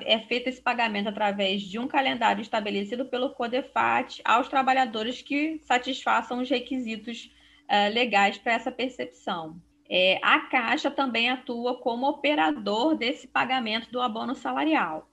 é 0.05 0.19
feito 0.27 0.49
esse 0.49 0.61
pagamento 0.61 1.09
através 1.09 1.63
de 1.63 1.79
um 1.79 1.87
calendário 1.87 2.43
estabelecido 2.43 3.05
pelo 3.05 3.31
CODEFAT 3.31 4.21
aos 4.25 4.49
trabalhadores 4.49 5.23
que 5.23 5.61
satisfaçam 5.63 6.41
os 6.41 6.51
requisitos 6.51 7.33
uh, 7.71 7.95
legais 7.95 8.39
para 8.39 8.55
essa 8.55 8.73
percepção. 8.73 9.63
É, 9.89 10.19
a 10.21 10.41
Caixa 10.49 10.91
também 10.91 11.31
atua 11.31 11.79
como 11.79 12.09
operador 12.09 12.97
desse 12.97 13.29
pagamento 13.29 13.89
do 13.89 14.01
abono 14.01 14.35
salarial. 14.35 15.09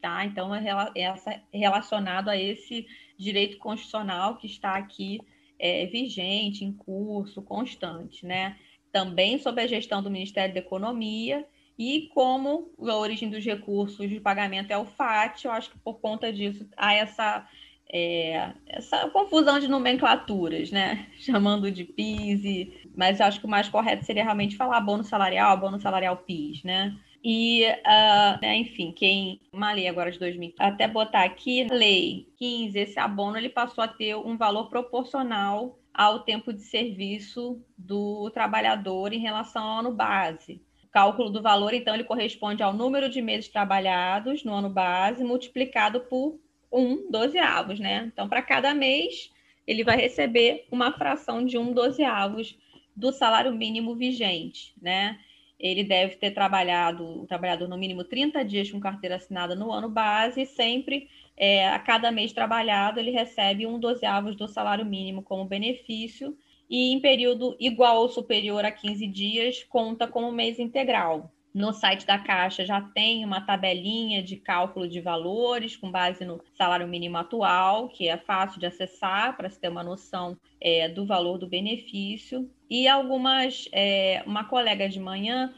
Tá? 0.00 0.24
Então, 0.24 0.52
é, 0.52 0.64
é 0.96 1.14
relacionado 1.56 2.28
a 2.28 2.36
esse 2.36 2.88
direito 3.16 3.56
constitucional 3.58 4.36
que 4.36 4.48
está 4.48 4.74
aqui 4.74 5.20
é, 5.60 5.86
vigente, 5.86 6.64
em 6.64 6.72
curso, 6.72 7.40
constante. 7.40 8.26
Né? 8.26 8.56
Também 8.92 9.38
sob 9.38 9.60
a 9.60 9.66
gestão 9.66 10.02
do 10.02 10.10
Ministério 10.10 10.54
da 10.54 10.60
Economia 10.60 11.44
E 11.78 12.10
como 12.14 12.70
a 12.78 12.96
origem 12.96 13.30
dos 13.30 13.44
recursos 13.44 14.08
de 14.08 14.20
pagamento 14.20 14.70
é 14.70 14.78
o 14.78 14.84
FAT, 14.84 15.44
eu 15.44 15.50
acho 15.50 15.70
que 15.70 15.78
por 15.78 16.00
conta 16.00 16.32
disso 16.32 16.66
há 16.76 16.92
essa, 16.92 17.48
é, 17.90 18.52
essa 18.66 19.08
confusão 19.10 19.58
de 19.58 19.66
nomenclaturas, 19.66 20.70
né? 20.70 21.08
Chamando 21.18 21.70
de 21.70 21.84
PIS, 21.84 22.68
mas 22.94 23.18
eu 23.18 23.26
acho 23.26 23.40
que 23.40 23.46
o 23.46 23.50
mais 23.50 23.68
correto 23.68 24.04
seria 24.04 24.22
realmente 24.22 24.56
falar 24.56 24.80
bônus 24.80 25.08
salarial, 25.08 25.58
bônus 25.58 25.82
salarial 25.82 26.18
PIS, 26.18 26.62
né? 26.62 26.94
E, 27.24 27.64
uh, 27.64 28.40
né, 28.42 28.56
enfim, 28.56 28.92
quem. 28.92 29.40
Uma 29.52 29.72
lei 29.72 29.86
agora 29.86 30.10
de 30.10 30.18
2000, 30.18 30.54
até 30.58 30.88
botar 30.88 31.22
aqui, 31.22 31.64
lei 31.70 32.26
15, 32.36 32.78
esse 32.78 32.98
abono 32.98 33.36
ele 33.36 33.48
passou 33.48 33.84
a 33.84 33.88
ter 33.88 34.16
um 34.16 34.36
valor 34.36 34.68
proporcional 34.68 35.78
ao 35.94 36.20
tempo 36.20 36.52
de 36.52 36.62
serviço 36.62 37.62
do 37.76 38.30
trabalhador 38.30 39.12
em 39.12 39.18
relação 39.18 39.62
ao 39.62 39.78
ano 39.80 39.92
base. 39.92 40.62
O 40.84 40.88
cálculo 40.88 41.30
do 41.30 41.42
valor, 41.42 41.74
então, 41.74 41.94
ele 41.94 42.04
corresponde 42.04 42.62
ao 42.62 42.72
número 42.72 43.08
de 43.08 43.20
meses 43.22 43.48
trabalhados 43.48 44.44
no 44.44 44.52
ano 44.52 44.68
base 44.68 45.24
multiplicado 45.24 46.00
por 46.00 46.38
um 46.70 47.10
dozeavos, 47.10 47.78
né? 47.78 48.10
Então, 48.12 48.28
para 48.28 48.42
cada 48.42 48.74
mês, 48.74 49.30
ele 49.66 49.84
vai 49.84 49.96
receber 49.96 50.66
uma 50.70 50.92
fração 50.92 51.44
de 51.44 51.58
um 51.58 51.72
dozeavos 51.72 52.58
do 52.96 53.12
salário 53.12 53.52
mínimo 53.52 53.94
vigente, 53.94 54.74
né? 54.80 55.18
Ele 55.58 55.84
deve 55.84 56.16
ter 56.16 56.32
trabalhado, 56.32 57.22
o 57.22 57.26
trabalhador 57.26 57.68
no 57.68 57.78
mínimo 57.78 58.02
30 58.02 58.44
dias 58.44 58.70
com 58.70 58.80
carteira 58.80 59.16
assinada 59.16 59.54
no 59.54 59.70
ano 59.70 59.88
base 59.88 60.44
sempre 60.44 61.08
é, 61.36 61.68
a 61.68 61.78
cada 61.78 62.10
mês 62.10 62.32
trabalhado, 62.32 63.00
ele 63.00 63.10
recebe 63.10 63.66
um 63.66 63.78
dozeavos 63.78 64.36
do 64.36 64.46
salário 64.48 64.84
mínimo 64.84 65.22
como 65.22 65.44
benefício, 65.44 66.36
e 66.68 66.92
em 66.92 67.00
período 67.00 67.56
igual 67.60 67.98
ou 67.98 68.08
superior 68.08 68.64
a 68.64 68.70
15 68.70 69.06
dias, 69.06 69.64
conta 69.64 70.06
como 70.06 70.32
mês 70.32 70.58
integral. 70.58 71.30
No 71.54 71.74
site 71.74 72.06
da 72.06 72.18
Caixa 72.18 72.64
já 72.64 72.80
tem 72.80 73.26
uma 73.26 73.42
tabelinha 73.42 74.22
de 74.22 74.36
cálculo 74.36 74.88
de 74.88 75.02
valores 75.02 75.76
com 75.76 75.90
base 75.90 76.24
no 76.24 76.40
salário 76.56 76.88
mínimo 76.88 77.18
atual, 77.18 77.88
que 77.88 78.08
é 78.08 78.16
fácil 78.16 78.58
de 78.58 78.64
acessar 78.64 79.36
para 79.36 79.50
se 79.50 79.60
ter 79.60 79.68
uma 79.68 79.84
noção 79.84 80.34
é, 80.58 80.88
do 80.88 81.04
valor 81.04 81.36
do 81.36 81.46
benefício. 81.46 82.50
E 82.70 82.88
algumas, 82.88 83.68
é, 83.70 84.22
uma 84.26 84.44
colega 84.44 84.88
de 84.88 84.98
manhã 84.98 85.52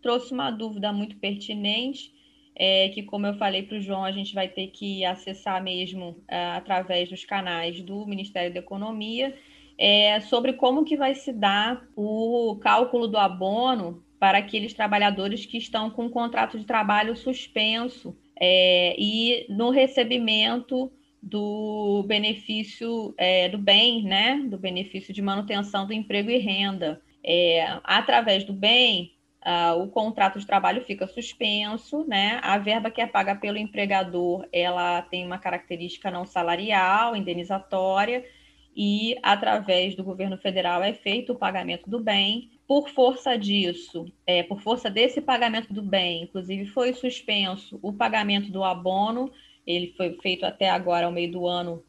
trouxe 0.00 0.32
uma 0.32 0.52
dúvida 0.52 0.92
muito 0.92 1.16
pertinente 1.16 2.12
é, 2.62 2.90
que, 2.90 3.02
como 3.02 3.26
eu 3.26 3.32
falei 3.38 3.62
para 3.62 3.78
o 3.78 3.80
João, 3.80 4.04
a 4.04 4.12
gente 4.12 4.34
vai 4.34 4.46
ter 4.46 4.66
que 4.66 5.02
acessar 5.02 5.62
mesmo 5.62 6.22
é, 6.28 6.36
através 6.50 7.08
dos 7.08 7.24
canais 7.24 7.80
do 7.80 8.06
Ministério 8.06 8.52
da 8.52 8.60
Economia, 8.60 9.34
é, 9.78 10.20
sobre 10.20 10.52
como 10.52 10.84
que 10.84 10.94
vai 10.94 11.14
se 11.14 11.32
dar 11.32 11.82
o 11.96 12.58
cálculo 12.60 13.08
do 13.08 13.16
abono 13.16 14.04
para 14.18 14.36
aqueles 14.36 14.74
trabalhadores 14.74 15.46
que 15.46 15.56
estão 15.56 15.88
com 15.88 16.04
o 16.04 16.10
contrato 16.10 16.58
de 16.58 16.66
trabalho 16.66 17.16
suspenso 17.16 18.14
é, 18.38 18.94
e 18.98 19.46
no 19.48 19.70
recebimento 19.70 20.92
do 21.22 22.04
benefício 22.06 23.14
é, 23.16 23.48
do 23.48 23.56
bem, 23.56 24.02
né, 24.02 24.38
do 24.50 24.58
benefício 24.58 25.14
de 25.14 25.22
manutenção 25.22 25.86
do 25.86 25.94
emprego 25.94 26.28
e 26.28 26.36
renda. 26.36 27.00
É, 27.24 27.78
através 27.84 28.44
do 28.44 28.52
bem, 28.52 29.12
Uh, 29.44 29.82
o 29.82 29.88
contrato 29.88 30.38
de 30.38 30.46
trabalho 30.46 30.84
fica 30.84 31.06
suspenso, 31.06 32.04
né? 32.06 32.38
A 32.42 32.58
verba 32.58 32.90
que 32.90 33.00
é 33.00 33.06
paga 33.06 33.34
pelo 33.34 33.56
empregador, 33.56 34.46
ela 34.52 35.00
tem 35.00 35.24
uma 35.24 35.38
característica 35.38 36.10
não 36.10 36.26
salarial, 36.26 37.16
indenizatória, 37.16 38.22
e 38.76 39.16
através 39.22 39.94
do 39.94 40.04
governo 40.04 40.36
federal 40.36 40.82
é 40.82 40.92
feito 40.92 41.32
o 41.32 41.38
pagamento 41.38 41.88
do 41.88 41.98
bem. 41.98 42.50
Por 42.66 42.88
força 42.90 43.36
disso, 43.36 44.06
é, 44.26 44.42
por 44.42 44.60
força 44.60 44.90
desse 44.90 45.20
pagamento 45.20 45.72
do 45.72 45.82
bem, 45.82 46.24
inclusive 46.24 46.66
foi 46.66 46.92
suspenso 46.92 47.78
o 47.82 47.92
pagamento 47.92 48.52
do 48.52 48.62
abono, 48.62 49.32
ele 49.66 49.94
foi 49.96 50.16
feito 50.22 50.44
até 50.44 50.68
agora, 50.68 51.06
ao 51.06 51.12
meio 51.12 51.32
do 51.32 51.46
ano, 51.46 51.82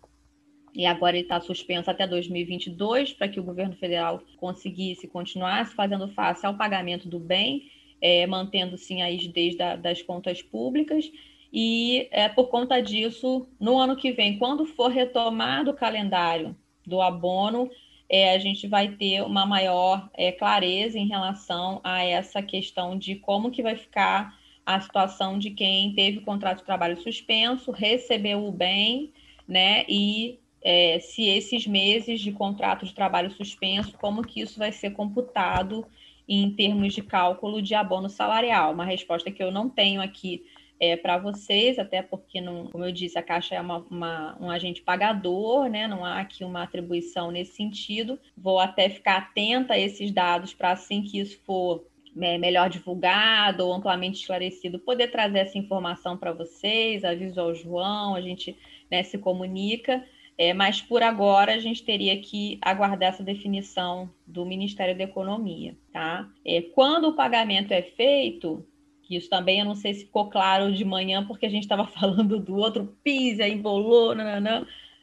e 0.74 0.86
agora 0.86 1.16
ele 1.16 1.26
está 1.26 1.40
suspenso 1.42 1.90
até 1.90 2.08
2022 2.08 3.14
para 3.14 3.28
que 3.28 3.40
o 3.40 3.44
governo 3.44 3.76
federal 3.76 4.22
conseguisse 4.38 5.08
continuar 5.08 5.68
fazendo 5.68 6.08
face 6.10 6.46
ao 6.46 6.56
pagamento 6.56 7.10
do 7.10 7.20
bem, 7.20 7.70
é, 8.02 8.26
mantendo 8.26 8.78
sim 8.78 9.02
a 9.02 9.08
rigidez 9.08 9.56
da, 9.56 9.76
das 9.76 10.02
contas 10.02 10.42
públicas. 10.42 11.12
E 11.52 12.08
é, 12.12 12.30
por 12.30 12.48
conta 12.48 12.82
disso, 12.82 13.48
no 13.60 13.78
ano 13.78 13.96
que 13.96 14.14
vem, 14.14 14.38
quando 14.38 14.66
for 14.66 14.90
retomado 14.90 15.72
o 15.72 15.76
calendário 15.76 16.56
do 16.86 17.02
abono, 17.02 17.70
é, 18.10 18.34
a 18.34 18.40
gente 18.40 18.68
vai 18.68 18.90
ter 18.90 19.22
uma 19.22 19.46
maior 19.46 20.10
é, 20.14 20.32
clareza 20.32 20.98
em 20.98 21.08
relação 21.08 21.82
a 21.84 22.04
essa 22.04 22.42
questão 22.42 22.98
de 22.98 23.16
como 23.16 23.52
que 23.52 23.62
vai 23.62 23.76
ficar 23.76 24.40
a 24.66 24.80
situação 24.80 25.38
de 25.38 25.52
quem 25.52 25.94
teve 25.94 26.20
o 26.20 26.24
contrato 26.24 26.60
de 26.60 26.66
trabalho 26.66 27.02
suspenso, 27.02 27.72
recebeu 27.72 28.46
o 28.46 28.52
bem, 28.52 29.12
né, 29.48 29.84
e 29.90 30.40
é, 30.64 31.00
se 31.00 31.28
esses 31.28 31.66
meses 31.66 32.22
de 32.22 32.32
contrato 32.32 32.86
de 32.86 32.94
trabalho 32.94 33.32
suspenso, 33.32 33.98
como 33.98 34.22
que 34.22 34.42
isso 34.42 34.60
vai 34.60 34.72
ser 34.72 34.92
computado 34.92 35.86
em 36.28 36.52
termos 36.52 36.94
de 36.94 37.02
cálculo 37.02 37.62
de 37.62 37.74
abono 37.74 38.10
salarial? 38.10 38.74
Uma 38.74 38.86
resposta 38.86 39.32
que 39.32 39.42
eu 39.42 39.52
não 39.52 39.70
tenho 39.70 40.02
aqui 40.02 40.44
é, 40.80 40.96
para 40.96 41.18
vocês, 41.18 41.78
até 41.78 42.02
porque, 42.02 42.42
não, 42.42 42.66
como 42.66 42.84
eu 42.84 42.92
disse, 42.92 43.18
a 43.18 43.22
Caixa 43.22 43.54
é 43.54 43.62
uma, 43.62 43.86
uma, 43.90 44.38
um 44.42 44.50
agente 44.50 44.82
pagador, 44.82 45.70
né? 45.70 45.88
não 45.88 46.04
há 46.04 46.20
aqui 46.20 46.44
uma 46.44 46.64
atribuição 46.64 47.30
nesse 47.30 47.54
sentido. 47.54 48.20
Vou 48.36 48.60
até 48.60 48.90
ficar 48.90 49.18
atenta 49.18 49.76
a 49.76 49.80
esses 49.80 50.12
dados 50.12 50.56
para, 50.56 50.72
assim 50.72 51.04
que 51.04 51.20
isso 51.20 51.40
for 51.46 51.86
é, 52.20 52.38
melhor 52.38 52.68
divulgado 52.68 53.66
ou 53.66 53.74
amplamente 53.74 54.20
esclarecido, 54.20 54.80
poder 54.80 55.10
trazer 55.10 55.40
essa 55.40 55.58
informação 55.58 56.18
para 56.18 56.34
vocês, 56.34 57.06
aviso 57.06 57.40
ao 57.40 57.54
João, 57.54 58.16
a 58.16 58.22
gente 58.22 58.58
né, 58.90 59.04
se 59.04 59.18
comunica. 59.18 60.04
É, 60.42 60.56
mas 60.56 60.82
por 60.82 61.04
agora 61.04 61.54
a 61.54 61.60
gente 61.60 61.84
teria 61.84 62.20
que 62.20 62.58
aguardar 62.64 63.10
essa 63.10 63.24
definição 63.24 64.10
do 64.26 64.44
Ministério 64.44 64.98
da 64.98 65.04
Economia, 65.04 65.78
tá? 65.94 66.28
É, 66.44 66.64
quando 66.64 67.10
o 67.10 67.16
pagamento 67.16 67.72
é 67.72 67.84
feito, 67.84 68.66
isso 69.08 69.30
também 69.30 69.60
eu 69.60 69.66
não 69.66 69.76
sei 69.76 69.94
se 69.94 70.06
ficou 70.06 70.32
claro 70.32 70.74
de 70.74 70.84
manhã, 70.84 71.24
porque 71.28 71.46
a 71.46 71.50
gente 71.50 71.62
estava 71.62 71.86
falando 71.94 72.40
do 72.40 72.56
outro 72.56 72.98
PIS, 73.04 73.40
aí 73.40 73.52
embolou, 73.52 74.16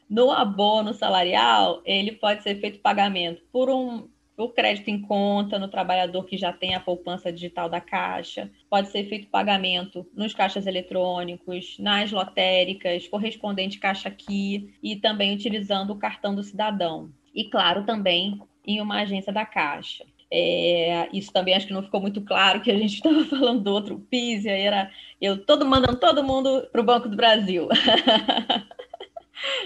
no 0.09 0.29
abono 0.29 0.93
salarial, 0.93 1.81
ele 1.85 2.11
pode 2.11 2.43
ser 2.43 2.59
feito 2.59 2.81
pagamento 2.81 3.41
por 3.49 3.69
um 3.69 4.09
o 4.39 4.49
crédito 4.49 4.87
em 4.87 5.01
conta 5.01 5.59
no 5.59 5.67
trabalhador 5.67 6.23
que 6.23 6.37
já 6.37 6.53
tem 6.53 6.73
a 6.73 6.79
poupança 6.79 7.31
digital 7.31 7.69
da 7.69 7.81
Caixa, 7.81 8.49
pode 8.69 8.87
ser 8.87 9.03
feito 9.09 9.27
pagamento 9.27 10.07
nos 10.13 10.33
caixas 10.33 10.65
eletrônicos, 10.65 11.77
nas 11.77 12.11
lotéricas, 12.11 13.07
correspondente 13.07 13.79
Caixa 13.79 14.07
Aqui 14.07 14.73
e 14.81 14.95
também 14.95 15.35
utilizando 15.35 15.91
o 15.91 15.99
cartão 15.99 16.33
do 16.33 16.41
cidadão. 16.41 17.11
E, 17.35 17.49
claro, 17.49 17.85
também 17.85 18.41
em 18.65 18.79
uma 18.79 19.01
agência 19.01 19.33
da 19.33 19.45
Caixa. 19.45 20.05
É, 20.31 21.09
isso 21.11 21.33
também 21.33 21.55
acho 21.55 21.67
que 21.67 21.73
não 21.73 21.83
ficou 21.83 21.99
muito 21.99 22.21
claro 22.21 22.61
que 22.61 22.71
a 22.71 22.77
gente 22.77 22.95
estava 23.03 23.25
falando 23.25 23.61
do 23.61 23.73
outro 23.73 23.99
PIS, 24.09 24.45
e 24.45 24.49
aí 24.49 24.61
era 24.61 24.89
eu 25.19 25.43
todo 25.43 25.65
mandando 25.65 25.99
todo 25.99 26.23
mundo 26.23 26.67
para 26.71 26.81
o 26.81 26.83
Banco 26.83 27.09
do 27.09 27.17
Brasil. 27.17 27.67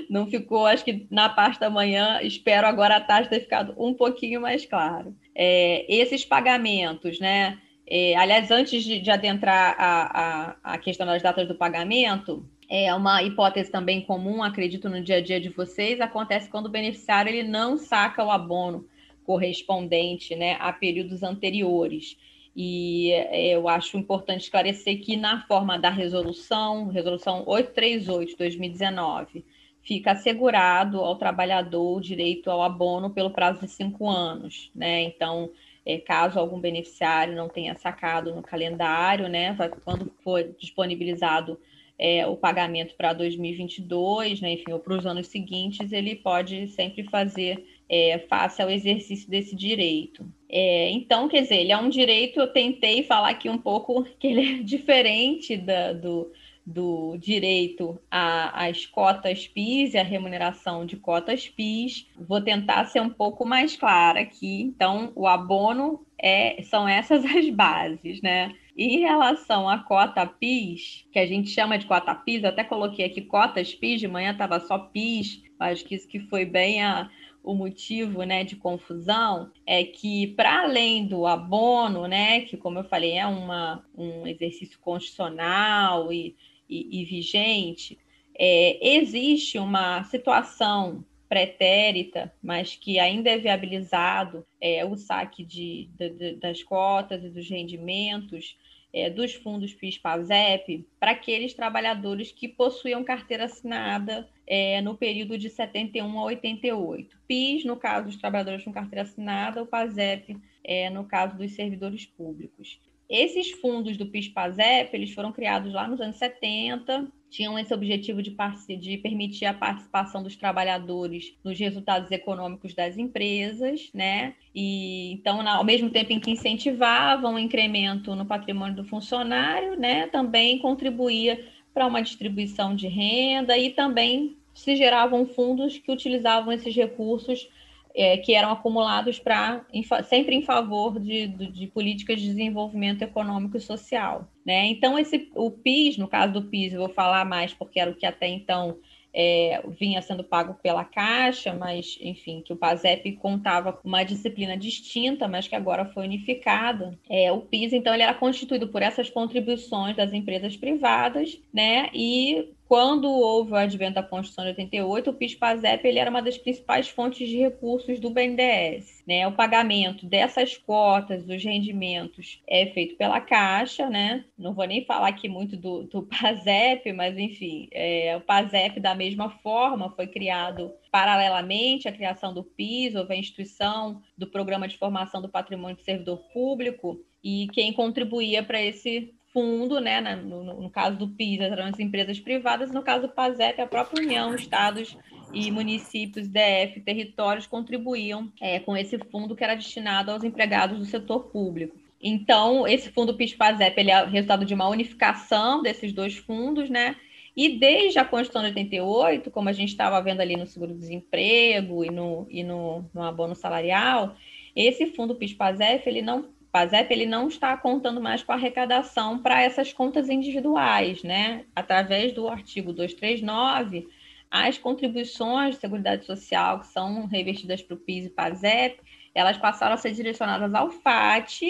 não 0.10 0.28
ficou, 0.28 0.66
acho 0.66 0.84
que 0.84 1.08
na 1.10 1.30
parte 1.30 1.60
da 1.60 1.70
manhã, 1.70 2.20
espero 2.22 2.68
agora 2.68 2.98
à 2.98 3.02
tarde 3.02 3.30
ter 3.30 3.40
ficado 3.42 3.74
um 3.78 3.94
pouquinho 3.94 4.42
mais 4.42 4.66
claro. 4.66 5.16
É, 5.36 5.86
esses 5.88 6.24
pagamentos, 6.26 7.20
né? 7.20 7.60
É, 7.86 8.16
aliás, 8.16 8.50
antes 8.50 8.84
de, 8.84 9.00
de 9.00 9.12
adentrar 9.12 9.76
a, 9.78 10.56
a, 10.64 10.74
a, 10.74 10.78
questão 10.78 11.06
das 11.06 11.22
datas 11.22 11.48
do 11.48 11.56
pagamento, 11.56 12.48
é 12.70 12.94
uma 12.94 13.22
hipótese 13.22 13.70
também 13.70 14.02
comum, 14.02 14.42
acredito, 14.42 14.90
no 14.90 15.02
dia 15.02 15.18
a 15.18 15.22
dia 15.22 15.40
de 15.40 15.50
vocês, 15.50 16.00
acontece 16.00 16.50
quando 16.50 16.68
o 16.68 16.72
beneficiário 16.72 17.30
ele 17.30 17.48
não 17.48 17.78
saca 17.78 18.24
o 18.24 18.32
abono 18.32 18.88
correspondente 19.26 20.36
né, 20.36 20.58
a 20.60 20.72
períodos 20.72 21.24
anteriores. 21.24 22.18
E 22.56 23.12
é, 23.12 23.56
eu 23.56 23.68
acho 23.68 23.98
importante 23.98 24.42
esclarecer 24.42 25.02
que 25.02 25.18
na 25.18 25.42
forma 25.48 25.78
da 25.78 25.90
resolução, 25.90 26.88
resolução 26.88 27.44
838 27.48 28.38
2019, 28.38 29.44
fica 29.84 30.12
assegurado 30.12 31.00
ao 31.00 31.18
trabalhador 31.18 31.98
o 31.98 32.02
direito 32.02 32.50
ao 32.50 32.64
abono 32.64 33.10
pelo 33.10 33.30
prazo 33.30 33.62
de 33.62 33.68
cinco 33.68 34.10
anos, 34.10 34.72
né? 34.74 35.04
Então, 35.04 35.52
é, 35.86 35.98
caso 35.98 36.40
algum 36.40 36.60
beneficiário 36.60 37.36
não 37.36 37.50
tenha 37.50 37.76
sacado 37.76 38.34
no 38.34 38.42
calendário, 38.42 39.28
né, 39.28 39.56
quando 39.84 40.12
for 40.24 40.44
disponibilizado 40.58 41.60
é, 42.00 42.26
o 42.26 42.36
pagamento 42.36 42.96
para 42.96 43.14
2022, 43.14 44.42
né, 44.42 44.54
enfim, 44.54 44.72
ou 44.72 44.80
para 44.80 44.98
os 44.98 45.06
anos 45.06 45.28
seguintes, 45.28 45.92
ele 45.92 46.16
pode 46.16 46.68
sempre 46.70 47.04
fazer 47.04 47.66
é, 47.90 48.20
face 48.30 48.62
ao 48.62 48.70
exercício 48.70 49.30
desse 49.30 49.56
direito. 49.56 50.26
É, 50.50 50.90
então, 50.92 51.28
quer 51.28 51.42
dizer, 51.42 51.58
ele 51.58 51.72
é 51.72 51.78
um 51.78 51.90
direito, 51.90 52.40
eu 52.40 52.48
tentei 52.48 53.04
falar 53.04 53.30
aqui 53.30 53.50
um 53.50 53.58
pouco 53.58 54.04
que 54.20 54.28
ele 54.28 54.60
é 54.60 54.64
diferente 54.64 55.58
da, 55.58 55.94
do, 55.94 56.32
do 56.66 57.18
direito 57.18 58.00
às 58.10 58.86
cotas 58.86 59.48
PIS 59.48 59.94
e 59.94 59.98
à 59.98 60.04
remuneração 60.04 60.86
de 60.86 60.96
cotas 60.96 61.48
PIS. 61.48 62.08
Vou 62.18 62.42
tentar 62.42 62.86
ser 62.86 63.02
um 63.02 63.10
pouco 63.10 63.46
mais 63.46 63.76
clara 63.76 64.22
aqui. 64.22 64.62
Então, 64.62 65.12
o 65.16 65.28
abono 65.28 66.06
é, 66.18 66.62
são 66.64 66.88
essas 66.88 67.26
as 67.26 67.50
bases, 67.50 68.22
né? 68.22 68.56
Em 68.76 69.00
relação 69.00 69.70
à 69.70 69.78
cota 69.78 70.26
PIS, 70.26 71.06
que 71.12 71.20
a 71.20 71.28
gente 71.28 71.50
chama 71.50 71.78
de 71.78 71.86
cota 71.86 72.16
PIS, 72.16 72.44
eu 72.44 72.50
até 72.50 72.64
coloquei 72.64 73.06
aqui 73.06 73.22
cotas 73.22 73.76
PIS, 73.76 74.00
de 74.00 74.08
manhã 74.08 74.32
estava 74.32 74.60
só 74.60 74.80
PIS, 74.80 75.44
acho 75.60 75.86
que 75.86 75.96
isso 75.96 76.08
que 76.08 76.20
foi 76.22 76.44
bem 76.44 76.82
a, 76.82 77.10
o 77.44 77.54
motivo 77.54 78.24
né, 78.24 78.44
de 78.44 78.56
confusão 78.56 79.52
é 79.68 79.84
que, 79.84 80.28
para 80.28 80.64
além 80.64 81.06
do 81.06 81.28
abono, 81.28 82.08
né, 82.08 82.42
que, 82.42 82.58
como 82.58 82.80
eu 82.80 82.84
falei, 82.86 83.18
é 83.18 83.28
uma, 83.28 83.86
um 83.96 84.26
exercício 84.26 84.80
constitucional 84.80 86.12
e, 86.12 86.36
e, 86.70 87.02
e 87.02 87.06
vigente, 87.06 87.98
é, 88.38 88.96
existe 88.98 89.58
uma 89.58 90.04
situação 90.06 91.04
pretérita, 91.30 92.32
mas 92.42 92.76
que 92.76 93.00
ainda 93.00 93.30
é 93.30 93.38
viabilizado 93.38 94.46
é, 94.62 94.86
o 94.86 94.96
saque 94.96 95.44
de, 95.44 95.90
de, 95.98 96.36
das 96.36 96.62
cotas 96.62 97.24
e 97.24 97.30
dos 97.30 97.50
rendimentos 97.50 98.56
é, 98.94 99.10
dos 99.10 99.34
fundos 99.34 99.74
PIS-PASEP 99.74 100.88
para 101.00 101.12
aqueles 101.12 101.54
trabalhadores 101.56 102.32
que 102.32 102.48
possuíam 102.48 103.04
carteira 103.04 103.46
assinada 103.46 104.30
é, 104.46 104.80
no 104.82 104.96
período 104.96 105.36
de 105.36 105.50
71 105.50 106.20
a 106.20 106.24
88. 106.26 107.18
PIS, 107.28 107.66
no 107.66 107.76
caso 107.78 108.06
dos 108.06 108.18
trabalhadores 108.18 108.64
com 108.64 108.72
carteira 108.72 109.02
assinada, 109.02 109.64
o 109.64 109.66
PASEP, 109.66 110.38
é, 110.64 110.90
no 110.92 111.06
caso 111.06 111.36
dos 111.36 111.54
servidores 111.54 112.06
públicos. 112.06 112.80
Esses 113.10 113.52
fundos 113.52 113.98
do 113.98 114.06
PIS-PASEP, 114.06 114.94
eles 114.94 115.14
foram 115.14 115.32
criados 115.32 115.74
lá 115.74 115.88
nos 115.88 116.00
anos 116.00 116.16
70, 116.16 117.08
tinham 117.30 117.58
esse 117.58 117.74
objetivo 117.74 118.22
de, 118.22 118.36
de, 118.78 118.98
permitir 118.98 119.46
a 119.46 119.54
participação 119.54 120.22
dos 120.22 120.36
trabalhadores 120.36 121.36
nos 121.44 121.60
resultados 121.60 122.12
econômicos 122.12 122.74
das 122.76 122.98
empresas, 122.98 123.90
né? 123.94 124.36
E 124.54 125.12
então, 125.14 125.46
ao 125.48 125.64
mesmo 125.64 125.90
tempo 125.90 126.14
em 126.14 126.20
que 126.20 126.32
incentivavam 126.32 127.34
o 127.34 127.40
incremento 127.40 128.16
no 128.16 128.26
patrimônio 128.26 128.76
do 128.76 128.86
funcionário, 128.86 129.76
né, 129.80 130.08
também 130.08 130.60
contribuía 130.60 131.44
para 131.74 131.88
uma 131.88 132.02
distribuição 132.02 132.76
de 132.76 132.88
renda 132.88 133.58
e 133.58 133.72
também 133.72 134.38
se 134.54 134.76
geravam 134.76 135.26
fundos 135.26 135.80
que 135.80 135.92
utilizavam 135.92 136.54
esses 136.54 136.76
recursos 136.76 137.50
é, 137.96 138.18
que 138.18 138.34
eram 138.34 138.52
acumulados 138.52 139.20
para 139.20 139.66
sempre 140.06 140.36
em 140.36 140.42
favor 140.42 141.00
de, 141.00 141.28
de, 141.28 141.68
políticas 141.68 142.20
de 142.20 142.28
desenvolvimento 142.28 143.02
econômico 143.04 143.58
e 143.58 143.62
social. 143.62 144.28
Né? 144.46 144.66
Então, 144.68 144.98
esse, 144.98 145.30
o 145.36 145.52
PIS, 145.52 145.98
no 145.98 146.08
caso 146.08 146.34
do 146.34 146.44
PIS, 146.44 146.74
eu 146.74 146.80
vou 146.80 146.90
falar 146.90 147.26
mais 147.26 147.54
porque 147.54 147.80
era 147.80 147.92
o 147.92 147.96
que 147.96 148.06
até 148.06 148.28
então 148.28 148.78
é, 149.14 149.64
vinha 149.80 150.02
sendo 150.02 150.24
pago 150.24 150.56
pela 150.56 150.84
Caixa, 150.84 151.54
mas, 151.54 152.00
enfim, 152.02 152.42
que 152.42 152.52
o 152.52 152.56
PASEP 152.56 153.12
contava 153.14 153.72
com 153.72 153.88
uma 153.88 154.04
disciplina 154.04 154.58
distinta, 154.58 155.28
mas 155.28 155.48
que 155.48 155.56
agora 155.56 155.86
foi 155.86 156.06
unificada. 156.06 156.98
É, 157.08 157.32
o 157.32 157.42
PIS, 157.42 157.74
então, 157.74 157.94
ele 157.94 158.04
era 158.04 158.14
constituído 158.14 158.68
por 158.68 158.82
essas 158.82 159.10
contribuições 159.10 159.96
das 159.96 160.12
empresas 160.12 160.58
privadas, 160.58 161.40
né, 161.54 161.90
e 161.94 162.50
quando 162.74 163.08
houve 163.08 163.52
o 163.52 163.56
advento 163.56 163.94
da 163.94 164.02
Constituição 164.02 164.46
de 164.46 164.50
88, 164.50 165.12
o 165.12 165.14
PIS-PASEP 165.14 165.88
ele 165.88 166.00
era 166.00 166.10
uma 166.10 166.24
das 166.24 166.40
principais 166.40 166.90
fontes 166.90 167.30
de 167.30 167.38
recursos 167.38 168.00
do 168.00 168.10
BNDES. 168.10 169.04
Né? 169.08 169.28
O 169.28 169.32
pagamento 169.32 170.08
dessas 170.08 170.58
cotas, 170.58 171.24
dos 171.24 171.44
rendimentos, 171.44 172.42
é 172.48 172.66
feito 172.66 172.96
pela 172.96 173.22
Caixa. 173.22 173.88
Né? 173.88 174.26
Não 174.36 174.56
vou 174.56 174.66
nem 174.66 174.84
falar 174.86 175.10
aqui 175.10 175.30
muito 175.30 175.56
do, 175.56 175.84
do 175.84 176.02
PASEP, 176.10 176.92
mas, 176.94 177.16
enfim, 177.16 177.68
é, 177.72 178.18
o 178.18 178.22
PASEP, 178.22 178.80
da 178.80 178.96
mesma 178.96 179.30
forma, 179.30 179.92
foi 179.92 180.08
criado 180.08 180.74
paralelamente 180.92 181.88
à 181.88 181.92
criação 181.92 182.34
do 182.34 182.44
PIS, 182.44 182.96
houve 182.96 183.14
a 183.14 183.18
instituição 183.18 184.02
do 184.18 184.26
Programa 184.26 184.68
de 184.68 184.80
Formação 184.80 185.22
do 185.22 185.30
Patrimônio 185.30 185.76
do 185.76 185.84
Servidor 185.84 186.24
Público, 186.34 187.00
e 187.24 187.48
quem 187.54 187.72
contribuía 187.72 188.42
para 188.44 188.60
esse 188.60 189.14
fundo, 189.34 189.80
né, 189.80 190.00
no, 190.16 190.44
no, 190.44 190.70
caso 190.70 190.96
do 190.96 191.08
PIS, 191.08 191.42
eram 191.42 191.66
as 191.66 191.80
empresas 191.80 192.20
privadas, 192.20 192.72
no 192.72 192.84
caso 192.84 193.08
do 193.08 193.14
PASEP, 193.14 193.60
a 193.60 193.68
própria 193.68 194.04
União, 194.04 194.36
estados 194.36 194.96
e 195.34 195.50
municípios, 195.50 196.28
DF, 196.28 196.80
territórios 196.82 197.48
contribuíam 197.48 198.32
é, 198.40 198.60
com 198.60 198.78
esse 198.78 199.00
fundo 199.12 199.36
que 199.36 199.44
era 199.44 199.56
destinado 199.56 200.12
aos 200.12 200.24
empregados 200.24 200.78
do 200.78 200.86
setor 200.86 201.32
público. 201.32 201.76
Então, 202.02 202.68
esse 202.68 202.92
fundo 202.92 203.16
PIS-PASEP 203.16 203.80
ele 203.80 203.90
é 203.90 204.06
resultado 204.06 204.46
de 204.46 204.54
uma 204.54 204.70
unificação 204.70 205.64
desses 205.64 205.92
dois 205.92 206.18
fundos, 206.18 206.70
né? 206.70 206.96
E 207.36 207.58
desde 207.58 207.98
a 207.98 208.06
Constituição 208.06 208.44
de 208.44 208.50
88, 208.50 209.32
como 209.32 209.50
a 209.50 209.54
gente 209.54 209.70
estava 209.70 210.00
vendo 210.02 210.22
ali 210.22 210.36
no 210.36 210.46
seguro-desemprego 210.46 211.84
e 211.84 211.90
no, 211.90 212.28
e 212.30 212.44
no, 212.44 212.86
no 212.94 213.02
abono 213.02 213.34
salarial, 213.34 214.16
esse 214.56 214.86
fundo 214.88 215.16
PIS-PASEP 215.16 215.88
ele 215.88 216.04
não 216.04 216.30
PASEP 216.54 216.94
ele 216.94 217.08
não 217.08 217.28
está 217.28 217.58
contando 217.58 218.00
mais 218.00 218.22
com 218.22 218.32
arrecadação 218.32 219.18
para 219.18 219.42
essas 219.42 219.74
contas 219.74 220.08
individuais, 220.08 221.02
né? 221.02 221.46
Através 221.56 222.14
do 222.14 222.30
artigo 222.30 222.72
239, 222.72 223.90
as 224.30 224.60
contribuições 224.60 225.56
de 225.56 225.62
Seguridade 225.62 226.06
Social 226.06 226.60
que 226.60 226.68
são 226.68 227.08
revestidas 227.08 227.64
para 227.64 227.74
o 227.74 227.80
PIS 227.80 228.06
e 228.06 228.10
PASEP, 228.12 228.80
elas 229.16 229.36
passaram 229.36 229.74
a 229.74 229.78
ser 229.78 229.94
direcionadas 229.94 230.54
ao 230.54 230.70
FAT 230.70 231.42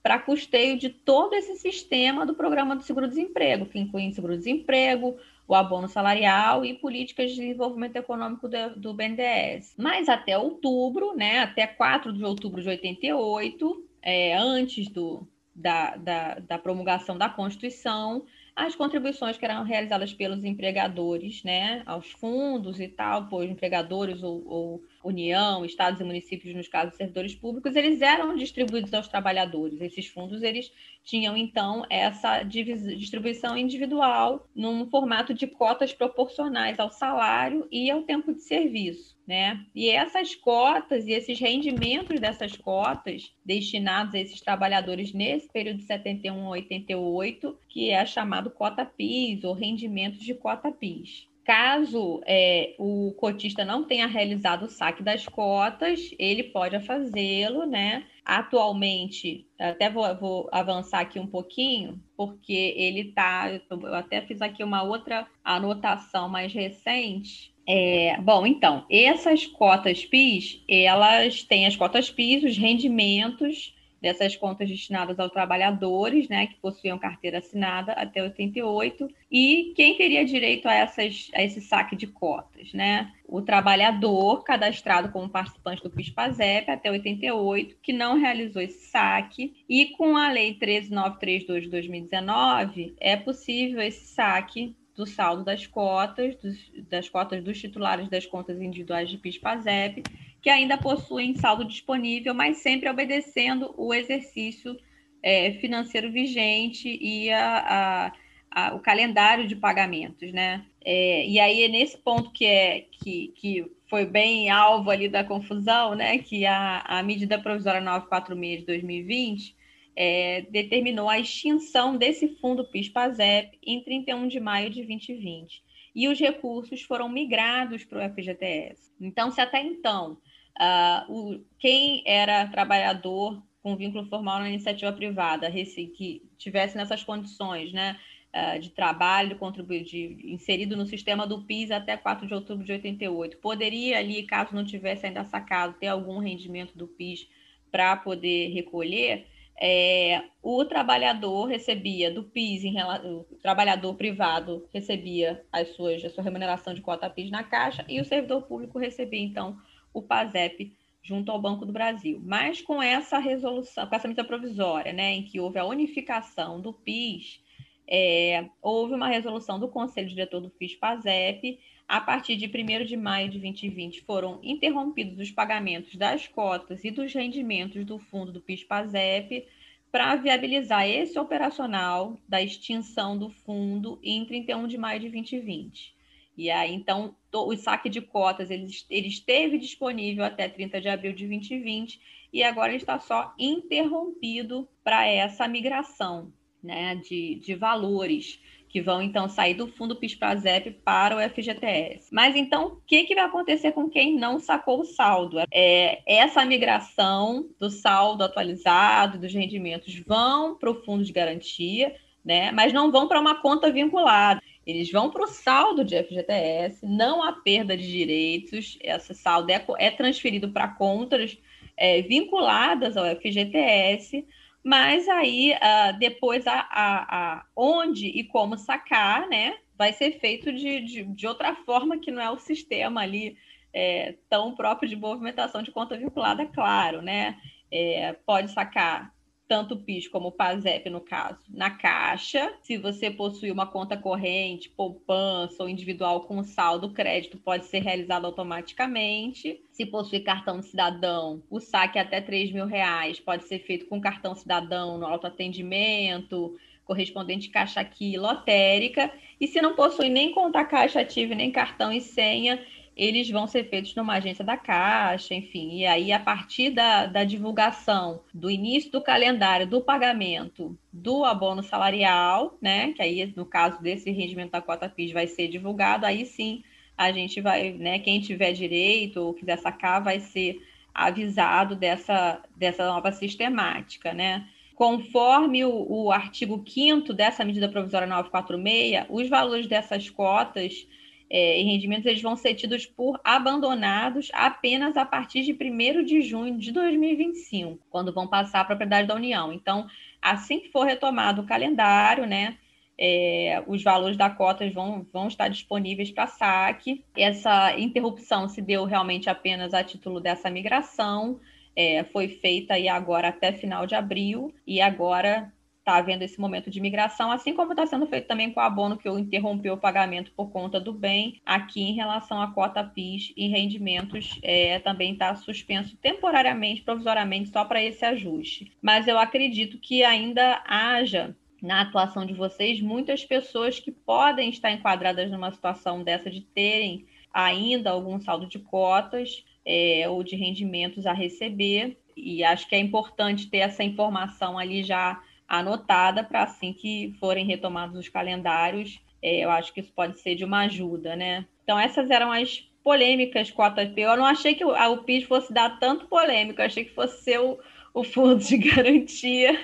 para 0.00 0.20
custeio 0.20 0.78
de 0.78 0.90
todo 0.90 1.34
esse 1.34 1.56
sistema 1.56 2.24
do 2.24 2.34
programa 2.34 2.76
do 2.76 2.84
seguro-desemprego, 2.84 3.66
que 3.66 3.80
inclui 3.80 4.12
seguro-desemprego, 4.12 5.16
o 5.48 5.56
abono 5.56 5.88
salarial 5.88 6.64
e 6.64 6.74
políticas 6.74 7.32
de 7.32 7.40
desenvolvimento 7.40 7.96
econômico 7.96 8.48
do, 8.48 8.76
do 8.76 8.94
BNDES. 8.94 9.74
Mas 9.76 10.08
até 10.08 10.38
outubro, 10.38 11.16
né, 11.16 11.40
até 11.40 11.66
4 11.66 12.12
de 12.12 12.24
outubro 12.24 12.62
de 12.62 12.68
88, 12.68 13.88
é, 14.02 14.36
antes 14.36 14.88
do, 14.88 15.26
da, 15.54 15.96
da, 15.96 16.34
da, 16.40 16.58
promulgação 16.58 17.16
da 17.16 17.28
Constituição, 17.28 18.24
as 18.54 18.74
contribuições 18.74 19.38
que 19.38 19.44
eram 19.44 19.64
realizadas 19.64 20.12
pelos 20.12 20.44
empregadores, 20.44 21.42
né, 21.42 21.82
aos 21.86 22.10
fundos 22.10 22.80
e 22.80 22.88
tal, 22.88 23.28
pois 23.28 23.50
empregadores 23.50 24.22
ou, 24.22 24.46
ou 24.46 24.82
União, 25.02 25.64
estados 25.64 26.00
e 26.00 26.04
municípios, 26.04 26.54
nos 26.54 26.68
casos 26.68 26.96
servidores 26.96 27.34
públicos, 27.34 27.74
eles 27.74 28.00
eram 28.00 28.36
distribuídos 28.36 28.92
aos 28.94 29.08
trabalhadores. 29.08 29.80
Esses 29.80 30.06
fundos, 30.06 30.42
eles 30.42 30.70
tinham, 31.02 31.36
então, 31.36 31.84
essa 31.90 32.42
distribuição 32.42 33.56
individual 33.56 34.48
num 34.54 34.88
formato 34.88 35.34
de 35.34 35.46
cotas 35.46 35.92
proporcionais 35.92 36.78
ao 36.78 36.90
salário 36.90 37.66
e 37.70 37.90
ao 37.90 38.02
tempo 38.02 38.32
de 38.32 38.42
serviço. 38.42 39.16
Né? 39.32 39.64
E 39.74 39.88
essas 39.88 40.34
cotas 40.34 41.06
e 41.06 41.12
esses 41.12 41.40
rendimentos 41.40 42.20
dessas 42.20 42.54
cotas 42.54 43.34
destinados 43.42 44.14
a 44.14 44.18
esses 44.18 44.42
trabalhadores 44.42 45.14
nesse 45.14 45.50
período 45.50 45.78
de 45.78 45.84
71 45.84 46.48
a 46.48 46.50
88, 46.50 47.58
que 47.66 47.88
é 47.88 48.04
chamado 48.04 48.50
cota 48.50 48.84
PIS 48.84 49.42
ou 49.42 49.54
rendimentos 49.54 50.20
de 50.20 50.34
cota 50.34 50.70
PIS. 50.70 51.26
Caso 51.46 52.20
é, 52.26 52.74
o 52.78 53.14
cotista 53.16 53.64
não 53.64 53.84
tenha 53.84 54.06
realizado 54.06 54.64
o 54.64 54.68
saque 54.68 55.02
das 55.02 55.26
cotas, 55.26 56.14
ele 56.18 56.44
pode 56.44 56.78
fazê-lo, 56.80 57.64
né? 57.64 58.04
Atualmente, 58.24 59.46
até 59.58 59.88
vou, 59.88 60.14
vou, 60.16 60.48
avançar 60.52 61.00
aqui 61.00 61.18
um 61.18 61.26
pouquinho, 61.26 61.98
porque 62.16 62.74
ele 62.76 63.08
está. 63.08 63.50
Eu 63.50 63.94
até 63.94 64.20
fiz 64.20 64.42
aqui 64.42 64.62
uma 64.62 64.82
outra 64.82 65.26
anotação 65.42 66.28
mais 66.28 66.52
recente. 66.52 67.51
É, 67.66 68.16
bom, 68.20 68.46
então, 68.46 68.84
essas 68.90 69.46
cotas 69.46 70.04
PIS, 70.04 70.62
elas 70.68 71.42
têm 71.44 71.66
as 71.66 71.76
cotas 71.76 72.10
PIS, 72.10 72.42
os 72.42 72.58
rendimentos 72.58 73.74
dessas 74.02 74.34
contas 74.34 74.68
destinadas 74.68 75.16
aos 75.20 75.30
trabalhadores, 75.30 76.28
né, 76.28 76.48
que 76.48 76.56
possuíam 76.56 76.98
carteira 76.98 77.38
assinada 77.38 77.92
até 77.92 78.20
88, 78.20 79.08
e 79.30 79.72
quem 79.76 79.96
teria 79.96 80.24
direito 80.24 80.66
a, 80.66 80.74
essas, 80.74 81.30
a 81.32 81.40
esse 81.40 81.60
saque 81.60 81.94
de 81.94 82.08
cotas, 82.08 82.72
né? 82.72 83.12
O 83.28 83.40
trabalhador 83.40 84.42
cadastrado 84.42 85.10
como 85.12 85.28
participante 85.28 85.84
do 85.84 85.88
PIS-PASEP 85.88 86.68
até 86.68 86.90
88, 86.90 87.76
que 87.80 87.92
não 87.92 88.18
realizou 88.18 88.60
esse 88.60 88.90
saque, 88.90 89.54
e 89.68 89.86
com 89.96 90.16
a 90.16 90.28
Lei 90.28 90.54
13932 90.54 91.62
de 91.62 91.70
2019, 91.70 92.96
é 92.98 93.16
possível 93.16 93.80
esse 93.80 94.04
saque 94.12 94.74
do 94.94 95.06
saldo 95.06 95.44
das 95.44 95.66
cotas, 95.66 96.36
dos, 96.36 96.70
das 96.88 97.08
cotas 97.08 97.42
dos 97.42 97.58
titulares 97.58 98.08
das 98.08 98.26
contas 98.26 98.60
individuais 98.60 99.08
de 99.08 99.18
PIS-PASEP, 99.18 100.02
que 100.40 100.50
ainda 100.50 100.76
possuem 100.76 101.34
saldo 101.36 101.64
disponível, 101.64 102.34
mas 102.34 102.58
sempre 102.58 102.88
obedecendo 102.88 103.72
o 103.76 103.94
exercício 103.94 104.76
é, 105.22 105.52
financeiro 105.54 106.10
vigente 106.10 106.88
e 107.00 107.30
a, 107.30 108.12
a, 108.50 108.68
a, 108.68 108.74
o 108.74 108.80
calendário 108.80 109.46
de 109.46 109.56
pagamentos, 109.56 110.32
né? 110.32 110.64
É, 110.84 111.26
e 111.26 111.38
aí 111.38 111.62
é 111.62 111.68
nesse 111.68 111.96
ponto 111.96 112.32
que 112.32 112.44
é 112.44 112.86
que, 112.90 113.32
que 113.36 113.64
foi 113.88 114.04
bem 114.04 114.50
alvo 114.50 114.90
ali 114.90 115.08
da 115.08 115.22
confusão, 115.22 115.94
né? 115.94 116.18
Que 116.18 116.44
a, 116.44 116.80
a 116.80 117.02
medida 117.02 117.38
provisória 117.38 117.80
946 117.80 118.60
de 118.60 118.66
2020 118.66 119.61
é, 119.96 120.42
determinou 120.50 121.08
a 121.08 121.18
extinção 121.18 121.96
desse 121.96 122.36
fundo 122.36 122.64
PIS-PASEP 122.64 123.58
em 123.62 123.82
31 123.82 124.28
de 124.28 124.40
maio 124.40 124.70
de 124.70 124.82
2020. 124.84 125.62
E 125.94 126.08
os 126.08 126.18
recursos 126.18 126.82
foram 126.82 127.08
migrados 127.08 127.84
para 127.84 128.06
o 128.06 128.10
FGTS. 128.10 128.90
Então, 129.00 129.30
se 129.30 129.40
até 129.40 129.62
então 129.62 130.18
Uh, 130.60 131.12
o, 131.12 131.44
quem 131.58 132.02
era 132.06 132.46
trabalhador 132.46 133.42
com 133.62 133.76
vínculo 133.76 134.04
formal 134.06 134.40
na 134.40 134.48
iniciativa 134.48 134.92
privada, 134.92 135.50
que 135.50 136.22
tivesse 136.36 136.76
nessas 136.76 137.04
condições, 137.04 137.72
né, 137.72 137.96
eh, 138.32 138.58
de 138.58 138.70
trabalho 138.70 139.38
de, 139.84 140.18
inserido 140.24 140.76
no 140.76 140.84
sistema 140.84 141.26
do 141.28 141.42
PIS 141.42 141.70
até 141.70 141.96
4 141.96 142.26
de 142.26 142.34
outubro 142.34 142.64
de 142.64 142.72
88, 142.72 143.36
poderia 143.36 143.98
ali, 143.98 144.24
caso 144.24 144.52
não 144.52 144.64
tivesse 144.64 145.06
ainda 145.06 145.24
sacado, 145.24 145.76
ter 145.78 145.86
algum 145.86 146.18
rendimento 146.18 146.76
do 146.76 146.88
PIS 146.88 147.28
para 147.70 147.96
poder 147.96 148.48
recolher, 148.48 149.28
é, 149.64 150.24
o 150.42 150.64
trabalhador 150.64 151.44
recebia 151.44 152.10
do 152.10 152.24
PIS, 152.24 152.64
em, 152.64 152.82
o 152.82 153.24
trabalhador 153.40 153.94
privado 153.94 154.68
recebia 154.74 155.40
as 155.52 155.68
suas, 155.68 156.04
a 156.04 156.10
sua 156.10 156.24
remuneração 156.24 156.74
de 156.74 156.80
cota 156.80 157.08
PIS 157.08 157.30
na 157.30 157.44
Caixa 157.44 157.84
e 157.88 158.00
o 158.00 158.04
servidor 158.04 158.42
público 158.42 158.76
recebia, 158.76 159.20
então, 159.20 159.56
o 159.94 160.02
PASEP 160.02 160.76
junto 161.00 161.30
ao 161.30 161.40
Banco 161.40 161.64
do 161.64 161.72
Brasil. 161.72 162.20
Mas 162.24 162.60
com 162.60 162.82
essa 162.82 163.18
resolução, 163.18 163.86
com 163.86 163.94
essa 163.94 164.08
medida 164.08 164.26
provisória, 164.26 164.92
né, 164.92 165.12
em 165.12 165.22
que 165.22 165.38
houve 165.38 165.60
a 165.60 165.64
unificação 165.64 166.60
do 166.60 166.72
PIS, 166.72 167.40
é, 167.88 168.46
houve 168.60 168.94
uma 168.94 169.06
resolução 169.06 169.60
do 169.60 169.68
Conselho 169.68 170.08
Diretor 170.08 170.40
do 170.40 170.50
FIS-PASEP. 170.50 171.60
A 171.92 172.00
partir 172.00 172.36
de 172.36 172.46
1 172.46 172.86
de 172.86 172.96
maio 172.96 173.28
de 173.28 173.38
2020, 173.38 174.00
foram 174.00 174.40
interrompidos 174.42 175.18
os 175.18 175.30
pagamentos 175.30 175.94
das 175.94 176.26
cotas 176.26 176.82
e 176.84 176.90
dos 176.90 177.12
rendimentos 177.12 177.84
do 177.84 177.98
fundo 177.98 178.32
do 178.32 178.40
PIS-PASEP 178.40 179.46
para 179.90 180.16
viabilizar 180.16 180.88
esse 180.88 181.18
operacional 181.18 182.18
da 182.26 182.40
extinção 182.40 183.18
do 183.18 183.28
fundo 183.28 184.00
em 184.02 184.24
31 184.24 184.66
de 184.68 184.78
maio 184.78 185.00
de 185.00 185.10
2020. 185.10 185.94
E 186.34 186.50
aí, 186.50 186.72
então, 186.72 187.14
o 187.30 187.54
saque 187.58 187.90
de 187.90 188.00
cotas 188.00 188.50
ele, 188.50 188.68
ele 188.88 189.08
esteve 189.08 189.58
disponível 189.58 190.24
até 190.24 190.48
30 190.48 190.80
de 190.80 190.88
abril 190.88 191.12
de 191.12 191.28
2020 191.28 192.00
e 192.32 192.42
agora 192.42 192.74
está 192.74 192.98
só 192.98 193.34
interrompido 193.38 194.66
para 194.82 195.06
essa 195.06 195.46
migração 195.46 196.32
né, 196.62 196.94
de, 196.94 197.34
de 197.34 197.54
valores 197.54 198.40
que 198.72 198.80
vão 198.80 199.02
então 199.02 199.28
sair 199.28 199.52
do 199.52 199.68
fundo 199.68 199.94
PIS-PASEP 199.94 200.70
para 200.82 201.14
o 201.14 201.20
FGTS. 201.20 202.08
Mas 202.10 202.34
então, 202.34 202.68
o 202.68 202.76
que, 202.86 203.04
que 203.04 203.14
vai 203.14 203.24
acontecer 203.24 203.72
com 203.72 203.90
quem 203.90 204.16
não 204.16 204.40
sacou 204.40 204.80
o 204.80 204.84
saldo? 204.84 205.36
É, 205.52 206.00
essa 206.06 206.42
migração 206.42 207.46
do 207.60 207.68
saldo 207.68 208.24
atualizado, 208.24 209.18
dos 209.18 209.34
rendimentos, 209.34 209.94
vão 209.98 210.56
para 210.56 210.70
o 210.70 210.82
fundo 210.82 211.04
de 211.04 211.12
garantia, 211.12 211.94
né? 212.24 212.50
mas 212.50 212.72
não 212.72 212.90
vão 212.90 213.06
para 213.06 213.20
uma 213.20 213.42
conta 213.42 213.70
vinculada. 213.70 214.40
Eles 214.66 214.90
vão 214.90 215.10
para 215.10 215.24
o 215.24 215.28
saldo 215.28 215.84
de 215.84 216.02
FGTS, 216.02 216.86
não 216.86 217.22
há 217.22 217.32
perda 217.32 217.76
de 217.76 217.86
direitos, 217.86 218.78
esse 218.80 219.12
saldo 219.12 219.50
é, 219.50 219.62
é 219.78 219.90
transferido 219.90 220.48
para 220.48 220.68
contas 220.68 221.36
é, 221.76 222.00
vinculadas 222.00 222.96
ao 222.96 223.04
FGTS, 223.16 224.24
mas 224.64 225.08
aí, 225.08 225.54
uh, 225.54 225.98
depois, 225.98 226.46
a, 226.46 226.60
a, 226.70 227.34
a, 227.34 227.46
onde 227.56 228.06
e 228.06 228.24
como 228.24 228.56
sacar, 228.56 229.28
né? 229.28 229.58
Vai 229.76 229.92
ser 229.92 230.20
feito 230.20 230.52
de, 230.52 230.80
de, 230.80 231.04
de 231.04 231.26
outra 231.26 231.54
forma 231.54 231.98
que 231.98 232.10
não 232.10 232.22
é 232.22 232.30
o 232.30 232.38
sistema 232.38 233.00
ali 233.00 233.36
é, 233.72 234.16
tão 234.28 234.54
próprio 234.54 234.88
de 234.88 234.94
movimentação 234.94 235.62
de 235.62 235.72
conta 235.72 235.96
vinculada, 235.96 236.46
claro, 236.46 237.02
né? 237.02 237.36
É, 237.70 238.12
pode 238.26 238.52
sacar 238.52 239.12
tanto 239.52 239.74
o 239.74 239.78
PIS 239.78 240.08
como 240.08 240.28
o 240.28 240.32
PASEP, 240.32 240.88
no 240.88 241.02
caso, 241.02 241.44
na 241.50 241.68
caixa. 241.68 242.54
Se 242.62 242.78
você 242.78 243.10
possui 243.10 243.50
uma 243.50 243.66
conta 243.66 243.98
corrente, 243.98 244.70
poupança 244.70 245.62
ou 245.62 245.68
individual 245.68 246.22
com 246.22 246.42
saldo, 246.42 246.94
crédito 246.94 247.36
pode 247.36 247.66
ser 247.66 247.80
realizado 247.80 248.24
automaticamente. 248.24 249.62
Se 249.70 249.84
possui 249.84 250.20
cartão 250.20 250.62
cidadão, 250.62 251.42
o 251.50 251.60
saque 251.60 251.98
até 251.98 252.18
3 252.18 252.50
mil 252.50 252.64
reais 252.64 253.20
pode 253.20 253.44
ser 253.44 253.58
feito 253.58 253.84
com 253.84 254.00
cartão 254.00 254.34
cidadão 254.34 254.96
no 254.96 255.04
autoatendimento, 255.04 256.56
correspondente 256.82 257.50
caixa 257.50 257.78
aqui, 257.78 258.16
lotérica. 258.16 259.12
E 259.38 259.46
se 259.46 259.60
não 259.60 259.74
possui 259.74 260.08
nem 260.08 260.32
conta 260.32 260.64
caixa 260.64 261.02
ativa, 261.02 261.34
nem 261.34 261.52
cartão 261.52 261.92
e 261.92 262.00
senha, 262.00 262.58
eles 262.96 263.30
vão 263.30 263.46
ser 263.46 263.68
feitos 263.68 263.94
numa 263.94 264.14
agência 264.14 264.44
da 264.44 264.56
Caixa, 264.56 265.34
enfim. 265.34 265.78
E 265.78 265.86
aí, 265.86 266.12
a 266.12 266.20
partir 266.20 266.70
da, 266.70 267.06
da 267.06 267.24
divulgação 267.24 268.22
do 268.32 268.50
início 268.50 268.90
do 268.90 269.00
calendário 269.00 269.66
do 269.66 269.80
pagamento 269.80 270.76
do 270.92 271.24
abono 271.24 271.62
salarial, 271.62 272.56
né? 272.60 272.92
Que 272.92 273.02
aí, 273.02 273.32
no 273.34 273.46
caso 273.46 273.82
desse 273.82 274.10
rendimento 274.10 274.52
da 274.52 274.60
cota 274.60 274.88
PIS, 274.88 275.12
vai 275.12 275.26
ser 275.26 275.48
divulgado, 275.48 276.04
aí 276.04 276.26
sim 276.26 276.62
a 276.96 277.10
gente 277.10 277.40
vai, 277.40 277.72
né? 277.72 277.98
Quem 277.98 278.20
tiver 278.20 278.52
direito 278.52 279.18
ou 279.20 279.34
quiser 279.34 279.58
sacar, 279.58 280.02
vai 280.02 280.20
ser 280.20 280.60
avisado 280.94 281.74
dessa, 281.74 282.42
dessa 282.54 282.86
nova 282.86 283.10
sistemática, 283.10 284.12
né? 284.12 284.46
Conforme 284.74 285.64
o, 285.64 285.86
o 285.88 286.12
artigo 286.12 286.62
5 286.66 287.12
dessa 287.14 287.44
medida 287.44 287.68
provisória 287.68 288.06
946, 288.06 289.06
os 289.08 289.28
valores 289.28 289.66
dessas 289.66 290.10
cotas 290.10 290.86
é, 291.34 291.58
e 291.58 291.64
rendimentos 291.64 292.04
eles 292.04 292.20
vão 292.20 292.36
ser 292.36 292.54
tidos 292.54 292.84
por 292.84 293.18
abandonados 293.24 294.30
apenas 294.34 294.98
a 294.98 295.06
partir 295.06 295.42
de 295.42 295.52
1 295.52 296.04
de 296.04 296.20
junho 296.20 296.58
de 296.58 296.70
2025, 296.70 297.78
quando 297.88 298.12
vão 298.12 298.28
passar 298.28 298.60
a 298.60 298.64
propriedade 298.66 299.08
da 299.08 299.14
União. 299.14 299.50
Então, 299.50 299.86
assim 300.20 300.60
que 300.60 300.68
for 300.68 300.84
retomado 300.84 301.40
o 301.40 301.46
calendário, 301.46 302.26
né, 302.26 302.58
é, 302.98 303.64
os 303.66 303.82
valores 303.82 304.18
da 304.18 304.28
cota 304.28 304.68
vão, 304.70 305.06
vão 305.10 305.26
estar 305.26 305.48
disponíveis 305.48 306.10
para 306.10 306.26
saque. 306.26 307.02
Essa 307.16 307.78
interrupção 307.78 308.46
se 308.46 308.60
deu 308.60 308.84
realmente 308.84 309.30
apenas 309.30 309.72
a 309.72 309.82
título 309.82 310.20
dessa 310.20 310.50
migração, 310.50 311.40
é, 311.74 312.04
foi 312.04 312.28
feita 312.28 312.74
aí 312.74 312.90
agora 312.90 313.28
até 313.28 313.54
final 313.54 313.86
de 313.86 313.94
abril, 313.94 314.54
e 314.66 314.82
agora 314.82 315.50
está 315.82 315.96
havendo 315.96 316.22
esse 316.22 316.40
momento 316.40 316.70
de 316.70 316.80
migração, 316.80 317.30
assim 317.30 317.54
como 317.54 317.72
está 317.72 317.84
sendo 317.84 318.06
feito 318.06 318.28
também 318.28 318.52
com 318.52 318.60
o 318.60 318.62
abono 318.62 318.96
que 318.96 319.08
eu 319.08 319.18
interrompeu 319.18 319.74
o 319.74 319.78
pagamento 319.78 320.32
por 320.32 320.50
conta 320.50 320.80
do 320.80 320.92
bem, 320.92 321.40
aqui 321.44 321.82
em 321.82 321.94
relação 321.94 322.40
à 322.40 322.52
cota 322.52 322.84
PIS 322.84 323.32
e 323.36 323.48
rendimentos 323.48 324.38
é, 324.42 324.78
também 324.78 325.12
está 325.12 325.34
suspenso 325.34 325.96
temporariamente, 325.96 326.82
provisoriamente, 326.82 327.50
só 327.50 327.64
para 327.64 327.82
esse 327.82 328.04
ajuste. 328.04 328.72
Mas 328.80 329.08
eu 329.08 329.18
acredito 329.18 329.78
que 329.78 330.04
ainda 330.04 330.62
haja 330.66 331.36
na 331.60 331.82
atuação 331.82 332.24
de 332.24 332.32
vocês 332.32 332.80
muitas 332.80 333.24
pessoas 333.24 333.78
que 333.78 333.90
podem 333.90 334.50
estar 334.50 334.70
enquadradas 334.70 335.30
numa 335.30 335.52
situação 335.52 336.02
dessa 336.02 336.30
de 336.30 336.40
terem 336.40 337.06
ainda 337.32 337.90
algum 337.90 338.20
saldo 338.20 338.46
de 338.46 338.58
cotas 338.58 339.44
é, 339.64 340.08
ou 340.08 340.22
de 340.22 340.36
rendimentos 340.36 341.06
a 341.06 341.12
receber. 341.12 341.98
E 342.16 342.44
acho 342.44 342.68
que 342.68 342.74
é 342.74 342.78
importante 342.78 343.48
ter 343.48 343.58
essa 343.58 343.82
informação 343.82 344.58
ali 344.58 344.82
já 344.82 345.20
anotada 345.52 346.24
para 346.24 346.44
assim 346.44 346.72
que 346.72 347.14
forem 347.20 347.44
retomados 347.44 347.98
os 347.98 348.08
calendários, 348.08 348.98
é, 349.20 349.44
eu 349.44 349.50
acho 349.50 349.72
que 349.72 349.80
isso 349.80 349.92
pode 349.92 350.18
ser 350.18 350.34
de 350.34 350.44
uma 350.44 350.60
ajuda, 350.62 351.14
né? 351.14 351.44
Então, 351.62 351.78
essas 351.78 352.10
eram 352.10 352.32
as 352.32 352.60
polêmicas 352.82 353.50
com 353.50 353.62
a 353.62 353.68
JP. 353.68 354.00
Eu 354.00 354.16
não 354.16 354.24
achei 354.24 354.54
que 354.54 354.64
o 354.64 354.96
PIS 355.04 355.24
fosse 355.24 355.52
dar 355.52 355.78
tanto 355.78 356.06
polêmico, 356.06 356.60
eu 356.60 356.66
achei 356.66 356.86
que 356.86 356.94
fosse 356.94 357.22
ser 357.22 357.38
o, 357.38 357.58
o 357.92 358.02
fundo 358.02 358.36
de 358.36 358.56
garantia 358.70 359.58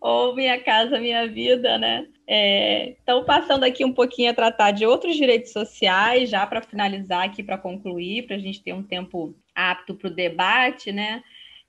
ou 0.00 0.34
Minha 0.34 0.58
Casa 0.60 0.98
Minha 0.98 1.28
Vida, 1.28 1.76
né? 1.76 2.06
É, 2.26 2.96
então, 3.02 3.22
passando 3.24 3.64
aqui 3.64 3.84
um 3.84 3.92
pouquinho 3.92 4.30
a 4.30 4.34
tratar 4.34 4.70
de 4.70 4.86
outros 4.86 5.14
direitos 5.14 5.52
sociais, 5.52 6.30
já 6.30 6.44
para 6.46 6.62
finalizar 6.62 7.22
aqui, 7.22 7.42
para 7.42 7.58
concluir, 7.58 8.26
para 8.26 8.36
a 8.36 8.38
gente 8.38 8.62
ter 8.62 8.72
um 8.72 8.82
tempo 8.82 9.36
apto 9.54 9.94
para 9.94 10.08
o 10.08 10.14
debate, 10.14 10.90
né? 10.90 11.22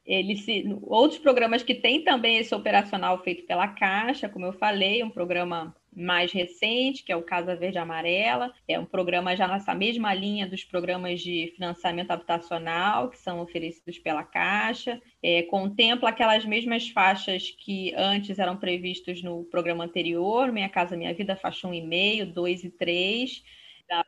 Ele 0.07 0.37
se, 0.37 0.65
outros 0.83 1.19
programas 1.19 1.61
que 1.61 1.75
têm 1.75 2.01
também 2.01 2.37
esse 2.37 2.55
operacional 2.55 3.21
feito 3.21 3.45
pela 3.45 3.67
Caixa, 3.67 4.29
como 4.29 4.45
eu 4.45 4.53
falei, 4.53 5.03
um 5.03 5.09
programa 5.09 5.75
mais 5.93 6.31
recente, 6.31 7.03
que 7.03 7.11
é 7.11 7.15
o 7.15 7.23
Casa 7.23 7.55
Verde 7.55 7.79
Amarela, 7.79 8.53
é 8.67 8.79
um 8.79 8.85
programa 8.85 9.35
já 9.35 9.47
nessa 9.47 9.73
mesma 9.73 10.13
linha 10.13 10.47
dos 10.47 10.63
programas 10.63 11.19
de 11.21 11.51
financiamento 11.55 12.11
habitacional 12.11 13.09
que 13.09 13.17
são 13.17 13.41
oferecidos 13.41 13.97
pela 13.97 14.23
Caixa, 14.23 15.01
é, 15.21 15.41
contempla 15.43 16.09
aquelas 16.09 16.45
mesmas 16.45 16.87
faixas 16.87 17.49
que 17.49 17.93
antes 17.97 18.37
eram 18.37 18.55
previstas 18.55 19.23
no 19.23 19.43
programa 19.45 19.83
anterior, 19.83 20.51
Minha 20.51 20.69
Casa 20.69 20.95
Minha 20.95 21.13
Vida, 21.15 21.35
faixa 21.35 21.67
1,5, 21.67 22.25
2 22.31 22.63
e 22.63 22.69
3, 22.69 23.43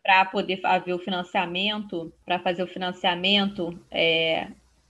para 0.04 0.26
poder 0.26 0.58
fazer 0.58 0.94
o 0.94 1.00
financiamento, 1.00 2.14
para 2.24 2.38
fazer 2.40 2.62
o 2.62 2.68
financiamento 2.68 3.80
é, 3.90 4.50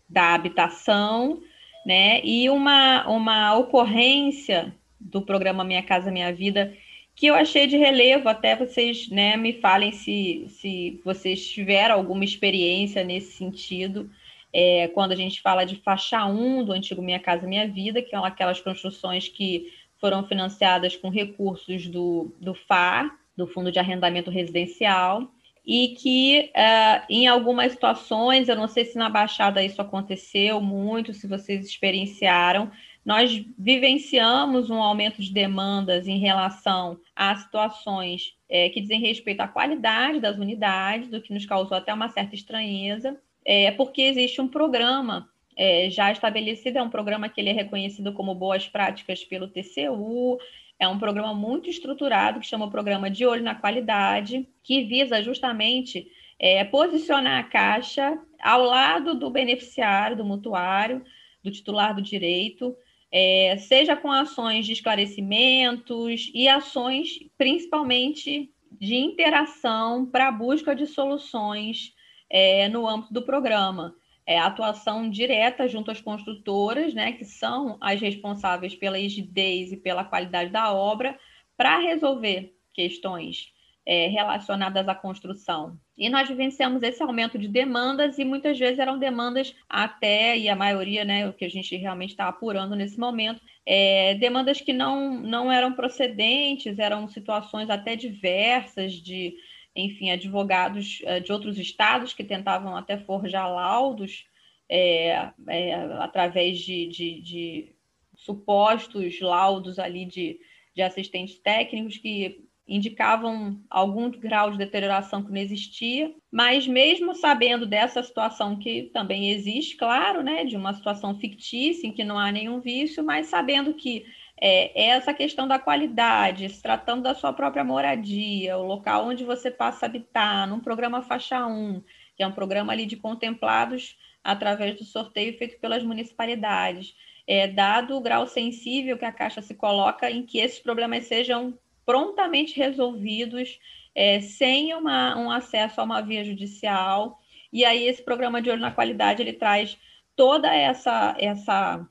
da 0.09 0.33
habitação, 0.33 1.41
né? 1.85 2.21
E 2.23 2.49
uma, 2.49 3.07
uma 3.07 3.55
ocorrência 3.57 4.73
do 4.99 5.21
programa 5.21 5.63
Minha 5.63 5.83
Casa 5.83 6.11
Minha 6.11 6.33
Vida 6.33 6.73
que 7.19 7.27
eu 7.27 7.35
achei 7.35 7.67
de 7.67 7.75
relevo, 7.75 8.29
até 8.29 8.55
vocês 8.55 9.09
né, 9.09 9.35
me 9.35 9.51
falem 9.51 9.91
se, 9.91 10.45
se 10.47 11.01
vocês 11.03 11.49
tiveram 11.49 11.95
alguma 11.95 12.23
experiência 12.23 13.03
nesse 13.03 13.33
sentido, 13.33 14.09
é, 14.53 14.87
quando 14.87 15.11
a 15.11 15.15
gente 15.17 15.41
fala 15.41 15.65
de 15.65 15.75
faixa 15.75 16.25
1 16.25 16.63
do 16.63 16.71
antigo 16.71 17.01
Minha 17.01 17.19
Casa 17.19 17.45
Minha 17.45 17.67
Vida, 17.67 18.01
que 18.01 18.09
são 18.09 18.23
aquelas 18.23 18.61
construções 18.61 19.27
que 19.27 19.69
foram 19.99 20.25
financiadas 20.25 20.95
com 20.95 21.09
recursos 21.09 21.87
do, 21.87 22.33
do 22.39 22.55
FAR, 22.55 23.13
do 23.35 23.45
Fundo 23.45 23.69
de 23.69 23.79
Arrendamento 23.79 24.31
Residencial, 24.31 25.29
e 25.69 25.89
que 25.89 26.51
uh, 26.55 27.05
em 27.07 27.27
algumas 27.27 27.73
situações, 27.73 28.49
eu 28.49 28.55
não 28.55 28.67
sei 28.67 28.85
se 28.85 28.97
na 28.97 29.07
Baixada 29.07 29.63
isso 29.63 29.79
aconteceu 29.79 30.59
muito, 30.59 31.13
se 31.13 31.27
vocês 31.27 31.63
experienciaram, 31.63 32.71
nós 33.05 33.45
vivenciamos 33.55 34.71
um 34.71 34.81
aumento 34.81 35.21
de 35.21 35.31
demandas 35.31 36.07
em 36.07 36.17
relação 36.17 36.99
a 37.15 37.35
situações 37.35 38.35
é, 38.49 38.69
que 38.69 38.81
dizem 38.81 38.99
respeito 38.99 39.41
à 39.41 39.47
qualidade 39.47 40.19
das 40.19 40.39
unidades, 40.39 41.13
o 41.13 41.21
que 41.21 41.31
nos 41.31 41.45
causou 41.45 41.77
até 41.77 41.93
uma 41.93 42.09
certa 42.09 42.33
estranheza, 42.33 43.15
é, 43.45 43.69
porque 43.69 44.01
existe 44.01 44.41
um 44.41 44.47
programa 44.47 45.29
é, 45.55 45.87
já 45.91 46.11
estabelecido, 46.11 46.79
é 46.79 46.81
um 46.81 46.89
programa 46.89 47.29
que 47.29 47.39
ele 47.39 47.51
é 47.51 47.53
reconhecido 47.53 48.11
como 48.13 48.33
Boas 48.33 48.67
Práticas 48.67 49.23
pelo 49.23 49.47
TCU, 49.47 50.39
é 50.79 50.87
um 50.87 50.97
programa 50.97 51.33
muito 51.33 51.69
estruturado 51.69 52.39
que 52.39 52.47
chama 52.47 52.65
o 52.65 52.71
Programa 52.71 53.09
de 53.09 53.25
Olho 53.25 53.43
na 53.43 53.53
Qualidade, 53.53 54.47
que 54.63 54.85
visa 54.85 55.21
justamente 55.21 56.09
é, 56.39 56.63
posicionar 56.63 57.39
a 57.39 57.43
Caixa 57.43 58.17
ao 58.41 58.63
lado 58.63 59.13
do 59.13 59.29
beneficiário, 59.29 60.15
do 60.15 60.23
mutuário, 60.23 61.03
do 61.43 61.51
titular 61.51 61.93
do 61.93 62.01
direito, 62.01 62.75
é, 63.11 63.57
seja 63.57 63.95
com 63.95 64.09
ações 64.09 64.65
de 64.65 64.71
esclarecimentos 64.71 66.31
e 66.33 66.47
ações 66.47 67.19
principalmente 67.37 68.49
de 68.71 68.95
interação 68.95 70.05
para 70.05 70.29
a 70.29 70.31
busca 70.31 70.73
de 70.73 70.87
soluções 70.87 71.93
é, 72.29 72.69
no 72.69 72.87
âmbito 72.87 73.13
do 73.13 73.23
programa. 73.23 73.95
É, 74.29 74.37
atuação 74.37 75.09
direta 75.09 75.67
junto 75.67 75.89
às 75.89 75.99
construtoras, 75.99 76.93
né, 76.93 77.13
que 77.13 77.25
são 77.25 77.79
as 77.81 77.99
responsáveis 77.99 78.75
pela 78.75 78.95
rigidez 78.95 79.71
e 79.71 79.77
pela 79.77 80.03
qualidade 80.03 80.51
da 80.51 80.71
obra, 80.71 81.17
para 81.57 81.79
resolver 81.79 82.53
questões 82.71 83.51
é, 83.87 84.05
relacionadas 84.05 84.87
à 84.87 84.93
construção. 84.93 85.79
E 85.97 86.09
nós 86.09 86.29
vivenciamos 86.29 86.83
esse 86.83 87.01
aumento 87.01 87.39
de 87.39 87.47
demandas 87.47 88.19
e 88.19 88.23
muitas 88.23 88.59
vezes 88.59 88.77
eram 88.77 88.99
demandas 88.99 89.55
até, 89.67 90.37
e 90.37 90.47
a 90.47 90.55
maioria, 90.55 91.03
né, 91.03 91.27
o 91.27 91.33
que 91.33 91.45
a 91.45 91.49
gente 91.49 91.75
realmente 91.75 92.11
está 92.11 92.27
apurando 92.27 92.75
nesse 92.75 92.99
momento, 92.99 93.41
é, 93.65 94.13
demandas 94.13 94.61
que 94.61 94.73
não, 94.73 95.19
não 95.19 95.51
eram 95.51 95.73
procedentes, 95.73 96.77
eram 96.77 97.07
situações 97.07 97.67
até 97.67 97.95
diversas 97.95 98.93
de, 98.93 99.33
enfim, 99.75 100.11
advogados 100.11 101.01
é, 101.03 101.19
de 101.19 101.31
outros 101.31 101.57
estados 101.57 102.13
que 102.13 102.23
tentavam 102.23 102.75
até 102.75 102.97
forjar 102.97 103.49
laudos 103.51 104.25
é, 104.69 105.31
é, 105.47 105.73
através 105.99 106.59
de, 106.59 106.87
de, 106.87 107.21
de, 107.21 107.75
supostos 108.15 109.19
laudos 109.21 109.79
ali 109.79 110.05
de, 110.05 110.39
de 110.75 110.81
assistentes 110.81 111.39
técnicos 111.39 111.97
que 111.97 112.45
indicavam 112.67 113.59
algum 113.67 114.11
grau 114.11 114.51
de 114.51 114.57
deterioração 114.57 115.23
que 115.23 115.31
não 115.31 115.37
existia, 115.39 116.13
mas 116.31 116.67
mesmo 116.67 117.15
sabendo 117.15 117.65
dessa 117.65 118.03
situação 118.03 118.59
que 118.59 118.83
também 118.93 119.31
existe, 119.31 119.75
claro, 119.75 120.21
né, 120.21 120.45
de 120.45 120.55
uma 120.55 120.73
situação 120.73 121.17
fictícia 121.19 121.87
em 121.87 121.91
que 121.91 122.03
não 122.03 122.19
há 122.19 122.31
nenhum 122.31 122.59
vício, 122.59 123.03
mas 123.03 123.25
sabendo 123.25 123.73
que 123.73 124.05
é, 124.41 124.87
essa 124.89 125.13
questão 125.13 125.47
da 125.47 125.59
qualidade, 125.59 126.49
se 126.49 126.61
tratando 126.61 127.03
da 127.03 127.13
sua 127.13 127.33
própria 127.33 127.63
moradia, 127.63 128.57
o 128.57 128.65
local 128.65 129.05
onde 129.05 129.23
você 129.23 129.51
passa 129.51 129.85
a 129.85 129.89
habitar, 129.89 130.47
num 130.47 130.59
programa 130.59 131.01
faixa 131.01 131.45
1, 131.45 131.81
que 132.15 132.23
é 132.23 132.27
um 132.27 132.31
programa 132.31 132.71
ali 132.71 132.85
de 132.85 132.95
contemplados 132.95 133.97
através 134.23 134.75
do 134.77 134.83
sorteio 134.83 135.37
feito 135.37 135.59
pelas 135.59 135.83
municipalidades, 135.83 136.95
é, 137.27 137.47
dado 137.47 137.95
o 137.95 138.01
grau 138.01 138.25
sensível 138.25 138.97
que 138.97 139.05
a 139.05 139.11
Caixa 139.11 139.41
se 139.41 139.53
coloca 139.53 140.09
em 140.09 140.25
que 140.25 140.39
esses 140.39 140.59
problemas 140.59 141.05
sejam 141.05 141.57
prontamente 141.85 142.57
resolvidos 142.57 143.59
é, 143.93 144.21
sem 144.21 144.73
uma, 144.73 145.17
um 145.17 145.29
acesso 145.29 145.81
a 145.81 145.83
uma 145.83 146.01
via 146.01 146.23
judicial. 146.23 147.19
E 147.51 147.65
aí 147.65 147.87
esse 147.87 148.03
programa 148.03 148.41
de 148.41 148.49
olho 148.49 148.61
na 148.61 148.71
qualidade 148.71 149.21
ele 149.21 149.33
traz 149.33 149.77
toda 150.15 150.53
essa 150.53 151.15
essa 151.19 151.87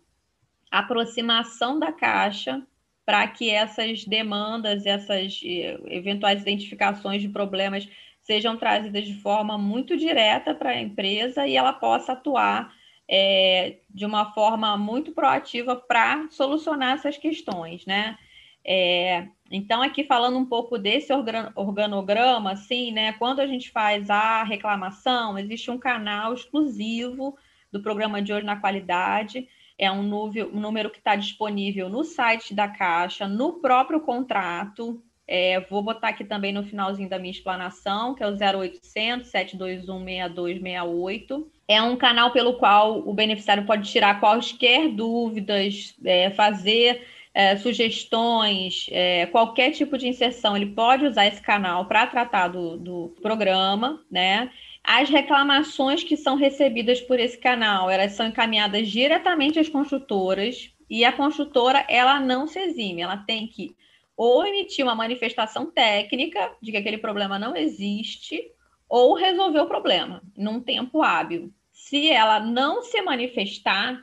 aproximação 0.71 1.79
da 1.79 1.93
Caixa 1.93 2.63
para 3.05 3.27
que 3.27 3.51
essas 3.51 4.05
demandas, 4.05 4.85
essas 4.85 5.41
eh, 5.45 5.79
eventuais 5.87 6.43
identificações 6.43 7.23
de 7.23 7.29
problemas 7.29 7.89
sejam 8.21 8.57
trazidas 8.59 9.07
de 9.07 9.15
forma 9.15 9.57
muito 9.57 9.97
direta 9.97 10.55
para 10.55 10.71
a 10.71 10.81
empresa 10.81 11.47
e 11.47 11.57
ela 11.57 11.73
possa 11.73 12.13
atuar 12.13 12.71
é, 13.11 13.79
de 13.89 14.05
uma 14.05 14.33
forma 14.35 14.77
muito 14.77 15.13
proativa 15.13 15.75
para 15.75 16.29
solucionar 16.31 16.95
essas 16.95 17.17
questões, 17.17 17.87
né? 17.87 18.19
É, 18.63 19.29
então, 19.51 19.81
aqui 19.81 20.05
falando 20.05 20.37
um 20.37 20.45
pouco 20.45 20.77
desse 20.77 21.11
organograma, 21.57 22.53
assim, 22.53 22.93
né? 22.93 23.15
Quando 23.15 23.41
a 23.41 23.47
gente 23.47 23.71
faz 23.71 24.11
a 24.11 24.45
reclamação, 24.45 25.39
existe 25.39 25.71
um 25.71 25.79
canal 25.79 26.35
exclusivo 26.35 27.35
do 27.73 27.81
programa 27.81 28.21
de 28.21 28.31
olho 28.31 28.45
na 28.45 28.57
qualidade. 28.61 29.49
É 29.79 29.91
um, 29.91 30.01
um 30.03 30.61
número 30.61 30.91
que 30.91 30.99
está 30.99 31.15
disponível 31.15 31.89
no 31.89 32.03
site 32.03 32.53
da 32.53 32.67
Caixa, 32.67 33.29
no 33.29 33.61
próprio 33.61 34.01
contrato. 34.01 35.03
É, 35.27 35.61
vou 35.69 35.83
botar 35.83 36.09
aqui 36.09 36.25
também 36.25 36.53
no 36.53 36.65
finalzinho 36.65 37.09
da 37.09 37.19
minha 37.19 37.31
explanação, 37.31 38.15
que 38.15 38.23
é 38.23 38.27
o 38.27 38.33
0800 38.33 39.29
721 39.29 40.05
6268. 40.05 41.51
É 41.69 41.83
um 41.83 41.97
canal 41.97 42.33
pelo 42.33 42.55
qual 42.55 43.07
o 43.07 43.13
beneficiário 43.13 43.67
pode 43.67 43.91
tirar 43.91 44.19
quaisquer 44.21 44.89
dúvidas, 44.89 45.95
é, 46.05 46.31
fazer 46.31 47.07
é, 47.39 47.57
sugestões, 47.57 48.87
é, 48.91 49.27
qualquer 49.27 49.71
tipo 49.71 49.97
de 49.97 50.09
inserção, 50.09 50.57
ele 50.57 50.67
pode 50.67 51.07
usar 51.07 51.27
esse 51.27 51.41
canal 51.41 51.85
para 51.85 52.05
tratar 52.07 52.49
do, 52.49 52.77
do 52.77 53.15
programa, 53.23 54.03
né? 54.11 54.51
As 54.91 55.11
reclamações 55.11 56.03
que 56.03 56.17
são 56.17 56.35
recebidas 56.35 56.99
por 56.99 57.21
esse 57.21 57.37
canal, 57.37 57.91
elas 57.91 58.13
são 58.13 58.27
encaminhadas 58.27 58.89
diretamente 58.89 59.59
às 59.59 59.69
construtoras 59.69 60.75
e 60.89 61.05
a 61.05 61.13
construtora, 61.13 61.85
ela 61.91 62.19
não 62.19 62.47
se 62.47 62.59
exime, 62.59 63.03
ela 63.03 63.19
tem 63.19 63.47
que 63.47 63.77
ou 64.17 64.47
emitir 64.47 64.83
uma 64.83 64.95
manifestação 64.95 65.71
técnica 65.71 66.57
de 66.63 66.71
que 66.71 66.79
aquele 66.79 66.97
problema 66.97 67.39
não 67.39 67.55
existe, 67.55 68.43
ou 68.89 69.13
resolver 69.13 69.61
o 69.61 69.69
problema 69.69 70.23
num 70.35 70.59
tempo 70.59 71.03
hábil. 71.03 71.53
Se 71.71 72.11
ela 72.11 72.41
não 72.41 72.81
se 72.83 73.03
manifestar, 73.03 74.03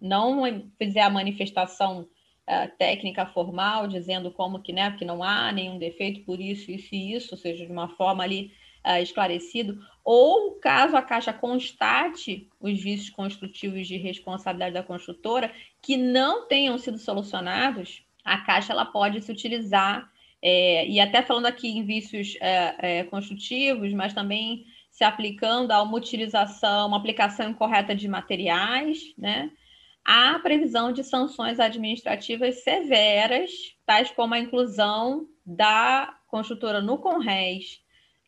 não 0.00 0.44
fizer 0.78 1.00
a 1.00 1.10
manifestação 1.10 2.08
técnica 2.78 3.26
formal, 3.26 3.88
dizendo 3.88 4.30
como 4.30 4.62
que, 4.62 4.72
né, 4.72 4.94
que 4.96 5.04
não 5.04 5.24
há 5.24 5.50
nenhum 5.50 5.76
defeito 5.76 6.24
por 6.24 6.40
isso, 6.40 6.70
isso 6.70 6.94
e 6.94 7.14
isso, 7.14 7.34
ou 7.34 7.38
seja, 7.38 7.66
de 7.66 7.72
uma 7.72 7.88
forma 7.96 8.22
ali 8.22 8.52
uh, 8.86 9.02
esclarecido, 9.02 9.78
ou 10.04 10.52
caso 10.56 10.96
a 10.96 11.02
Caixa 11.02 11.32
constate 11.32 12.48
os 12.58 12.80
vícios 12.80 13.10
construtivos 13.10 13.86
de 13.86 13.96
responsabilidade 13.96 14.74
da 14.74 14.82
construtora 14.82 15.52
que 15.82 15.96
não 15.96 16.46
tenham 16.46 16.78
sido 16.78 16.98
solucionados, 16.98 18.04
a 18.24 18.38
Caixa 18.38 18.72
ela 18.72 18.84
pode 18.84 19.20
se 19.22 19.30
utilizar, 19.30 20.10
é, 20.42 20.86
e 20.86 20.98
até 21.00 21.22
falando 21.22 21.46
aqui 21.46 21.68
em 21.68 21.84
vícios 21.84 22.36
é, 22.40 22.74
é, 22.78 23.04
construtivos, 23.04 23.92
mas 23.92 24.14
também 24.14 24.64
se 24.90 25.04
aplicando 25.04 25.70
a 25.70 25.82
uma 25.82 25.96
utilização, 25.96 26.88
uma 26.88 26.96
aplicação 26.96 27.50
incorreta 27.50 27.94
de 27.94 28.08
materiais, 28.08 29.14
né? 29.16 29.50
há 30.04 30.38
previsão 30.38 30.92
de 30.92 31.04
sanções 31.04 31.60
administrativas 31.60 32.62
severas, 32.62 33.50
tais 33.86 34.10
como 34.10 34.34
a 34.34 34.38
inclusão 34.38 35.28
da 35.44 36.14
construtora 36.26 36.80
no 36.80 36.98
CONRES, 36.98 37.79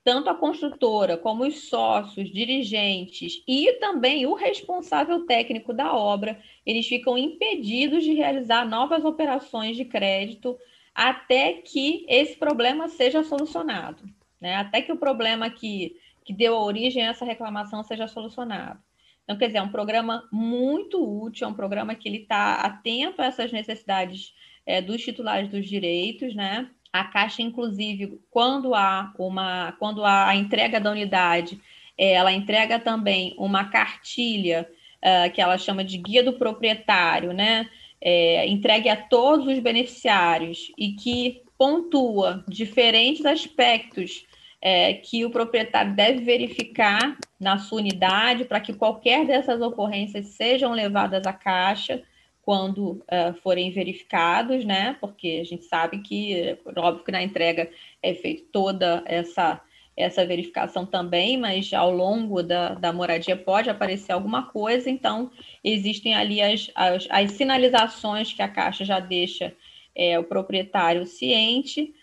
tanto 0.04 0.28
a 0.28 0.34
construtora 0.34 1.16
como 1.16 1.44
os 1.46 1.68
sócios, 1.68 2.30
dirigentes 2.30 3.42
e 3.46 3.72
também 3.74 4.26
o 4.26 4.34
responsável 4.34 5.24
técnico 5.26 5.72
da 5.72 5.94
obra, 5.94 6.40
eles 6.66 6.86
ficam 6.86 7.16
impedidos 7.16 8.02
de 8.02 8.12
realizar 8.12 8.68
novas 8.68 9.04
operações 9.04 9.76
de 9.76 9.84
crédito 9.84 10.58
até 10.94 11.54
que 11.54 12.04
esse 12.08 12.36
problema 12.36 12.88
seja 12.88 13.22
solucionado, 13.22 14.02
né? 14.40 14.56
até 14.56 14.82
que 14.82 14.92
o 14.92 14.96
problema 14.96 15.48
que, 15.48 15.96
que 16.24 16.32
deu 16.32 16.54
origem 16.54 17.06
a 17.06 17.10
essa 17.10 17.24
reclamação 17.24 17.82
seja 17.82 18.08
solucionado. 18.08 18.80
Então, 19.24 19.38
quer 19.38 19.46
dizer, 19.46 19.58
é 19.58 19.62
um 19.62 19.70
programa 19.70 20.28
muito 20.32 21.00
útil, 21.00 21.46
é 21.46 21.50
um 21.50 21.54
programa 21.54 21.94
que 21.94 22.08
ele 22.08 22.18
está 22.18 22.54
atento 22.56 23.22
a 23.22 23.26
essas 23.26 23.52
necessidades 23.52 24.34
é, 24.66 24.82
dos 24.82 25.00
titulares 25.00 25.48
dos 25.48 25.66
direitos, 25.66 26.34
né? 26.34 26.68
A 26.92 27.04
Caixa, 27.04 27.40
inclusive, 27.40 28.20
quando 28.30 28.74
há 28.74 29.12
uma, 29.18 29.72
quando 29.78 30.04
há 30.04 30.28
a 30.28 30.36
entrega 30.36 30.78
da 30.78 30.90
unidade, 30.90 31.58
é, 31.96 32.12
ela 32.12 32.32
entrega 32.32 32.78
também 32.78 33.34
uma 33.38 33.64
cartilha 33.70 34.68
uh, 34.98 35.32
que 35.32 35.40
ela 35.40 35.56
chama 35.56 35.82
de 35.82 35.96
guia 35.96 36.22
do 36.22 36.34
proprietário, 36.34 37.32
né? 37.32 37.68
É, 38.00 38.46
entregue 38.48 38.88
a 38.88 38.96
todos 38.96 39.46
os 39.46 39.58
beneficiários 39.60 40.72
e 40.76 40.92
que 40.92 41.42
pontua 41.56 42.44
diferentes 42.48 43.24
aspectos 43.24 44.26
é, 44.60 44.94
que 44.94 45.24
o 45.24 45.30
proprietário 45.30 45.94
deve 45.94 46.24
verificar 46.24 47.16
na 47.38 47.58
sua 47.58 47.78
unidade 47.78 48.44
para 48.44 48.60
que 48.60 48.72
qualquer 48.72 49.24
dessas 49.24 49.60
ocorrências 49.60 50.26
sejam 50.28 50.72
levadas 50.72 51.26
à 51.26 51.32
caixa 51.32 52.02
quando 52.42 52.90
uh, 52.90 53.32
forem 53.42 53.70
verificados, 53.70 54.64
né? 54.64 54.96
Porque 55.00 55.38
a 55.40 55.44
gente 55.44 55.64
sabe 55.64 55.98
que, 55.98 56.58
óbvio 56.76 57.04
que 57.04 57.12
na 57.12 57.22
entrega 57.22 57.70
é 58.02 58.14
feita 58.14 58.44
toda 58.52 59.02
essa 59.06 59.60
essa 59.94 60.24
verificação 60.24 60.86
também, 60.86 61.36
mas 61.36 61.70
ao 61.72 61.92
longo 61.92 62.42
da, 62.42 62.74
da 62.74 62.92
moradia 62.94 63.36
pode 63.36 63.68
aparecer 63.68 64.12
alguma 64.12 64.44
coisa, 64.44 64.88
então 64.88 65.30
existem 65.62 66.14
ali 66.14 66.40
as, 66.40 66.70
as, 66.74 67.06
as 67.10 67.32
sinalizações 67.32 68.32
que 68.32 68.40
a 68.40 68.48
Caixa 68.48 68.86
já 68.86 68.98
deixa 68.98 69.54
é, 69.94 70.18
o 70.18 70.24
proprietário 70.24 71.04
ciente, 71.04 71.94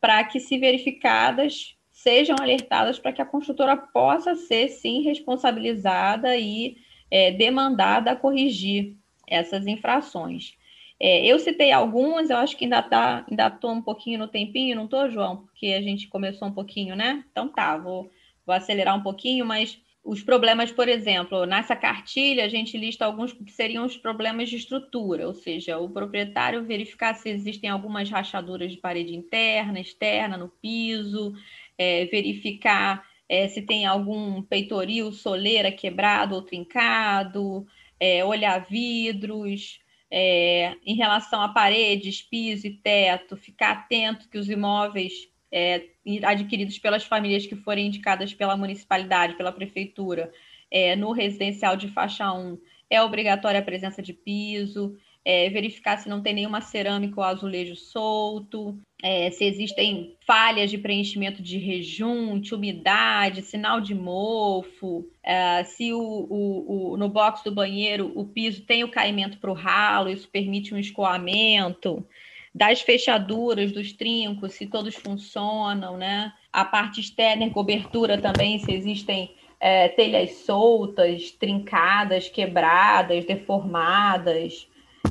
para 0.00 0.24
que, 0.24 0.40
se 0.40 0.58
verificadas, 0.58 1.76
sejam 1.92 2.36
alertadas 2.40 2.98
para 2.98 3.12
que 3.12 3.22
a 3.22 3.26
construtora 3.26 3.76
possa 3.76 4.34
ser, 4.34 4.68
sim, 4.68 5.02
responsabilizada 5.02 6.36
e 6.36 6.76
é, 7.10 7.30
demandada 7.30 8.10
a 8.10 8.16
corrigir 8.16 8.96
essas 9.26 9.66
infrações. 9.66 10.54
É, 10.98 11.26
eu 11.26 11.38
citei 11.38 11.72
algumas, 11.72 12.30
eu 12.30 12.38
acho 12.38 12.56
que 12.56 12.64
ainda 12.64 12.82
tá, 12.82 13.24
ainda 13.28 13.48
estou 13.48 13.70
um 13.72 13.82
pouquinho 13.82 14.18
no 14.18 14.28
tempinho, 14.28 14.76
não 14.76 14.84
estou, 14.84 15.10
João? 15.10 15.38
Porque 15.38 15.66
a 15.68 15.82
gente 15.82 16.08
começou 16.08 16.48
um 16.48 16.52
pouquinho, 16.52 16.96
né? 16.96 17.24
Então 17.30 17.48
tá, 17.48 17.76
vou, 17.76 18.10
vou 18.46 18.54
acelerar 18.54 18.96
um 18.96 19.02
pouquinho, 19.02 19.44
mas 19.44 19.78
os 20.02 20.22
problemas, 20.22 20.70
por 20.70 20.88
exemplo, 20.88 21.44
nessa 21.44 21.74
cartilha 21.74 22.44
a 22.44 22.48
gente 22.48 22.78
lista 22.78 23.04
alguns 23.04 23.32
que 23.32 23.50
seriam 23.50 23.84
os 23.84 23.96
problemas 23.96 24.48
de 24.48 24.56
estrutura, 24.56 25.26
ou 25.26 25.34
seja, 25.34 25.78
o 25.78 25.90
proprietário 25.90 26.64
verificar 26.64 27.14
se 27.14 27.28
existem 27.28 27.68
algumas 27.68 28.08
rachaduras 28.08 28.70
de 28.70 28.78
parede 28.78 29.14
interna, 29.14 29.80
externa, 29.80 30.36
no 30.36 30.48
piso, 30.48 31.34
é, 31.76 32.06
verificar 32.06 33.04
é, 33.28 33.48
se 33.48 33.62
tem 33.62 33.84
algum 33.84 34.40
peitoril, 34.42 35.10
soleira 35.12 35.72
quebrado 35.72 36.36
ou 36.36 36.42
trincado, 36.42 37.66
é, 37.98 38.24
olhar 38.24 38.66
vidros, 38.68 39.80
é, 40.10 40.74
em 40.84 40.94
relação 40.94 41.40
a 41.42 41.48
paredes, 41.48 42.22
piso 42.22 42.66
e 42.66 42.74
teto, 42.74 43.36
ficar 43.36 43.72
atento 43.72 44.28
que 44.28 44.38
os 44.38 44.48
imóveis 44.48 45.12
é, 45.50 45.86
adquiridos 46.24 46.78
pelas 46.78 47.04
famílias 47.04 47.46
que 47.46 47.56
forem 47.56 47.86
indicadas 47.86 48.32
pela 48.32 48.56
municipalidade, 48.56 49.36
pela 49.36 49.52
prefeitura, 49.52 50.32
é, 50.70 50.96
no 50.96 51.12
residencial 51.12 51.76
de 51.76 51.88
faixa 51.88 52.32
1, 52.32 52.58
é 52.90 53.02
obrigatória 53.02 53.60
a 53.60 53.64
presença 53.64 54.02
de 54.02 54.12
piso, 54.12 54.96
é, 55.26 55.50
verificar 55.50 55.98
se 55.98 56.08
não 56.08 56.22
tem 56.22 56.32
nenhuma 56.32 56.60
cerâmica 56.60 57.20
ou 57.20 57.26
azulejo 57.26 57.74
solto, 57.74 58.78
é, 59.02 59.28
se 59.32 59.44
existem 59.44 60.14
falhas 60.24 60.70
de 60.70 60.78
preenchimento 60.78 61.42
de 61.42 61.58
rejunte, 61.58 62.54
umidade, 62.54 63.42
sinal 63.42 63.80
de 63.80 63.92
mofo, 63.92 65.04
é, 65.24 65.64
se 65.64 65.92
o, 65.92 65.98
o, 65.98 66.92
o, 66.92 66.96
no 66.96 67.08
box 67.08 67.42
do 67.42 67.50
banheiro 67.50 68.12
o 68.14 68.24
piso 68.24 68.62
tem 68.62 68.84
o 68.84 68.90
caimento 68.90 69.38
para 69.38 69.50
o 69.50 69.54
ralo, 69.54 70.08
isso 70.08 70.28
permite 70.28 70.72
um 70.72 70.78
escoamento, 70.78 72.06
das 72.54 72.80
fechaduras, 72.80 73.72
dos 73.72 73.92
trincos, 73.92 74.54
se 74.54 74.66
todos 74.66 74.94
funcionam, 74.94 75.96
né? 75.96 76.32
A 76.52 76.64
parte 76.64 77.00
externa, 77.00 77.50
cobertura 77.50 78.16
também, 78.16 78.60
se 78.60 78.72
existem 78.72 79.34
é, 79.58 79.88
telhas 79.88 80.36
soltas, 80.36 81.32
trincadas, 81.32 82.28
quebradas, 82.28 83.26
deformadas 83.26 84.66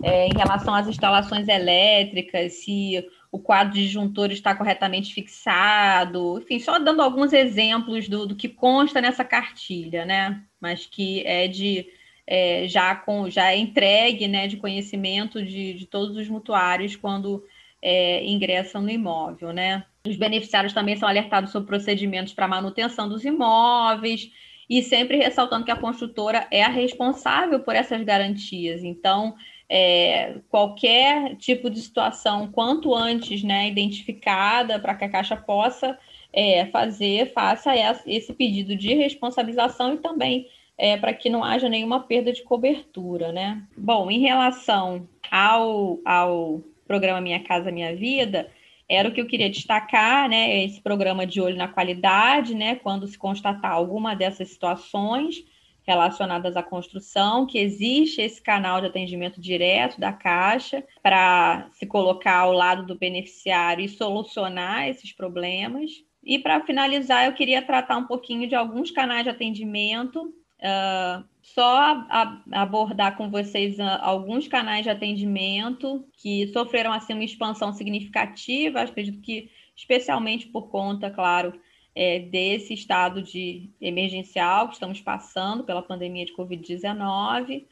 é, 0.06 0.28
em 0.28 0.38
relação 0.38 0.76
às 0.76 0.88
instalações 0.88 1.48
elétricas, 1.48 2.54
se 2.54 3.04
o 3.32 3.40
quadro 3.40 3.74
de 3.74 3.82
disjuntor 3.82 4.32
está 4.32 4.54
corretamente 4.54 5.12
fixado, 5.12 6.38
enfim, 6.38 6.60
só 6.60 6.78
dando 6.78 7.02
alguns 7.02 7.34
exemplos 7.34 8.08
do, 8.08 8.28
do 8.28 8.36
que 8.36 8.48
consta 8.48 9.02
nessa 9.02 9.26
cartilha, 9.26 10.06
né? 10.06 10.44
Mas 10.62 10.86
que 10.86 11.26
é 11.26 11.48
de 11.48 11.88
é, 12.28 12.68
já 12.68 12.94
com 12.94 13.32
já 13.32 13.52
é 13.52 13.58
entregue, 13.58 14.28
né, 14.28 14.48
de 14.48 14.58
conhecimento 14.58 15.44
de, 15.44 15.74
de 15.74 15.88
todos 15.88 16.16
os 16.16 16.30
mutuários 16.30 16.96
quando 16.96 17.44
é, 17.82 18.24
ingressam 18.26 18.84
no 18.84 18.92
imóvel, 18.92 19.52
né? 19.52 19.86
Os 20.08 20.16
beneficiários 20.16 20.72
também 20.72 20.96
são 20.98 21.10
alertados 21.10 21.52
sobre 21.52 21.68
procedimentos 21.68 22.32
para 22.32 22.48
manutenção 22.48 23.10
dos 23.10 23.26
imóveis 23.26 24.30
e 24.70 24.84
sempre 24.84 25.18
ressaltando 25.18 25.66
que 25.66 25.72
a 25.72 25.76
construtora 25.76 26.48
é 26.52 26.64
a 26.64 26.70
responsável 26.70 27.60
por 27.60 27.76
essas 27.76 28.04
garantias. 28.04 28.84
Então, 28.84 29.36
é, 29.70 30.36
qualquer 30.50 31.36
tipo 31.38 31.70
de 31.70 31.82
situação, 31.82 32.52
quanto 32.52 32.94
antes 32.94 33.44
né, 33.44 33.68
identificada, 33.68 34.80
para 34.80 34.96
que 34.96 35.06
a 35.06 35.10
Caixa 35.10 35.36
possa 35.36 35.98
é, 36.32 36.66
fazer, 36.68 37.32
faça 37.34 37.74
esse 38.06 38.34
pedido 38.34 38.76
de 38.76 38.94
responsabilização 38.94 39.94
e 39.94 39.98
também 39.98 40.48
é, 40.78 40.98
para 40.98 41.14
que 41.14 41.30
não 41.30 41.44
haja 41.44 41.70
nenhuma 41.70 42.02
perda 42.02 42.32
de 42.32 42.44
cobertura. 42.44 43.32
Né? 43.32 43.62
Bom, 43.78 44.12
em 44.12 44.20
relação 44.20 45.08
ao, 45.32 46.00
ao 46.06 46.62
programa 46.88 47.22
Minha 47.22 47.44
Casa 47.44 47.72
Minha 47.72 47.96
Vida, 47.96 48.52
era 48.88 49.10
o 49.10 49.12
que 49.12 49.20
eu 49.20 49.26
queria 49.26 49.50
destacar, 49.50 50.30
né? 50.30 50.64
Esse 50.64 50.80
programa 50.80 51.26
de 51.26 51.42
olho 51.42 51.58
na 51.58 51.68
qualidade, 51.68 52.54
né? 52.54 52.76
Quando 52.76 53.08
se 53.08 53.18
constatar 53.18 53.72
alguma 53.72 54.16
dessas 54.16 54.50
situações, 54.50 55.44
relacionadas 55.86 56.58
à 56.58 56.64
construção, 56.64 57.46
que 57.46 57.60
existe 57.60 58.22
esse 58.22 58.42
canal 58.42 58.82
de 58.82 58.88
atendimento 58.88 59.40
direto 59.40 60.00
da 60.00 60.12
Caixa 60.12 60.84
para 61.02 61.70
se 61.74 61.86
colocar 61.86 62.40
ao 62.40 62.52
lado 62.52 62.86
do 62.86 62.98
beneficiário 62.98 63.86
e 63.86 63.90
solucionar 63.90 64.88
esses 64.88 65.14
problemas. 65.14 65.92
E 66.24 66.40
para 66.40 66.66
finalizar, 66.66 67.26
eu 67.26 67.34
queria 67.34 67.62
tratar 67.62 67.98
um 67.98 68.08
pouquinho 68.08 68.48
de 68.48 68.56
alguns 68.56 68.90
canais 68.90 69.24
de 69.24 69.30
atendimento, 69.30 70.24
uh, 70.24 71.24
só 71.44 71.78
a, 72.10 72.42
abordar 72.52 73.16
com 73.16 73.30
vocês 73.30 73.80
alguns 73.80 74.48
canais 74.48 74.84
de 74.84 74.90
atendimento 74.90 76.04
que 76.18 76.48
sofreram 76.48 76.92
assim 76.92 77.14
uma 77.14 77.24
expansão 77.24 77.72
significativa, 77.72 78.82
acredito 78.82 79.22
que 79.22 79.52
especialmente 79.76 80.48
por 80.48 80.70
conta, 80.70 81.12
claro, 81.12 81.54
é, 81.96 82.20
desse 82.20 82.74
estado 82.74 83.22
de 83.22 83.70
emergencial 83.80 84.68
que 84.68 84.74
estamos 84.74 85.00
passando 85.00 85.64
pela 85.64 85.82
pandemia 85.82 86.26
de 86.26 86.36
Covid-19. 86.36 87.62
Uh, 87.62 87.66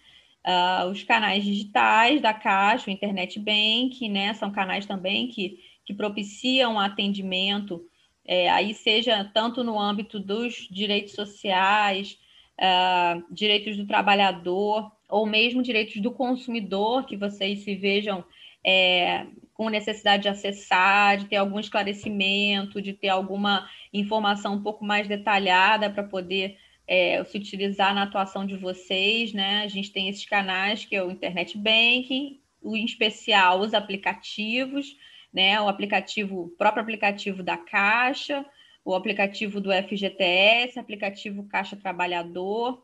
ah, 0.46 0.88
os 0.92 1.04
canais 1.04 1.44
digitais 1.44 2.22
da 2.22 2.34
Caixa, 2.34 2.90
o 2.90 2.94
Internet 2.94 3.40
Bank, 3.40 4.10
né, 4.10 4.34
são 4.34 4.52
canais 4.52 4.86
também 4.86 5.28
que, 5.28 5.60
que 5.86 5.94
propiciam 5.94 6.80
atendimento, 6.80 7.86
é, 8.26 8.50
aí 8.50 8.74
seja 8.74 9.24
tanto 9.34 9.64
no 9.64 9.80
âmbito 9.80 10.20
dos 10.20 10.68
direitos 10.70 11.14
sociais, 11.14 12.18
uh, 12.60 13.24
direitos 13.34 13.78
do 13.78 13.86
trabalhador, 13.86 14.92
ou 15.10 15.26
mesmo 15.26 15.62
direitos 15.62 16.02
do 16.02 16.12
consumidor, 16.12 17.06
que 17.06 17.16
vocês 17.16 17.60
se 17.60 17.76
vejam 17.76 18.24
é, 18.66 19.28
com 19.54 19.70
necessidade 19.70 20.24
de 20.24 20.30
acessar, 20.30 21.18
de 21.18 21.26
ter 21.26 21.36
algum 21.36 21.60
esclarecimento, 21.60 22.82
de 22.82 22.94
ter 22.94 23.10
alguma 23.10 23.70
informação 23.94 24.56
um 24.56 24.64
pouco 24.64 24.84
mais 24.84 25.08
detalhada 25.08 25.90
para 25.90 26.04
poder 26.04 26.58
é, 26.88 27.24
se 27.24 27.38
utilizar 27.38 27.94
na 27.94 28.04
atuação 28.04 28.46
de 28.46 28.58
vocês, 28.58 29.32
né? 29.32 29.64
A 29.64 29.68
gente 29.68 29.92
tem 29.92 30.10
esses 30.10 30.26
canais 30.26 30.86
que 30.86 30.96
é 30.96 31.04
o 31.04 31.12
Internet 31.12 31.58
Banking, 31.58 32.42
o, 32.62 32.76
em 32.76 32.84
especial 32.84 33.60
os 33.60 33.74
aplicativos, 33.74 34.98
né? 35.32 35.62
O 35.62 35.68
aplicativo, 35.68 36.42
o 36.42 36.50
próprio 36.50 36.82
aplicativo 36.82 37.44
da 37.44 37.58
Caixa, 37.58 38.46
o 38.84 38.94
aplicativo 38.94 39.62
do 39.62 39.72
FGTS, 39.72 40.80
aplicativo 40.80 41.48
Caixa 41.48 41.76
Trabalhador, 41.76 42.84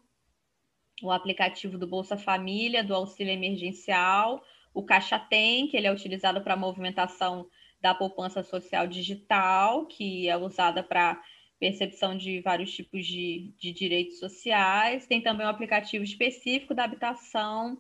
o 1.02 1.12
aplicativo 1.12 1.78
do 1.78 1.88
Bolsa 1.88 2.18
Família, 2.18 2.84
do 2.84 2.94
Auxílio 2.94 3.34
Emergencial, 3.34 4.42
o 4.74 4.84
Caixa 4.84 5.20
Tem, 5.20 5.68
que 5.68 5.78
ele 5.78 5.88
é 5.88 5.92
utilizado 5.92 6.42
para 6.42 6.56
movimentação 6.56 7.48
da 7.82 7.94
poupança 7.94 8.44
social 8.44 8.88
digital, 8.88 9.86
que 9.86 10.28
é 10.28 10.38
usada 10.38 10.84
para 10.84 11.20
percepção 11.60 12.18
de 12.18 12.42
vários 12.42 12.72
tipos 12.72 13.06
de, 13.06 13.54
de 13.58 13.72
direitos 13.72 14.20
sociais. 14.20 15.06
Tem 15.06 15.22
também 15.22 15.46
um 15.46 15.50
aplicativo 15.50 16.04
específico 16.04 16.74
da 16.74 16.84
habitação, 16.84 17.78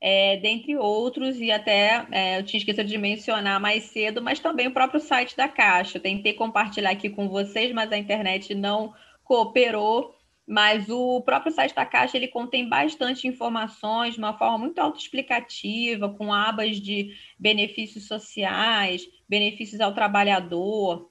é, 0.00 0.38
dentre 0.38 0.76
outros, 0.76 1.40
e 1.40 1.50
até 1.52 2.06
é, 2.10 2.38
eu 2.38 2.44
tinha 2.44 2.58
esquecido 2.58 2.88
de 2.88 2.98
mencionar 2.98 3.60
mais 3.60 3.84
cedo, 3.84 4.22
mas 4.22 4.40
também 4.40 4.66
o 4.66 4.72
próprio 4.72 5.00
site 5.00 5.36
da 5.36 5.46
Caixa. 5.46 5.98
Eu 5.98 6.02
tentei 6.02 6.32
compartilhar 6.32 6.90
aqui 6.90 7.10
com 7.10 7.28
vocês, 7.28 7.72
mas 7.72 7.92
a 7.92 7.98
internet 7.98 8.54
não 8.54 8.94
cooperou. 9.24 10.14
Mas 10.50 10.90
o 10.90 11.20
próprio 11.20 11.52
site 11.52 11.76
da 11.76 11.86
Caixa 11.86 12.16
ele 12.16 12.26
contém 12.26 12.68
bastante 12.68 13.28
informações 13.28 14.14
de 14.14 14.18
uma 14.18 14.36
forma 14.36 14.58
muito 14.58 14.80
autoexplicativa, 14.80 16.08
com 16.08 16.34
abas 16.34 16.80
de 16.80 17.16
benefícios 17.38 18.08
sociais, 18.08 19.08
benefícios 19.28 19.80
ao 19.80 19.94
trabalhador, 19.94 21.08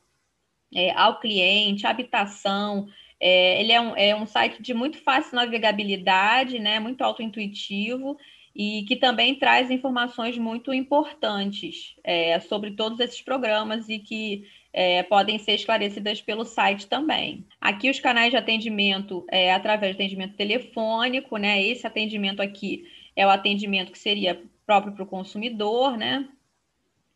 é, 0.76 0.92
ao 0.92 1.22
cliente, 1.22 1.88
habitação. 1.88 2.90
É, 3.18 3.62
ele 3.62 3.72
é 3.72 3.80
um, 3.80 3.96
é 3.96 4.14
um 4.14 4.26
site 4.26 4.62
de 4.62 4.74
muito 4.74 4.98
fácil 4.98 5.38
navegabilidade, 5.38 6.60
né, 6.60 6.78
muito 6.78 7.02
autointuitivo 7.02 8.18
e 8.54 8.84
que 8.90 8.98
também 8.98 9.36
traz 9.36 9.72
informações 9.72 10.38
muito 10.38 10.74
importantes 10.74 11.96
é, 12.04 12.42
sobre 12.42 12.72
todos 12.72 13.00
esses 13.00 13.22
programas 13.22 13.88
e 13.88 14.00
que 14.00 14.44
é, 14.72 15.04
podem 15.04 15.40
ser 15.40 15.54
esclarecidas 15.54 16.22
pelo 16.22 16.46
site 16.46 16.88
também. 16.88 17.46
Aqui 17.60 17.90
os 17.90 18.00
canais 18.00 18.32
de 18.32 18.38
atendimento 18.38 19.26
é 19.30 19.54
através 19.54 19.96
de 19.96 20.02
atendimento 20.02 20.36
telefônico, 20.36 21.38
né? 21.38 21.62
Esse 21.62 21.88
atendimento 21.88 22.42
aqui 22.42 22.86
é 23.16 23.26
o 23.26 23.30
atendimento 23.30 23.92
que 23.92 24.00
seria 24.00 24.42
próprio 24.66 24.94
para 24.94 25.04
o 25.04 25.08
consumidor, 25.08 25.98
né? 25.98 26.28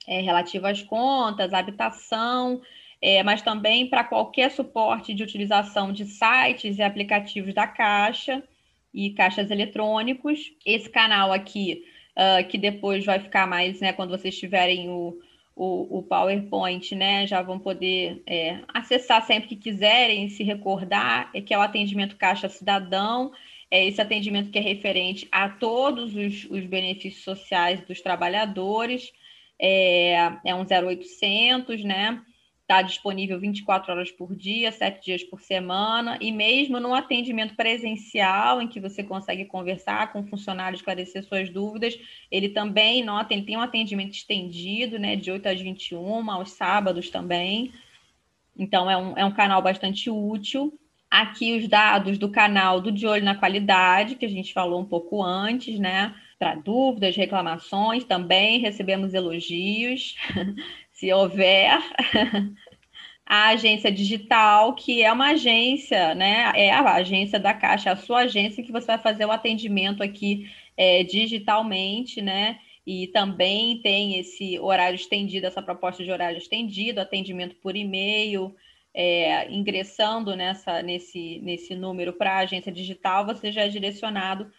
É, 0.08 0.20
relativo 0.20 0.68
às 0.68 0.82
contas, 0.82 1.54
habitação, 1.54 2.62
é, 3.02 3.24
mas 3.24 3.42
também 3.42 3.88
para 3.88 4.04
qualquer 4.04 4.52
suporte 4.52 5.14
de 5.14 5.24
utilização 5.24 5.94
de 5.94 6.06
sites 6.06 6.78
e 6.78 6.82
aplicativos 6.82 7.54
da 7.54 7.68
Caixa 7.68 8.44
e 8.94 9.12
caixas 9.12 9.50
eletrônicos. 9.50 10.52
Esse 10.66 10.90
canal 10.90 11.32
aqui, 11.32 11.84
uh, 12.18 12.48
que 12.48 12.58
depois 12.58 13.06
vai 13.06 13.20
ficar 13.20 13.48
mais, 13.48 13.80
né, 13.80 13.94
quando 13.94 14.12
vocês 14.12 14.38
tiverem 14.38 14.90
o, 14.90 15.20
o, 15.56 16.00
o 16.00 16.04
PowerPoint, 16.04 16.96
né, 16.96 17.28
já 17.28 17.42
vão 17.42 17.60
poder 17.60 18.24
é, 18.26 18.60
acessar 18.74 19.26
sempre 19.26 19.50
que 19.50 19.56
quiserem, 19.56 20.30
se 20.30 20.44
recordar, 20.44 21.30
é 21.34 21.42
que 21.42 21.54
é 21.54 21.58
o 21.58 21.62
atendimento 21.62 22.18
Caixa 22.18 22.50
Cidadão, 22.50 23.32
é 23.70 23.86
esse 23.86 24.02
atendimento 24.02 24.52
que 24.52 24.58
é 24.58 24.62
referente 24.62 25.28
a 25.32 25.50
todos 25.50 26.16
os, 26.16 26.46
os 26.50 26.66
benefícios 26.66 27.24
sociais 27.24 27.82
dos 27.82 28.02
trabalhadores, 28.02 29.12
é, 29.60 30.14
é 30.46 30.56
um 30.56 30.66
0800, 30.66 31.84
né, 31.84 32.22
está 32.74 32.82
disponível 32.82 33.40
24 33.40 33.92
horas 33.92 34.12
por 34.12 34.36
dia, 34.36 34.72
7 34.72 35.06
dias 35.06 35.24
por 35.24 35.40
semana, 35.42 36.18
e 36.20 36.32
mesmo 36.32 36.80
no 36.80 36.96
atendimento 36.96 37.56
presencial, 37.56 38.60
em 38.60 38.68
que 38.68 38.80
você 38.80 39.04
consegue 39.04 39.46
conversar 39.46 40.12
com 40.12 40.22
o 40.22 40.28
funcionário, 40.28 40.76
esclarecer 40.76 41.24
suas 41.24 41.52
dúvidas, 41.52 41.98
ele 42.32 42.50
também 42.50 43.04
nota, 43.04 43.34
ele 43.34 43.44
tem 43.44 43.56
um 43.56 43.62
atendimento 43.62 44.14
estendido, 44.14 44.98
né, 44.98 45.16
de 45.16 45.30
8 45.30 45.48
às 45.50 45.62
21, 45.62 46.32
aos 46.32 46.52
sábados 46.52 47.12
também. 47.12 47.72
Então, 48.58 48.90
é 48.90 48.98
um, 48.98 49.18
é 49.18 49.26
um 49.26 49.32
canal 49.32 49.62
bastante 49.62 50.10
útil. 50.10 50.74
Aqui 51.12 51.56
os 51.56 51.68
dados 51.68 52.18
do 52.18 52.30
canal 52.30 52.82
do 52.82 52.92
De 52.92 53.06
Olho 53.06 53.24
na 53.24 53.36
Qualidade, 53.36 54.16
que 54.16 54.26
a 54.26 54.30
gente 54.30 54.52
falou 54.52 54.82
um 54.82 54.86
pouco 54.86 55.22
antes, 55.24 55.78
né? 55.78 56.16
Para 56.40 56.56
dúvidas, 56.56 57.16
reclamações, 57.16 58.04
também 58.04 58.60
recebemos 58.60 59.14
elogios. 59.14 60.16
se 61.04 61.12
houver, 61.12 61.82
a 63.26 63.50
agência 63.50 63.92
digital, 63.92 64.76
que 64.76 65.02
é 65.02 65.12
uma 65.12 65.32
agência, 65.32 66.14
né? 66.16 66.52
É 66.56 66.72
a 66.72 66.94
agência 66.96 67.40
da 67.40 67.54
Caixa, 67.54 67.92
a 67.92 67.96
sua 67.96 68.22
agência 68.22 68.64
que 68.64 68.72
você 68.72 68.88
vai 68.88 68.98
fazer 68.98 69.26
o 69.26 69.32
atendimento 69.32 70.04
aqui 70.04 70.50
é, 70.78 71.04
digitalmente, 71.04 72.22
né? 72.22 72.60
E 72.86 73.08
também 73.08 73.78
tem 73.82 74.20
esse 74.20 74.60
horário 74.60 74.96
estendido, 74.96 75.48
essa 75.48 75.62
proposta 75.62 76.04
de 76.04 76.12
horário 76.12 76.38
estendido, 76.38 77.00
atendimento 77.00 77.56
por 77.56 77.76
e-mail, 77.76 78.54
é, 78.94 79.50
ingressando 79.52 80.36
nessa, 80.36 80.82
nesse, 80.84 81.40
nesse 81.42 81.76
número 81.76 82.14
para 82.14 82.34
a 82.34 82.40
agência 82.40 82.72
digital, 82.72 83.26
você 83.26 83.52
já 83.52 83.64
é 83.64 83.70
direcionado 83.70 84.52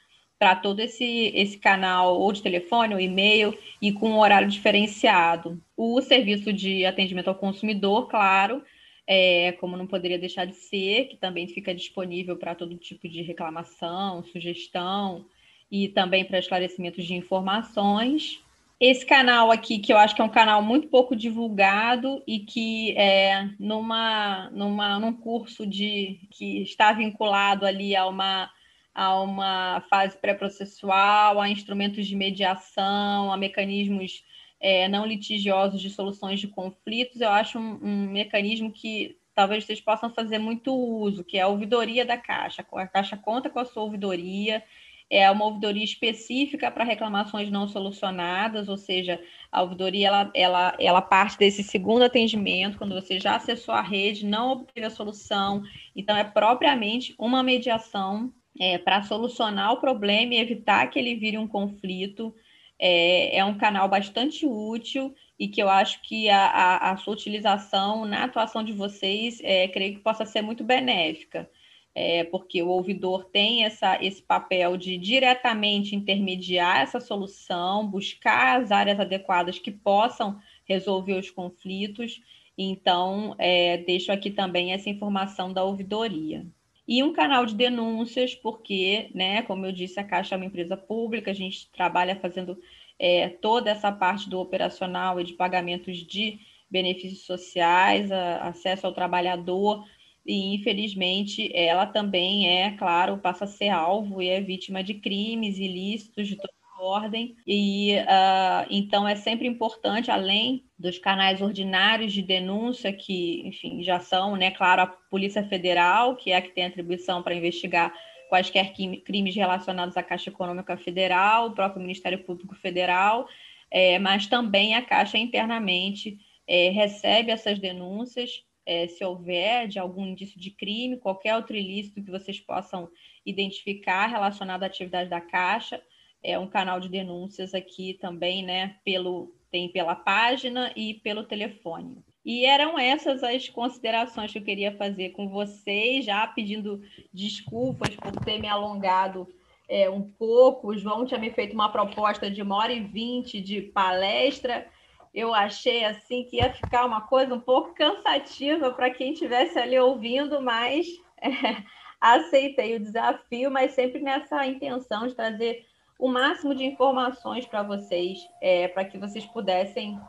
para 0.45 0.57
todo 0.57 0.80
esse, 0.80 1.32
esse 1.34 1.57
canal, 1.57 2.20
ou 2.20 2.30
de 2.30 2.42
telefone, 2.42 2.92
ou 2.92 3.01
e-mail, 3.01 3.57
e 3.80 3.90
com 3.90 4.11
um 4.11 4.18
horário 4.18 4.47
diferenciado. 4.47 5.59
O 5.74 6.03
serviço 6.03 6.53
de 6.53 6.84
atendimento 6.84 7.28
ao 7.28 7.34
consumidor, 7.34 8.09
claro, 8.09 8.62
é, 9.07 9.53
como 9.53 9.74
não 9.74 9.86
poderia 9.86 10.18
deixar 10.18 10.45
de 10.45 10.55
ser, 10.55 11.07
que 11.07 11.16
também 11.16 11.49
fica 11.49 11.74
disponível 11.74 12.36
para 12.36 12.55
todo 12.55 12.76
tipo 12.76 13.09
de 13.09 13.22
reclamação, 13.22 14.22
sugestão 14.24 15.24
e 15.72 15.88
também 15.88 16.26
para 16.26 16.40
esclarecimentos 16.40 17.07
de 17.07 17.14
informações. 17.14 18.38
Esse 18.78 19.07
canal 19.07 19.51
aqui, 19.51 19.78
que 19.78 19.95
eu 19.95 19.97
acho 19.97 20.14
que 20.14 20.20
é 20.20 20.24
um 20.26 20.28
canal 20.28 20.61
muito 20.61 20.88
pouco 20.88 21.16
divulgado 21.16 22.22
e 22.26 22.40
que 22.40 22.92
é 22.99 23.49
numa, 23.59 24.51
numa, 24.51 24.99
num 25.01 25.14
curso 25.14 25.66
de 25.66 26.20
que 26.32 26.61
está 26.61 26.92
vinculado 26.92 27.64
ali 27.64 27.97
a 27.97 28.07
uma 28.07 28.51
a 28.95 29.20
uma 29.20 29.80
fase 29.90 30.16
pré-processual, 30.16 31.40
a 31.40 31.49
instrumentos 31.49 32.07
de 32.07 32.14
mediação, 32.14 33.32
a 33.32 33.36
mecanismos 33.36 34.24
é, 34.61 34.88
não 34.88 35.05
litigiosos 35.05 35.80
de 35.80 35.90
soluções 35.90 36.40
de 36.40 36.49
conflitos, 36.49 37.20
eu 37.20 37.28
acho 37.28 37.59
um, 37.59 37.78
um, 37.82 38.11
mecanismo 38.11 38.70
que 38.72 39.18
talvez 39.34 39.64
vocês 39.64 39.80
possam 39.80 40.09
fazer 40.14 40.38
muito 40.38 40.72
uso, 40.72 41.24
que 41.24 41.36
é 41.36 41.42
a 41.42 41.49
ouvidoria 41.49 42.05
da 42.07 42.16
Caixa. 42.16 42.64
A 42.72 42.86
Caixa 42.86 43.16
conta 43.16 43.51
com 43.51 43.59
a 43.59 43.64
sua 43.64 43.82
ouvidoria, 43.82 44.62
é 45.11 45.30
uma 45.30 45.45
ouvidoria 45.45 45.84
específica 45.84 46.70
para 46.70 46.84
reclamações 46.84 47.51
não 47.51 47.68
solucionadas, 47.68 48.68
ou 48.68 48.76
seja, 48.76 49.20
a 49.51 49.61
ouvidoria 49.61 50.09
ela, 50.09 50.30
ela, 50.34 50.76
ela 50.78 51.03
parte 51.03 51.36
desse 51.36 51.62
segundo 51.62 52.05
atendimento, 52.05 52.78
quando 52.78 52.95
você 52.95 53.20
já 53.20 53.36
acessou 53.36 53.74
a 53.74 53.82
rede, 53.82 54.24
não 54.24 54.53
obteve 54.53 54.86
a 54.86 54.90
solução, 54.90 55.62
então 55.95 56.16
é 56.16 56.24
propriamente 56.24 57.14
uma 57.18 57.42
mediação 57.42 58.32
é, 58.59 58.78
para 58.78 59.02
solucionar 59.02 59.72
o 59.72 59.80
problema 59.80 60.34
e 60.34 60.38
evitar 60.38 60.86
que 60.88 60.98
ele 60.98 61.14
vire 61.14 61.38
um 61.38 61.48
conflito. 61.48 62.34
É, 62.78 63.36
é, 63.38 63.44
um 63.44 63.57
canal 63.57 63.88
bastante 63.88 64.44
útil 64.44 65.14
e 65.38 65.46
que 65.46 65.62
eu 65.62 65.68
acho 65.68 66.02
que 66.02 66.28
a, 66.28 66.46
a, 66.46 66.90
a 66.90 66.96
sua 66.96 67.14
utilização 67.14 68.05
na 68.05 68.24
atuação 68.24 68.64
de 68.64 68.72
vocês, 68.72 69.40
é, 69.42 69.68
creio 69.68 69.94
que 69.94 70.00
possa 70.00 70.26
ser 70.26 70.42
muito 70.42 70.64
benéfica, 70.64 71.48
é, 71.94 72.24
porque 72.24 72.62
o 72.62 72.68
ouvidor 72.68 73.26
tem 73.26 73.64
essa, 73.64 74.02
esse 74.05 74.20
papel 74.20 74.76
de 74.76 74.98
diretamente 74.98 75.94
intermediar 75.94 76.80
essa 76.80 77.00
solução, 77.00 77.86
buscar 77.86 78.61
as 78.61 78.72
áreas 78.72 78.98
adequadas 78.98 79.59
que 79.59 79.70
possam 79.70 80.40
resolver 80.64 81.14
os 81.14 81.30
conflitos. 81.30 82.20
Então, 82.59 83.36
é, 83.38 83.78
deixo 83.78 84.11
aqui 84.11 84.30
também 84.30 84.72
essa 84.72 84.90
informação 84.90 85.52
da 85.52 85.62
ouvidoria 85.62 86.44
e 86.87 87.03
um 87.03 87.12
canal 87.12 87.47
de 87.47 87.55
denúncias, 87.55 88.35
porque, 88.35 89.11
né, 89.14 89.43
como 89.43 89.64
eu 89.66 89.72
disse, 89.72 89.99
a 89.99 90.05
Caixa 90.05 90.35
é 90.35 90.37
uma 90.37 90.47
empresa 90.47 90.76
pública, 90.76 91.30
a 91.30 91.35
gente 91.35 91.70
trabalha 91.70 92.16
fazendo 92.16 92.59
é, 92.99 93.28
toda 93.28 93.70
essa 93.70 93.91
parte 93.91 94.28
do 94.28 94.39
operacional 94.39 95.20
e 95.20 95.24
de 95.24 95.32
pagamentos 95.32 95.99
de 95.99 96.39
benefícios 96.70 97.24
sociais, 97.24 98.12
a, 98.12 98.49
acesso 98.49 98.87
ao 98.87 98.93
trabalhador, 98.93 99.85
e 100.26 100.55
infelizmente 100.55 101.51
ela 101.55 101.87
também 101.87 102.49
é, 102.49 102.70
claro, 102.72 103.18
passa 103.18 103.45
a 103.45 103.49
ser 103.49 103.68
alvo 103.68 104.22
e 104.22 104.28
é 104.28 104.41
vítima 104.41 104.82
de 104.82 104.95
crimes 104.95 105.59
ilícitos 105.59 106.28
de 106.28 106.37
ordem, 106.79 107.37
e 107.47 107.97
uh, 107.97 108.66
então 108.70 109.07
é 109.07 109.14
sempre 109.14 109.47
importante, 109.47 110.11
além 110.11 110.64
dos 110.79 110.99
canais 110.99 111.41
ordinários 111.41 112.12
de 112.12 112.22
denúncia, 112.22 112.93
que, 112.93 113.47
enfim, 113.47 113.83
já 113.83 114.01
são, 114.01 114.37
né, 114.37 114.51
claro, 114.51 114.83
a 114.83 114.87
Polícia 114.87 115.43
Federal, 115.45 116.16
que 116.16 116.33
é 116.33 116.37
a 116.37 116.43
que 116.43 116.51
tem 116.51 116.64
atribuição 116.64 117.22
para 117.22 117.35
investigar 117.35 117.93
quaisquer 118.29 118.72
crimes 119.05 119.37
relacionados 119.37 119.97
à 119.97 120.03
Caixa 120.03 120.31
Econômica 120.31 120.77
Federal, 120.77 121.47
o 121.47 121.55
próprio 121.55 121.81
Ministério 121.81 122.25
Público 122.25 122.55
Federal, 122.57 123.29
é, 123.70 123.99
mas 123.99 124.27
também 124.27 124.75
a 124.75 124.83
Caixa 124.83 125.18
internamente 125.18 126.18
é, 126.47 126.70
recebe 126.70 127.31
essas 127.31 127.59
denúncias, 127.59 128.45
é, 128.66 128.89
se 128.89 129.05
houver 129.05 129.68
de 129.68 129.79
algum 129.79 130.07
indício 130.07 130.41
de 130.41 130.51
crime, 130.51 130.97
qualquer 130.97 131.37
outro 131.37 131.57
ilícito 131.57 132.03
que 132.03 132.11
vocês 132.11 132.41
possam 132.41 132.89
identificar 133.25 134.07
relacionado 134.07 134.62
à 134.62 134.66
atividade 134.66 135.09
da 135.09 135.20
Caixa, 135.20 135.81
é 136.25 136.39
um 136.39 136.49
canal 136.49 136.81
de 136.81 136.89
denúncias 136.89 137.55
aqui 137.55 137.99
também, 138.01 138.43
né? 138.43 138.77
Pelo, 138.83 139.33
tem 139.51 139.68
pela 139.68 139.95
página 139.95 140.72
e 140.75 140.95
pelo 140.95 141.22
telefone. 141.22 142.03
E 142.25 142.47
eram 142.47 142.79
essas 142.79 143.22
as 143.22 143.51
considerações 143.51 144.33
que 144.33 144.39
eu 144.39 144.43
queria 144.43 144.75
fazer 144.75 145.11
com 145.11 145.29
vocês, 145.29 146.07
já 146.07 146.27
pedindo 146.27 146.81
desculpas 147.12 147.94
por 147.94 148.12
ter 148.24 148.40
me 148.40 148.48
alongado 148.48 149.28
é, 149.69 149.90
um 149.90 150.01
pouco. 150.01 150.69
O 150.69 150.77
João 150.77 151.05
tinha 151.05 151.20
me 151.20 151.31
feito 151.31 151.53
uma 151.53 151.70
proposta 151.70 152.31
de 152.31 152.40
uma 152.40 152.57
hora 152.57 152.73
e 152.73 152.81
vinte 152.81 153.43
de 153.43 153.61
palestra. 153.61 154.66
Eu 155.12 155.35
achei 155.35 155.85
assim 155.85 156.24
que 156.24 156.36
ia 156.36 156.51
ficar 156.55 156.86
uma 156.86 157.03
coisa 157.03 157.35
um 157.35 157.40
pouco 157.40 157.74
cansativa 157.74 158.73
para 158.73 158.90
quem 158.90 159.12
estivesse 159.12 159.59
ali 159.59 159.78
ouvindo, 159.78 160.40
mas 160.40 160.86
é, 161.20 161.62
aceitei 162.01 162.77
o 162.77 162.81
desafio, 162.81 163.51
mas 163.51 163.73
sempre 163.73 164.01
nessa 164.01 164.47
intenção 164.47 165.07
de 165.07 165.15
trazer 165.15 165.66
o 165.99 166.09
máximo 166.09 166.55
de 166.55 166.65
informações 166.65 167.47
para 167.47 167.62
vocês, 167.62 168.29
é, 168.41 168.69
para 168.69 168.85
que 168.85 168.99
vocês 168.99 169.25
pudessem, 169.27 170.01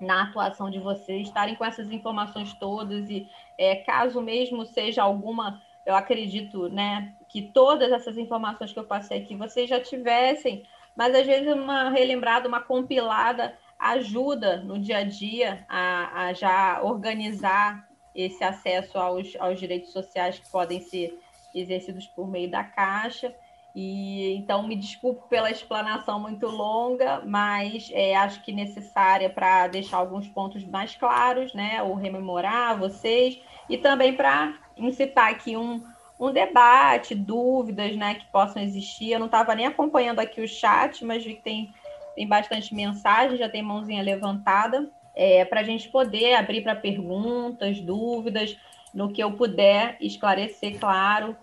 na 0.00 0.24
atuação 0.24 0.70
de 0.70 0.78
vocês, 0.78 1.28
estarem 1.28 1.54
com 1.54 1.64
essas 1.64 1.90
informações 1.90 2.52
todas 2.54 3.08
e 3.08 3.28
é, 3.56 3.76
caso 3.76 4.20
mesmo 4.20 4.66
seja 4.66 5.02
alguma, 5.02 5.62
eu 5.86 5.94
acredito, 5.94 6.68
né, 6.68 7.14
que 7.28 7.42
todas 7.42 7.92
essas 7.92 8.18
informações 8.18 8.72
que 8.72 8.78
eu 8.78 8.84
passei 8.84 9.22
aqui 9.22 9.36
vocês 9.36 9.68
já 9.68 9.80
tivessem, 9.80 10.64
mas 10.96 11.14
às 11.14 11.26
vezes 11.26 11.52
uma 11.52 11.90
relembrada, 11.90 12.48
uma 12.48 12.60
compilada 12.60 13.56
ajuda 13.78 14.58
no 14.58 14.78
dia 14.78 14.98
a 14.98 15.04
dia 15.04 15.64
a, 15.68 16.26
a 16.26 16.32
já 16.32 16.80
organizar 16.82 17.88
esse 18.14 18.42
acesso 18.44 18.98
aos, 18.98 19.34
aos 19.40 19.58
direitos 19.58 19.90
sociais 19.90 20.38
que 20.38 20.50
podem 20.50 20.80
ser 20.80 21.18
exercidos 21.54 22.06
por 22.06 22.28
meio 22.28 22.50
da 22.50 22.62
Caixa. 22.62 23.34
E 23.74 24.36
então 24.36 24.62
me 24.62 24.76
desculpo 24.76 25.26
pela 25.28 25.50
explanação 25.50 26.20
muito 26.20 26.46
longa, 26.46 27.22
mas 27.26 27.90
é, 27.92 28.14
acho 28.14 28.40
que 28.44 28.52
necessária 28.52 29.28
para 29.28 29.66
deixar 29.66 29.96
alguns 29.96 30.28
pontos 30.28 30.64
mais 30.64 30.94
claros, 30.94 31.52
né? 31.52 31.82
Ou 31.82 31.94
rememorar 31.94 32.78
vocês, 32.78 33.40
e 33.68 33.76
também 33.76 34.14
para 34.14 34.54
incitar 34.76 35.28
aqui 35.30 35.56
um, 35.56 35.82
um 36.20 36.30
debate, 36.32 37.14
dúvidas 37.14 37.96
né, 37.96 38.14
que 38.14 38.26
possam 38.26 38.62
existir. 38.62 39.10
Eu 39.10 39.18
não 39.18 39.26
estava 39.26 39.54
nem 39.54 39.66
acompanhando 39.66 40.20
aqui 40.20 40.40
o 40.40 40.48
chat, 40.48 41.04
mas 41.04 41.24
vi 41.24 41.34
que 41.34 41.42
tem, 41.42 41.74
tem 42.14 42.28
bastante 42.28 42.74
mensagem, 42.74 43.36
já 43.36 43.48
tem 43.48 43.62
mãozinha 43.62 44.02
levantada. 44.02 44.88
é, 45.14 45.44
para 45.44 45.60
a 45.60 45.64
gente 45.64 45.88
poder 45.88 46.34
abrir 46.34 46.62
para 46.62 46.74
perguntas, 46.74 47.80
dúvidas, 47.80 48.56
no 48.92 49.12
que 49.12 49.22
eu 49.22 49.32
puder 49.32 49.96
esclarecer, 50.00 50.78
claro. 50.78 51.36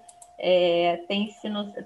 É, 0.44 1.04
tem, 1.08 1.30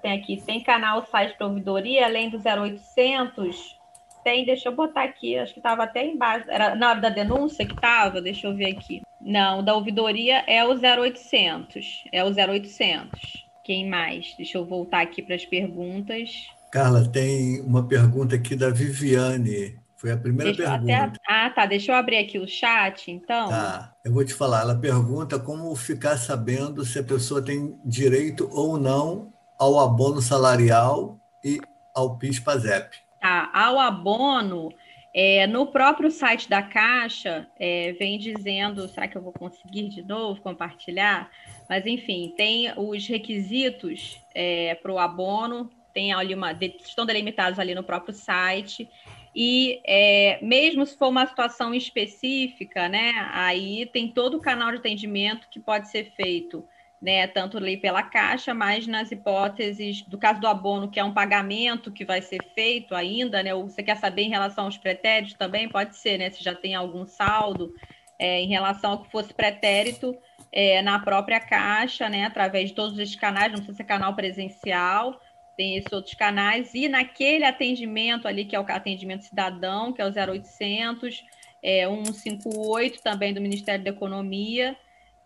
tem 0.02 0.14
aqui, 0.14 0.41
tem 0.41 0.64
canal 0.64 1.06
site 1.07 1.36
ouvidoria, 1.41 2.06
além 2.06 2.30
do 2.30 2.38
0800, 2.38 3.77
tem, 4.23 4.45
deixa 4.45 4.69
eu 4.69 4.76
botar 4.76 5.03
aqui, 5.03 5.38
acho 5.38 5.53
que 5.53 5.60
estava 5.60 5.84
até 5.84 6.06
embaixo, 6.06 6.49
era 6.49 6.73
na 6.73 6.90
hora 6.90 7.02
da 7.02 7.10
denúncia 7.10 7.65
que 7.65 7.73
estava, 7.73 8.22
deixa 8.22 8.48
eu 8.48 8.56
ver 8.56 8.72
aqui. 8.72 9.02
Não, 9.19 9.61
da 9.61 9.76
ouvidoria 9.76 10.44
é 10.48 10.65
o 10.65 10.72
0800, 10.72 12.06
é 12.14 12.23
o 12.23 12.27
0800. 12.27 13.45
Quem 13.64 13.90
mais? 13.90 14.34
Deixa 14.38 14.57
eu 14.57 14.65
voltar 14.65 15.02
aqui 15.02 15.22
para 15.22 15.36
as 15.36 15.44
perguntas. 15.44 16.48
Carla, 16.72 17.07
tem 17.07 17.60
uma 17.61 17.86
pergunta 17.88 18.36
aqui 18.36 18.56
da 18.56 18.69
Viviane. 18.69 19.76
Foi 20.06 20.11
a 20.11 20.18
primeira 20.18 20.53
deixa 20.53 20.69
pergunta. 20.69 21.19
Ah, 21.27 21.49
tá. 21.49 21.65
Deixa 21.65 21.91
eu 21.91 21.95
abrir 21.95 22.18
aqui 22.18 22.38
o 22.38 22.48
chat, 22.48 23.10
então. 23.10 23.49
Tá. 23.49 23.91
Eu 24.06 24.14
vou 24.14 24.23
te 24.23 24.36
falar. 24.36 24.61
Ela 24.61 24.76
pergunta 24.76 25.40
como 25.40 25.76
ficar 25.76 26.15
sabendo 26.18 26.86
se 26.86 26.99
a 26.99 27.03
pessoa 27.03 27.41
tem 27.41 27.76
direito 27.84 28.48
ou 28.52 28.77
não 28.77 29.34
ao 29.57 29.80
abono 29.80 30.22
salarial 30.22 31.19
e 31.44 31.60
ao 31.95 32.19
PIS-PASEP. 32.19 32.98
Tá. 33.19 33.49
Ao 33.52 33.80
abono, 33.80 34.72
é, 35.11 35.48
no 35.48 35.72
próprio 35.72 36.11
site 36.11 36.48
da 36.48 36.61
Caixa, 36.61 37.48
é, 37.60 37.94
vem 37.94 38.19
dizendo. 38.19 38.88
Será 38.88 39.07
que 39.07 39.18
eu 39.18 39.23
vou 39.23 39.34
conseguir 39.34 39.90
de 39.90 40.03
novo 40.03 40.40
compartilhar? 40.40 41.32
Mas, 41.68 41.84
enfim, 41.88 42.32
tem 42.38 42.72
os 42.77 43.07
requisitos 43.07 44.22
é, 44.36 44.76
para 44.76 44.94
o 44.94 44.99
abono, 44.99 45.68
tem 45.95 46.14
ali 46.14 46.36
uma, 46.36 46.52
estão 46.52 47.07
delimitados 47.07 47.57
ali 47.57 47.73
no 47.73 47.84
próprio 47.84 48.14
site. 48.14 48.88
E 49.36 49.82
é, 49.86 50.40
mesmo 50.41 50.86
se 50.86 50.98
for 50.98 51.10
uma 51.10 51.26
situação 51.26 51.74
específica, 51.74 52.88
né, 52.88 53.12
aí 53.34 53.86
tem 53.88 54.07
todo 54.07 54.38
o 54.38 54.41
canal 54.41 54.72
de 54.72 54.78
atendimento 54.78 55.49
que 55.49 55.60
pode 55.60 55.90
ser 55.90 56.14
feito, 56.16 56.66
né, 57.02 57.28
tanto 57.28 57.57
ali 57.57 57.76
pela 57.76 58.02
Caixa, 58.02 58.53
mas 58.53 58.88
nas 58.88 59.12
hipóteses 59.12 60.03
do 60.03 60.18
caso 60.18 60.40
do 60.40 60.48
abono, 60.48 60.90
que 60.90 61.02
é 61.02 61.03
um 61.03 61.14
pagamento 61.14 61.91
que 61.91 62.06
vai 62.06 62.22
ser 62.22 62.40
feito 62.56 62.95
ainda, 62.95 63.44
né, 63.44 63.53
ou 63.53 63.68
você 63.68 63.84
quer 63.84 63.98
saber 63.98 64.22
em 64.22 64.30
relação 64.30 64.66
aos 64.66 64.78
pretéritos 64.78 65.34
também, 65.34 65.68
pode 65.68 65.98
ser, 65.98 66.18
né, 66.18 66.30
se 66.30 66.41
já 66.41 66.56
tem 66.56 66.74
algum 66.74 67.06
saldo 67.06 67.74
é, 68.18 68.40
em 68.40 68.48
relação 68.48 68.91
ao 68.91 69.03
que 69.03 69.12
fosse 69.12 69.34
pretérito, 69.34 70.18
é, 70.49 70.82
na 70.82 70.98
própria 70.99 71.41
Caixa, 71.41 72.07
né, 72.07 72.24
através 72.24 72.70
de 72.70 72.76
todos 72.76 72.98
esses 72.98 73.18
canais, 73.18 73.52
não 73.52 73.57
precisa 73.57 73.76
ser 73.76 73.84
canal 73.84 74.16
presencial, 74.16 75.20
tem 75.56 75.77
esses 75.77 75.91
outros 75.91 76.14
canais, 76.14 76.73
e 76.73 76.88
naquele 76.88 77.45
atendimento 77.45 78.27
ali, 78.27 78.45
que 78.45 78.56
é 78.56 78.60
o 78.60 78.65
atendimento 78.68 79.26
cidadão, 79.26 79.94
que 79.94 80.02
é 80.02 80.06
o 80.06 80.11
0800, 80.11 81.23
é, 81.64 81.88
158 81.88 83.02
também 83.02 83.34
do 83.34 83.41
Ministério 83.41 83.84
da 83.84 83.90
Economia, 83.90 84.77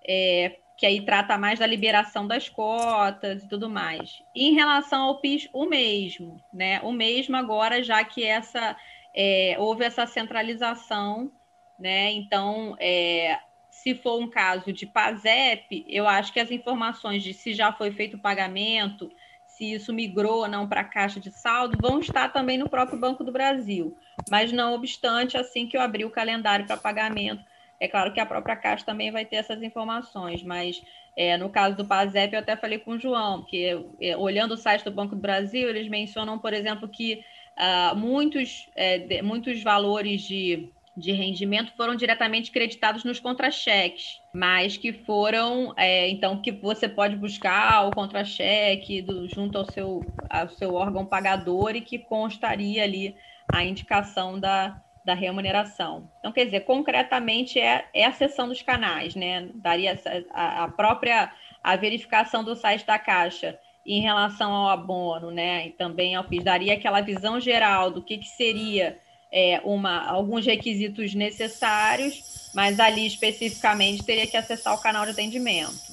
é, 0.08 0.56
que 0.78 0.86
aí 0.86 1.02
trata 1.02 1.38
mais 1.38 1.60
da 1.60 1.66
liberação 1.66 2.26
das 2.26 2.48
cotas 2.48 3.44
e 3.44 3.50
tudo 3.50 3.70
mais. 3.70 4.24
Em 4.34 4.54
relação 4.54 5.02
ao 5.04 5.20
PIS, 5.20 5.50
o 5.52 5.66
mesmo, 5.66 6.42
né? 6.54 6.80
O 6.82 6.94
mesmo 6.94 7.36
agora, 7.36 7.84
já 7.84 8.02
que 8.06 8.24
essa 8.24 8.78
é, 9.14 9.58
houve 9.60 9.84
essa 9.84 10.06
centralização, 10.06 11.30
né? 11.78 12.12
Então, 12.12 12.78
é, 12.80 13.38
se 13.70 13.94
for 13.94 14.22
um 14.22 14.30
caso 14.30 14.72
de 14.72 14.86
PASEP, 14.86 15.86
eu 15.88 16.08
acho 16.08 16.32
que 16.32 16.40
as 16.40 16.52
informações 16.52 17.24
de 17.24 17.34
se 17.34 17.54
já 17.54 17.74
foi 17.74 17.92
feito 17.92 18.16
o 18.16 18.22
pagamento, 18.22 19.12
se 19.60 19.74
isso 19.74 19.92
migrou 19.92 20.44
ou 20.44 20.48
não 20.48 20.66
para 20.66 20.80
a 20.80 20.86
caixa 20.86 21.20
de 21.20 21.30
saldo, 21.32 21.78
vão 21.82 22.00
estar 22.00 22.30
também 22.30 22.58
no 22.58 22.70
próprio 22.70 22.98
Banco 22.98 23.26
do 23.26 23.32
Brasil. 23.32 23.94
Mas, 24.32 24.54
não 24.54 24.74
obstante, 24.74 25.36
assim 25.36 25.68
que 25.68 25.76
eu 25.76 25.82
abrir 25.82 26.06
o 26.06 26.10
calendário 26.10 26.66
para 26.66 26.78
pagamento, 26.78 27.44
é 27.78 27.86
claro 27.86 28.14
que 28.14 28.22
a 28.22 28.26
própria 28.26 28.56
Caixa 28.56 28.86
também 28.86 29.12
vai 29.12 29.26
ter 29.26 29.36
essas 29.36 29.62
informações, 29.62 30.42
mas 30.44 30.82
é, 31.16 31.36
no 31.36 31.50
caso 31.50 31.76
do 31.76 31.84
PASEP, 31.84 32.34
eu 32.34 32.40
até 32.40 32.56
falei 32.56 32.80
com 32.80 32.92
o 32.92 33.00
João, 33.00 33.42
porque 33.42 33.86
é, 34.00 34.16
olhando 34.16 34.54
o 34.54 34.58
site 34.58 34.86
do 34.86 34.92
Banco 34.92 35.14
do 35.14 35.22
Brasil, 35.22 35.68
eles 35.68 35.90
mencionam, 35.90 36.40
por 36.40 36.54
exemplo, 36.54 36.88
que 36.88 37.22
uh, 37.58 37.96
muitos, 37.98 38.70
é, 38.76 38.98
de, 38.98 39.22
muitos 39.22 39.62
valores 39.62 40.22
de 40.22 40.70
de 41.00 41.14
rendimento 41.14 41.72
foram 41.76 41.96
diretamente 41.96 42.52
creditados 42.52 43.04
nos 43.04 43.20
contra-cheques, 43.20 44.20
mas 44.34 44.76
que 44.76 44.92
foram, 44.92 45.74
é, 45.78 46.10
então, 46.10 46.42
que 46.42 46.52
você 46.52 46.90
pode 46.90 47.16
buscar 47.16 47.88
o 47.88 47.92
contra-cheque 47.92 49.06
junto 49.34 49.58
ao 49.58 49.66
seu, 49.66 50.02
ao 50.30 50.50
seu 50.50 50.74
órgão 50.74 51.06
pagador 51.06 51.76
e 51.76 51.82
que 51.82 51.98
constaria 51.98 52.84
ali 52.84 53.16
a 53.52 53.64
indicação 53.64 54.40
da, 54.40 54.80
da 55.06 55.14
remuneração. 55.14 56.12
Então, 56.20 56.32
quer 56.32 56.46
dizer, 56.46 56.62
concretamente 56.62 57.60
é, 57.60 57.88
é 57.94 58.06
a 58.06 58.12
seção 58.12 58.50
dos 58.50 58.62
canais, 58.62 59.16
né? 59.16 59.50
Daria 59.56 59.98
a, 60.32 60.66
a 60.66 60.68
própria 60.68 61.32
a 61.64 61.76
verificação 61.76 62.44
do 62.44 62.56
site 62.56 62.86
da 62.86 63.00
Caixa 63.00 63.60
em 63.86 64.02
relação 64.02 64.52
ao 64.52 64.70
abono, 64.70 65.32
né? 65.32 65.68
E 65.68 65.72
também 65.72 66.16
ao 66.16 66.24
PIS, 66.26 66.44
daria 66.44 66.74
aquela 66.74 67.02
visão 67.02 67.40
geral 67.40 67.90
do 67.90 68.04
que, 68.04 68.18
que 68.18 68.28
seria 68.28 69.00
é, 69.32 69.62
uma, 69.64 70.06
alguns 70.08 70.46
requisitos 70.46 71.14
necessários, 71.14 72.52
mas 72.54 72.80
ali 72.80 73.06
especificamente 73.06 74.04
teria 74.04 74.28
que 74.28 74.38
acessar 74.38 74.74
o 74.74 74.82
canal 74.82 75.06
de 75.06 75.12
atendimento. 75.12 75.90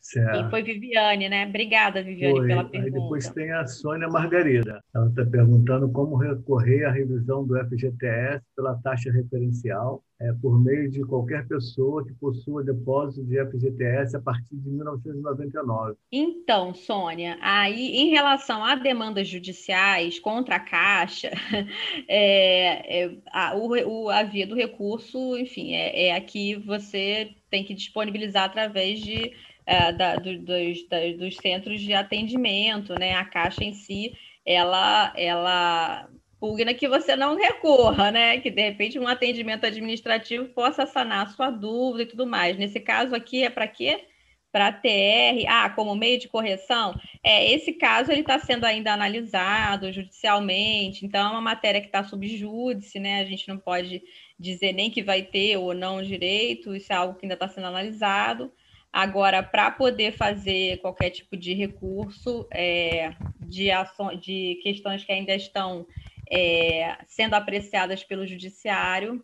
Certo. 0.00 0.46
E 0.46 0.50
foi 0.50 0.62
Viviane, 0.62 1.28
né? 1.28 1.46
Obrigada, 1.46 2.02
Viviane, 2.02 2.38
foi. 2.38 2.46
pela 2.46 2.64
pergunta. 2.64 2.96
Aí 2.96 3.02
depois 3.02 3.28
tem 3.28 3.52
a 3.52 3.66
Sônia 3.66 4.08
Margarida. 4.08 4.82
Ela 4.94 5.06
está 5.08 5.26
perguntando 5.26 5.90
como 5.90 6.16
recorrer 6.16 6.86
à 6.86 6.90
revisão 6.90 7.46
do 7.46 7.54
FGTS 7.66 8.42
pela 8.56 8.74
taxa 8.82 9.12
referencial 9.12 10.02
é, 10.20 10.32
por 10.32 10.58
meio 10.60 10.90
de 10.90 11.04
qualquer 11.04 11.46
pessoa 11.46 12.04
que 12.04 12.12
possua 12.14 12.64
depósito 12.64 13.24
de 13.24 13.38
FGTS 13.38 14.16
a 14.16 14.20
partir 14.20 14.56
de 14.56 14.68
1999. 14.68 15.96
Então, 16.10 16.74
Sônia, 16.74 17.38
aí 17.40 17.96
em 17.96 18.10
relação 18.10 18.64
a 18.64 18.74
demandas 18.74 19.28
judiciais 19.28 20.18
contra 20.18 20.56
a 20.56 20.60
Caixa, 20.60 21.30
é, 22.08 23.04
é, 23.04 23.18
a, 23.32 23.56
o, 23.56 23.68
o, 23.68 24.10
a 24.10 24.24
via 24.24 24.46
do 24.46 24.56
recurso, 24.56 25.36
enfim, 25.36 25.74
é, 25.74 26.08
é 26.08 26.16
aqui 26.16 26.56
você 26.56 27.34
tem 27.48 27.64
que 27.64 27.74
disponibilizar 27.74 28.44
através 28.44 29.00
de 29.00 29.32
é, 29.64 29.92
da, 29.92 30.16
do, 30.16 30.38
dos, 30.38 30.88
da, 30.88 31.12
dos 31.16 31.36
centros 31.36 31.80
de 31.80 31.92
atendimento, 31.92 32.98
né? 32.98 33.14
A 33.14 33.24
Caixa 33.24 33.62
em 33.62 33.74
si, 33.74 34.14
ela, 34.44 35.12
ela 35.14 36.08
pugna 36.40 36.74
que 36.74 36.88
você 36.88 37.16
não 37.16 37.36
recorra, 37.36 38.10
né? 38.10 38.38
Que 38.40 38.50
de 38.50 38.62
repente 38.62 38.98
um 38.98 39.08
atendimento 39.08 39.64
administrativo 39.64 40.46
possa 40.48 40.86
sanar 40.86 41.26
a 41.26 41.30
sua 41.30 41.50
dúvida 41.50 42.04
e 42.04 42.06
tudo 42.06 42.26
mais. 42.26 42.56
Nesse 42.56 42.80
caso 42.80 43.14
aqui 43.14 43.44
é 43.44 43.50
para 43.50 43.66
quê? 43.66 44.04
Para 44.50 44.72
TR, 44.72 45.44
ah, 45.48 45.70
como 45.70 45.94
meio 45.94 46.18
de 46.18 46.28
correção. 46.28 46.98
É, 47.22 47.52
esse 47.52 47.72
caso 47.74 48.10
ele 48.10 48.22
está 48.22 48.38
sendo 48.38 48.64
ainda 48.64 48.92
analisado 48.92 49.92
judicialmente, 49.92 51.04
então 51.04 51.28
é 51.28 51.30
uma 51.30 51.40
matéria 51.40 51.80
que 51.80 51.88
está 51.88 52.02
sob 52.02 52.26
júdice, 52.26 52.98
né? 52.98 53.20
A 53.20 53.24
gente 53.24 53.46
não 53.48 53.58
pode 53.58 54.02
dizer 54.38 54.72
nem 54.72 54.90
que 54.90 55.02
vai 55.02 55.22
ter 55.22 55.56
ou 55.58 55.74
não 55.74 56.02
direito, 56.02 56.74
isso 56.74 56.92
é 56.92 56.96
algo 56.96 57.14
que 57.14 57.26
ainda 57.26 57.34
está 57.34 57.48
sendo 57.48 57.66
analisado. 57.66 58.50
Agora, 58.92 59.42
para 59.42 59.70
poder 59.70 60.12
fazer 60.12 60.78
qualquer 60.78 61.10
tipo 61.10 61.36
de 61.36 61.52
recurso 61.52 62.48
é, 62.50 63.12
de, 63.38 63.70
ação, 63.70 64.16
de 64.16 64.58
questões 64.62 65.04
que 65.04 65.12
ainda 65.12 65.34
estão 65.34 65.86
é, 66.30 66.96
sendo 67.06 67.34
apreciadas 67.34 68.04
pelo 68.04 68.26
judiciário, 68.26 69.22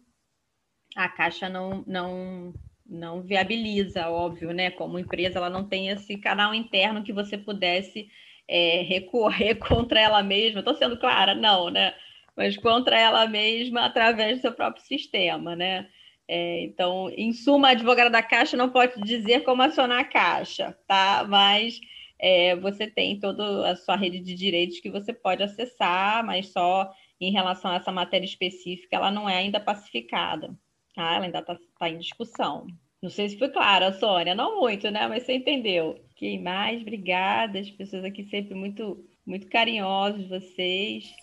a 0.96 1.08
Caixa 1.08 1.48
não, 1.48 1.84
não, 1.86 2.54
não 2.86 3.22
viabiliza, 3.22 4.08
óbvio, 4.08 4.52
né? 4.52 4.70
Como 4.70 4.98
empresa, 4.98 5.38
ela 5.38 5.50
não 5.50 5.66
tem 5.66 5.88
esse 5.88 6.16
canal 6.16 6.54
interno 6.54 7.02
que 7.02 7.12
você 7.12 7.36
pudesse 7.36 8.08
é, 8.48 8.82
recorrer 8.82 9.56
contra 9.66 10.00
ela 10.00 10.22
mesma. 10.22 10.60
Estou 10.60 10.74
sendo 10.74 10.98
clara? 10.98 11.34
Não, 11.34 11.70
né? 11.70 11.94
Mas 12.36 12.56
contra 12.56 12.98
ela 12.98 13.26
mesma 13.26 13.84
através 13.84 14.38
do 14.38 14.42
seu 14.42 14.52
próprio 14.52 14.84
sistema, 14.84 15.54
né? 15.54 15.88
É, 16.26 16.62
então, 16.62 17.10
em 17.16 17.32
suma, 17.32 17.68
a 17.68 17.70
advogada 17.72 18.08
da 18.10 18.22
Caixa 18.22 18.56
não 18.56 18.70
pode 18.70 19.00
dizer 19.02 19.44
como 19.44 19.62
acionar 19.62 20.00
a 20.00 20.04
Caixa, 20.04 20.76
tá? 20.86 21.24
Mas 21.28 21.78
é, 22.24 22.56
você 22.56 22.86
tem 22.86 23.20
toda 23.20 23.70
a 23.70 23.76
sua 23.76 23.96
rede 23.96 24.18
de 24.18 24.34
direitos 24.34 24.80
que 24.80 24.90
você 24.90 25.12
pode 25.12 25.42
acessar, 25.42 26.24
mas 26.24 26.48
só 26.48 26.90
em 27.20 27.30
relação 27.30 27.70
a 27.70 27.74
essa 27.74 27.92
matéria 27.92 28.24
específica, 28.24 28.96
ela 28.96 29.10
não 29.10 29.28
é 29.28 29.36
ainda 29.36 29.60
pacificada, 29.60 30.48
tá? 30.94 31.16
Ela 31.16 31.26
ainda 31.26 31.40
está 31.40 31.58
tá 31.78 31.88
em 31.90 31.98
discussão. 31.98 32.66
Não 33.02 33.10
sei 33.10 33.28
se 33.28 33.38
foi 33.38 33.50
clara, 33.50 33.92
Sônia, 33.92 34.34
não 34.34 34.58
muito, 34.58 34.90
né? 34.90 35.06
Mas 35.06 35.24
você 35.24 35.34
entendeu. 35.34 36.02
Quem 36.16 36.42
mais? 36.42 36.80
Obrigada, 36.80 37.58
as 37.58 37.70
pessoas 37.70 38.02
aqui 38.04 38.24
sempre 38.24 38.54
muito, 38.54 39.04
muito 39.26 39.46
carinhosos, 39.48 40.26
vocês. 40.26 41.14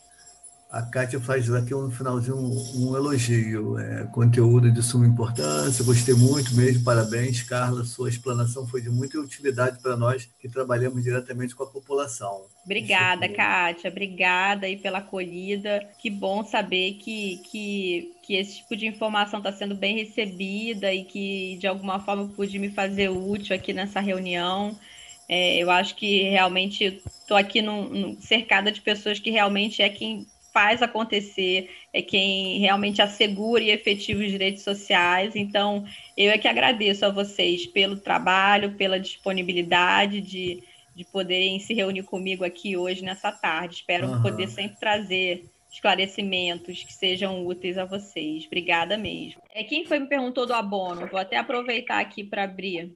A 0.71 0.81
Kátia 0.81 1.19
faz 1.19 1.53
aqui 1.53 1.71
no 1.71 1.91
finalzinho 1.91 2.37
um, 2.37 2.91
um 2.91 2.95
elogio, 2.95 3.77
é, 3.77 4.05
conteúdo 4.05 4.71
de 4.71 4.81
suma 4.81 5.05
importância, 5.05 5.83
gostei 5.83 6.15
muito 6.15 6.55
mesmo, 6.55 6.81
parabéns, 6.81 7.43
Carla, 7.43 7.83
sua 7.83 8.07
explanação 8.07 8.65
foi 8.65 8.81
de 8.81 8.89
muita 8.89 9.19
utilidade 9.19 9.81
para 9.81 9.97
nós 9.97 10.29
que 10.39 10.47
trabalhamos 10.47 11.03
diretamente 11.03 11.53
com 11.53 11.63
a 11.63 11.67
população. 11.67 12.45
Obrigada, 12.63 13.27
Kátia, 13.27 13.91
obrigada 13.91 14.65
aí 14.65 14.77
pela 14.77 14.99
acolhida, 14.99 15.85
que 15.99 16.09
bom 16.09 16.41
saber 16.45 16.93
que, 16.93 17.41
que, 17.51 18.13
que 18.23 18.35
esse 18.35 18.59
tipo 18.59 18.77
de 18.77 18.87
informação 18.87 19.39
está 19.39 19.51
sendo 19.51 19.75
bem 19.75 19.97
recebida 19.97 20.93
e 20.93 21.03
que 21.03 21.57
de 21.59 21.67
alguma 21.67 21.99
forma 21.99 22.29
pude 22.29 22.57
me 22.57 22.69
fazer 22.69 23.09
útil 23.09 23.53
aqui 23.53 23.73
nessa 23.73 23.99
reunião. 23.99 24.79
É, 25.27 25.57
eu 25.57 25.69
acho 25.69 25.95
que 25.95 26.23
realmente 26.23 27.01
estou 27.05 27.35
aqui 27.37 27.61
num, 27.61 27.89
num, 27.89 28.21
cercada 28.21 28.71
de 28.71 28.81
pessoas 28.81 29.19
que 29.19 29.29
realmente 29.29 29.81
é 29.81 29.89
quem 29.89 30.27
faz 30.53 30.81
acontecer, 30.81 31.69
é 31.93 32.01
quem 32.01 32.59
realmente 32.59 33.01
assegura 33.01 33.63
e 33.63 33.71
efetiva 33.71 34.21
os 34.21 34.29
direitos 34.29 34.63
sociais. 34.63 35.35
Então, 35.35 35.85
eu 36.15 36.31
é 36.31 36.37
que 36.37 36.47
agradeço 36.47 37.05
a 37.05 37.09
vocês 37.09 37.65
pelo 37.65 37.97
trabalho, 37.97 38.75
pela 38.75 38.99
disponibilidade 38.99 40.21
de, 40.21 40.63
de 40.95 41.05
poderem 41.05 41.59
se 41.59 41.73
reunir 41.73 42.03
comigo 42.03 42.43
aqui 42.43 42.75
hoje, 42.75 43.03
nessa 43.03 43.31
tarde. 43.31 43.75
Espero 43.75 44.07
uhum. 44.07 44.21
poder 44.21 44.47
sempre 44.47 44.79
trazer 44.79 45.45
esclarecimentos 45.71 46.83
que 46.83 46.93
sejam 46.93 47.45
úteis 47.45 47.77
a 47.77 47.85
vocês. 47.85 48.45
Obrigada 48.45 48.97
mesmo. 48.97 49.41
É 49.53 49.63
quem 49.63 49.85
foi 49.85 49.99
me 49.99 50.07
perguntou 50.07 50.45
do 50.45 50.53
abono. 50.53 51.07
Vou 51.07 51.19
até 51.19 51.37
aproveitar 51.37 51.99
aqui 51.99 52.23
para 52.23 52.43
abrir. 52.43 52.93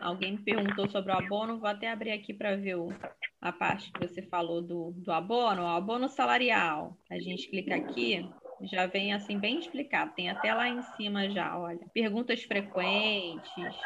Alguém 0.00 0.36
perguntou 0.36 0.88
sobre 0.88 1.12
o 1.12 1.16
abono, 1.16 1.58
vou 1.58 1.68
até 1.68 1.90
abrir 1.90 2.12
aqui 2.12 2.32
para 2.32 2.56
ver 2.56 2.76
o, 2.76 2.88
a 3.40 3.52
parte 3.52 3.90
que 3.90 4.06
você 4.06 4.22
falou 4.22 4.62
do, 4.62 4.92
do 4.96 5.10
abono, 5.10 5.62
o 5.62 5.66
abono 5.66 6.08
salarial. 6.08 6.96
A 7.10 7.18
gente 7.18 7.48
clica 7.48 7.74
aqui, 7.74 8.28
já 8.62 8.86
vem 8.86 9.12
assim 9.12 9.38
bem 9.38 9.58
explicado. 9.58 10.12
Tem 10.14 10.30
até 10.30 10.52
lá 10.54 10.68
em 10.68 10.82
cima 10.96 11.28
já, 11.30 11.58
olha. 11.58 11.80
Perguntas 11.92 12.42
frequentes, 12.42 13.76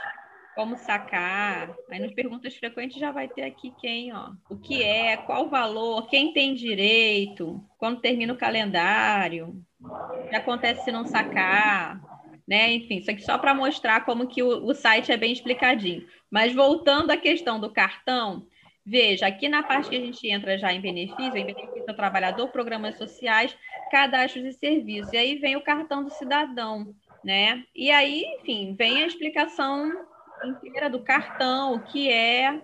como 0.54 0.76
sacar. 0.76 1.74
Aí 1.90 1.98
nas 1.98 2.12
perguntas 2.12 2.54
frequentes 2.56 2.98
já 2.98 3.10
vai 3.10 3.28
ter 3.28 3.42
aqui 3.42 3.72
quem, 3.80 4.12
ó. 4.12 4.32
O 4.48 4.58
que 4.58 4.82
é, 4.82 5.16
qual 5.16 5.46
o 5.46 5.50
valor, 5.50 6.06
quem 6.08 6.32
tem 6.32 6.54
direito, 6.54 7.64
quando 7.78 8.00
termina 8.00 8.32
o 8.32 8.38
calendário, 8.38 9.62
o 9.80 10.28
que 10.28 10.36
acontece 10.36 10.84
se 10.84 10.92
não 10.92 11.06
sacar, 11.06 12.00
né? 12.50 12.72
Enfim, 12.72 12.96
isso 12.96 13.10
aqui 13.12 13.22
só 13.22 13.38
para 13.38 13.54
mostrar 13.54 14.04
como 14.04 14.26
que 14.26 14.42
o, 14.42 14.66
o 14.66 14.74
site 14.74 15.12
é 15.12 15.16
bem 15.16 15.32
explicadinho. 15.32 16.04
Mas 16.28 16.52
voltando 16.52 17.12
à 17.12 17.16
questão 17.16 17.60
do 17.60 17.70
cartão, 17.70 18.44
Veja, 18.84 19.26
aqui 19.26 19.46
na 19.46 19.62
parte 19.62 19.90
que 19.90 19.94
a 19.94 20.00
gente 20.00 20.26
entra 20.26 20.58
já 20.58 20.72
em 20.72 20.80
benefício, 20.80 21.36
em 21.36 21.44
benefício 21.44 21.84
ao 21.86 21.94
trabalhador, 21.94 22.48
programas 22.48 22.96
sociais, 22.96 23.54
cadastros 23.90 24.44
e 24.46 24.52
serviços. 24.54 25.12
E 25.12 25.18
aí 25.18 25.36
vem 25.36 25.54
o 25.54 25.62
cartão 25.62 26.02
do 26.02 26.10
cidadão, 26.10 26.92
né? 27.22 27.62
E 27.76 27.90
aí, 27.90 28.24
enfim, 28.40 28.74
vem 28.76 29.02
a 29.02 29.06
explicação 29.06 29.92
inteira 30.44 30.88
do 30.88 31.00
cartão, 31.00 31.74
o 31.74 31.80
que 31.80 32.10
é, 32.10 32.62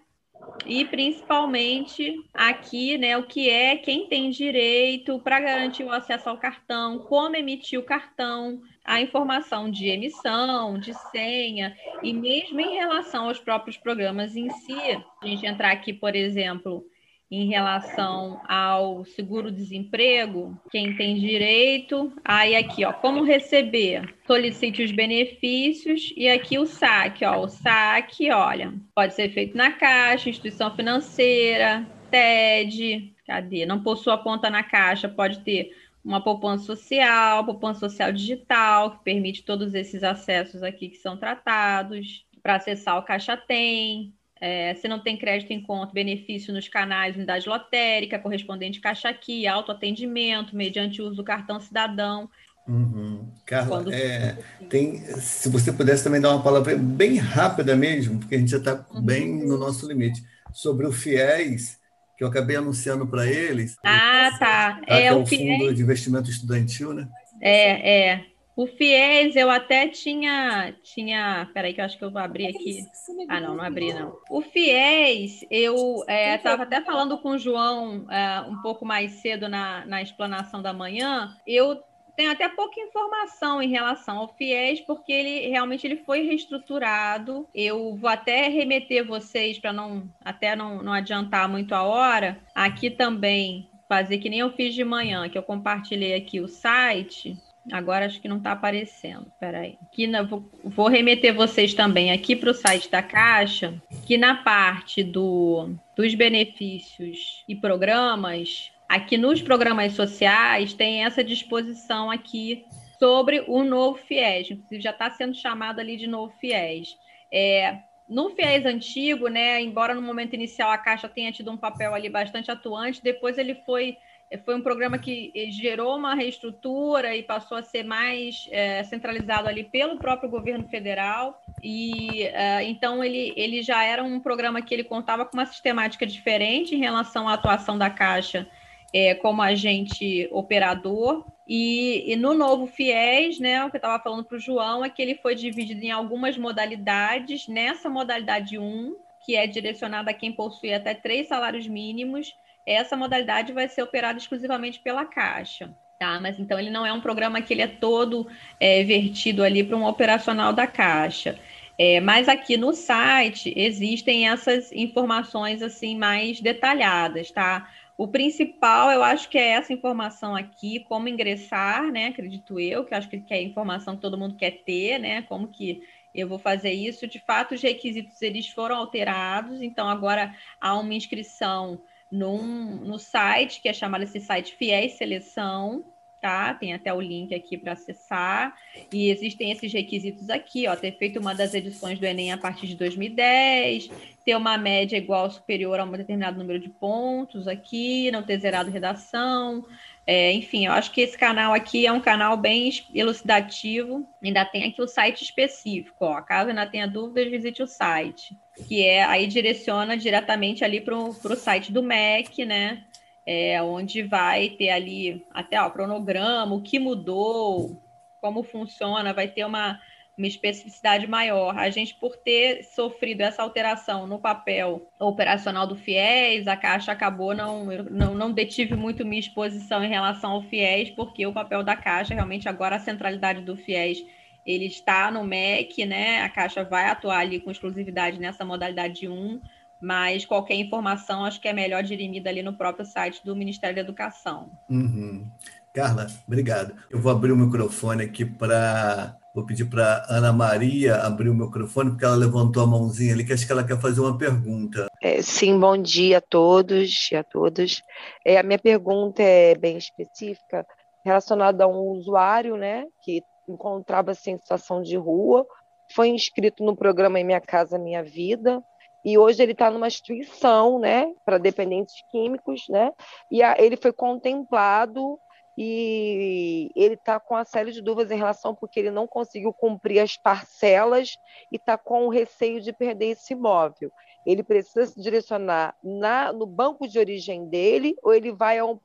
e 0.65 0.85
principalmente 0.85 2.17
aqui, 2.33 2.99
né, 2.99 3.17
o 3.17 3.27
que 3.27 3.49
é, 3.49 3.77
quem 3.77 4.09
tem 4.09 4.31
direito 4.31 5.19
para 5.21 5.41
garantir 5.41 5.85
o 5.85 5.93
acesso 5.93 6.29
ao 6.29 6.39
cartão, 6.39 6.99
como 7.01 7.37
emitir 7.37 7.79
o 7.79 7.85
cartão, 7.85 8.61
a 8.87 9.01
informação 9.01 9.71
de 9.71 9.89
emissão, 9.89 10.79
de 10.79 10.95
senha, 11.11 11.77
e 12.03 12.13
mesmo 12.13 12.61
em 12.61 12.75
relação 12.75 13.27
aos 13.29 13.39
próprios 13.39 13.77
programas 13.77 14.37
em 14.37 14.49
si, 14.51 15.03
a 15.23 15.27
gente 15.27 15.45
entrar 15.45 15.73
aqui, 15.73 15.93
por 15.93 16.15
exemplo, 16.15 16.85
em 17.31 17.49
relação 17.49 18.41
ao 18.49 19.05
seguro-desemprego, 19.05 20.57
quem 20.71 20.95
tem 20.95 21.17
direito, 21.17 22.13
aí 22.25 22.55
aqui, 22.55 22.85
ó, 22.85 22.93
como 22.93 23.25
receber, 23.25 24.15
solicite 24.27 24.85
os 24.85 24.93
benefícios 24.93 26.13
e 26.17 26.29
aqui 26.29 26.57
o 26.57 26.67
saque, 26.67 27.25
ó, 27.25 27.41
o 27.41 27.49
saque, 27.49 28.31
olha, 28.31 28.73
pode 28.95 29.15
ser 29.15 29.31
feito 29.31 29.57
na 29.57 29.73
Caixa, 29.73 30.31
instituição 30.31 30.75
financeira, 30.77 31.85
TED, 32.13 33.13
cadê? 33.27 33.67
Não 33.67 33.83
possua 33.83 34.17
conta 34.17 34.49
na 34.49 34.63
Caixa, 34.63 35.09
pode 35.09 35.41
ter 35.41 35.73
uma 36.07 36.23
poupança 36.23 36.65
social, 36.65 37.45
poupança 37.45 37.81
social 37.81 38.13
digital, 38.13 38.93
que 38.93 39.05
permite 39.05 39.43
todos 39.43 39.75
esses 39.75 40.05
acessos 40.05 40.63
aqui 40.63 40.89
que 40.89 40.99
são 40.99 41.17
tratados. 41.17 42.25
Para 42.41 42.57
acessar 42.57 42.97
o 42.97 43.03
Caixa 43.03 43.37
Tem, 43.37 44.15
é, 44.41 44.73
se 44.77 44.87
não 44.87 45.01
tem 45.01 45.17
crédito 45.17 45.51
em 45.51 45.61
conta, 45.61 45.93
benefício 45.93 46.55
nos 46.55 46.69
canais 46.69 47.17
unidade 47.17 47.49
lotérica, 47.49 48.21
correspondente 48.21 48.81
caixa 48.81 49.09
aqui, 49.09 49.49
autoatendimento, 49.49 50.55
mediante 50.55 51.03
uso 51.03 51.17
do 51.17 51.25
cartão 51.25 51.59
cidadão. 51.59 52.31
Uhum. 52.69 53.29
Carla, 53.45 53.85
é, 53.93 54.37
tem, 54.69 54.99
se 54.99 55.49
você 55.49 55.73
pudesse 55.73 56.05
também 56.05 56.21
dar 56.21 56.31
uma 56.31 56.43
palavra 56.43 56.77
bem 56.77 57.17
rápida 57.17 57.75
mesmo, 57.75 58.21
porque 58.21 58.37
a 58.37 58.39
gente 58.39 58.51
já 58.51 58.59
está 58.59 58.87
uhum. 58.93 59.03
bem 59.03 59.45
no 59.45 59.59
nosso 59.59 59.89
limite, 59.89 60.23
sobre 60.53 60.87
o 60.87 60.93
FIES, 60.93 61.81
que 62.17 62.25
eu 62.25 62.29
acabei 62.29 62.57
anunciando 62.57 63.07
para 63.07 63.27
eles. 63.27 63.77
Ah, 63.85 64.31
tá. 64.39 64.81
É, 64.87 65.07
é 65.07 65.13
o, 65.13 65.23
o 65.23 65.27
Fundo 65.27 65.75
de 65.75 65.83
Investimento 65.83 66.31
Estudantil, 66.31 66.95
né? 66.95 67.09
É, 67.41 68.11
é. 68.11 68.27
O 68.57 68.67
FIES 68.67 69.37
eu 69.37 69.51
até 69.51 69.87
tinha, 69.87 70.75
tinha, 70.83 71.47
peraí 71.53 71.75
que 71.75 71.81
eu 71.83 71.85
acho 71.85 71.99
que 71.99 72.03
eu 72.03 72.11
vou 72.11 72.23
abrir 72.23 72.47
aqui. 72.47 72.87
Ah, 73.29 73.39
não, 73.39 73.55
não 73.55 73.63
abri 73.63 73.93
não. 73.93 74.17
O 74.31 74.41
FIES, 74.41 75.45
eu 75.51 76.03
estava 76.09 76.63
é, 76.63 76.67
até 76.67 76.81
falando 76.81 77.19
com 77.19 77.33
o 77.33 77.39
João 77.39 78.11
é, 78.11 78.41
um 78.49 78.63
pouco 78.63 78.87
mais 78.87 79.13
cedo 79.21 79.47
na, 79.47 79.85
na 79.85 80.01
explanação 80.01 80.63
da 80.63 80.73
manhã. 80.73 81.37
Eu 81.47 81.83
tenho 82.17 82.31
até 82.31 82.49
pouca 82.49 82.81
informação 82.81 83.63
em 83.63 83.69
relação 83.69 84.19
ao 84.19 84.35
FIES, 84.35 84.81
porque 84.81 85.13
ele 85.13 85.49
realmente 85.49 85.87
ele 85.87 85.99
foi 85.99 86.23
reestruturado. 86.23 87.47
Eu 87.55 87.95
vou 87.97 88.09
até 88.09 88.49
remeter 88.49 89.07
vocês 89.07 89.59
para 89.59 89.73
não 89.73 90.11
até 90.25 90.57
não, 90.57 90.83
não 90.83 90.93
adiantar 90.93 91.49
muito 91.49 91.75
a 91.75 91.83
hora. 91.83 92.41
Aqui 92.55 92.91
também 92.91 93.69
fazer 93.89 94.19
que 94.19 94.31
nem 94.31 94.41
eu 94.41 94.53
fiz 94.53 94.75
de 94.75 94.83
manhã, 94.83 95.29
que 95.29 95.39
eu 95.39 95.43
compartilhei 95.43 96.15
aqui 96.15 96.41
o 96.41 96.49
site. 96.49 97.37
Agora 97.73 98.07
acho 98.07 98.21
que 98.21 98.29
não 98.29 98.39
está 98.39 98.53
aparecendo. 98.53 99.31
Peraí. 99.39 99.77
Aqui 99.83 100.07
na, 100.07 100.23
vou, 100.23 100.49
vou 100.65 100.89
remeter 100.89 101.35
vocês 101.35 101.75
também 101.75 102.13
aqui 102.13 102.35
para 102.35 102.51
o 102.51 102.55
site 102.55 102.91
da 102.91 103.03
Caixa, 103.03 103.75
que 104.07 104.17
na 104.17 104.37
parte 104.37 105.03
do, 105.03 105.75
dos 105.97 106.15
benefícios 106.15 107.45
e 107.49 107.55
programas, 107.57 108.71
aqui 108.89 109.17
nos 109.17 109.43
programas 109.43 109.93
sociais 109.93 110.73
tem 110.73 111.05
essa 111.05 111.23
disposição 111.23 112.11
aqui 112.11 112.65
sobre 112.99 113.45
o 113.47 113.63
novo 113.63 113.99
FIES, 113.99 114.51
inclusive 114.51 114.81
já 114.81 114.91
está 114.91 115.11
sendo 115.11 115.35
chamado 115.35 115.81
ali 115.81 115.97
de 115.97 116.07
novo 116.07 116.33
FIES. 116.41 116.97
É, 117.33 117.79
no 118.09 118.31
FIES 118.31 118.65
antigo, 118.65 119.29
né, 119.29 119.61
embora 119.61 119.95
no 119.95 120.03
momento 120.03 120.35
inicial 120.35 120.71
a 120.71 120.79
Caixa 120.79 121.09
tenha 121.09 121.33
tido 121.33 121.51
um 121.51 121.57
papel 121.57 121.95
ali 121.95 122.09
bastante 122.09 122.51
atuante, 122.51 123.03
depois 123.03 123.39
ele 123.39 123.55
foi 123.67 123.99
foi 124.45 124.57
um 124.57 124.61
programa 124.61 124.99
que 124.99 125.33
gerou 125.53 125.97
uma 125.97 126.13
reestrutura 126.13 127.15
e 127.15 127.23
passou 127.23 127.57
a 127.57 127.63
ser 127.63 127.85
mais 127.85 128.49
é, 128.51 128.83
centralizado 128.83 129.49
ali 129.49 129.63
pelo 129.63 129.99
próprio 129.99 130.29
governo 130.29 130.67
federal. 130.67 131.41
E 131.63 132.25
é, 132.25 132.65
então 132.65 133.05
ele, 133.05 133.33
ele 133.37 133.63
já 133.63 133.85
era 133.85 134.03
um 134.03 134.19
programa 134.19 134.61
que 134.61 134.75
ele 134.75 134.83
contava 134.83 135.25
com 135.25 135.37
uma 135.37 135.47
sistemática 135.47 136.05
diferente 136.05 136.75
em 136.75 136.79
relação 136.79 137.29
à 137.29 137.35
atuação 137.35 137.79
da 137.79 137.89
Caixa 137.89 138.49
é, 138.97 139.15
como 139.15 139.43
agente 139.43 140.27
operador. 140.33 141.27
E, 141.47 142.11
e, 142.11 142.17
no 142.17 142.33
novo 142.33 142.67
FIES, 142.67 143.39
né, 143.39 143.63
o 143.63 143.69
que 143.69 143.77
eu 143.77 143.79
estava 143.79 144.03
falando 144.03 144.25
para 144.25 144.39
o 144.39 144.41
João 144.41 144.83
é 144.83 144.89
que 144.89 145.03
ele 145.03 145.17
foi 145.17 145.35
dividido 145.35 145.85
em 145.85 145.91
algumas 145.91 146.39
modalidades. 146.39 147.47
Nessa 147.47 147.91
modalidade 147.91 148.59
1, 148.59 148.97
que 149.23 149.37
é 149.37 149.47
direcionada 149.47 150.11
a 150.11 150.15
quem 150.15 150.33
possui 150.33 150.73
até 150.73 150.95
três 150.95 151.29
salários 151.29 151.69
mínimos, 151.69 152.35
essa 152.65 152.97
modalidade 152.97 153.53
vai 153.53 153.69
ser 153.69 153.83
operada 153.83 154.19
exclusivamente 154.19 154.81
pela 154.81 155.05
Caixa. 155.05 155.71
Tá, 155.99 156.19
mas 156.21 156.39
então 156.39 156.59
ele 156.59 156.69
não 156.69 156.85
é 156.85 156.93
um 156.93 157.01
programa 157.01 157.41
que 157.41 157.55
ele 157.55 157.63
é 157.63 157.67
todo 157.67 158.27
é, 158.61 158.83
vertido 158.85 159.43
ali 159.43 159.65
para 159.65 159.77
um 159.77 159.85
operacional 159.85 160.55
da 160.55 160.67
Caixa. 160.67 161.39
É, 161.79 162.01
mas 162.01 162.29
aqui 162.29 162.57
no 162.57 162.73
site 162.73 163.53
existem 163.55 164.29
essas 164.29 164.73
informações 164.73 165.63
assim 165.63 165.97
mais 165.97 166.41
detalhadas, 166.41 167.31
tá? 167.31 167.69
O 167.99 168.07
principal, 168.09 168.91
eu 168.91 169.03
acho 169.03 169.29
que 169.31 169.39
é 169.39 169.53
essa 169.53 169.73
informação 169.73 170.37
aqui, 170.37 170.81
como 170.81 171.09
ingressar, 171.09 171.91
né? 171.91 172.09
Acredito 172.09 172.61
eu, 172.61 172.85
que 172.85 172.93
eu 172.93 172.99
acho 172.99 173.09
que 173.09 173.23
é 173.31 173.37
a 173.37 173.43
informação 173.43 173.97
que 173.97 174.03
todo 174.03 174.19
mundo 174.19 174.37
quer 174.37 174.63
ter, 174.65 174.99
né? 174.99 175.23
Como 175.23 175.49
que 175.49 175.83
eu 176.15 176.29
vou 176.29 176.39
fazer 176.39 176.73
isso. 176.73 177.07
De 177.07 177.19
fato, 177.19 177.55
os 177.55 177.63
requisitos 177.63 178.21
eles 178.21 178.49
foram 178.49 178.77
alterados, 178.77 179.63
então 179.63 179.89
agora 179.89 180.35
há 180.61 180.79
uma 180.79 180.95
inscrição 180.95 181.81
num, 182.11 182.77
no 182.77 182.99
site, 182.99 183.61
que 183.63 183.69
é 183.69 183.73
chamado 183.73 184.05
esse 184.05 184.21
site 184.21 184.55
Fiéis 184.57 184.93
Seleção, 184.93 185.85
tá? 186.21 186.55
Tem 186.55 186.73
até 186.75 186.93
o 186.93 187.01
link 187.01 187.35
aqui 187.35 187.57
para 187.57 187.73
acessar. 187.73 188.55
E 188.93 189.11
existem 189.11 189.51
esses 189.51 189.73
requisitos 189.73 190.31
aqui, 190.31 190.67
ó, 190.67 190.77
ter 190.77 190.93
feito 190.99 191.19
uma 191.19 191.35
das 191.35 191.55
edições 191.55 191.99
do 191.99 192.07
Enem 192.07 192.33
a 192.33 192.39
partir 192.39 192.67
de 192.67 192.75
2010, 192.75 193.91
ter 194.25 194.37
uma 194.37 194.59
média 194.59 194.97
igual 194.97 195.25
ou 195.25 195.31
superior 195.31 195.79
a 195.79 195.85
um 195.85 195.93
determinado 195.93 196.39
número 196.39 196.59
de 196.59 196.69
pontos 196.69 197.47
aqui, 197.47 198.11
não 198.11 198.23
ter 198.23 198.39
zerado 198.39 198.71
redação, 198.71 199.65
É, 200.07 200.33
enfim, 200.33 200.67
eu 200.67 200.73
acho 200.73 200.93
que 200.93 201.01
esse 201.01 201.19
canal 201.19 201.53
aqui 201.53 201.85
é 201.85 201.91
um 201.91 202.01
canal 202.01 202.37
bem 202.37 202.71
elucidativo. 202.95 204.07
Ainda 204.23 204.45
tem 204.45 204.65
aqui 204.65 204.81
o 204.81 204.87
site 204.87 205.25
específico. 205.25 206.05
Ó. 206.05 206.23
Caso 206.23 206.51
ainda 206.51 206.65
tenha 206.65 206.87
dúvidas, 206.87 207.29
visite 207.29 207.61
o 207.61 207.67
site. 207.67 208.37
Que 208.69 208.85
é 208.85 209.03
aí 209.03 209.27
direciona 209.27 209.97
diretamente 209.97 210.65
ali 210.65 210.81
para 210.81 210.97
o 210.97 211.13
site 211.37 211.73
do 211.73 211.83
MEC, 211.83 212.45
né? 212.45 212.85
É, 213.27 213.61
onde 213.61 214.03
vai 214.03 214.51
ter 214.51 214.71
ali 214.71 215.27
até 215.35 215.61
ó, 215.61 215.67
o 215.67 215.71
cronograma, 215.73 216.55
o 216.55 216.63
que 216.63 216.79
mudou, 216.79 217.83
como 218.21 218.45
funciona, 218.45 219.13
vai 219.13 219.27
ter 219.27 219.45
uma 219.45 219.81
uma 220.17 220.27
especificidade 220.27 221.07
maior. 221.07 221.57
A 221.59 221.69
gente, 221.69 221.95
por 221.95 222.17
ter 222.17 222.65
sofrido 222.65 223.21
essa 223.21 223.43
alteração 223.43 224.07
no 224.07 224.19
papel 224.19 224.89
operacional 224.99 225.67
do 225.67 225.77
FIES, 225.77 226.49
a 226.49 226.57
Caixa 226.57 226.91
acabou 226.91 227.35
não, 227.35 227.67
não, 227.91 228.15
não 228.15 228.33
detive 228.33 228.75
muito 228.75 229.05
minha 229.05 229.21
exposição 229.21 229.85
em 229.85 229.89
relação 229.89 230.33
ao 230.33 230.43
FIES, 230.43 230.91
porque 230.91 231.27
o 231.27 231.33
papel 231.33 231.63
da 231.63 231.77
Caixa, 231.77 232.15
realmente 232.15 232.49
agora 232.49 232.77
a 232.77 232.81
centralidade 232.81 233.43
do 233.43 233.57
FIES, 233.57 234.05
ele 234.47 234.67
está 234.67 235.11
no 235.11 235.23
MEC, 235.25 235.85
né? 235.85 236.23
A 236.23 236.29
Caixa 236.31 236.65
vai 236.65 236.87
atuar 236.87 237.19
ali 237.19 237.41
com 237.41 237.51
exclusividade 237.51 238.19
nessa 238.19 238.45
modalidade 238.45 239.07
1, 239.09 239.41
mas 239.87 240.27
qualquer 240.27 240.57
informação 240.57 241.25
acho 241.25 241.41
que 241.41 241.47
é 241.47 241.53
melhor 241.53 241.81
dirimida 241.85 242.29
ali 242.29 242.43
no 242.43 242.53
próprio 242.53 242.85
site 242.85 243.25
do 243.25 243.37
Ministério 243.37 243.77
da 243.77 243.83
Educação. 243.83 244.51
Uhum. 244.69 245.31
Carla, 245.73 246.09
obrigado. 246.27 246.75
Eu 246.91 246.99
vou 246.99 247.13
abrir 247.13 247.31
o 247.31 247.37
microfone 247.37 248.03
aqui 248.03 248.25
para 248.25 249.17
Vou 249.33 249.45
pedir 249.45 249.67
para 249.67 250.05
Ana 250.09 250.33
Maria 250.33 250.97
abrir 250.97 251.29
o 251.29 251.35
microfone, 251.35 251.91
porque 251.91 252.05
ela 252.05 252.17
levantou 252.17 252.63
a 252.63 252.67
mãozinha 252.67 253.13
ali, 253.13 253.23
que 253.23 253.35
acho 253.35 253.47
que 253.47 253.53
ela 253.53 253.63
quer 253.63 253.79
fazer 253.79 254.01
uma 254.01 254.17
pergunta. 254.17 254.87
É, 255.01 255.21
sim, 255.21 255.61
bom 255.61 255.77
dia 255.77 256.19
a 256.19 256.23
todos 256.23 257.11
e 257.13 257.17
a 257.17 257.23
todas. 257.23 257.83
É, 258.25 258.39
a 258.39 258.43
minha 258.43 258.59
pergunta 258.59 259.23
é 259.23 259.55
bem 259.55 259.77
específica, 259.77 260.67
relacionada 261.05 261.65
a 261.65 261.69
um 261.69 261.91
usuário 261.91 262.57
né, 262.57 262.87
que 263.05 263.23
encontrava-se 263.47 264.31
em 264.31 264.39
situação 264.39 264.81
de 264.81 264.97
rua, 264.97 265.47
foi 265.95 266.09
inscrito 266.09 266.65
no 266.65 266.75
programa 266.75 267.21
Em 267.21 267.25
Minha 267.25 267.41
Casa 267.41 267.79
Minha 267.79 268.03
Vida, 268.03 268.63
e 269.07 269.17
hoje 269.17 269.41
ele 269.41 269.53
está 269.53 269.71
numa 269.71 269.87
instituição 269.87 270.81
né, 270.81 271.15
para 271.25 271.39
dependentes 271.39 271.95
químicos, 272.11 272.65
né, 272.69 272.91
e 273.31 273.41
a, 273.41 273.55
ele 273.57 273.77
foi 273.77 273.93
contemplado 273.93 275.17
e 275.57 276.73
ele 276.75 276.95
está 276.95 277.21
com 277.21 277.35
uma 277.35 277.45
série 277.45 277.71
de 277.71 277.81
dúvidas 277.81 278.11
em 278.11 278.17
relação 278.17 278.53
porque 278.53 278.81
ele 278.81 278.91
não 278.91 279.07
conseguiu 279.07 279.53
cumprir 279.53 280.01
as 280.01 280.17
parcelas 280.17 281.17
e 281.53 281.57
está 281.57 281.79
com 281.79 282.07
o 282.07 282.11
receio 282.11 282.61
de 282.61 282.73
perder 282.73 283.13
esse 283.13 283.33
imóvel. 283.33 283.93
Ele 284.27 284.43
precisa 284.43 284.85
se 284.85 285.01
direcionar 285.01 285.77
na, 285.83 286.33
no 286.33 286.45
banco 286.45 286.89
de 286.89 286.99
origem 286.99 287.49
dele 287.49 287.95
ou 288.03 288.13
ele 288.13 288.33
vai 288.33 288.59
ao, 288.59 288.79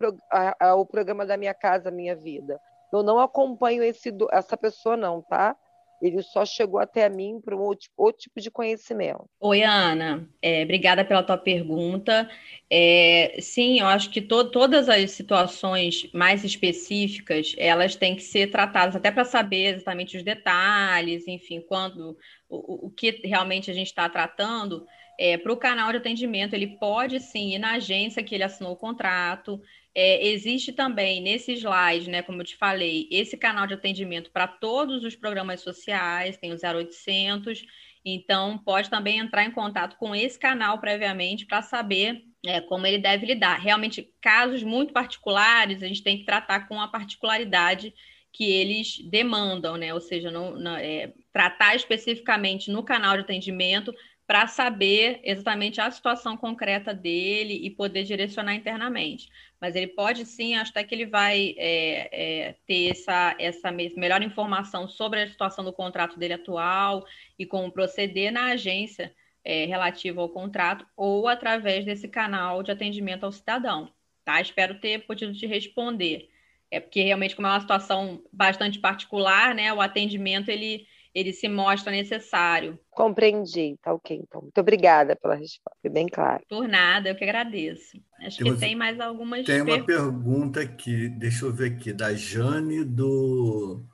ao 0.59 0.85
programa 0.85 1.25
da 1.25 1.35
Minha 1.35 1.53
Casa 1.53 1.89
Minha 1.89 2.15
Vida? 2.15 2.61
Eu 2.93 3.01
não 3.01 3.19
acompanho 3.19 3.83
esse, 3.83 4.15
essa 4.31 4.55
pessoa, 4.55 4.95
não, 4.95 5.21
tá? 5.21 5.57
Ele 6.01 6.21
só 6.23 6.45
chegou 6.45 6.79
até 6.79 7.07
mim 7.07 7.39
para 7.43 7.55
um 7.55 7.59
outro, 7.59 7.89
outro, 7.95 8.21
tipo 8.21 8.41
de 8.41 8.49
conhecimento. 8.49 9.29
Oi, 9.39 9.61
Ana. 9.61 10.27
É, 10.41 10.63
obrigada 10.63 11.05
pela 11.05 11.21
tua 11.21 11.37
pergunta. 11.37 12.29
É, 12.69 13.37
sim, 13.39 13.79
eu 13.79 13.87
acho 13.87 14.09
que 14.09 14.21
to 14.21 14.49
todas 14.49 14.89
as 14.89 15.11
situações 15.11 16.09
mais 16.13 16.43
específicas, 16.43 17.53
elas 17.57 17.95
têm 17.95 18.15
que 18.15 18.23
ser 18.23 18.49
tratadas 18.49 18.95
até 18.95 19.11
para 19.11 19.25
saber 19.25 19.75
exatamente 19.75 20.17
os 20.17 20.23
detalhes, 20.23 21.27
enfim, 21.27 21.61
quando 21.61 22.17
o, 22.49 22.87
o 22.87 22.89
que 22.89 23.21
realmente 23.23 23.69
a 23.69 23.73
gente 23.73 23.87
está 23.87 24.09
tratando. 24.09 24.85
É, 25.19 25.37
para 25.37 25.53
o 25.53 25.57
canal 25.57 25.91
de 25.91 25.97
atendimento, 25.97 26.55
ele 26.55 26.77
pode 26.79 27.19
sim 27.19 27.53
ir 27.53 27.59
na 27.59 27.73
agência 27.73 28.23
que 28.23 28.33
ele 28.33 28.43
assinou 28.43 28.71
o 28.71 28.77
contrato, 28.77 29.61
é, 29.93 30.27
existe 30.27 30.71
também 30.71 31.21
nesse 31.21 31.53
slide, 31.53 32.09
né, 32.09 32.21
como 32.21 32.41
eu 32.41 32.45
te 32.45 32.55
falei, 32.55 33.07
esse 33.11 33.35
canal 33.37 33.67
de 33.67 33.73
atendimento 33.73 34.31
para 34.31 34.47
todos 34.47 35.03
os 35.03 35.15
programas 35.15 35.61
sociais, 35.61 36.37
tem 36.37 36.53
o 36.53 36.57
0800, 36.57 37.65
então 38.03 38.57
pode 38.57 38.89
também 38.89 39.19
entrar 39.19 39.43
em 39.43 39.51
contato 39.51 39.97
com 39.97 40.15
esse 40.15 40.39
canal 40.39 40.79
previamente 40.79 41.45
para 41.45 41.61
saber 41.61 42.23
é, 42.45 42.59
como 42.61 42.87
ele 42.87 42.97
deve 42.97 43.25
lidar. 43.25 43.59
Realmente, 43.59 44.09
casos 44.21 44.63
muito 44.63 44.93
particulares, 44.93 45.83
a 45.83 45.87
gente 45.87 46.03
tem 46.03 46.17
que 46.17 46.25
tratar 46.25 46.67
com 46.67 46.81
a 46.81 46.87
particularidade 46.87 47.93
que 48.33 48.49
eles 48.49 48.97
demandam, 49.09 49.75
né? 49.75 49.93
Ou 49.93 49.99
seja, 49.99 50.31
é, 50.79 51.13
tratar 51.33 51.75
especificamente 51.75 52.71
no 52.71 52.81
canal 52.81 53.15
de 53.15 53.23
atendimento 53.23 53.93
para 54.31 54.47
saber 54.47 55.19
exatamente 55.25 55.81
a 55.81 55.91
situação 55.91 56.37
concreta 56.37 56.93
dele 56.93 57.53
e 57.65 57.69
poder 57.69 58.05
direcionar 58.05 58.55
internamente. 58.55 59.29
Mas 59.59 59.75
ele 59.75 59.87
pode 59.87 60.25
sim, 60.25 60.55
acho 60.55 60.71
até 60.71 60.85
que 60.85 60.95
ele 60.95 61.05
vai 61.05 61.53
é, 61.57 62.09
é, 62.13 62.55
ter 62.65 62.91
essa, 62.91 63.35
essa 63.37 63.69
melhor 63.73 64.23
informação 64.23 64.87
sobre 64.87 65.21
a 65.21 65.27
situação 65.27 65.65
do 65.65 65.73
contrato 65.73 66.17
dele 66.17 66.35
atual 66.35 67.05
e 67.37 67.45
como 67.45 67.73
proceder 67.73 68.31
na 68.31 68.51
agência 68.51 69.13
é, 69.43 69.65
relativa 69.65 70.21
ao 70.21 70.29
contrato 70.29 70.87
ou 70.95 71.27
através 71.27 71.83
desse 71.83 72.07
canal 72.07 72.63
de 72.63 72.71
atendimento 72.71 73.25
ao 73.25 73.33
cidadão. 73.33 73.91
Tá? 74.23 74.39
Espero 74.39 74.79
ter 74.79 74.99
podido 75.05 75.33
te 75.33 75.45
responder. 75.45 76.29
É 76.71 76.79
porque 76.79 77.03
realmente, 77.03 77.35
como 77.35 77.49
é 77.49 77.51
uma 77.51 77.59
situação 77.59 78.23
bastante 78.31 78.79
particular, 78.79 79.53
né, 79.53 79.73
o 79.73 79.81
atendimento 79.81 80.47
ele 80.47 80.87
ele 81.13 81.33
se 81.33 81.47
mostra 81.47 81.91
necessário. 81.91 82.79
Compreendi, 82.89 83.77
tá 83.81 83.93
ok. 83.93 84.17
Então, 84.17 84.41
muito 84.41 84.59
obrigada 84.59 85.15
pela 85.15 85.35
resposta, 85.35 85.77
foi 85.81 85.89
bem 85.89 86.07
claro. 86.07 86.43
Por 86.49 86.67
nada, 86.67 87.09
eu 87.09 87.15
que 87.15 87.23
agradeço. 87.23 87.97
Acho 88.19 88.43
tem 88.43 88.53
que 88.53 88.59
tem 88.59 88.75
mais 88.75 88.99
algumas 88.99 89.45
Tem 89.45 89.61
uma 89.61 89.83
pergunta 89.83 90.61
aqui, 90.61 91.09
deixa 91.09 91.45
eu 91.45 91.53
ver 91.53 91.73
aqui, 91.73 91.91
da 91.91 92.13
Jane 92.13 92.83
do 92.83 93.85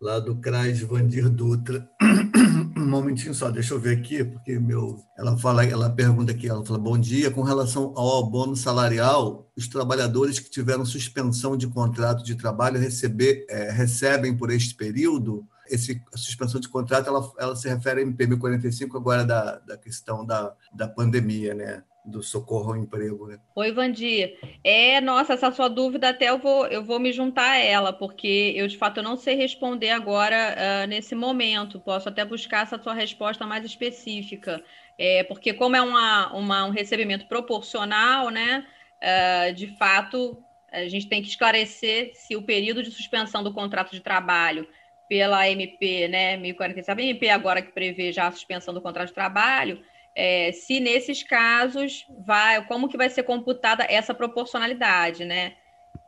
lá 0.00 0.18
do 0.18 0.36
CRAS 0.36 0.80
Vandir 0.80 1.28
Dutra. 1.30 1.88
um 2.76 2.88
momentinho 2.88 3.32
só, 3.32 3.50
deixa 3.50 3.74
eu 3.74 3.78
ver 3.78 3.98
aqui, 3.98 4.24
porque 4.24 4.58
meu, 4.58 4.98
ela 5.16 5.36
fala, 5.38 5.64
ela 5.64 5.88
pergunta 5.88 6.32
aqui, 6.32 6.48
ela 6.48 6.64
fala: 6.64 6.78
"Bom 6.78 6.98
dia, 6.98 7.30
com 7.30 7.42
relação 7.42 7.92
ao 7.96 8.24
abono 8.24 8.56
salarial, 8.56 9.50
os 9.56 9.68
trabalhadores 9.68 10.40
que 10.40 10.50
tiveram 10.50 10.84
suspensão 10.84 11.56
de 11.56 11.68
contrato 11.68 12.24
de 12.24 12.34
trabalho 12.34 12.80
receber, 12.80 13.46
é, 13.48 13.70
recebem 13.70 14.36
por 14.36 14.50
este 14.50 14.74
período 14.74 15.46
esse, 15.74 16.02
a 16.12 16.16
suspensão 16.16 16.60
de 16.60 16.68
contrato 16.68 17.08
ela, 17.08 17.32
ela 17.38 17.56
se 17.56 17.68
refere 17.68 18.00
a 18.00 18.02
MP 18.02 18.26
1045 18.26 18.96
agora 18.96 19.24
da, 19.24 19.58
da 19.58 19.76
questão 19.76 20.24
da, 20.24 20.54
da 20.72 20.88
pandemia, 20.88 21.54
né? 21.54 21.82
do 22.04 22.22
socorro 22.22 22.72
ao 22.72 22.76
emprego, 22.76 23.28
né? 23.28 23.38
Oi, 23.54 23.72
Vandir. 23.72 24.36
É, 24.64 25.00
nossa, 25.00 25.34
essa 25.34 25.52
sua 25.52 25.68
dúvida 25.68 26.08
até 26.08 26.30
eu 26.30 26.38
vou, 26.38 26.66
eu 26.66 26.82
vou 26.82 26.98
me 26.98 27.12
juntar 27.12 27.52
a 27.52 27.58
ela, 27.58 27.92
porque 27.92 28.52
eu 28.56 28.66
de 28.66 28.76
fato 28.76 29.00
não 29.02 29.16
sei 29.16 29.36
responder 29.36 29.90
agora 29.90 30.56
uh, 30.56 30.86
nesse 30.88 31.14
momento. 31.14 31.78
Posso 31.80 32.08
até 32.08 32.24
buscar 32.24 32.64
essa 32.64 32.80
sua 32.82 32.92
resposta 32.92 33.46
mais 33.46 33.64
específica. 33.64 34.62
É, 34.98 35.22
porque 35.24 35.54
como 35.54 35.76
é 35.76 35.82
uma, 35.82 36.32
uma, 36.32 36.64
um 36.64 36.70
recebimento 36.70 37.26
proporcional, 37.26 38.30
né? 38.30 38.66
Uh, 39.00 39.54
de 39.54 39.68
fato, 39.76 40.42
a 40.72 40.88
gente 40.88 41.08
tem 41.08 41.22
que 41.22 41.28
esclarecer 41.28 42.12
se 42.14 42.34
o 42.34 42.42
período 42.42 42.82
de 42.82 42.90
suspensão 42.90 43.44
do 43.44 43.52
contrato 43.52 43.92
de 43.92 44.00
trabalho 44.00 44.66
pela 45.12 45.46
MP, 45.46 46.08
né, 46.08 46.38
1047 46.38 47.02
MP 47.02 47.28
agora 47.28 47.60
que 47.60 47.70
prevê 47.70 48.10
já 48.10 48.28
a 48.28 48.32
suspensão 48.32 48.72
do 48.72 48.80
contrato 48.80 49.08
de 49.08 49.12
trabalho, 49.12 49.82
é, 50.14 50.52
se 50.52 50.80
nesses 50.80 51.22
casos 51.22 52.06
vai, 52.18 52.64
como 52.64 52.88
que 52.88 52.96
vai 52.96 53.10
ser 53.10 53.22
computada 53.24 53.84
essa 53.90 54.14
proporcionalidade, 54.14 55.26
né? 55.26 55.52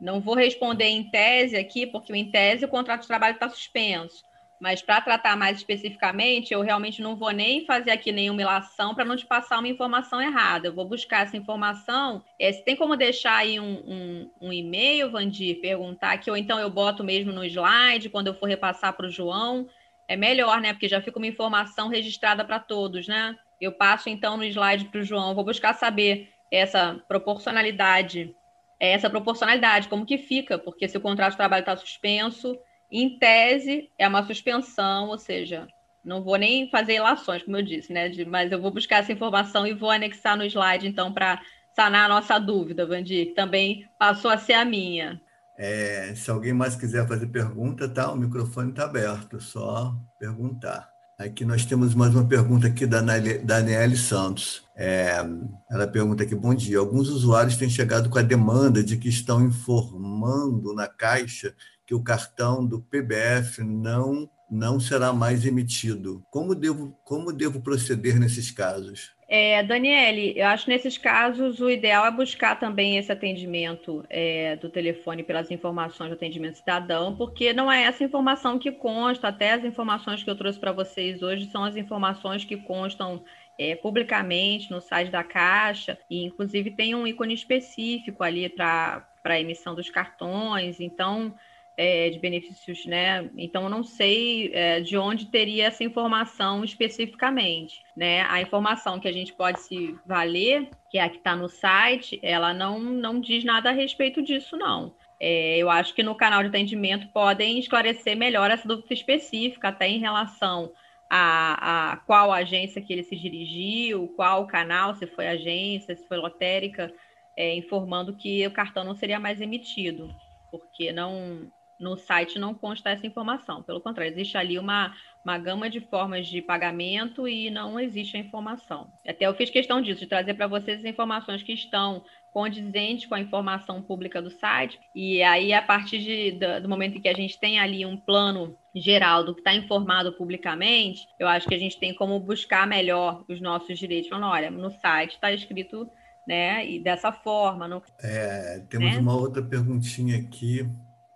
Não 0.01 0.19
vou 0.19 0.33
responder 0.33 0.85
em 0.85 1.07
tese 1.07 1.55
aqui, 1.55 1.85
porque 1.85 2.15
em 2.15 2.31
tese 2.31 2.65
o 2.65 2.67
contrato 2.67 3.01
de 3.01 3.07
trabalho 3.07 3.35
está 3.35 3.47
suspenso. 3.47 4.23
Mas 4.59 4.81
para 4.81 5.01
tratar 5.01 5.35
mais 5.35 5.57
especificamente, 5.57 6.53
eu 6.53 6.61
realmente 6.61 7.01
não 7.01 7.15
vou 7.15 7.31
nem 7.31 7.65
fazer 7.65 7.91
aqui 7.91 8.11
nenhuma 8.11 8.41
ilação 8.41 8.95
para 8.95 9.03
não 9.03 9.15
te 9.15 9.25
passar 9.25 9.59
uma 9.59 9.67
informação 9.67 10.21
errada. 10.21 10.67
Eu 10.67 10.73
vou 10.73 10.87
buscar 10.87 11.23
essa 11.23 11.35
informação. 11.35 12.23
É, 12.39 12.51
se 12.51 12.63
tem 12.63 12.75
como 12.75 12.95
deixar 12.95 13.35
aí 13.35 13.59
um, 13.59 13.83
um, 13.85 14.31
um 14.41 14.53
e-mail, 14.53 15.11
Vandir, 15.11 15.59
perguntar 15.59 16.13
aqui, 16.13 16.29
ou 16.29 16.37
então 16.37 16.57
eu 16.59 16.69
boto 16.69 17.03
mesmo 17.03 17.33
no 17.33 17.43
slide 17.43 18.09
quando 18.09 18.27
eu 18.27 18.33
for 18.33 18.47
repassar 18.47 18.93
para 18.93 19.07
o 19.07 19.11
João. 19.11 19.67
É 20.07 20.15
melhor, 20.15 20.61
né? 20.61 20.71
Porque 20.71 20.87
já 20.87 21.01
fica 21.01 21.17
uma 21.17 21.27
informação 21.27 21.89
registrada 21.89 22.45
para 22.45 22.59
todos, 22.59 23.07
né? 23.07 23.35
Eu 23.59 23.71
passo 23.71 24.09
então 24.09 24.37
no 24.37 24.43
slide 24.45 24.85
para 24.85 25.01
o 25.01 25.03
João. 25.03 25.35
Vou 25.35 25.43
buscar 25.43 25.73
saber 25.73 26.29
essa 26.51 27.01
proporcionalidade, 27.07 28.33
essa 28.79 29.09
proporcionalidade, 29.09 29.87
como 29.87 30.05
que 30.05 30.17
fica, 30.17 30.57
porque 30.57 30.87
se 30.87 30.97
o 30.97 31.01
contrato 31.01 31.31
de 31.31 31.37
trabalho 31.37 31.61
está 31.61 31.75
suspenso 31.75 32.57
em 32.91 33.17
tese, 33.17 33.89
é 33.97 34.07
uma 34.07 34.25
suspensão, 34.25 35.09
ou 35.09 35.17
seja, 35.17 35.67
não 36.03 36.23
vou 36.23 36.35
nem 36.35 36.69
fazer 36.69 36.95
ilações, 36.95 37.43
como 37.43 37.57
eu 37.57 37.63
disse, 37.63 37.91
né? 37.91 38.07
De, 38.09 38.25
mas 38.25 38.51
eu 38.51 38.61
vou 38.61 38.71
buscar 38.71 38.97
essa 38.97 39.11
informação 39.11 39.65
e 39.65 39.73
vou 39.73 39.89
anexar 39.89 40.37
no 40.37 40.45
slide, 40.45 40.87
então, 40.87 41.11
para 41.11 41.41
sanar 41.75 42.05
a 42.05 42.13
nossa 42.13 42.39
dúvida, 42.39 42.85
Vandir, 42.85 43.27
que 43.27 43.33
também 43.33 43.85
passou 43.99 44.31
a 44.31 44.37
ser 44.37 44.53
a 44.53 44.63
minha. 44.63 45.19
É, 45.57 46.13
se 46.15 46.29
alguém 46.29 46.53
mais 46.53 46.75
quiser 46.75 47.07
fazer 47.07 47.27
pergunta, 47.27 47.87
tá? 47.87 48.11
O 48.11 48.17
microfone 48.17 48.69
está 48.69 48.85
aberto, 48.85 49.41
só 49.41 49.95
perguntar. 50.19 50.89
Aqui 51.17 51.45
nós 51.45 51.65
temos 51.65 51.95
mais 51.95 52.13
uma 52.13 52.27
pergunta 52.27 52.67
aqui 52.67 52.85
da 52.85 52.99
Daniele 52.99 53.95
Santos. 53.95 54.63
É, 54.75 55.23
ela 55.71 55.87
pergunta 55.87 56.23
aqui: 56.23 56.35
bom 56.35 56.53
dia. 56.53 56.77
Alguns 56.77 57.07
usuários 57.07 57.55
têm 57.55 57.69
chegado 57.69 58.09
com 58.09 58.19
a 58.19 58.21
demanda 58.21 58.83
de 58.83 58.97
que 58.97 59.07
estão 59.07 59.41
informando 59.41 60.73
na 60.73 60.89
Caixa 60.89 61.55
que 61.85 61.93
o 61.93 62.03
cartão 62.03 62.65
do 62.65 62.81
PBF 62.81 63.63
não 63.63 64.29
não 64.49 64.79
será 64.79 65.11
mais 65.11 65.45
emitido. 65.45 66.23
Como 66.29 66.53
devo, 66.53 66.95
como 67.03 67.33
devo 67.33 67.61
proceder 67.61 68.19
nesses 68.19 68.51
casos? 68.51 69.15
É, 69.27 69.63
Daniele, 69.63 70.37
eu 70.37 70.45
acho 70.45 70.65
que 70.65 70.71
nesses 70.71 70.99
casos 70.99 71.59
o 71.59 71.67
ideal 71.67 72.05
é 72.05 72.11
buscar 72.11 72.59
também 72.59 72.97
esse 72.97 73.11
atendimento 73.11 74.05
é, 74.07 74.55
do 74.57 74.69
telefone 74.69 75.23
pelas 75.23 75.49
informações 75.49 76.09
do 76.09 76.13
atendimento 76.13 76.59
cidadão, 76.59 77.15
porque 77.15 77.51
não 77.51 77.71
é 77.71 77.83
essa 77.83 78.03
informação 78.03 78.59
que 78.59 78.71
consta, 78.71 79.29
até 79.29 79.53
as 79.53 79.65
informações 79.65 80.23
que 80.23 80.29
eu 80.29 80.35
trouxe 80.35 80.59
para 80.59 80.71
vocês 80.71 81.23
hoje 81.23 81.49
são 81.49 81.63
as 81.63 81.75
informações 81.75 82.45
que 82.45 82.55
constam 82.55 83.23
é, 83.57 83.75
publicamente 83.75 84.69
no 84.69 84.79
site 84.79 85.09
da 85.09 85.23
Caixa, 85.23 85.97
e 86.07 86.23
inclusive 86.23 86.69
tem 86.69 86.93
um 86.93 87.07
ícone 87.07 87.33
específico 87.33 88.23
ali 88.23 88.47
para 88.47 89.07
a 89.23 89.39
emissão 89.39 89.73
dos 89.73 89.89
cartões, 89.89 90.79
então 90.79 91.33
é, 91.77 92.09
de 92.09 92.19
benefícios, 92.19 92.85
né? 92.85 93.29
Então, 93.37 93.63
eu 93.63 93.69
não 93.69 93.83
sei 93.83 94.51
é, 94.53 94.79
de 94.79 94.97
onde 94.97 95.25
teria 95.25 95.67
essa 95.67 95.83
informação 95.83 96.63
especificamente, 96.63 97.81
né? 97.95 98.21
A 98.29 98.41
informação 98.41 98.99
que 98.99 99.07
a 99.07 99.11
gente 99.11 99.33
pode 99.33 99.59
se 99.61 99.95
valer, 100.05 100.69
que 100.89 100.97
é 100.97 101.03
a 101.03 101.09
que 101.09 101.17
está 101.17 101.35
no 101.35 101.49
site, 101.49 102.19
ela 102.23 102.53
não, 102.53 102.79
não 102.79 103.19
diz 103.19 103.43
nada 103.43 103.69
a 103.69 103.73
respeito 103.73 104.21
disso, 104.21 104.55
não. 104.55 104.95
É, 105.19 105.57
eu 105.57 105.69
acho 105.69 105.93
que 105.93 106.03
no 106.03 106.15
canal 106.15 106.41
de 106.41 106.49
atendimento 106.49 107.07
podem 107.07 107.59
esclarecer 107.59 108.15
melhor 108.15 108.51
essa 108.51 108.67
dúvida 108.67 108.93
específica, 108.93 109.69
até 109.69 109.87
em 109.87 109.99
relação 109.99 110.71
a, 111.09 111.91
a 111.91 111.97
qual 111.97 112.31
agência 112.31 112.81
que 112.81 112.91
ele 112.91 113.03
se 113.03 113.15
dirigiu, 113.15 114.07
qual 114.15 114.47
canal, 114.47 114.95
se 114.95 115.07
foi 115.07 115.27
agência, 115.27 115.95
se 115.95 116.07
foi 116.07 116.17
lotérica, 116.17 116.91
é, 117.37 117.55
informando 117.55 118.15
que 118.15 118.45
o 118.47 118.51
cartão 118.51 118.83
não 118.83 118.95
seria 118.95 119.19
mais 119.19 119.41
emitido, 119.41 120.13
porque 120.51 120.91
não 120.91 121.51
no 121.79 121.97
site 121.97 122.39
não 122.39 122.53
consta 122.53 122.89
essa 122.89 123.05
informação. 123.05 123.61
Pelo 123.63 123.81
contrário, 123.81 124.11
existe 124.11 124.37
ali 124.37 124.57
uma, 124.57 124.93
uma 125.23 125.37
gama 125.37 125.69
de 125.69 125.79
formas 125.79 126.27
de 126.27 126.41
pagamento 126.41 127.27
e 127.27 127.49
não 127.49 127.79
existe 127.79 128.15
a 128.15 128.19
informação. 128.19 128.91
Até 129.07 129.25
eu 129.25 129.35
fiz 129.35 129.49
questão 129.49 129.81
disso, 129.81 130.01
de 130.01 130.07
trazer 130.07 130.33
para 130.33 130.47
vocês 130.47 130.79
as 130.79 130.85
informações 130.85 131.43
que 131.43 131.53
estão 131.53 132.03
condizentes 132.31 133.05
com 133.05 133.15
a 133.15 133.19
informação 133.19 133.81
pública 133.81 134.21
do 134.21 134.29
site. 134.29 134.79
E 134.93 135.23
aí, 135.23 135.53
a 135.53 135.61
partir 135.61 135.99
de, 135.99 136.31
do, 136.31 136.63
do 136.63 136.69
momento 136.69 136.97
em 136.97 137.01
que 137.01 137.07
a 137.07 137.13
gente 137.13 137.39
tem 137.39 137.59
ali 137.59 137.85
um 137.85 137.95
plano 137.95 138.57
geral 138.75 139.23
do 139.23 139.33
que 139.33 139.39
está 139.39 139.53
informado 139.53 140.11
publicamente, 140.13 141.07
eu 141.17 141.27
acho 141.27 141.47
que 141.47 141.55
a 141.55 141.59
gente 141.59 141.79
tem 141.79 141.93
como 141.93 142.19
buscar 142.19 142.67
melhor 142.67 143.23
os 143.29 143.39
nossos 143.39 143.79
direitos. 143.79 144.09
Falando, 144.09 144.31
olha, 144.31 144.51
no 144.51 144.69
site 144.69 145.13
está 145.13 145.31
escrito 145.31 145.89
né, 146.27 146.67
e 146.69 146.79
dessa 146.79 147.11
forma. 147.11 147.67
No... 147.67 147.81
É, 148.01 148.59
temos 148.69 148.93
né? 148.93 148.99
uma 148.99 149.15
outra 149.15 149.41
perguntinha 149.41 150.17
aqui 150.17 150.69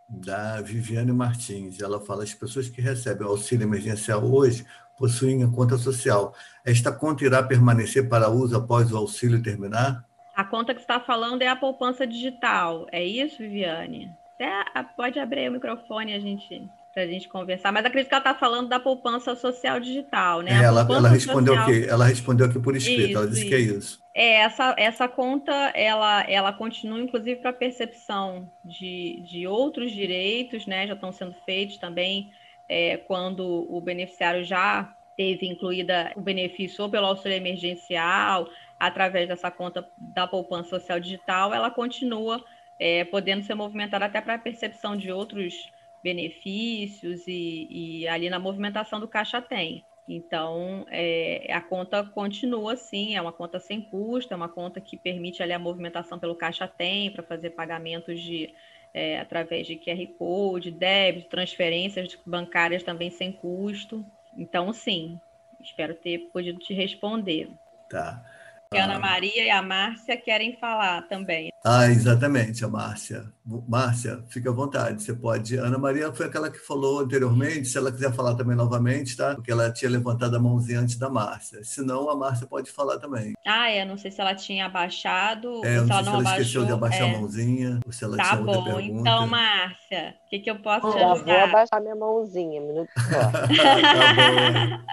da 0.09 0.61
Viviane 0.61 1.11
Martins. 1.11 1.79
Ela 1.79 1.99
fala: 1.99 2.23
as 2.23 2.33
pessoas 2.33 2.67
que 2.67 2.81
recebem 2.81 3.27
o 3.27 3.31
auxílio 3.31 3.65
emergencial 3.65 4.23
hoje 4.23 4.65
possuem 4.97 5.43
a 5.43 5.47
conta 5.47 5.77
social. 5.77 6.33
Esta 6.65 6.91
conta 6.91 7.23
irá 7.23 7.41
permanecer 7.41 8.09
para 8.09 8.29
uso 8.29 8.57
após 8.57 8.91
o 8.91 8.97
auxílio 8.97 9.41
terminar? 9.41 10.03
A 10.35 10.43
conta 10.43 10.73
que 10.73 10.81
está 10.81 10.99
falando 10.99 11.41
é 11.41 11.47
a 11.47 11.55
poupança 11.55 12.05
digital. 12.05 12.87
É 12.91 13.03
isso, 13.03 13.37
Viviane? 13.37 14.09
Até 14.35 14.83
pode 14.95 15.19
abrir 15.19 15.49
o 15.49 15.53
microfone 15.53 16.13
a 16.13 16.19
gente 16.19 16.69
para 16.93 17.03
a 17.03 17.07
gente 17.07 17.29
conversar. 17.29 17.71
Mas 17.71 17.85
acredito 17.85 18.09
que 18.09 18.15
ela 18.15 18.21
está 18.21 18.35
falando 18.35 18.67
da 18.67 18.79
poupança 18.79 19.35
social 19.35 19.79
digital, 19.79 20.41
né? 20.41 20.51
É, 20.51 20.63
ela, 20.63 20.81
ela, 20.81 21.09
respondeu 21.09 21.55
social... 21.55 21.69
aqui, 21.69 21.89
ela 21.89 22.05
respondeu 22.05 22.45
aqui 22.47 22.59
por 22.59 22.75
escrito, 22.75 23.09
isso, 23.09 23.17
ela 23.17 23.27
disse 23.27 23.41
isso. 23.41 23.49
que 23.49 23.55
é 23.55 23.59
isso. 23.59 23.99
É, 24.15 24.33
essa, 24.41 24.75
essa 24.77 25.07
conta, 25.07 25.53
ela, 25.75 26.23
ela 26.29 26.51
continua, 26.51 26.99
inclusive, 26.99 27.39
para 27.41 27.53
percepção 27.53 28.51
de, 28.65 29.23
de 29.25 29.47
outros 29.47 29.91
direitos, 29.91 30.65
né? 30.65 30.87
Já 30.87 30.93
estão 30.93 31.11
sendo 31.11 31.35
feitos 31.45 31.77
também 31.77 32.31
é, 32.67 32.97
quando 32.97 33.67
o 33.69 33.79
beneficiário 33.79 34.43
já 34.43 34.93
teve 35.15 35.47
incluída 35.47 36.13
o 36.15 36.21
benefício 36.21 36.83
ou 36.83 36.89
pelo 36.89 37.07
auxílio 37.07 37.35
emergencial, 37.35 38.47
através 38.79 39.27
dessa 39.27 39.51
conta 39.51 39.85
da 39.97 40.25
poupança 40.25 40.69
social 40.69 40.99
digital, 40.99 41.53
ela 41.53 41.69
continua 41.69 42.43
é, 42.79 43.03
podendo 43.03 43.43
ser 43.43 43.53
movimentada 43.53 44.05
até 44.05 44.21
para 44.21 44.35
a 44.35 44.39
percepção 44.39 44.95
de 44.95 45.11
outros 45.11 45.69
benefícios 46.03 47.27
e, 47.27 47.67
e, 47.69 48.07
ali 48.07 48.29
na 48.29 48.39
movimentação 48.39 48.99
do 48.99 49.07
caixa 49.07 49.41
tem. 49.41 49.85
Então, 50.07 50.85
é, 50.89 51.47
a 51.53 51.61
conta 51.61 52.03
continua 52.03 52.73
assim, 52.73 53.15
é 53.15 53.21
uma 53.21 53.31
conta 53.31 53.59
sem 53.59 53.79
custo, 53.79 54.33
é 54.33 54.35
uma 54.35 54.49
conta 54.49 54.81
que 54.81 54.97
permite 54.97 55.43
ali 55.43 55.53
a 55.53 55.59
movimentação 55.59 56.17
pelo 56.17 56.35
caixa 56.35 56.67
tem 56.67 57.11
para 57.11 57.21
fazer 57.21 57.51
pagamentos 57.51 58.19
de 58.19 58.53
é, 58.91 59.19
através 59.19 59.67
de 59.67 59.75
QR 59.75 60.07
Code, 60.17 60.71
débito, 60.71 61.29
transferências 61.29 62.17
bancárias 62.25 62.81
também 62.81 63.11
sem 63.11 63.31
custo. 63.31 64.03
Então, 64.35 64.73
sim, 64.73 65.19
espero 65.59 65.93
ter 65.93 66.29
podido 66.33 66.57
te 66.59 66.73
responder. 66.73 67.49
Tá. 67.87 68.23
A 68.71 68.83
Ana 68.83 68.99
Maria 68.99 69.45
e 69.45 69.49
a 69.49 69.63
Márcia 69.63 70.15
querem 70.15 70.55
falar 70.57 71.01
também. 71.07 71.49
Ah, 71.65 71.87
exatamente, 71.87 72.63
a 72.63 72.67
Márcia. 72.67 73.25
Márcia, 73.67 74.23
fica 74.29 74.51
à 74.51 74.53
vontade, 74.53 75.01
você 75.01 75.11
pode. 75.11 75.57
Ana 75.57 75.79
Maria 75.79 76.13
foi 76.13 76.27
aquela 76.27 76.51
que 76.51 76.59
falou 76.59 76.99
anteriormente, 76.99 77.67
se 77.67 77.79
ela 77.79 77.91
quiser 77.91 78.13
falar 78.13 78.35
também 78.35 78.55
novamente, 78.55 79.17
tá? 79.17 79.33
Porque 79.33 79.51
ela 79.51 79.71
tinha 79.71 79.89
levantado 79.89 80.35
a 80.35 80.39
mãozinha 80.39 80.81
antes 80.81 80.97
da 80.99 81.09
Márcia. 81.09 81.63
Se 81.63 81.81
não, 81.81 82.11
a 82.11 82.15
Márcia 82.15 82.45
pode 82.45 82.71
falar 82.71 82.99
também. 82.99 83.33
Ah, 83.43 83.71
é, 83.71 83.83
não 83.83 83.97
sei 83.97 84.11
se 84.11 84.21
ela 84.21 84.35
tinha 84.35 84.67
abaixado. 84.67 85.65
É, 85.65 85.79
ou 85.79 85.85
se 85.87 85.91
ela 85.91 86.01
não, 86.03 86.11
se 86.11 86.27
ela 86.27 86.37
esqueceu 86.37 86.65
de 86.65 86.71
abaixar 86.71 87.07
é. 87.07 87.15
a 87.15 87.17
mãozinha, 87.17 87.79
ou 87.83 87.91
se 87.91 88.03
ela 88.03 88.17
tá 88.17 88.23
tinha 88.23 88.37
bom, 88.37 88.55
outra 88.55 88.75
pergunta. 88.75 88.99
Então, 88.99 89.27
Márcia, 89.27 90.15
o 90.27 90.29
que, 90.29 90.39
que 90.41 90.51
eu 90.51 90.59
posso 90.59 90.87
oh, 90.87 90.91
te 90.91 90.99
ajudar? 90.99 91.33
Vou 91.33 91.43
abaixar 91.43 91.81
minha 91.81 91.95
mãozinha, 91.95 92.61
um 92.61 92.67
minuto 92.67 92.91
só. 92.95 93.31
tá 93.57 94.83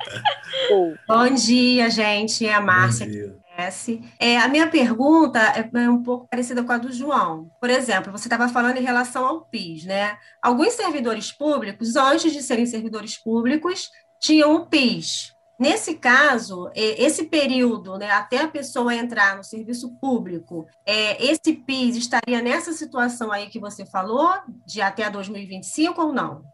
bom. 0.70 0.94
bom 1.06 1.34
dia, 1.34 1.90
gente. 1.90 2.46
É 2.46 2.54
a 2.54 2.60
Márcia. 2.62 3.36
Dia. 3.56 4.10
É, 4.18 4.38
a 4.38 4.48
minha 4.48 4.68
pergunta 4.68 5.38
é, 5.40 5.68
é 5.72 5.90
um 5.90 6.02
pouco 6.02 6.28
parecida 6.28 6.62
com 6.62 6.72
a 6.72 6.78
do 6.78 6.92
João. 6.92 7.50
Por 7.60 7.70
exemplo, 7.70 8.12
você 8.12 8.26
estava 8.26 8.48
falando 8.48 8.76
em 8.76 8.82
relação 8.82 9.26
ao 9.26 9.46
PIS, 9.46 9.84
né? 9.84 10.18
Alguns 10.42 10.74
servidores 10.74 11.32
públicos, 11.32 11.96
antes 11.96 12.32
de 12.32 12.42
serem 12.42 12.66
servidores 12.66 13.16
públicos, 13.16 13.90
tinham 14.20 14.54
o 14.54 14.66
PIS. 14.66 15.34
Nesse 15.58 15.94
caso, 15.94 16.70
esse 16.74 17.24
período, 17.24 17.96
né, 17.96 18.10
até 18.10 18.42
a 18.42 18.48
pessoa 18.48 18.94
entrar 18.94 19.38
no 19.38 19.42
serviço 19.42 19.96
público, 19.98 20.66
é, 20.84 21.24
esse 21.24 21.54
PIS 21.54 21.96
estaria 21.96 22.42
nessa 22.42 22.74
situação 22.74 23.32
aí 23.32 23.46
que 23.46 23.58
você 23.58 23.86
falou, 23.86 24.34
de 24.66 24.82
até 24.82 25.08
2025 25.08 25.98
ou 26.02 26.12
não? 26.12 26.44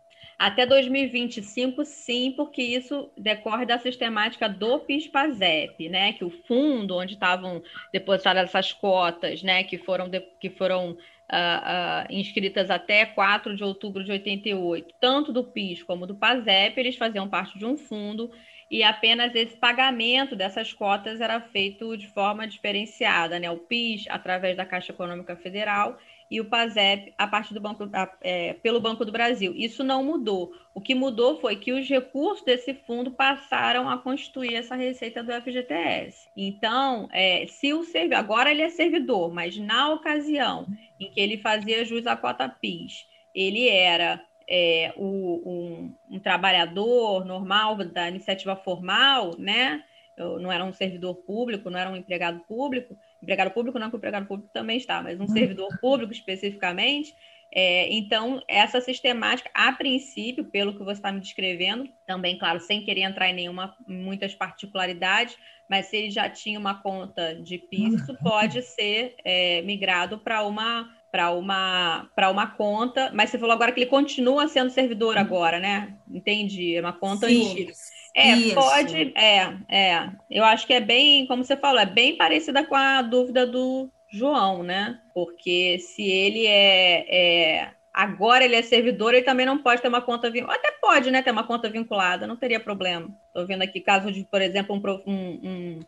Até 0.43 0.67
2025, 0.67 1.85
sim, 1.85 2.33
porque 2.33 2.61
isso 2.61 3.09
decorre 3.17 3.65
da 3.65 3.79
sistemática 3.79 4.49
do 4.49 4.81
PIS-PASEP, 4.81 5.89
né? 5.89 6.15
Que 6.15 6.25
o 6.25 6.31
fundo 6.31 6.97
onde 6.97 7.15
estavam 7.15 7.63
depositadas 7.93 8.49
essas 8.49 8.73
cotas, 8.73 9.41
né? 9.41 9.63
Que 9.63 9.79
foram, 9.79 10.09
de, 10.09 10.19
que 10.41 10.51
foram 10.51 10.91
uh, 10.91 10.95
uh, 10.95 12.07
inscritas 12.11 12.71
até 12.71 13.07
4 13.07 13.55
de 13.55 13.63
outubro 13.63 14.03
de 14.03 14.11
88, 14.11 14.93
tanto 15.01 15.33
do 15.33 15.45
PIS 15.45 15.85
como 15.85 16.09
do 16.09 16.17
PASEP, 16.17 16.77
eles 16.77 16.97
faziam 16.97 17.29
parte 17.29 17.57
de 17.57 17.65
um 17.65 17.77
fundo 17.77 18.29
e 18.69 18.83
apenas 18.83 19.33
esse 19.37 19.55
pagamento 19.55 20.35
dessas 20.35 20.73
cotas 20.73 21.21
era 21.21 21.41
feito 21.41 21.97
de 21.97 22.09
forma 22.09 22.49
diferenciada, 22.49 23.39
né? 23.39 23.49
O 23.49 23.59
PIS 23.59 24.07
através 24.09 24.57
da 24.57 24.67
Caixa 24.67 24.91
Econômica 24.91 25.37
Federal 25.37 25.97
e 26.33 26.41
o 26.41 26.47
PASEP 26.47 27.13
a 27.19 27.27
partir 27.27 27.53
do 27.53 27.61
banco, 27.61 27.87
é, 28.23 28.55
pelo 28.55 28.81
Banco 28.81 29.05
do 29.05 29.13
Brasil. 29.13 29.53
Isso 29.55 29.85
não 29.85 30.03
mudou. 30.03 30.51
O 30.75 30.81
que 30.81 30.95
mudou 30.95 31.39
foi 31.39 31.57
que 31.57 31.73
os 31.75 31.87
recursos 31.87 32.43
desse 32.43 32.73
fundo 32.73 33.11
passaram 33.11 33.87
a 33.87 33.99
constituir 33.99 34.55
essa 34.55 34.75
receita 34.75 35.23
do 35.23 35.31
FGTS. 35.31 36.31
Então, 36.35 37.07
é, 37.13 37.47
se 37.47 37.75
o 37.75 37.85
servidor, 37.85 38.19
agora 38.19 38.51
ele 38.51 38.63
é 38.63 38.71
servidor, 38.71 39.31
mas 39.31 39.59
na 39.59 39.93
ocasião 39.93 40.67
em 40.99 41.11
que 41.11 41.21
ele 41.21 41.37
fazia 41.37 41.85
jus 41.85 42.07
à 42.07 42.17
cota 42.17 42.49
PIS, 42.49 43.07
ele 43.35 43.69
era 43.69 44.19
é, 44.49 44.91
o, 44.97 45.43
um, 45.45 45.95
um 46.17 46.19
trabalhador 46.19 47.27
normal 47.27 47.77
da 47.77 48.09
iniciativa 48.09 48.57
formal, 48.57 49.37
né? 49.39 49.85
Não 50.17 50.51
era 50.51 50.65
um 50.65 50.73
servidor 50.73 51.15
público, 51.15 51.69
não 51.69 51.79
era 51.79 51.91
um 51.91 51.97
empregado 51.97 52.41
público, 52.41 52.97
empregado 53.23 53.51
público 53.51 53.79
não, 53.79 53.89
que 53.89 53.97
o 53.97 53.99
empregado 53.99 54.27
público 54.27 54.51
também 54.53 54.77
está, 54.77 55.03
mas 55.03 55.21
um 55.21 55.29
servidor 55.29 55.69
público 55.81 56.13
especificamente. 56.13 57.15
É, 57.55 57.93
então, 57.93 58.43
essa 58.49 58.81
sistemática, 58.81 59.51
a 59.53 59.71
princípio, 59.73 60.45
pelo 60.47 60.73
que 60.73 60.83
você 60.83 60.93
está 60.93 61.13
me 61.13 61.21
descrevendo, 61.21 61.87
também, 62.07 62.39
claro, 62.39 62.59
sem 62.61 62.83
querer 62.83 63.03
entrar 63.03 63.29
em 63.29 63.35
nenhuma 63.35 63.77
muitas 63.87 64.35
particularidades, 64.35 65.37
mas 65.69 65.87
se 65.87 65.97
ele 65.99 66.11
já 66.11 66.31
tinha 66.31 66.59
uma 66.59 66.83
conta 66.83 67.35
de 67.35 67.59
PIS, 67.59 67.95
isso 67.95 68.17
pode 68.23 68.63
ser 68.63 69.15
é, 69.23 69.61
migrado 69.63 70.19
para 70.19 70.43
uma 70.45 70.91
para 71.11 71.31
uma 71.31 72.11
para 72.17 72.31
uma 72.31 72.47
conta, 72.47 73.11
mas 73.13 73.29
você 73.29 73.39
falou 73.39 73.55
agora 73.55 73.71
que 73.71 73.81
ele 73.81 73.91
continua 73.91 74.49
sendo 74.49 74.71
servidor 74.71 75.19
agora, 75.19 75.61
né? 75.61 75.95
Entendi, 76.11 76.75
é 76.75 76.81
uma 76.81 76.95
conta 76.95 77.29
Sim. 77.29 77.51
antiga. 77.51 77.73
É, 78.15 78.33
Isso. 78.33 78.55
pode, 78.55 79.13
é, 79.17 79.57
é. 79.69 80.11
Eu 80.31 80.45
acho 80.45 80.67
que 80.67 80.75
é 80.75 80.81
bem, 80.81 81.27
como 81.27 81.45
você 81.45 81.57
falou, 81.57 81.81
é 81.81 81.87
bem 81.87 82.17
parecida 82.17 82.65
com 82.65 82.75
a 82.75 83.01
dúvida 83.01 83.47
do 83.47 83.91
João, 84.11 84.63
né? 84.63 85.01
Porque 85.15 85.79
se 85.79 86.03
ele 86.03 86.47
é, 86.47 87.07
é 87.09 87.71
agora 87.93 88.45
ele 88.45 88.57
é 88.57 88.63
servidor, 88.63 89.15
ele 89.15 89.25
também 89.25 89.47
não 89.47 89.59
pode 89.59 89.81
ter 89.81 89.89
uma 89.89 90.03
conta 90.03 90.31
vinculada. 90.31 90.59
Até 90.59 90.73
pode, 90.73 91.11
né, 91.11 91.23
ter 91.23 91.31
uma 91.31 91.47
conta 91.47 91.69
vinculada, 91.71 92.27
não 92.27 92.37
teria 92.37 92.61
problema. 92.61 93.09
Estou 93.29 93.47
vendo 93.47 93.63
aqui 93.63 93.81
caso 93.81 94.13
de, 94.13 94.25
por 94.25 94.43
exemplo, 94.43 94.75
um, 94.75 95.13
um, 95.13 95.41
um 95.43 95.81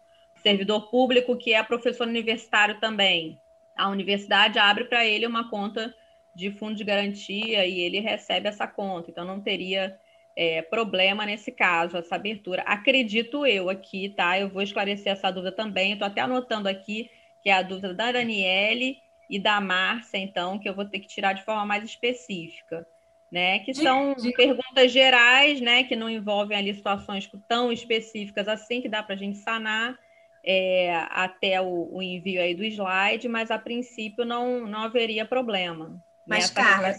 servidor 0.43 0.91
público 0.91 1.37
que 1.37 1.53
é 1.53 1.63
professor 1.63 2.07
universitário 2.07 2.81
também. 2.81 3.39
A 3.77 3.89
universidade 3.89 4.59
abre 4.59 4.85
para 4.85 5.05
ele 5.05 5.27
uma 5.27 5.51
conta 5.51 5.95
de 6.35 6.51
fundo 6.51 6.75
de 6.75 6.85
garantia 6.85 7.67
e 7.67 7.81
ele 7.81 8.01
recebe 8.01 8.49
essa 8.49 8.67
conta. 8.67 9.11
Então 9.11 9.25
não 9.25 9.41
teria 9.41 9.99
é, 10.37 10.63
problema 10.63 11.25
nesse 11.25 11.53
caso, 11.53 11.97
essa 11.97 12.17
abertura. 12.17 12.63
Acredito 12.63 13.47
eu 13.47 13.71
aqui, 13.71 14.09
tá? 14.09 14.39
Eu 14.39 14.49
vou 14.49 14.63
esclarecer 14.63 15.13
essa 15.13 15.31
dúvida 15.31 15.53
também. 15.53 15.93
Estou 15.93 16.07
até 16.07 16.21
anotando 16.21 16.69
aqui 16.69 17.11
que 17.45 17.51
é 17.51 17.53
a 17.53 17.63
dúvida 17.63 17.93
da 17.93 18.11
Daniele 18.11 18.97
e 19.29 19.39
da 19.39 19.61
Márcia, 19.61 20.17
então, 20.17 20.59
que 20.59 20.67
eu 20.67 20.75
vou 20.75 20.87
ter 20.87 20.99
que 20.99 21.07
tirar 21.07 21.35
de 21.35 21.45
forma 21.45 21.67
mais 21.67 21.85
específica, 21.85 22.87
né? 23.31 23.59
Que 23.59 23.75
são 23.75 24.15
de, 24.15 24.33
perguntas 24.33 24.91
gerais, 24.91 25.61
né? 25.61 25.85
Que 25.85 25.95
não 25.95 26.09
envolvem 26.09 26.57
ali 26.57 26.73
situações 26.73 27.31
tão 27.47 27.71
específicas 27.71 28.49
assim, 28.49 28.81
que 28.81 28.89
dá 28.89 29.03
para 29.03 29.15
a 29.15 29.19
gente 29.19 29.37
sanar 29.39 29.99
é, 30.43 30.95
até 31.11 31.61
o, 31.61 31.91
o, 31.93 32.03
envio 32.03 32.41
aí 32.41 32.55
do 32.55 32.65
slide, 32.65 33.29
mas 33.29 33.51
a 33.51 33.59
princípio 33.59 34.25
não, 34.25 34.67
não 34.67 34.81
haveria 34.81 35.27
problema. 35.27 36.03
Mas, 36.27 36.51
Carla, 36.51 36.95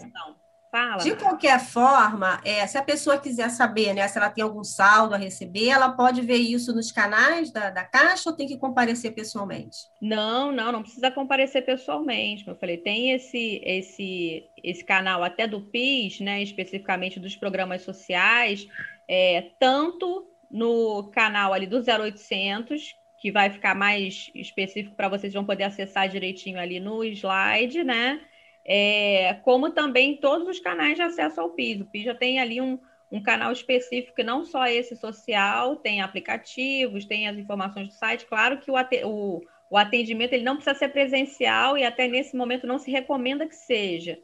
Fala. 0.70 1.02
De 1.02 1.14
qualquer 1.16 1.60
forma, 1.60 2.40
é, 2.44 2.66
se 2.66 2.76
a 2.76 2.82
pessoa 2.82 3.18
quiser 3.18 3.50
saber 3.50 3.94
né, 3.94 4.06
se 4.08 4.18
ela 4.18 4.30
tem 4.30 4.42
algum 4.42 4.64
saldo 4.64 5.14
a 5.14 5.18
receber, 5.18 5.68
ela 5.68 5.90
pode 5.90 6.20
ver 6.22 6.36
isso 6.36 6.74
nos 6.74 6.90
canais 6.90 7.50
da, 7.50 7.70
da 7.70 7.84
Caixa 7.84 8.30
ou 8.30 8.36
tem 8.36 8.46
que 8.46 8.58
comparecer 8.58 9.14
pessoalmente? 9.14 9.78
Não, 10.00 10.50
não, 10.50 10.72
não 10.72 10.82
precisa 10.82 11.10
comparecer 11.10 11.64
pessoalmente. 11.64 12.44
Como 12.44 12.56
eu 12.56 12.60
falei, 12.60 12.78
tem 12.78 13.12
esse, 13.12 13.60
esse, 13.64 14.44
esse 14.62 14.84
canal 14.84 15.22
até 15.22 15.46
do 15.46 15.60
PIS, 15.60 16.20
né, 16.20 16.42
especificamente 16.42 17.20
dos 17.20 17.36
programas 17.36 17.82
sociais, 17.82 18.66
é, 19.08 19.52
tanto 19.58 20.26
no 20.50 21.10
canal 21.12 21.52
ali 21.52 21.66
do 21.66 21.78
0800, 21.78 22.94
que 23.18 23.32
vai 23.32 23.50
ficar 23.50 23.74
mais 23.74 24.30
específico 24.34 24.94
para 24.94 25.08
vocês 25.08 25.32
vão 25.32 25.44
poder 25.44 25.64
acessar 25.64 26.08
direitinho 26.08 26.58
ali 26.58 26.78
no 26.78 27.02
slide, 27.04 27.82
né? 27.82 28.20
É, 28.66 29.34
como 29.44 29.70
também 29.70 30.16
todos 30.16 30.48
os 30.48 30.58
canais 30.58 30.96
de 30.96 31.02
acesso 31.02 31.40
ao 31.40 31.50
PIS. 31.50 31.80
O 31.80 31.86
PIS 31.86 32.04
já 32.04 32.14
tem 32.14 32.40
ali 32.40 32.60
um, 32.60 32.78
um 33.10 33.22
canal 33.22 33.52
específico, 33.52 34.20
não 34.24 34.44
só 34.44 34.66
esse 34.66 34.96
social, 34.96 35.76
tem 35.76 36.02
aplicativos, 36.02 37.04
tem 37.04 37.28
as 37.28 37.38
informações 37.38 37.88
do 37.88 37.94
site. 37.94 38.26
Claro 38.26 38.58
que 38.58 38.68
o, 38.68 38.74
o, 39.04 39.40
o 39.70 39.78
atendimento 39.78 40.32
ele 40.32 40.42
não 40.42 40.56
precisa 40.56 40.76
ser 40.76 40.88
presencial 40.88 41.78
e 41.78 41.84
até 41.84 42.08
nesse 42.08 42.36
momento 42.36 42.66
não 42.66 42.78
se 42.78 42.90
recomenda 42.90 43.46
que 43.46 43.54
seja. 43.54 44.18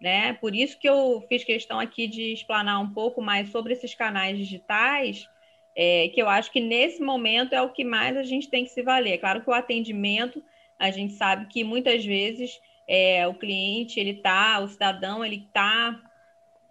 Né? 0.00 0.34
Por 0.34 0.54
isso 0.54 0.78
que 0.78 0.88
eu 0.88 1.24
fiz 1.28 1.42
questão 1.42 1.80
aqui 1.80 2.06
de 2.06 2.32
explanar 2.32 2.80
um 2.80 2.94
pouco 2.94 3.20
mais 3.20 3.50
sobre 3.50 3.72
esses 3.72 3.94
canais 3.94 4.38
digitais, 4.38 5.28
é, 5.76 6.08
que 6.08 6.22
eu 6.22 6.28
acho 6.28 6.50
que 6.52 6.60
nesse 6.60 7.02
momento 7.02 7.54
é 7.54 7.60
o 7.60 7.72
que 7.72 7.84
mais 7.84 8.16
a 8.16 8.22
gente 8.22 8.48
tem 8.48 8.64
que 8.64 8.70
se 8.70 8.82
valer. 8.82 9.18
Claro 9.18 9.42
que 9.42 9.50
o 9.50 9.52
atendimento, 9.52 10.42
a 10.78 10.90
gente 10.92 11.14
sabe 11.14 11.46
que 11.46 11.64
muitas 11.64 12.04
vezes 12.04 12.58
é, 12.90 13.26
o 13.28 13.34
cliente, 13.34 14.00
ele 14.00 14.14
tá, 14.14 14.58
o 14.58 14.68
cidadão, 14.68 15.24
ele 15.24 15.46
está 15.46 16.00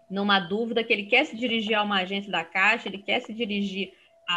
numa 0.09 0.39
dúvida 0.39 0.83
que 0.83 0.91
ele 0.91 1.03
quer 1.03 1.25
se 1.25 1.37
dirigir 1.37 1.75
a 1.75 1.83
uma 1.83 2.01
agência 2.01 2.31
da 2.31 2.43
Caixa, 2.43 2.89
ele 2.89 2.97
quer 2.97 3.21
se 3.21 3.33
dirigir 3.33 3.93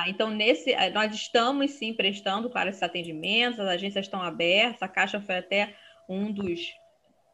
então, 0.07 0.31
nesse, 0.31 0.73
eh, 0.73 0.91
nós 0.91 1.15
estamos 1.15 1.73
sim 1.73 1.93
prestando 1.93 2.49
para 2.49 2.71
esses 2.71 2.83
atendimentos, 2.83 3.61
as 3.61 3.69
agências 3.69 4.07
estão 4.07 4.23
abertas, 4.23 4.83
a 4.83 4.89
Caixa 4.89 5.21
foi 5.21 5.37
até 5.37 5.75
um 6.09 6.33
dos 6.33 6.73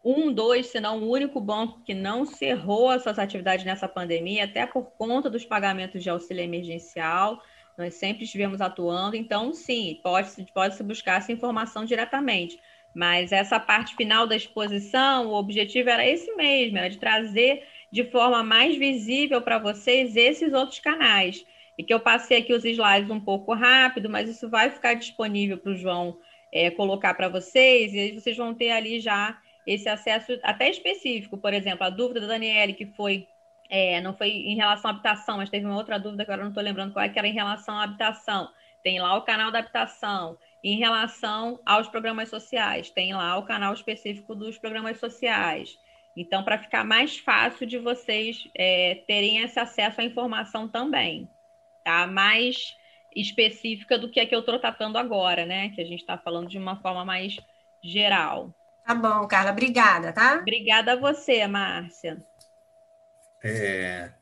um, 0.04 0.32
dois, 0.32 0.66
se 0.66 0.80
não 0.80 1.00
o 1.00 1.10
único 1.10 1.40
banco 1.40 1.82
que 1.84 1.94
não 1.94 2.24
cerrou 2.24 2.90
as 2.90 3.02
suas 3.02 3.18
atividades 3.18 3.64
nessa 3.64 3.88
pandemia, 3.88 4.44
até 4.44 4.66
por 4.66 4.90
conta 4.92 5.30
dos 5.30 5.44
pagamentos 5.44 6.02
de 6.02 6.10
auxílio 6.10 6.42
emergencial. 6.42 7.40
Nós 7.76 7.94
sempre 7.94 8.24
estivemos 8.24 8.60
atuando, 8.60 9.14
então, 9.14 9.52
sim, 9.52 10.00
pode-se 10.02 10.44
pode 10.52 10.74
-se 10.74 10.82
buscar 10.82 11.18
essa 11.18 11.30
informação 11.30 11.84
diretamente. 11.84 12.58
Mas 12.98 13.30
essa 13.30 13.60
parte 13.60 13.94
final 13.94 14.26
da 14.26 14.34
exposição, 14.34 15.28
o 15.28 15.34
objetivo 15.34 15.88
era 15.88 16.04
esse 16.04 16.34
mesmo, 16.34 16.78
era 16.78 16.90
de 16.90 16.98
trazer 16.98 17.64
de 17.92 18.02
forma 18.02 18.42
mais 18.42 18.76
visível 18.76 19.40
para 19.40 19.56
vocês 19.56 20.16
esses 20.16 20.52
outros 20.52 20.80
canais. 20.80 21.46
E 21.78 21.84
que 21.84 21.94
eu 21.94 22.00
passei 22.00 22.38
aqui 22.38 22.52
os 22.52 22.64
slides 22.64 23.08
um 23.08 23.20
pouco 23.20 23.54
rápido, 23.54 24.10
mas 24.10 24.28
isso 24.28 24.50
vai 24.50 24.68
ficar 24.68 24.94
disponível 24.94 25.56
para 25.56 25.70
o 25.70 25.76
João 25.76 26.18
é, 26.50 26.72
colocar 26.72 27.14
para 27.14 27.28
vocês, 27.28 27.94
e 27.94 28.00
aí 28.00 28.18
vocês 28.18 28.36
vão 28.36 28.52
ter 28.52 28.72
ali 28.72 28.98
já 28.98 29.38
esse 29.64 29.88
acesso 29.88 30.36
até 30.42 30.68
específico. 30.68 31.38
Por 31.38 31.54
exemplo, 31.54 31.86
a 31.86 31.90
dúvida 31.90 32.22
da 32.22 32.26
Daniele, 32.26 32.74
que 32.74 32.86
foi, 32.86 33.28
é, 33.70 34.00
não 34.00 34.12
foi 34.12 34.30
em 34.30 34.56
relação 34.56 34.90
à 34.90 34.94
habitação, 34.94 35.36
mas 35.36 35.48
teve 35.48 35.64
uma 35.64 35.76
outra 35.76 36.00
dúvida 36.00 36.24
que 36.24 36.32
agora 36.32 36.42
não 36.42 36.50
estou 36.50 36.64
lembrando 36.64 36.92
qual 36.92 37.04
é, 37.04 37.08
que 37.08 37.16
era 37.16 37.28
em 37.28 37.32
relação 37.32 37.78
à 37.78 37.84
habitação. 37.84 38.48
Tem 38.82 38.98
lá 38.98 39.16
o 39.16 39.22
canal 39.22 39.52
da 39.52 39.60
habitação 39.60 40.36
em 40.62 40.78
relação 40.78 41.60
aos 41.64 41.89
programas 41.89 42.28
sociais. 42.28 42.90
Tem 42.90 43.14
lá 43.14 43.36
o 43.39 43.44
canal 43.44 43.72
específico 43.72 44.35
dos 44.35 44.59
programas 44.59 44.98
sociais. 44.98 45.76
Então, 46.16 46.43
para 46.43 46.59
ficar 46.59 46.85
mais 46.85 47.18
fácil 47.18 47.66
de 47.66 47.78
vocês 47.78 48.48
é, 48.56 49.05
terem 49.06 49.39
esse 49.39 49.59
acesso 49.59 50.01
à 50.01 50.05
informação 50.05 50.68
também, 50.68 51.28
tá? 51.85 52.06
Mais 52.06 52.76
específica 53.14 53.98
do 53.98 54.10
que 54.10 54.20
a 54.20 54.26
que 54.26 54.35
eu 54.35 54.40
estou 54.40 54.59
tratando 54.59 54.98
agora, 54.98 55.47
né? 55.47 55.68
Que 55.70 55.80
a 55.80 55.85
gente 55.85 56.01
está 56.01 56.18
falando 56.18 56.48
de 56.48 56.59
uma 56.59 56.80
forma 56.80 57.05
mais 57.05 57.36
geral. 57.82 58.52
Tá 58.85 58.94
bom, 58.94 59.28
Carla, 59.28 59.52
obrigada, 59.52 60.12
tá? 60.12 60.39
Obrigada 60.40 60.94
a 60.94 60.97
você, 60.97 61.47
Márcia. 61.47 62.24
É, 63.44 64.12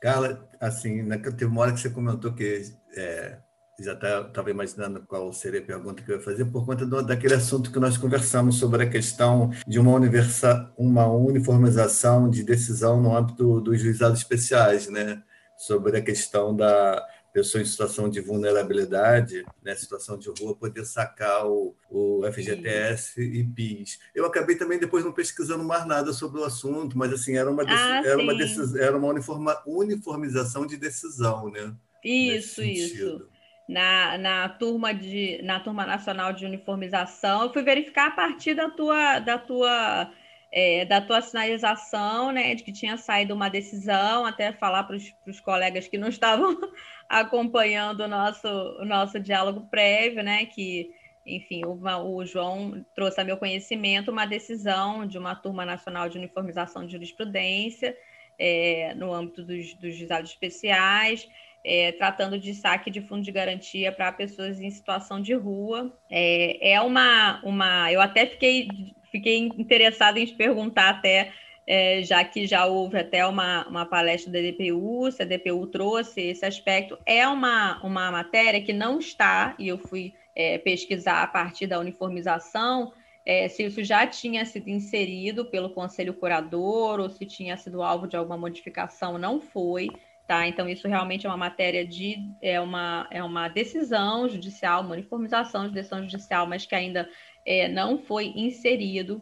Carla, 0.00 0.48
assim, 0.60 1.08
teve 1.22 1.46
uma 1.46 1.62
hora 1.62 1.72
que 1.72 1.80
você 1.80 1.90
comentou 1.90 2.32
que 2.32 2.62
é, 2.96 3.38
já 3.82 3.94
estava 3.94 4.24
tá, 4.28 4.50
imaginando 4.50 5.02
qual 5.06 5.32
seria 5.32 5.60
a 5.60 5.64
pergunta 5.64 6.02
que 6.02 6.10
eu 6.10 6.16
ia 6.16 6.22
fazer, 6.22 6.44
por 6.46 6.64
conta 6.66 6.84
do, 6.86 7.02
daquele 7.02 7.34
assunto 7.34 7.72
que 7.72 7.78
nós 7.78 7.96
conversamos 7.96 8.56
sobre 8.56 8.84
a 8.84 8.88
questão 8.88 9.50
de 9.66 9.78
uma, 9.78 9.92
universa, 9.92 10.72
uma 10.76 11.06
uniformização 11.06 12.28
de 12.28 12.42
decisão 12.42 13.00
no 13.00 13.16
âmbito 13.16 13.60
dos 13.60 13.80
juizados 13.80 14.18
especiais, 14.18 14.88
né? 14.88 15.22
sobre 15.60 15.98
a 15.98 16.02
questão 16.02 16.56
da 16.56 17.06
pessoa 17.34 17.62
em 17.62 17.66
situação 17.66 18.08
de 18.08 18.20
vulnerabilidade, 18.20 19.44
né, 19.62 19.74
situação 19.74 20.18
de 20.18 20.28
rua, 20.40 20.56
poder 20.56 20.84
sacar 20.84 21.46
o, 21.46 21.76
o 21.90 22.22
FGTS 22.32 23.12
sim. 23.14 23.20
e 23.20 23.44
PIS. 23.44 24.00
Eu 24.14 24.24
acabei 24.24 24.56
também 24.56 24.78
depois 24.78 25.04
não 25.04 25.12
pesquisando 25.12 25.62
mais 25.62 25.86
nada 25.86 26.12
sobre 26.12 26.40
o 26.40 26.44
assunto, 26.44 26.96
mas 26.96 27.12
assim 27.12 27.36
era 27.36 27.50
uma, 27.50 27.62
ah, 27.62 28.02
era, 28.04 28.18
uma 28.20 28.34
decis, 28.34 28.74
era 28.74 28.96
uma 28.96 29.08
uniforma, 29.08 29.62
uniformização 29.66 30.66
de 30.66 30.76
decisão, 30.76 31.50
né? 31.50 31.72
Isso, 32.02 32.62
isso 32.62 33.28
na, 33.70 34.18
na 34.18 34.48
turma 34.48 34.92
de 34.92 35.40
na 35.44 35.60
turma 35.60 35.86
nacional 35.86 36.32
de 36.32 36.44
uniformização. 36.44 37.44
Eu 37.44 37.52
fui 37.52 37.62
verificar 37.62 38.08
a 38.08 38.10
partir 38.10 38.54
da 38.54 38.68
tua 38.68 39.20
da 39.20 39.38
tua 39.38 40.10
é, 40.52 40.84
da 40.84 41.00
tua 41.00 41.22
sinalização, 41.22 42.32
né, 42.32 42.56
de 42.56 42.64
que 42.64 42.72
tinha 42.72 42.96
saído 42.96 43.32
uma 43.32 43.48
decisão, 43.48 44.26
até 44.26 44.52
falar 44.52 44.82
para 44.82 44.96
os 44.96 45.40
colegas 45.40 45.86
que 45.86 45.96
não 45.96 46.08
estavam 46.08 46.58
acompanhando 47.08 48.00
o 48.00 48.08
nosso, 48.08 48.48
o 48.48 48.84
nosso 48.84 49.20
diálogo 49.20 49.68
prévio, 49.70 50.24
né, 50.24 50.46
que, 50.46 50.90
enfim, 51.24 51.62
o, 51.64 52.26
João 52.26 52.84
trouxe 52.96 53.20
a 53.20 53.24
meu 53.24 53.36
conhecimento 53.36 54.10
uma 54.10 54.26
decisão 54.26 55.06
de 55.06 55.18
uma 55.18 55.36
turma 55.36 55.64
nacional 55.64 56.08
de 56.08 56.18
uniformização 56.18 56.84
de 56.84 56.92
jurisprudência, 56.94 57.96
é, 58.36 58.92
no 58.94 59.14
âmbito 59.14 59.44
dos, 59.44 59.74
dos 59.74 60.00
especiais, 60.24 61.28
é, 61.64 61.92
tratando 61.92 62.38
de 62.38 62.54
saque 62.54 62.90
de 62.90 63.00
fundo 63.00 63.22
de 63.22 63.32
garantia 63.32 63.92
para 63.92 64.12
pessoas 64.12 64.60
em 64.60 64.70
situação 64.70 65.20
de 65.20 65.34
rua. 65.34 65.92
É, 66.10 66.72
é 66.72 66.80
uma, 66.80 67.40
uma. 67.42 67.92
Eu 67.92 68.00
até 68.00 68.26
fiquei, 68.26 68.68
fiquei 69.10 69.38
interessada 69.38 70.18
em 70.18 70.26
te 70.26 70.34
perguntar 70.34 70.90
até. 70.90 71.32
É, 71.66 72.02
já 72.02 72.24
que 72.24 72.48
já 72.48 72.66
houve 72.66 72.98
até 72.98 73.24
uma, 73.24 73.64
uma 73.68 73.86
palestra 73.86 74.32
da 74.32 74.40
DPU, 74.40 75.12
se 75.12 75.22
a 75.22 75.24
DPU 75.24 75.68
trouxe 75.68 76.20
esse 76.20 76.44
aspecto, 76.44 76.98
é 77.06 77.28
uma, 77.28 77.80
uma 77.84 78.10
matéria 78.10 78.60
que 78.60 78.72
não 78.72 78.98
está, 78.98 79.54
e 79.56 79.68
eu 79.68 79.78
fui 79.78 80.12
é, 80.34 80.58
pesquisar 80.58 81.22
a 81.22 81.28
partir 81.28 81.68
da 81.68 81.78
uniformização, 81.78 82.92
é, 83.24 83.48
se 83.48 83.64
isso 83.64 83.84
já 83.84 84.06
tinha 84.06 84.44
sido 84.44 84.68
inserido 84.68 85.44
pelo 85.44 85.70
Conselho 85.70 86.14
Curador 86.14 86.98
ou 86.98 87.10
se 87.10 87.24
tinha 87.26 87.56
sido 87.56 87.82
alvo 87.82 88.08
de 88.08 88.16
alguma 88.16 88.36
modificação, 88.36 89.18
não 89.18 89.40
foi. 89.40 89.88
Tá? 90.30 90.46
Então, 90.46 90.68
isso 90.68 90.86
realmente 90.86 91.26
é 91.26 91.28
uma 91.28 91.36
matéria 91.36 91.84
de 91.84 92.30
é 92.40 92.60
uma, 92.60 93.04
é 93.10 93.20
uma 93.20 93.48
decisão 93.48 94.28
judicial, 94.28 94.82
uma 94.82 94.92
uniformização 94.92 95.66
de 95.66 95.74
decisão 95.74 96.02
judicial, 96.02 96.46
mas 96.46 96.64
que 96.64 96.72
ainda 96.72 97.10
é, 97.44 97.66
não 97.66 97.98
foi 97.98 98.26
inserido. 98.36 99.20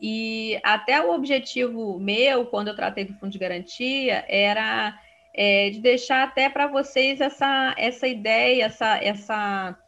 E 0.00 0.58
até 0.62 1.04
o 1.04 1.12
objetivo 1.12 2.00
meu, 2.00 2.46
quando 2.46 2.68
eu 2.68 2.74
tratei 2.74 3.04
do 3.04 3.12
fundo 3.12 3.30
de 3.30 3.38
garantia, 3.38 4.24
era 4.26 4.98
é, 5.34 5.68
de 5.68 5.80
deixar 5.80 6.22
até 6.22 6.48
para 6.48 6.66
vocês 6.66 7.20
essa, 7.20 7.74
essa 7.76 8.08
ideia, 8.08 8.64
essa, 8.64 8.96
essa, 9.04 9.78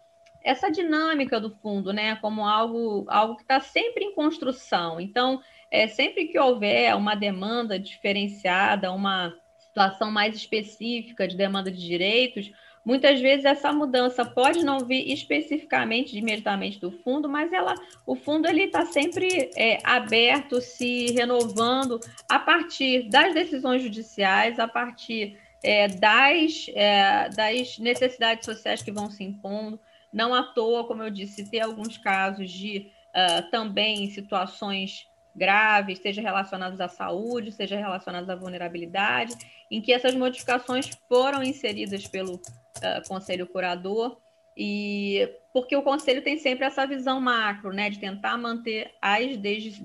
essa 0.45 0.71
dinâmica 0.71 1.41
do 1.41 1.57
fundo, 1.63 1.91
né? 1.91 2.17
Como 2.17 2.45
algo, 2.45 3.07
algo 3.09 3.37
que 3.37 3.43
está 3.45 3.61
sempre 3.61 4.05
em 4.05 4.15
construção. 4.15 5.01
Então, 5.01 5.41
é, 5.71 5.89
sempre 5.89 6.27
que 6.27 6.39
houver 6.39 6.95
uma 6.95 7.15
demanda 7.15 7.79
diferenciada, 7.79 8.93
uma 8.93 9.33
situação 9.81 10.11
mais 10.11 10.37
específica 10.37 11.27
de 11.27 11.37
demanda 11.37 11.71
de 11.71 11.79
direitos, 11.79 12.53
muitas 12.85 13.21
vezes 13.21 13.47
essa 13.47 13.73
mudança 13.73 14.25
pode 14.25 14.63
não 14.63 14.81
vir 14.81 15.11
especificamente 15.11 16.17
imediatamente 16.17 16.79
do 16.79 16.91
fundo, 16.91 17.29
mas 17.29 17.51
ela, 17.53 17.75
o 18.07 18.15
fundo 18.15 18.47
ele 18.47 18.65
está 18.65 18.85
sempre 18.85 19.51
é, 19.57 19.79
aberto, 19.83 20.61
se 20.61 21.13
renovando 21.13 21.99
a 22.29 22.39
partir 22.39 23.09
das 23.09 23.33
decisões 23.33 23.83
judiciais, 23.83 24.59
a 24.59 24.69
partir 24.69 25.39
é, 25.63 25.89
das, 25.89 26.67
é, 26.75 27.31
das 27.31 27.79
necessidades 27.79 28.45
sociais 28.45 28.83
que 28.83 28.93
vão 28.93 29.11
se 29.11 29.25
impondo. 29.25 29.81
Não 30.13 30.35
à 30.35 30.43
toa, 30.43 30.87
como 30.87 31.03
eu 31.03 31.11
disse, 31.11 31.49
ter 31.51 31.61
alguns 31.61 31.97
casos 31.97 32.51
de 32.51 32.91
uh, 33.15 33.49
também 33.51 34.11
situações 34.11 35.07
graves, 35.41 36.01
seja 36.01 36.21
relacionados 36.21 36.79
à 36.83 36.87
saúde, 36.87 37.51
seja 37.51 37.75
relacionados 37.75 38.29
à 38.29 38.37
vulnerabilidade, 38.37 39.35
em 39.71 39.81
que 39.81 39.91
essas 39.91 40.15
modificações 40.15 40.91
foram 41.09 41.43
inseridas 41.43 42.07
pelo 42.07 42.35
uh, 42.35 43.09
Conselho 43.09 43.47
Curador, 43.47 44.19
e 44.55 45.27
porque 45.51 45.75
o 45.75 45.83
Conselho 45.83 46.21
tem 46.21 46.37
sempre 46.37 46.67
essa 46.67 46.87
visão 46.87 47.19
macro, 47.23 47.73
né, 47.73 47.89
de 47.89 47.99
tentar 47.99 48.37
manter 48.37 48.93
as 49.01 49.35
desde 49.39 49.83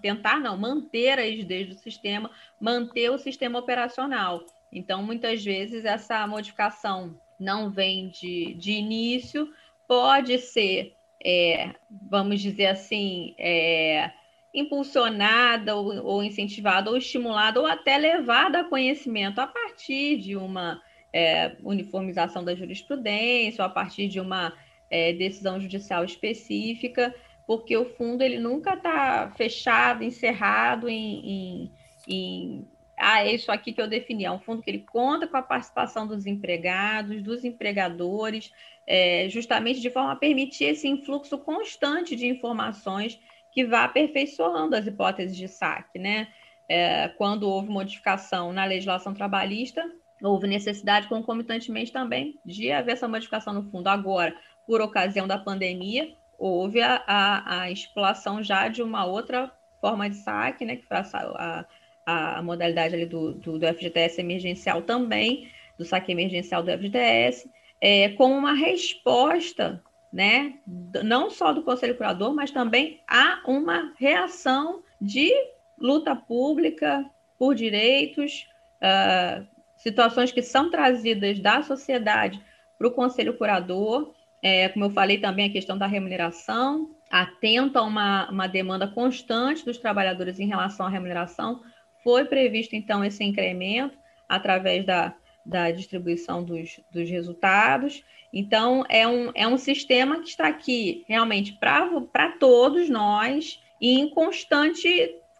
tentar 0.00 0.40
não, 0.40 0.56
manter 0.56 1.18
as 1.18 1.44
desde 1.44 1.74
do 1.74 1.78
sistema, 1.78 2.30
manter 2.58 3.10
o 3.10 3.18
sistema 3.18 3.58
operacional. 3.58 4.40
Então, 4.72 5.02
muitas 5.02 5.44
vezes 5.44 5.84
essa 5.84 6.26
modificação 6.26 7.20
não 7.38 7.70
vem 7.70 8.08
de, 8.08 8.54
de 8.54 8.72
início, 8.72 9.52
pode 9.86 10.38
ser, 10.38 10.94
é, 11.22 11.74
vamos 12.10 12.40
dizer 12.40 12.68
assim, 12.68 13.34
é, 13.38 14.10
impulsionada 14.54 15.74
ou, 15.74 16.04
ou, 16.04 16.22
incentivada 16.22 16.88
ou 16.88 16.96
estimulada 16.96 17.60
ou 17.60 17.66
até 17.66 17.98
levada 17.98 18.60
a 18.60 18.64
conhecimento 18.64 19.40
a 19.40 19.46
partir 19.46 20.16
de 20.18 20.36
uma 20.36 20.80
é, 21.12 21.56
uniformização 21.62 22.44
da 22.44 22.54
jurisprudência 22.54 23.62
ou 23.62 23.66
a 23.66 23.72
partir 23.72 24.08
de 24.08 24.20
uma 24.20 24.52
é, 24.88 25.12
decisão 25.12 25.60
judicial 25.60 26.04
específica, 26.04 27.12
porque 27.46 27.76
o 27.76 27.84
fundo 27.96 28.22
ele 28.22 28.38
nunca 28.38 28.74
está 28.74 29.32
fechado, 29.36 30.04
encerrado 30.04 30.88
em, 30.88 31.26
em, 31.26 31.72
em 32.06 32.68
ah, 32.96 33.26
é 33.26 33.34
isso 33.34 33.50
aqui 33.50 33.72
que 33.72 33.82
eu 33.82 33.88
defini, 33.88 34.24
é 34.24 34.30
um 34.30 34.38
fundo 34.38 34.62
que 34.62 34.70
ele 34.70 34.78
conta 34.78 35.26
com 35.26 35.36
a 35.36 35.42
participação 35.42 36.06
dos 36.06 36.26
empregados, 36.26 37.22
dos 37.22 37.44
empregadores, 37.44 38.52
é, 38.86 39.28
justamente 39.28 39.80
de 39.80 39.90
forma 39.90 40.12
a 40.12 40.16
permitir 40.16 40.66
esse 40.66 40.86
influxo 40.86 41.36
constante 41.38 42.14
de 42.14 42.28
informações 42.28 43.18
que 43.54 43.64
vá 43.64 43.84
aperfeiçoando 43.84 44.74
as 44.74 44.86
hipóteses 44.86 45.36
de 45.36 45.46
saque, 45.46 45.98
né? 45.98 46.26
É, 46.68 47.08
quando 47.08 47.48
houve 47.48 47.68
modificação 47.68 48.52
na 48.52 48.64
legislação 48.64 49.14
trabalhista, 49.14 49.84
houve 50.20 50.48
necessidade 50.48 51.06
concomitantemente 51.06 51.92
também 51.92 52.38
de 52.44 52.72
haver 52.72 52.92
essa 52.92 53.06
modificação 53.06 53.52
no 53.52 53.70
fundo. 53.70 53.86
Agora, 53.88 54.34
por 54.66 54.80
ocasião 54.80 55.28
da 55.28 55.38
pandemia, 55.38 56.12
houve 56.36 56.80
a, 56.80 57.02
a, 57.06 57.60
a 57.60 57.70
estipulação 57.70 58.42
já 58.42 58.66
de 58.66 58.82
uma 58.82 59.04
outra 59.04 59.52
forma 59.80 60.10
de 60.10 60.16
saque, 60.16 60.64
né? 60.64 60.76
Que 60.76 60.86
foi 60.86 60.96
a, 60.96 61.64
a, 62.06 62.38
a 62.38 62.42
modalidade 62.42 62.94
ali 62.94 63.06
do, 63.06 63.34
do, 63.34 63.58
do, 63.58 63.66
FGTS 63.66 64.20
emergencial 64.20 64.82
também, 64.82 65.48
do 65.78 65.84
saque 65.84 66.10
emergencial 66.10 66.62
do 66.62 66.72
FGTS, 66.72 67.48
é, 67.80 68.08
como 68.10 68.34
uma 68.34 68.54
resposta 68.54 69.80
né, 70.14 70.54
não 71.02 71.28
só 71.28 71.52
do 71.52 71.64
Conselho 71.64 71.96
Curador, 71.96 72.32
mas 72.32 72.52
também 72.52 73.00
há 73.04 73.42
uma 73.44 73.92
reação 73.98 74.80
de 75.00 75.28
luta 75.76 76.14
pública 76.14 77.04
por 77.36 77.52
direitos, 77.52 78.46
uh, 78.76 79.44
situações 79.76 80.30
que 80.30 80.40
são 80.40 80.70
trazidas 80.70 81.40
da 81.40 81.62
sociedade 81.62 82.40
para 82.78 82.86
o 82.86 82.92
Conselho 82.92 83.36
Curador, 83.36 84.14
é, 84.40 84.68
como 84.68 84.84
eu 84.84 84.90
falei 84.90 85.18
também, 85.18 85.46
a 85.46 85.52
questão 85.52 85.76
da 85.76 85.88
remuneração, 85.88 86.94
atento 87.10 87.76
a 87.76 87.82
uma, 87.82 88.30
uma 88.30 88.46
demanda 88.46 88.86
constante 88.86 89.64
dos 89.64 89.78
trabalhadores 89.78 90.38
em 90.38 90.46
relação 90.46 90.86
à 90.86 90.88
remuneração, 90.88 91.60
foi 92.04 92.24
previsto, 92.24 92.76
então, 92.76 93.04
esse 93.04 93.24
incremento 93.24 93.98
através 94.28 94.86
da, 94.86 95.12
da 95.44 95.72
distribuição 95.72 96.44
dos, 96.44 96.78
dos 96.92 97.10
resultados, 97.10 98.04
então, 98.36 98.84
é 98.88 99.06
um, 99.06 99.30
é 99.32 99.46
um 99.46 99.56
sistema 99.56 100.18
que 100.18 100.28
está 100.28 100.48
aqui 100.48 101.04
realmente 101.06 101.52
para 101.52 102.32
todos 102.32 102.88
nós 102.88 103.62
e 103.80 104.00
em 104.00 104.10
constante 104.10 104.88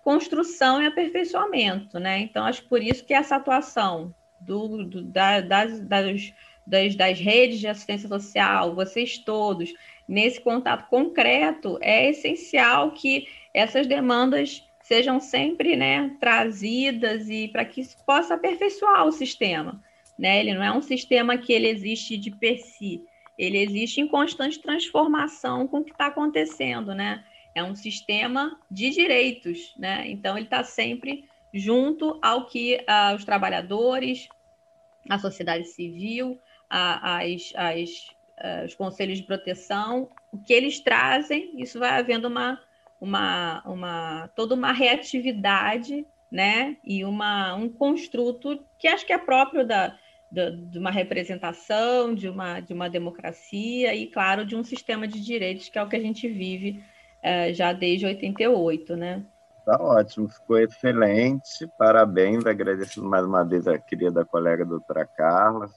construção 0.04 0.80
e 0.80 0.86
aperfeiçoamento, 0.86 1.98
né? 1.98 2.20
Então, 2.20 2.44
acho 2.44 2.62
por 2.68 2.80
isso 2.80 3.04
que 3.04 3.12
essa 3.12 3.34
atuação 3.34 4.14
do, 4.40 4.84
do 4.84 5.02
da, 5.02 5.40
das, 5.40 5.80
das, 5.80 6.32
das, 6.64 6.94
das 6.94 7.18
redes 7.18 7.58
de 7.58 7.66
assistência 7.66 8.08
social, 8.08 8.76
vocês 8.76 9.18
todos, 9.18 9.74
nesse 10.06 10.40
contato 10.40 10.88
concreto, 10.88 11.76
é 11.80 12.10
essencial 12.10 12.92
que 12.92 13.26
essas 13.52 13.88
demandas 13.88 14.64
sejam 14.82 15.18
sempre 15.18 15.74
né, 15.74 16.14
trazidas 16.20 17.28
e 17.28 17.48
para 17.48 17.64
que 17.64 17.80
isso 17.80 17.96
possa 18.06 18.34
aperfeiçoar 18.34 19.04
o 19.04 19.10
sistema 19.10 19.82
né? 20.18 20.40
Ele 20.40 20.54
não 20.54 20.62
é 20.62 20.72
um 20.72 20.82
sistema 20.82 21.36
que 21.36 21.52
ele 21.52 21.68
existe 21.68 22.16
de 22.16 22.30
per 22.30 22.58
si, 22.58 23.04
ele 23.36 23.58
existe 23.58 24.00
em 24.00 24.08
constante 24.08 24.60
transformação 24.60 25.66
com 25.66 25.78
o 25.78 25.84
que 25.84 25.92
está 25.92 26.06
acontecendo, 26.06 26.94
né? 26.94 27.24
É 27.54 27.62
um 27.62 27.74
sistema 27.74 28.58
de 28.70 28.90
direitos, 28.90 29.74
né? 29.76 30.08
Então 30.08 30.36
ele 30.36 30.46
está 30.46 30.62
sempre 30.62 31.24
junto 31.52 32.18
ao 32.22 32.46
que 32.46 32.76
uh, 32.76 33.14
os 33.14 33.24
trabalhadores, 33.24 34.28
a 35.08 35.18
sociedade 35.18 35.64
civil, 35.66 36.38
a, 36.68 37.18
as, 37.18 37.52
as, 37.54 38.08
uh, 38.38 38.64
os 38.64 38.74
conselhos 38.74 39.18
de 39.18 39.24
proteção, 39.24 40.10
o 40.32 40.38
que 40.38 40.52
eles 40.52 40.80
trazem, 40.80 41.52
isso 41.60 41.78
vai 41.78 41.90
havendo 41.90 42.26
uma, 42.26 42.60
uma, 43.00 43.62
uma 43.64 44.28
toda 44.34 44.54
uma 44.54 44.72
reatividade, 44.72 46.04
né? 46.30 46.76
E 46.84 47.04
uma, 47.04 47.54
um 47.54 47.68
construto 47.68 48.64
que 48.78 48.88
acho 48.88 49.06
que 49.06 49.12
é 49.12 49.18
próprio 49.18 49.64
da, 49.64 49.96
de 50.34 50.78
uma 50.78 50.90
representação, 50.90 52.14
de 52.14 52.28
uma, 52.28 52.60
de 52.60 52.72
uma 52.72 52.88
democracia 52.88 53.94
e, 53.94 54.06
claro, 54.06 54.44
de 54.44 54.56
um 54.56 54.64
sistema 54.64 55.06
de 55.06 55.20
direitos, 55.20 55.68
que 55.68 55.78
é 55.78 55.82
o 55.82 55.88
que 55.88 55.96
a 55.96 56.00
gente 56.00 56.28
vive 56.28 56.82
é, 57.22 57.52
já 57.52 57.72
desde 57.72 58.06
88, 58.06 58.96
né? 58.96 59.24
Tá 59.64 59.78
ótimo, 59.80 60.28
ficou 60.28 60.58
excelente, 60.58 61.66
parabéns, 61.78 62.44
agradeço 62.44 63.02
mais 63.02 63.24
uma 63.24 63.42
vez 63.42 63.66
a 63.66 63.78
querida 63.78 64.22
colega 64.22 64.62
doutora 64.62 65.06
Carla, 65.06 65.70